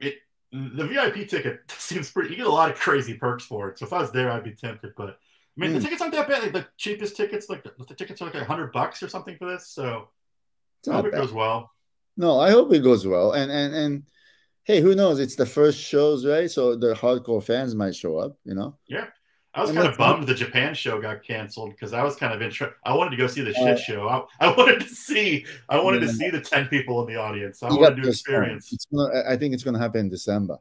it, 0.00 0.16
the 0.52 0.86
VIP 0.86 1.28
ticket 1.28 1.60
seems 1.78 2.10
pretty. 2.10 2.30
You 2.30 2.36
get 2.36 2.46
a 2.46 2.52
lot 2.52 2.70
of 2.70 2.76
crazy 2.78 3.14
perks 3.14 3.44
for 3.44 3.68
it. 3.68 3.78
So 3.78 3.86
if 3.86 3.92
I 3.92 4.00
was 4.00 4.12
there, 4.12 4.30
I'd 4.30 4.44
be 4.44 4.52
tempted. 4.52 4.92
But 4.96 5.10
I 5.10 5.14
mean, 5.56 5.70
mm. 5.70 5.74
the 5.74 5.78
hmm. 5.78 5.84
tickets 5.84 6.02
aren't 6.02 6.14
that 6.14 6.28
bad. 6.28 6.42
Like, 6.42 6.52
the 6.52 6.66
cheapest 6.76 7.16
tickets, 7.16 7.48
like 7.48 7.64
the, 7.64 7.72
the 7.86 7.94
tickets 7.94 8.22
are 8.22 8.26
like 8.26 8.34
a 8.34 8.44
hundred 8.44 8.72
bucks 8.72 9.02
or 9.02 9.08
something 9.08 9.36
for 9.36 9.50
this. 9.50 9.68
So 9.68 10.08
I 10.88 10.94
hope 10.94 11.04
bad. 11.04 11.14
it 11.14 11.16
goes 11.16 11.32
well. 11.32 11.70
No, 12.16 12.38
I 12.38 12.50
hope 12.50 12.72
it 12.72 12.82
goes 12.82 13.06
well. 13.06 13.32
And 13.32 13.50
and 13.50 13.74
and 13.74 14.02
hey, 14.64 14.80
who 14.80 14.94
knows? 14.94 15.18
It's 15.18 15.36
the 15.36 15.46
first 15.46 15.78
shows, 15.78 16.26
right? 16.26 16.50
So 16.50 16.76
the 16.76 16.94
hardcore 16.94 17.42
fans 17.42 17.74
might 17.74 17.94
show 17.94 18.18
up, 18.18 18.36
you 18.44 18.54
know? 18.54 18.76
Yeah. 18.86 19.06
I 19.54 19.60
was 19.60 19.68
And 19.70 19.78
kind 19.78 19.88
of 19.90 19.98
bummed 19.98 20.26
the 20.26 20.34
Japan 20.34 20.74
show 20.74 20.98
got 21.00 21.22
canceled 21.22 21.70
because 21.72 21.92
I 21.92 22.02
was 22.02 22.16
kind 22.16 22.32
of 22.32 22.40
interested. 22.40 22.74
I 22.84 22.94
wanted 22.94 23.10
to 23.10 23.16
go 23.18 23.26
see 23.26 23.42
the 23.42 23.52
shit 23.52 23.78
show. 23.78 24.08
I, 24.08 24.46
I 24.48 24.52
wanted 24.56 24.80
to 24.80 24.88
see. 24.88 25.44
I 25.68 25.78
wanted 25.78 26.00
to 26.00 26.08
see 26.08 26.30
the 26.30 26.40
ten 26.40 26.68
people 26.68 27.06
in 27.06 27.12
the 27.12 27.20
audience. 27.20 27.62
I 27.62 27.68
You 27.68 27.78
wanted 27.80 28.02
to 28.02 28.08
experience. 28.08 28.72
Gonna, 28.94 29.12
I- 29.14 29.32
I 29.32 29.36
think 29.36 29.52
it's 29.52 29.62
going 29.62 29.74
to 29.74 29.80
happen 29.80 30.00
in 30.00 30.08
December. 30.08 30.56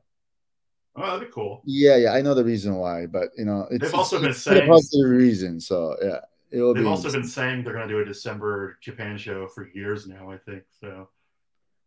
Oh, 0.98 1.06
that'd 1.06 1.22
be 1.26 1.32
cool. 1.34 1.62
Yeah, 1.66 1.96
yeah, 1.96 2.12
I 2.12 2.22
know 2.22 2.34
the 2.34 2.44
reason 2.44 2.76
why, 2.76 3.06
but 3.06 3.30
you 3.38 3.46
know, 3.46 3.66
it's, 3.72 3.82
They've 3.86 3.96
also 3.96 4.18
it's, 4.18 4.22
been 4.24 4.32
it's 4.32 4.42
saying- 4.42 4.68
positive 4.70 5.10
reason. 5.10 5.62
So 5.62 5.96
yeah, 6.04 6.20
it 6.52 6.60
will 6.60 6.74
They've 6.74 6.84
be. 6.84 6.90
also 6.90 7.10
been 7.10 7.24
saying 7.26 7.64
they're 7.64 7.72
going 7.74 7.88
to 7.88 7.94
do 7.94 8.02
a 8.02 8.06
December 8.06 8.78
Japan 8.82 9.18
show 9.18 9.48
for 9.48 9.70
years 9.74 10.06
now. 10.06 10.30
I 10.32 10.38
think 10.38 10.64
so. 10.82 11.08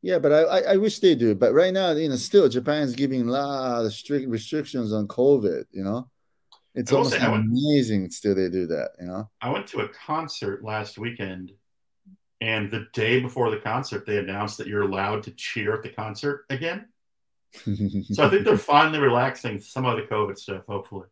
Yeah, 0.00 0.18
but 0.18 0.32
I, 0.32 0.40
I, 0.40 0.58
I 0.72 0.76
wish 0.78 1.00
they 1.00 1.14
do. 1.14 1.34
But 1.34 1.52
right 1.52 1.72
now, 1.72 1.90
you 1.92 2.08
know, 2.08 2.16
still 2.16 2.48
Japan's 2.48 2.94
giving 2.94 3.28
a 3.28 3.30
lot 3.30 3.84
of 3.84 3.92
strict 3.92 4.26
restrictions 4.28 4.90
on 4.92 5.06
COVID. 5.06 5.64
You 5.70 5.84
know, 5.84 6.08
it's 6.74 6.92
I 6.92 6.96
almost 6.96 7.16
say, 7.16 7.24
amazing. 7.24 8.10
Still, 8.10 8.34
they 8.34 8.48
do 8.48 8.66
that. 8.66 8.90
You 9.00 9.06
know. 9.06 9.30
I 9.40 9.50
went 9.50 9.66
to 9.68 9.80
a 9.80 9.88
concert 9.88 10.64
last 10.64 10.98
weekend, 10.98 11.52
and 12.40 12.70
the 12.70 12.86
day 12.92 13.20
before 13.20 13.50
the 13.50 13.58
concert, 13.58 14.06
they 14.06 14.18
announced 14.18 14.58
that 14.58 14.66
you're 14.66 14.82
allowed 14.82 15.22
to 15.24 15.30
cheer 15.32 15.74
at 15.74 15.82
the 15.82 15.90
concert 15.90 16.44
again. 16.50 16.86
So 17.52 18.24
I 18.24 18.28
think 18.28 18.44
they're 18.44 18.58
finally 18.76 18.98
relaxing 18.98 19.60
some 19.60 19.84
of 19.84 19.96
the 19.96 20.02
COVID 20.02 20.36
stuff. 20.36 20.64
Hopefully, 20.66 21.06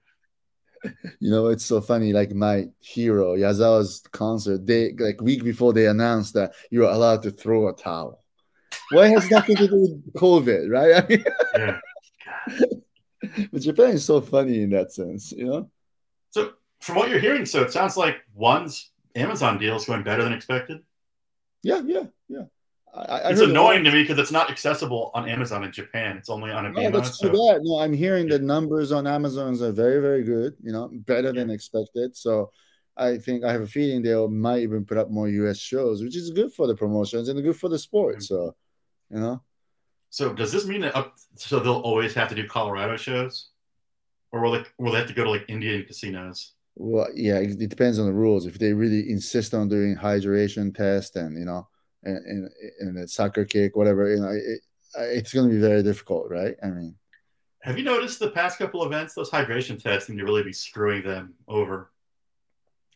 you 1.20 1.30
know, 1.30 1.48
it's 1.48 1.64
so 1.64 1.80
funny. 1.80 2.12
Like 2.12 2.32
my 2.34 2.66
hero 2.80 3.36
Yazawa's 3.36 4.02
concert, 4.12 4.66
they 4.66 4.93
like 4.98 5.20
week 5.20 5.44
before 5.44 5.72
they 5.72 5.86
announced 5.86 6.34
that 6.34 6.55
you're 6.70 6.90
allowed 6.90 7.22
to 7.22 7.30
throw 7.30 7.68
a 7.68 7.72
towel. 7.72 8.22
Why 8.90 9.09
has 9.09 9.30
nothing 9.30 9.56
to 9.56 9.68
do 9.68 9.80
with 9.80 10.14
COVID, 10.14 10.70
right? 10.70 11.05
I 11.05 11.09
mean, 11.09 11.24
yeah. 11.56 11.80
but 13.53 13.62
Japan 13.62 13.90
is 13.90 14.05
so 14.05 14.20
funny 14.20 14.62
in 14.62 14.70
that 14.70 14.93
sense. 14.93 15.32
You 15.32 15.47
know. 15.47 15.70
So 16.31 16.53
from 16.81 16.97
what 16.97 17.11
you're 17.11 17.20
hearing, 17.20 17.47
so 17.47 17.62
it 17.62 17.73
sounds 17.73 17.97
like 17.97 18.16
one's 18.35 18.90
Amazon 19.15 19.59
deal 19.59 19.77
is 19.77 19.85
going 19.85 20.03
better 20.03 20.24
than 20.24 20.32
expected. 20.32 20.81
Yeah, 21.62 21.82
yeah, 21.85 22.05
yeah. 22.28 22.44
I, 22.94 23.01
I 23.03 23.31
It's 23.31 23.40
annoying 23.40 23.85
to 23.85 23.93
me 23.93 24.03
because 24.03 24.19
it's 24.19 24.32
not 24.32 24.51
accessible 24.51 25.11
on 25.15 25.28
Amazon 25.28 25.65
in 25.65 25.73
Japan. 25.73 26.16
It's 26.16 26.28
only 26.28 26.51
on 26.51 26.65
No, 26.65 26.81
Amazon. 26.81 26.93
that's 26.93 27.19
too 27.19 27.28
so 27.28 27.53
bad. 27.53 27.62
No, 27.62 27.78
I'm 27.78 27.93
hearing 27.93 28.28
the 28.28 28.39
numbers 28.39 28.93
on 28.93 29.07
Amazon's 29.07 29.62
are 29.62 29.73
very, 29.73 30.01
very 30.01 30.24
good. 30.24 30.55
You 30.62 30.73
know, 30.73 30.90
better 30.93 31.32
than 31.32 31.51
expected. 31.51 32.16
So, 32.16 32.51
I 32.97 33.16
think 33.16 33.44
I 33.44 33.53
have 33.53 33.62
a 33.62 33.66
feeling 33.66 34.03
they 34.03 34.15
might 34.27 34.62
even 34.62 34.85
put 34.85 34.99
up 34.99 35.11
more 35.11 35.28
U.S. 35.28 35.59
shows, 35.59 36.03
which 36.03 36.16
is 36.16 36.31
good 36.31 36.53
for 36.53 36.66
the 36.66 36.74
promotions 36.74 37.28
and 37.28 37.43
good 37.43 37.57
for 37.57 37.69
the 37.69 37.78
sport. 37.78 38.19
Mm. 38.19 38.23
So, 38.23 38.55
you 39.11 39.20
know, 39.20 39.43
So 40.12 40.34
does 40.34 40.52
this 40.52 40.66
mean 40.66 40.82
that 40.82 40.94
up, 40.94 41.14
so 41.36 41.59
they'll 41.59 41.80
always 41.80 42.12
have 42.12 42.28
to 42.28 42.34
do 42.34 42.47
Colorado 42.47 42.98
shows, 42.98 43.48
or 44.30 44.43
will 44.43 44.52
they 44.52 44.64
will 44.78 44.93
they 44.93 44.98
have 44.98 45.09
to 45.09 45.14
go 45.14 45.24
to 45.24 45.30
like 45.30 45.47
Indian 45.48 45.86
casinos? 45.86 46.52
well, 46.74 47.09
yeah, 47.14 47.39
it, 47.39 47.62
it 47.62 47.70
depends 47.70 47.98
on 47.98 48.05
the 48.05 48.12
rules. 48.12 48.44
If 48.44 48.59
they 48.59 48.74
really 48.74 49.10
insist 49.10 49.55
on 49.55 49.70
doing 49.70 49.97
hydration 49.97 50.74
test 50.76 51.16
and 51.16 51.39
you 51.39 51.47
know, 51.47 51.66
and 52.02 52.18
and, 52.26 52.51
and 52.80 52.98
a 52.98 53.09
soccer 53.09 53.47
kick, 53.47 53.74
whatever, 53.74 54.14
you 54.14 54.20
know, 54.20 54.28
it, 54.28 54.60
it's 55.16 55.32
going 55.32 55.48
to 55.48 55.55
be 55.55 55.60
very 55.60 55.82
difficult, 55.82 56.28
right? 56.28 56.56
I 56.62 56.66
mean, 56.66 56.94
Have 57.62 57.78
you 57.78 57.84
noticed 57.84 58.18
the 58.18 58.32
past 58.32 58.59
couple 58.59 58.84
events? 58.84 59.14
Those 59.14 59.30
hydration 59.30 59.82
tests 59.82 60.09
seem 60.09 60.18
to 60.18 60.24
really 60.24 60.43
be 60.43 60.52
screwing 60.52 61.05
them 61.05 61.32
over. 61.48 61.90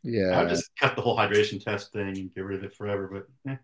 Yeah, 0.02 0.38
I 0.38 0.42
would 0.42 0.50
just 0.50 0.70
cut 0.78 0.96
the 0.96 1.02
whole 1.02 1.16
hydration 1.16 1.64
test 1.64 1.94
thing 1.94 2.18
and 2.18 2.34
get 2.34 2.44
rid 2.44 2.58
of 2.58 2.64
it 2.64 2.74
forever. 2.74 3.08
But 3.10 3.52
eh. 3.52 3.56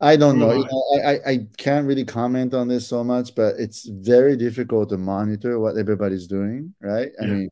I 0.00 0.16
don't 0.16 0.38
know. 0.38 0.52
You 0.52 0.64
know, 0.64 1.02
I, 1.04 1.18
I, 1.26 1.46
can't 1.56 1.86
really 1.86 2.04
comment 2.04 2.52
on 2.52 2.68
this 2.68 2.86
so 2.86 3.04
much, 3.04 3.34
but 3.34 3.54
it's 3.58 3.86
very 3.86 4.36
difficult 4.36 4.88
to 4.90 4.98
monitor 4.98 5.58
what 5.60 5.76
everybody's 5.76 6.26
doing, 6.26 6.74
right? 6.80 7.10
I 7.20 7.24
Yeah. 7.24 7.32
mean, 7.32 7.48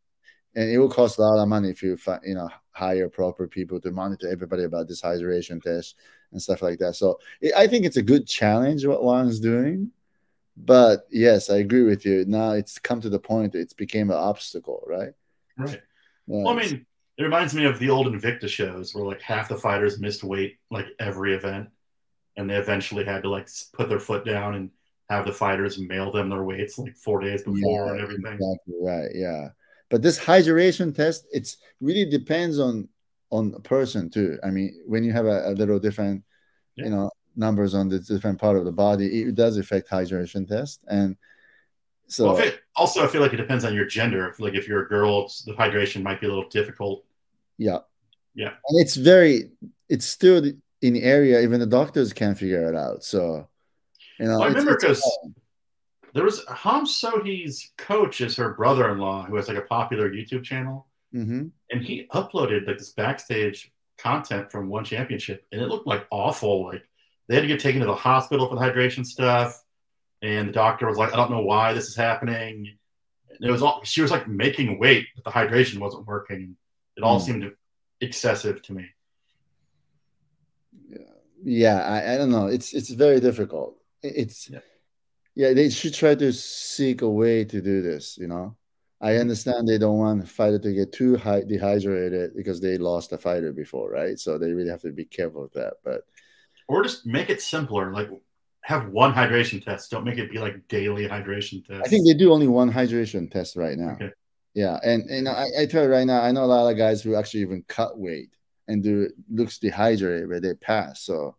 and 0.55 0.71
it 0.71 0.79
will 0.79 0.89
cost 0.89 1.19
a 1.19 1.23
lot 1.23 1.43
of 1.43 1.49
money 1.49 1.71
if 1.71 1.83
you 1.83 1.97
fi- 1.97 2.21
you 2.25 2.35
know 2.35 2.49
hire 2.73 3.09
proper 3.09 3.47
people 3.49 3.81
to 3.81 3.91
monitor 3.91 4.29
everybody 4.31 4.65
about 4.65 4.89
this 4.89 5.03
hydration 5.03 5.63
test 5.63 5.97
and 6.33 6.43
stuff 6.43 6.63
like 6.63 6.79
that. 6.79 6.95
So 6.95 7.19
it, 7.41 7.55
I 7.57 7.67
think 7.67 7.85
it's 7.85 7.97
a 7.97 8.03
good 8.03 8.27
challenge 8.27 8.85
what 8.87 9.03
one's 9.03 9.41
doing, 9.41 9.91
but 10.57 11.07
yes, 11.11 11.51
I 11.51 11.59
agree 11.59 11.83
with 11.83 12.05
you. 12.05 12.25
Now 12.27 12.53
it's 12.53 12.79
come 12.79 13.01
to 13.01 13.09
the 13.09 13.19
point 13.19 13.55
it's 13.55 13.75
became 13.75 14.11
an 14.11 14.17
obstacle, 14.17 14.85
right? 14.87 15.13
right. 15.57 15.71
Yeah, 15.71 15.77
Well, 16.27 16.59
I 16.59 16.63
mean, 16.63 16.87
it 17.17 17.23
reminds 17.23 17.55
me 17.55 17.65
of 17.65 17.79
the 17.79 17.91
old 17.91 18.07
Invicta 18.07 18.49
shows 18.49 18.95
where 18.95 19.05
like 19.05 19.23
half 19.23 19.49
the 19.49 19.57
fighters 19.57 20.01
missed 20.01 20.25
weight 20.25 20.59
like 20.71 20.87
every 20.99 21.35
event, 21.35 21.69
and 22.37 22.49
they 22.49 22.57
eventually 22.57 23.05
had 23.05 23.23
to 23.23 23.29
like 23.29 23.49
put 23.73 23.89
their 23.89 24.01
foot 24.01 24.25
down 24.25 24.55
and 24.55 24.71
have 25.11 25.27
the 25.27 25.33
fighters 25.33 25.79
mail 25.79 26.11
them 26.11 26.31
their 26.31 26.43
weights 26.45 26.79
like 26.79 26.97
four 26.97 27.21
days 27.21 27.43
before 27.43 27.93
and 27.93 28.01
everything. 28.01 28.33
Exactly 28.35 28.75
right. 28.81 29.11
Yeah. 29.15 29.49
But 29.91 30.01
this 30.01 30.19
hydration 30.19 30.95
test, 30.95 31.27
it's 31.33 31.59
really 31.81 32.09
depends 32.09 32.59
on 32.59 32.89
on 33.31 33.53
a 33.57 33.61
person 33.61 34.09
too. 34.11 34.39
I 34.43 34.51
mean, 34.51 34.83
when 34.87 35.05
you 35.05 35.13
have 35.13 35.27
a, 35.27 35.51
a 35.51 35.53
little 35.53 35.79
different, 35.79 36.23
Yeah. 36.77 36.85
you 36.87 36.91
know, 36.91 37.11
numbers 37.37 37.75
on 37.75 37.89
the 37.89 37.99
different 37.99 38.39
part 38.41 38.57
of 38.57 38.65
the 38.65 38.73
body, 38.73 39.23
it 39.23 39.35
does 39.35 39.57
affect 39.59 39.91
hydration 39.91 40.47
test. 40.49 40.85
And 40.89 41.17
so 42.09 42.27
Well, 42.27 42.37
if 42.39 42.45
it, 42.55 42.61
also, 42.77 43.03
I 43.05 43.07
feel 43.07 43.21
like 43.23 43.33
it 43.33 43.39
depends 43.39 43.65
on 43.65 43.75
your 43.75 43.87
gender. 43.87 44.29
If, 44.29 44.39
like 44.41 44.55
if 44.55 44.69
you're 44.69 44.85
a 44.85 44.89
girl, 44.89 45.25
it's, 45.25 45.43
the 45.45 45.53
hydration 45.53 46.03
might 46.03 46.21
be 46.21 46.27
a 46.27 46.31
little 46.31 46.49
difficult. 46.51 47.05
yeah. 47.59 47.79
Yeah. 48.35 48.53
And 48.69 48.81
it's 48.81 48.97
very 48.97 49.51
it's 49.91 50.07
still 50.07 50.43
in 50.83 50.93
the 50.95 51.03
area, 51.03 51.41
even 51.41 51.61
the 51.61 51.67
doctors 51.67 52.13
can't 52.13 52.37
figure 52.37 52.69
it 52.69 52.77
out. 52.77 53.03
So 53.05 53.49
you 54.19 54.27
know, 54.27 54.39
Well, 54.39 54.43
I 54.43 54.49
remember 54.49 54.77
because 54.79 55.03
there 56.13 56.25
was 56.25 56.45
Ham 56.49 56.85
Seo-hee's 56.85 57.73
coach 57.79 58.21
is 58.21 58.37
her 58.37 58.53
brother-in-law 58.55 59.25
who 59.27 59.37
has 59.37 59.49
like 59.49 59.57
a 59.57 59.63
popular 59.63 60.11
YouTube 60.11 60.45
channel, 60.45 60.87
Mhm. 61.15 61.51
and 61.71 61.83
he 61.83 62.07
uploaded 62.13 62.67
like 62.67 62.79
this 62.79 62.91
backstage 62.93 63.73
content 63.99 64.51
from 64.51 64.69
one 64.69 64.85
championship, 64.85 65.47
and 65.53 65.61
it 65.63 65.69
looked 65.69 65.87
like 65.87 66.07
awful. 66.11 66.67
Like 66.67 66.83
they 67.29 67.37
had 67.37 67.43
to 67.43 67.47
get 67.49 67.61
taken 67.61 67.81
to 67.81 67.87
the 67.87 67.95
hospital 67.95 68.49
for 68.49 68.57
the 68.57 68.61
hydration 68.61 69.07
stuff, 69.07 69.65
and 70.21 70.49
the 70.49 70.53
doctor 70.53 70.87
was 70.87 70.99
like, 70.99 71.13
"I 71.13 71.17
don't 71.17 71.31
know 71.31 71.43
why 71.43 71.73
this 71.73 71.89
is 71.89 71.97
happening." 71.97 72.77
And 73.31 73.49
it 73.49 73.51
was 73.51 73.63
all 73.63 73.83
she 73.85 74.03
was 74.03 74.11
like 74.11 74.29
making 74.29 74.79
weight, 74.79 75.07
but 75.15 75.25
the 75.25 75.31
hydration 75.31 75.79
wasn't 75.79 76.07
working. 76.07 76.57
It 76.97 77.03
all 77.03 77.19
Hmm. 77.19 77.25
seemed 77.27 77.57
excessive 78.01 78.61
to 78.63 78.73
me. 78.75 78.87
Yeah 81.45 81.83
I, 81.83 82.15
I 82.15 82.17
don't 82.19 82.31
know 82.31 82.47
it's 82.47 82.73
it's 82.73 82.91
very 82.91 83.21
difficult 83.21 83.77
it's 84.03 84.49
Yeah. 84.51 84.59
yeah. 85.35 85.53
they 85.55 85.71
should 85.71 85.95
try 85.95 86.15
to 86.15 86.33
seek 86.33 87.03
a 87.03 87.09
way 87.09 87.45
to 87.45 87.61
do 87.61 87.83
this 87.83 88.17
you 88.19 88.29
know 88.29 88.57
i 89.01 89.11
mm-hmm. 89.11 89.21
understand 89.21 89.67
they 89.67 89.79
don't 89.79 89.99
want 89.99 90.23
a 90.23 90.27
fighter 90.27 90.59
to 90.59 90.73
get 90.73 90.93
too 90.93 91.17
high 91.17 91.43
dehydrated 91.43 92.35
because 92.37 92.61
they 92.61 92.79
lost 92.79 93.13
a 93.13 93.19
fighter 93.19 93.53
before 93.53 93.91
right 93.91 94.19
so 94.19 94.39
they 94.39 94.53
really 94.53 94.71
have 94.71 94.83
to 94.83 94.93
be 94.93 95.05
careful 95.05 95.43
with 95.43 95.53
that 95.53 95.75
but 95.85 96.03
Or 96.69 96.83
just 96.83 97.05
make 97.07 97.29
it 97.29 97.43
simpler. 97.43 97.93
Like 97.93 98.09
have 98.63 98.89
one 98.91 99.13
hydration 99.13 99.63
test. 99.63 99.91
Don't 99.91 100.05
make 100.05 100.19
it 100.19 100.31
be 100.31 100.39
like 100.39 100.57
daily 100.69 101.09
hydration 101.09 101.67
test. 101.67 101.83
i 101.85 101.89
think 101.89 102.07
they 102.07 102.15
do 102.15 102.33
only 102.33 102.47
one 102.49 102.71
hydration 102.73 103.31
test 103.31 103.57
right 103.57 103.77
now 103.77 103.93
Okay. 103.95 104.11
yeah 104.55 104.79
and 104.85 105.03
and 105.11 105.29
I, 105.29 105.47
I 105.61 105.67
tell 105.67 105.83
you 105.85 105.91
right 105.91 106.07
now 106.07 106.23
i 106.23 106.31
know 106.33 106.45
a 106.45 106.53
lot 106.55 106.71
of 106.71 106.79
guys 106.79 107.03
who 107.03 107.17
actually 107.17 107.43
even 107.43 107.65
cut 107.67 107.99
weight 107.99 108.31
and 108.73 108.83
do 108.83 109.09
looks 109.31 109.59
dehydrated 109.59 110.29
but 110.29 110.43
they 110.43 110.55
pass 110.55 111.03
so 111.05 111.37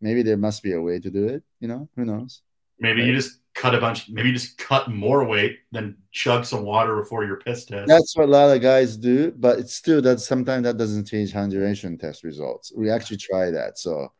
maybe 0.00 0.22
there 0.22 0.36
must 0.36 0.62
be 0.62 0.72
a 0.72 0.80
way 0.80 0.98
to 0.98 1.10
do 1.10 1.28
it 1.28 1.42
you 1.60 1.68
know 1.68 1.88
who 1.94 2.04
knows 2.04 2.42
Maybe 2.80 3.04
you 3.04 3.14
just 3.14 3.40
cut 3.54 3.74
a 3.74 3.78
bunch. 3.78 4.08
Maybe 4.08 4.28
you 4.28 4.34
just 4.34 4.56
cut 4.56 4.90
more 4.90 5.24
weight, 5.24 5.58
then 5.70 5.98
chug 6.12 6.46
some 6.46 6.64
water 6.64 6.96
before 6.96 7.24
your 7.24 7.36
piss 7.36 7.66
test. 7.66 7.88
That's 7.88 8.16
what 8.16 8.24
a 8.24 8.32
lot 8.32 8.56
of 8.56 8.62
guys 8.62 8.96
do, 8.96 9.32
but 9.32 9.58
it's 9.58 9.74
still 9.74 10.00
that 10.02 10.18
sometimes 10.20 10.64
that 10.64 10.78
doesn't 10.78 11.04
change 11.06 11.32
hydration 11.32 12.00
test 12.00 12.24
results. 12.24 12.72
We 12.74 12.90
actually 12.90 13.18
try 13.18 13.50
that. 13.50 13.78
So, 13.78 14.10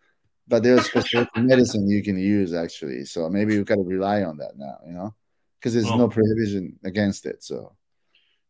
but 0.47 0.63
there's 0.63 0.85
special 0.85 1.27
medicine 1.37 1.89
you 1.89 2.03
can 2.03 2.19
use 2.19 2.53
actually. 2.53 3.07
So 3.07 3.31
maybe 3.31 3.55
you 3.55 3.65
gotta 3.65 3.83
rely 3.83 4.25
on 4.25 4.37
that 4.39 4.59
now, 4.59 4.77
you 4.87 4.93
know, 4.93 5.15
because 5.59 5.73
there's 5.73 5.87
Well- 5.87 5.99
no 5.99 6.09
prohibition 6.09 6.79
against 6.85 7.25
it. 7.25 7.43
So 7.43 7.75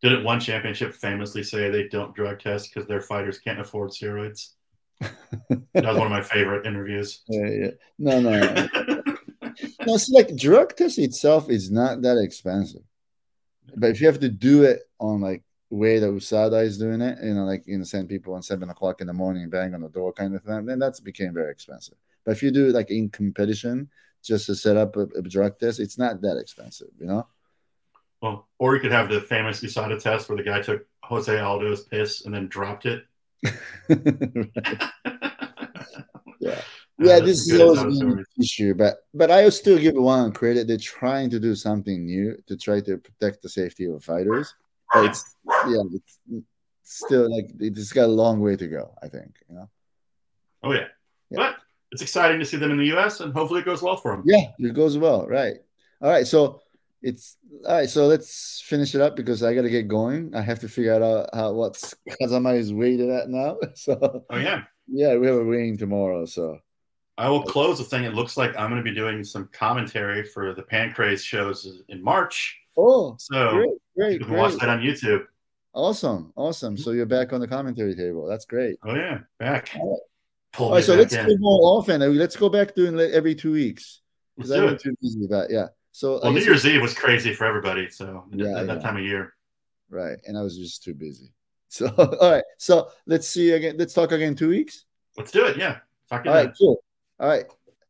Didn't 0.02 0.24
one 0.24 0.40
championship 0.40 0.94
famously 0.94 1.42
say 1.42 1.68
they 1.68 1.88
don't 1.88 2.14
drug 2.14 2.40
test 2.40 2.72
because 2.72 2.88
their 2.88 3.02
fighters 3.02 3.38
can't 3.38 3.60
afford 3.60 3.90
steroids? 3.90 4.50
That 5.00 5.62
was 5.74 5.96
one 5.96 6.06
of 6.06 6.10
my 6.10 6.22
favorite 6.22 6.66
interviews. 6.66 7.22
yeah, 7.28 7.48
yeah. 7.48 7.70
No, 7.98 8.20
no, 8.20 8.30
no. 8.30 8.68
no. 8.86 9.94
It's 9.94 10.08
like 10.10 10.36
drug 10.36 10.76
test 10.76 10.98
itself 10.98 11.50
is 11.50 11.70
not 11.70 12.02
that 12.02 12.18
expensive, 12.18 12.82
but 13.76 13.90
if 13.90 14.00
you 14.00 14.06
have 14.06 14.20
to 14.20 14.28
do 14.28 14.64
it 14.64 14.82
on 14.98 15.20
like 15.20 15.42
way 15.70 15.98
that 15.98 16.06
USADA 16.06 16.64
is 16.64 16.78
doing 16.78 17.00
it, 17.00 17.18
you 17.22 17.34
know, 17.34 17.44
like 17.44 17.64
you 17.66 17.78
know, 17.78 17.84
send 17.84 18.08
people 18.08 18.34
on 18.34 18.42
seven 18.42 18.70
o'clock 18.70 19.00
in 19.00 19.06
the 19.06 19.12
morning, 19.12 19.48
bang 19.48 19.74
on 19.74 19.82
the 19.82 19.88
door 19.88 20.12
kind 20.12 20.34
of 20.34 20.42
thing, 20.42 20.66
then 20.66 20.78
that's 20.78 21.00
became 21.00 21.32
very 21.32 21.50
expensive. 21.50 21.96
But 22.24 22.32
if 22.32 22.42
you 22.42 22.50
do 22.50 22.68
it 22.68 22.74
like 22.74 22.90
in 22.90 23.08
competition, 23.08 23.88
just 24.22 24.46
to 24.46 24.54
set 24.54 24.76
up 24.76 24.96
a, 24.96 25.06
a 25.16 25.22
drug 25.22 25.58
test, 25.58 25.80
it's 25.80 25.98
not 25.98 26.20
that 26.22 26.36
expensive, 26.38 26.88
you 26.98 27.06
know. 27.06 27.26
Well, 28.22 28.48
or 28.58 28.74
you 28.74 28.80
could 28.80 28.92
have 28.92 29.08
the 29.08 29.20
famous 29.20 29.60
USADA 29.62 30.02
test 30.02 30.28
where 30.28 30.36
the 30.36 30.44
guy 30.44 30.60
took 30.60 30.86
Jose 31.04 31.38
Aldo's 31.38 31.84
piss 31.84 32.24
and 32.24 32.34
then 32.34 32.48
dropped 32.48 32.86
it. 32.86 33.04
yeah. 36.40 36.60
Yeah, 37.02 37.14
uh, 37.14 37.20
this 37.20 37.48
is 37.48 37.58
always 37.58 37.98
been 37.98 38.10
an 38.10 38.24
issue, 38.38 38.74
but 38.74 38.98
but 39.14 39.30
I 39.30 39.44
will 39.44 39.50
still 39.50 39.78
give 39.78 39.94
one 39.94 40.32
credit. 40.32 40.66
They're 40.66 40.76
trying 40.76 41.30
to 41.30 41.40
do 41.40 41.54
something 41.54 42.04
new 42.04 42.36
to 42.46 42.58
try 42.58 42.82
to 42.82 42.98
protect 42.98 43.40
the 43.40 43.48
safety 43.48 43.86
of 43.86 44.04
fighters. 44.04 44.54
But 44.92 45.06
it's 45.06 45.36
yeah, 45.66 45.82
it's 45.94 46.18
still 46.82 47.34
like 47.34 47.50
it's 47.58 47.92
got 47.92 48.04
a 48.04 48.12
long 48.12 48.40
way 48.40 48.54
to 48.54 48.66
go. 48.66 48.94
I 49.02 49.08
think 49.08 49.34
you 49.48 49.54
know. 49.54 49.70
Oh 50.62 50.72
yeah, 50.72 50.88
yeah. 51.30 51.36
but 51.38 51.56
it's 51.90 52.02
exciting 52.02 52.38
to 52.38 52.44
see 52.44 52.58
them 52.58 52.70
in 52.70 52.76
the 52.76 52.86
U.S. 52.88 53.20
and 53.20 53.32
hopefully 53.32 53.60
it 53.60 53.64
goes 53.64 53.80
well 53.80 53.96
for 53.96 54.10
them. 54.10 54.22
Yeah, 54.26 54.50
it 54.58 54.74
goes 54.74 54.98
well. 54.98 55.26
Right. 55.26 55.54
All 56.02 56.10
right. 56.10 56.26
So 56.26 56.60
it's 57.02 57.36
all 57.66 57.74
right. 57.74 57.88
So 57.88 58.06
let's 58.06 58.62
finish 58.64 58.94
it 58.94 59.00
up 59.00 59.16
because 59.16 59.42
I 59.42 59.54
got 59.54 59.62
to 59.62 59.70
get 59.70 59.88
going. 59.88 60.34
I 60.34 60.42
have 60.42 60.60
to 60.60 60.68
figure 60.68 60.94
out 60.94 61.02
uh, 61.02 61.26
how 61.32 61.52
what's 61.52 61.94
Kazama 62.20 62.56
is 62.56 62.72
weighted 62.72 63.10
at 63.10 63.28
now. 63.28 63.58
So. 63.74 64.24
Oh 64.28 64.36
yeah. 64.36 64.64
Yeah, 64.86 65.16
we 65.16 65.26
have 65.26 65.36
a 65.36 65.44
weighing 65.44 65.78
tomorrow. 65.78 66.26
So. 66.26 66.58
I 67.16 67.28
will 67.28 67.42
close 67.42 67.76
the 67.76 67.84
thing. 67.84 68.04
It 68.04 68.14
looks 68.14 68.36
like 68.38 68.56
I'm 68.56 68.70
going 68.70 68.82
to 68.82 68.90
be 68.90 68.94
doing 68.94 69.22
some 69.24 69.48
commentary 69.52 70.24
for 70.24 70.54
the 70.54 70.62
Pancrase 70.62 71.22
shows 71.22 71.82
in 71.88 72.02
March. 72.02 72.58
Oh, 72.78 73.14
so 73.18 73.50
great, 73.50 73.70
great, 73.94 74.12
you 74.14 74.18
can 74.20 74.28
great. 74.28 74.38
watch 74.38 74.54
that 74.54 74.70
on 74.70 74.80
YouTube. 74.80 75.24
Awesome, 75.74 76.32
awesome. 76.34 76.78
So 76.78 76.92
you're 76.92 77.04
back 77.04 77.32
on 77.34 77.40
the 77.40 77.46
commentary 77.46 77.94
table. 77.94 78.26
That's 78.26 78.46
great. 78.46 78.78
Oh 78.84 78.94
yeah, 78.94 79.18
back. 79.38 79.70
All 79.78 79.90
right, 79.90 80.60
All 80.60 80.72
right 80.72 80.84
so 80.84 80.94
let's 80.94 81.14
in. 81.14 81.26
go 81.26 81.34
more 81.38 81.78
often. 81.78 82.00
Let's 82.16 82.36
go 82.36 82.48
back 82.48 82.74
doing 82.74 82.98
every 82.98 83.34
two 83.34 83.52
weeks 83.52 84.00
because 84.36 84.50
I've 84.50 84.68
been 84.68 84.78
too 84.78 84.96
busy. 85.02 85.26
But 85.28 85.50
yeah, 85.50 85.66
so 85.92 86.20
well, 86.22 86.32
New 86.32 86.40
Year's 86.40 86.66
Eve 86.66 86.82
was 86.82 86.94
crazy 86.94 87.34
for 87.34 87.44
everybody. 87.46 87.88
So 87.90 88.24
yeah, 88.32 88.58
at 88.58 88.66
that 88.66 88.76
yeah. 88.76 88.82
time 88.82 88.96
of 88.96 89.04
year, 89.04 89.34
right? 89.88 90.18
And 90.26 90.36
I 90.36 90.42
was 90.42 90.56
just 90.56 90.82
too 90.82 90.94
busy. 90.94 91.32
So 91.72 91.86
all 91.96 92.32
right, 92.32 92.42
so 92.58 92.88
let's 93.06 93.28
see 93.28 93.52
again. 93.52 93.76
Let's 93.78 93.94
talk 93.94 94.10
again 94.10 94.34
two 94.34 94.48
weeks. 94.48 94.86
Let's 95.16 95.30
do 95.30 95.46
it. 95.46 95.56
Yeah. 95.56 95.76
Talk 96.08 96.26
all 96.26 96.32
right, 96.32 96.50
cool. 96.58 96.82
All 97.20 97.28
right. 97.28 97.44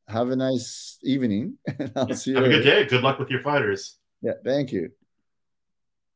Have 0.07 0.29
a 0.29 0.37
nice 0.37 0.99
evening. 1.03 1.57
I'll 1.97 2.13
see 2.13 2.33
you. 2.33 2.37
Have 2.37 2.45
later. 2.45 2.61
a 2.61 2.63
good 2.63 2.71
day. 2.71 2.85
Good 2.85 3.03
luck 3.03 3.19
with 3.19 3.31
your 3.31 3.41
fighters. 3.41 3.97
Yeah. 4.21 4.33
Thank 4.45 4.73
you. 4.73 4.91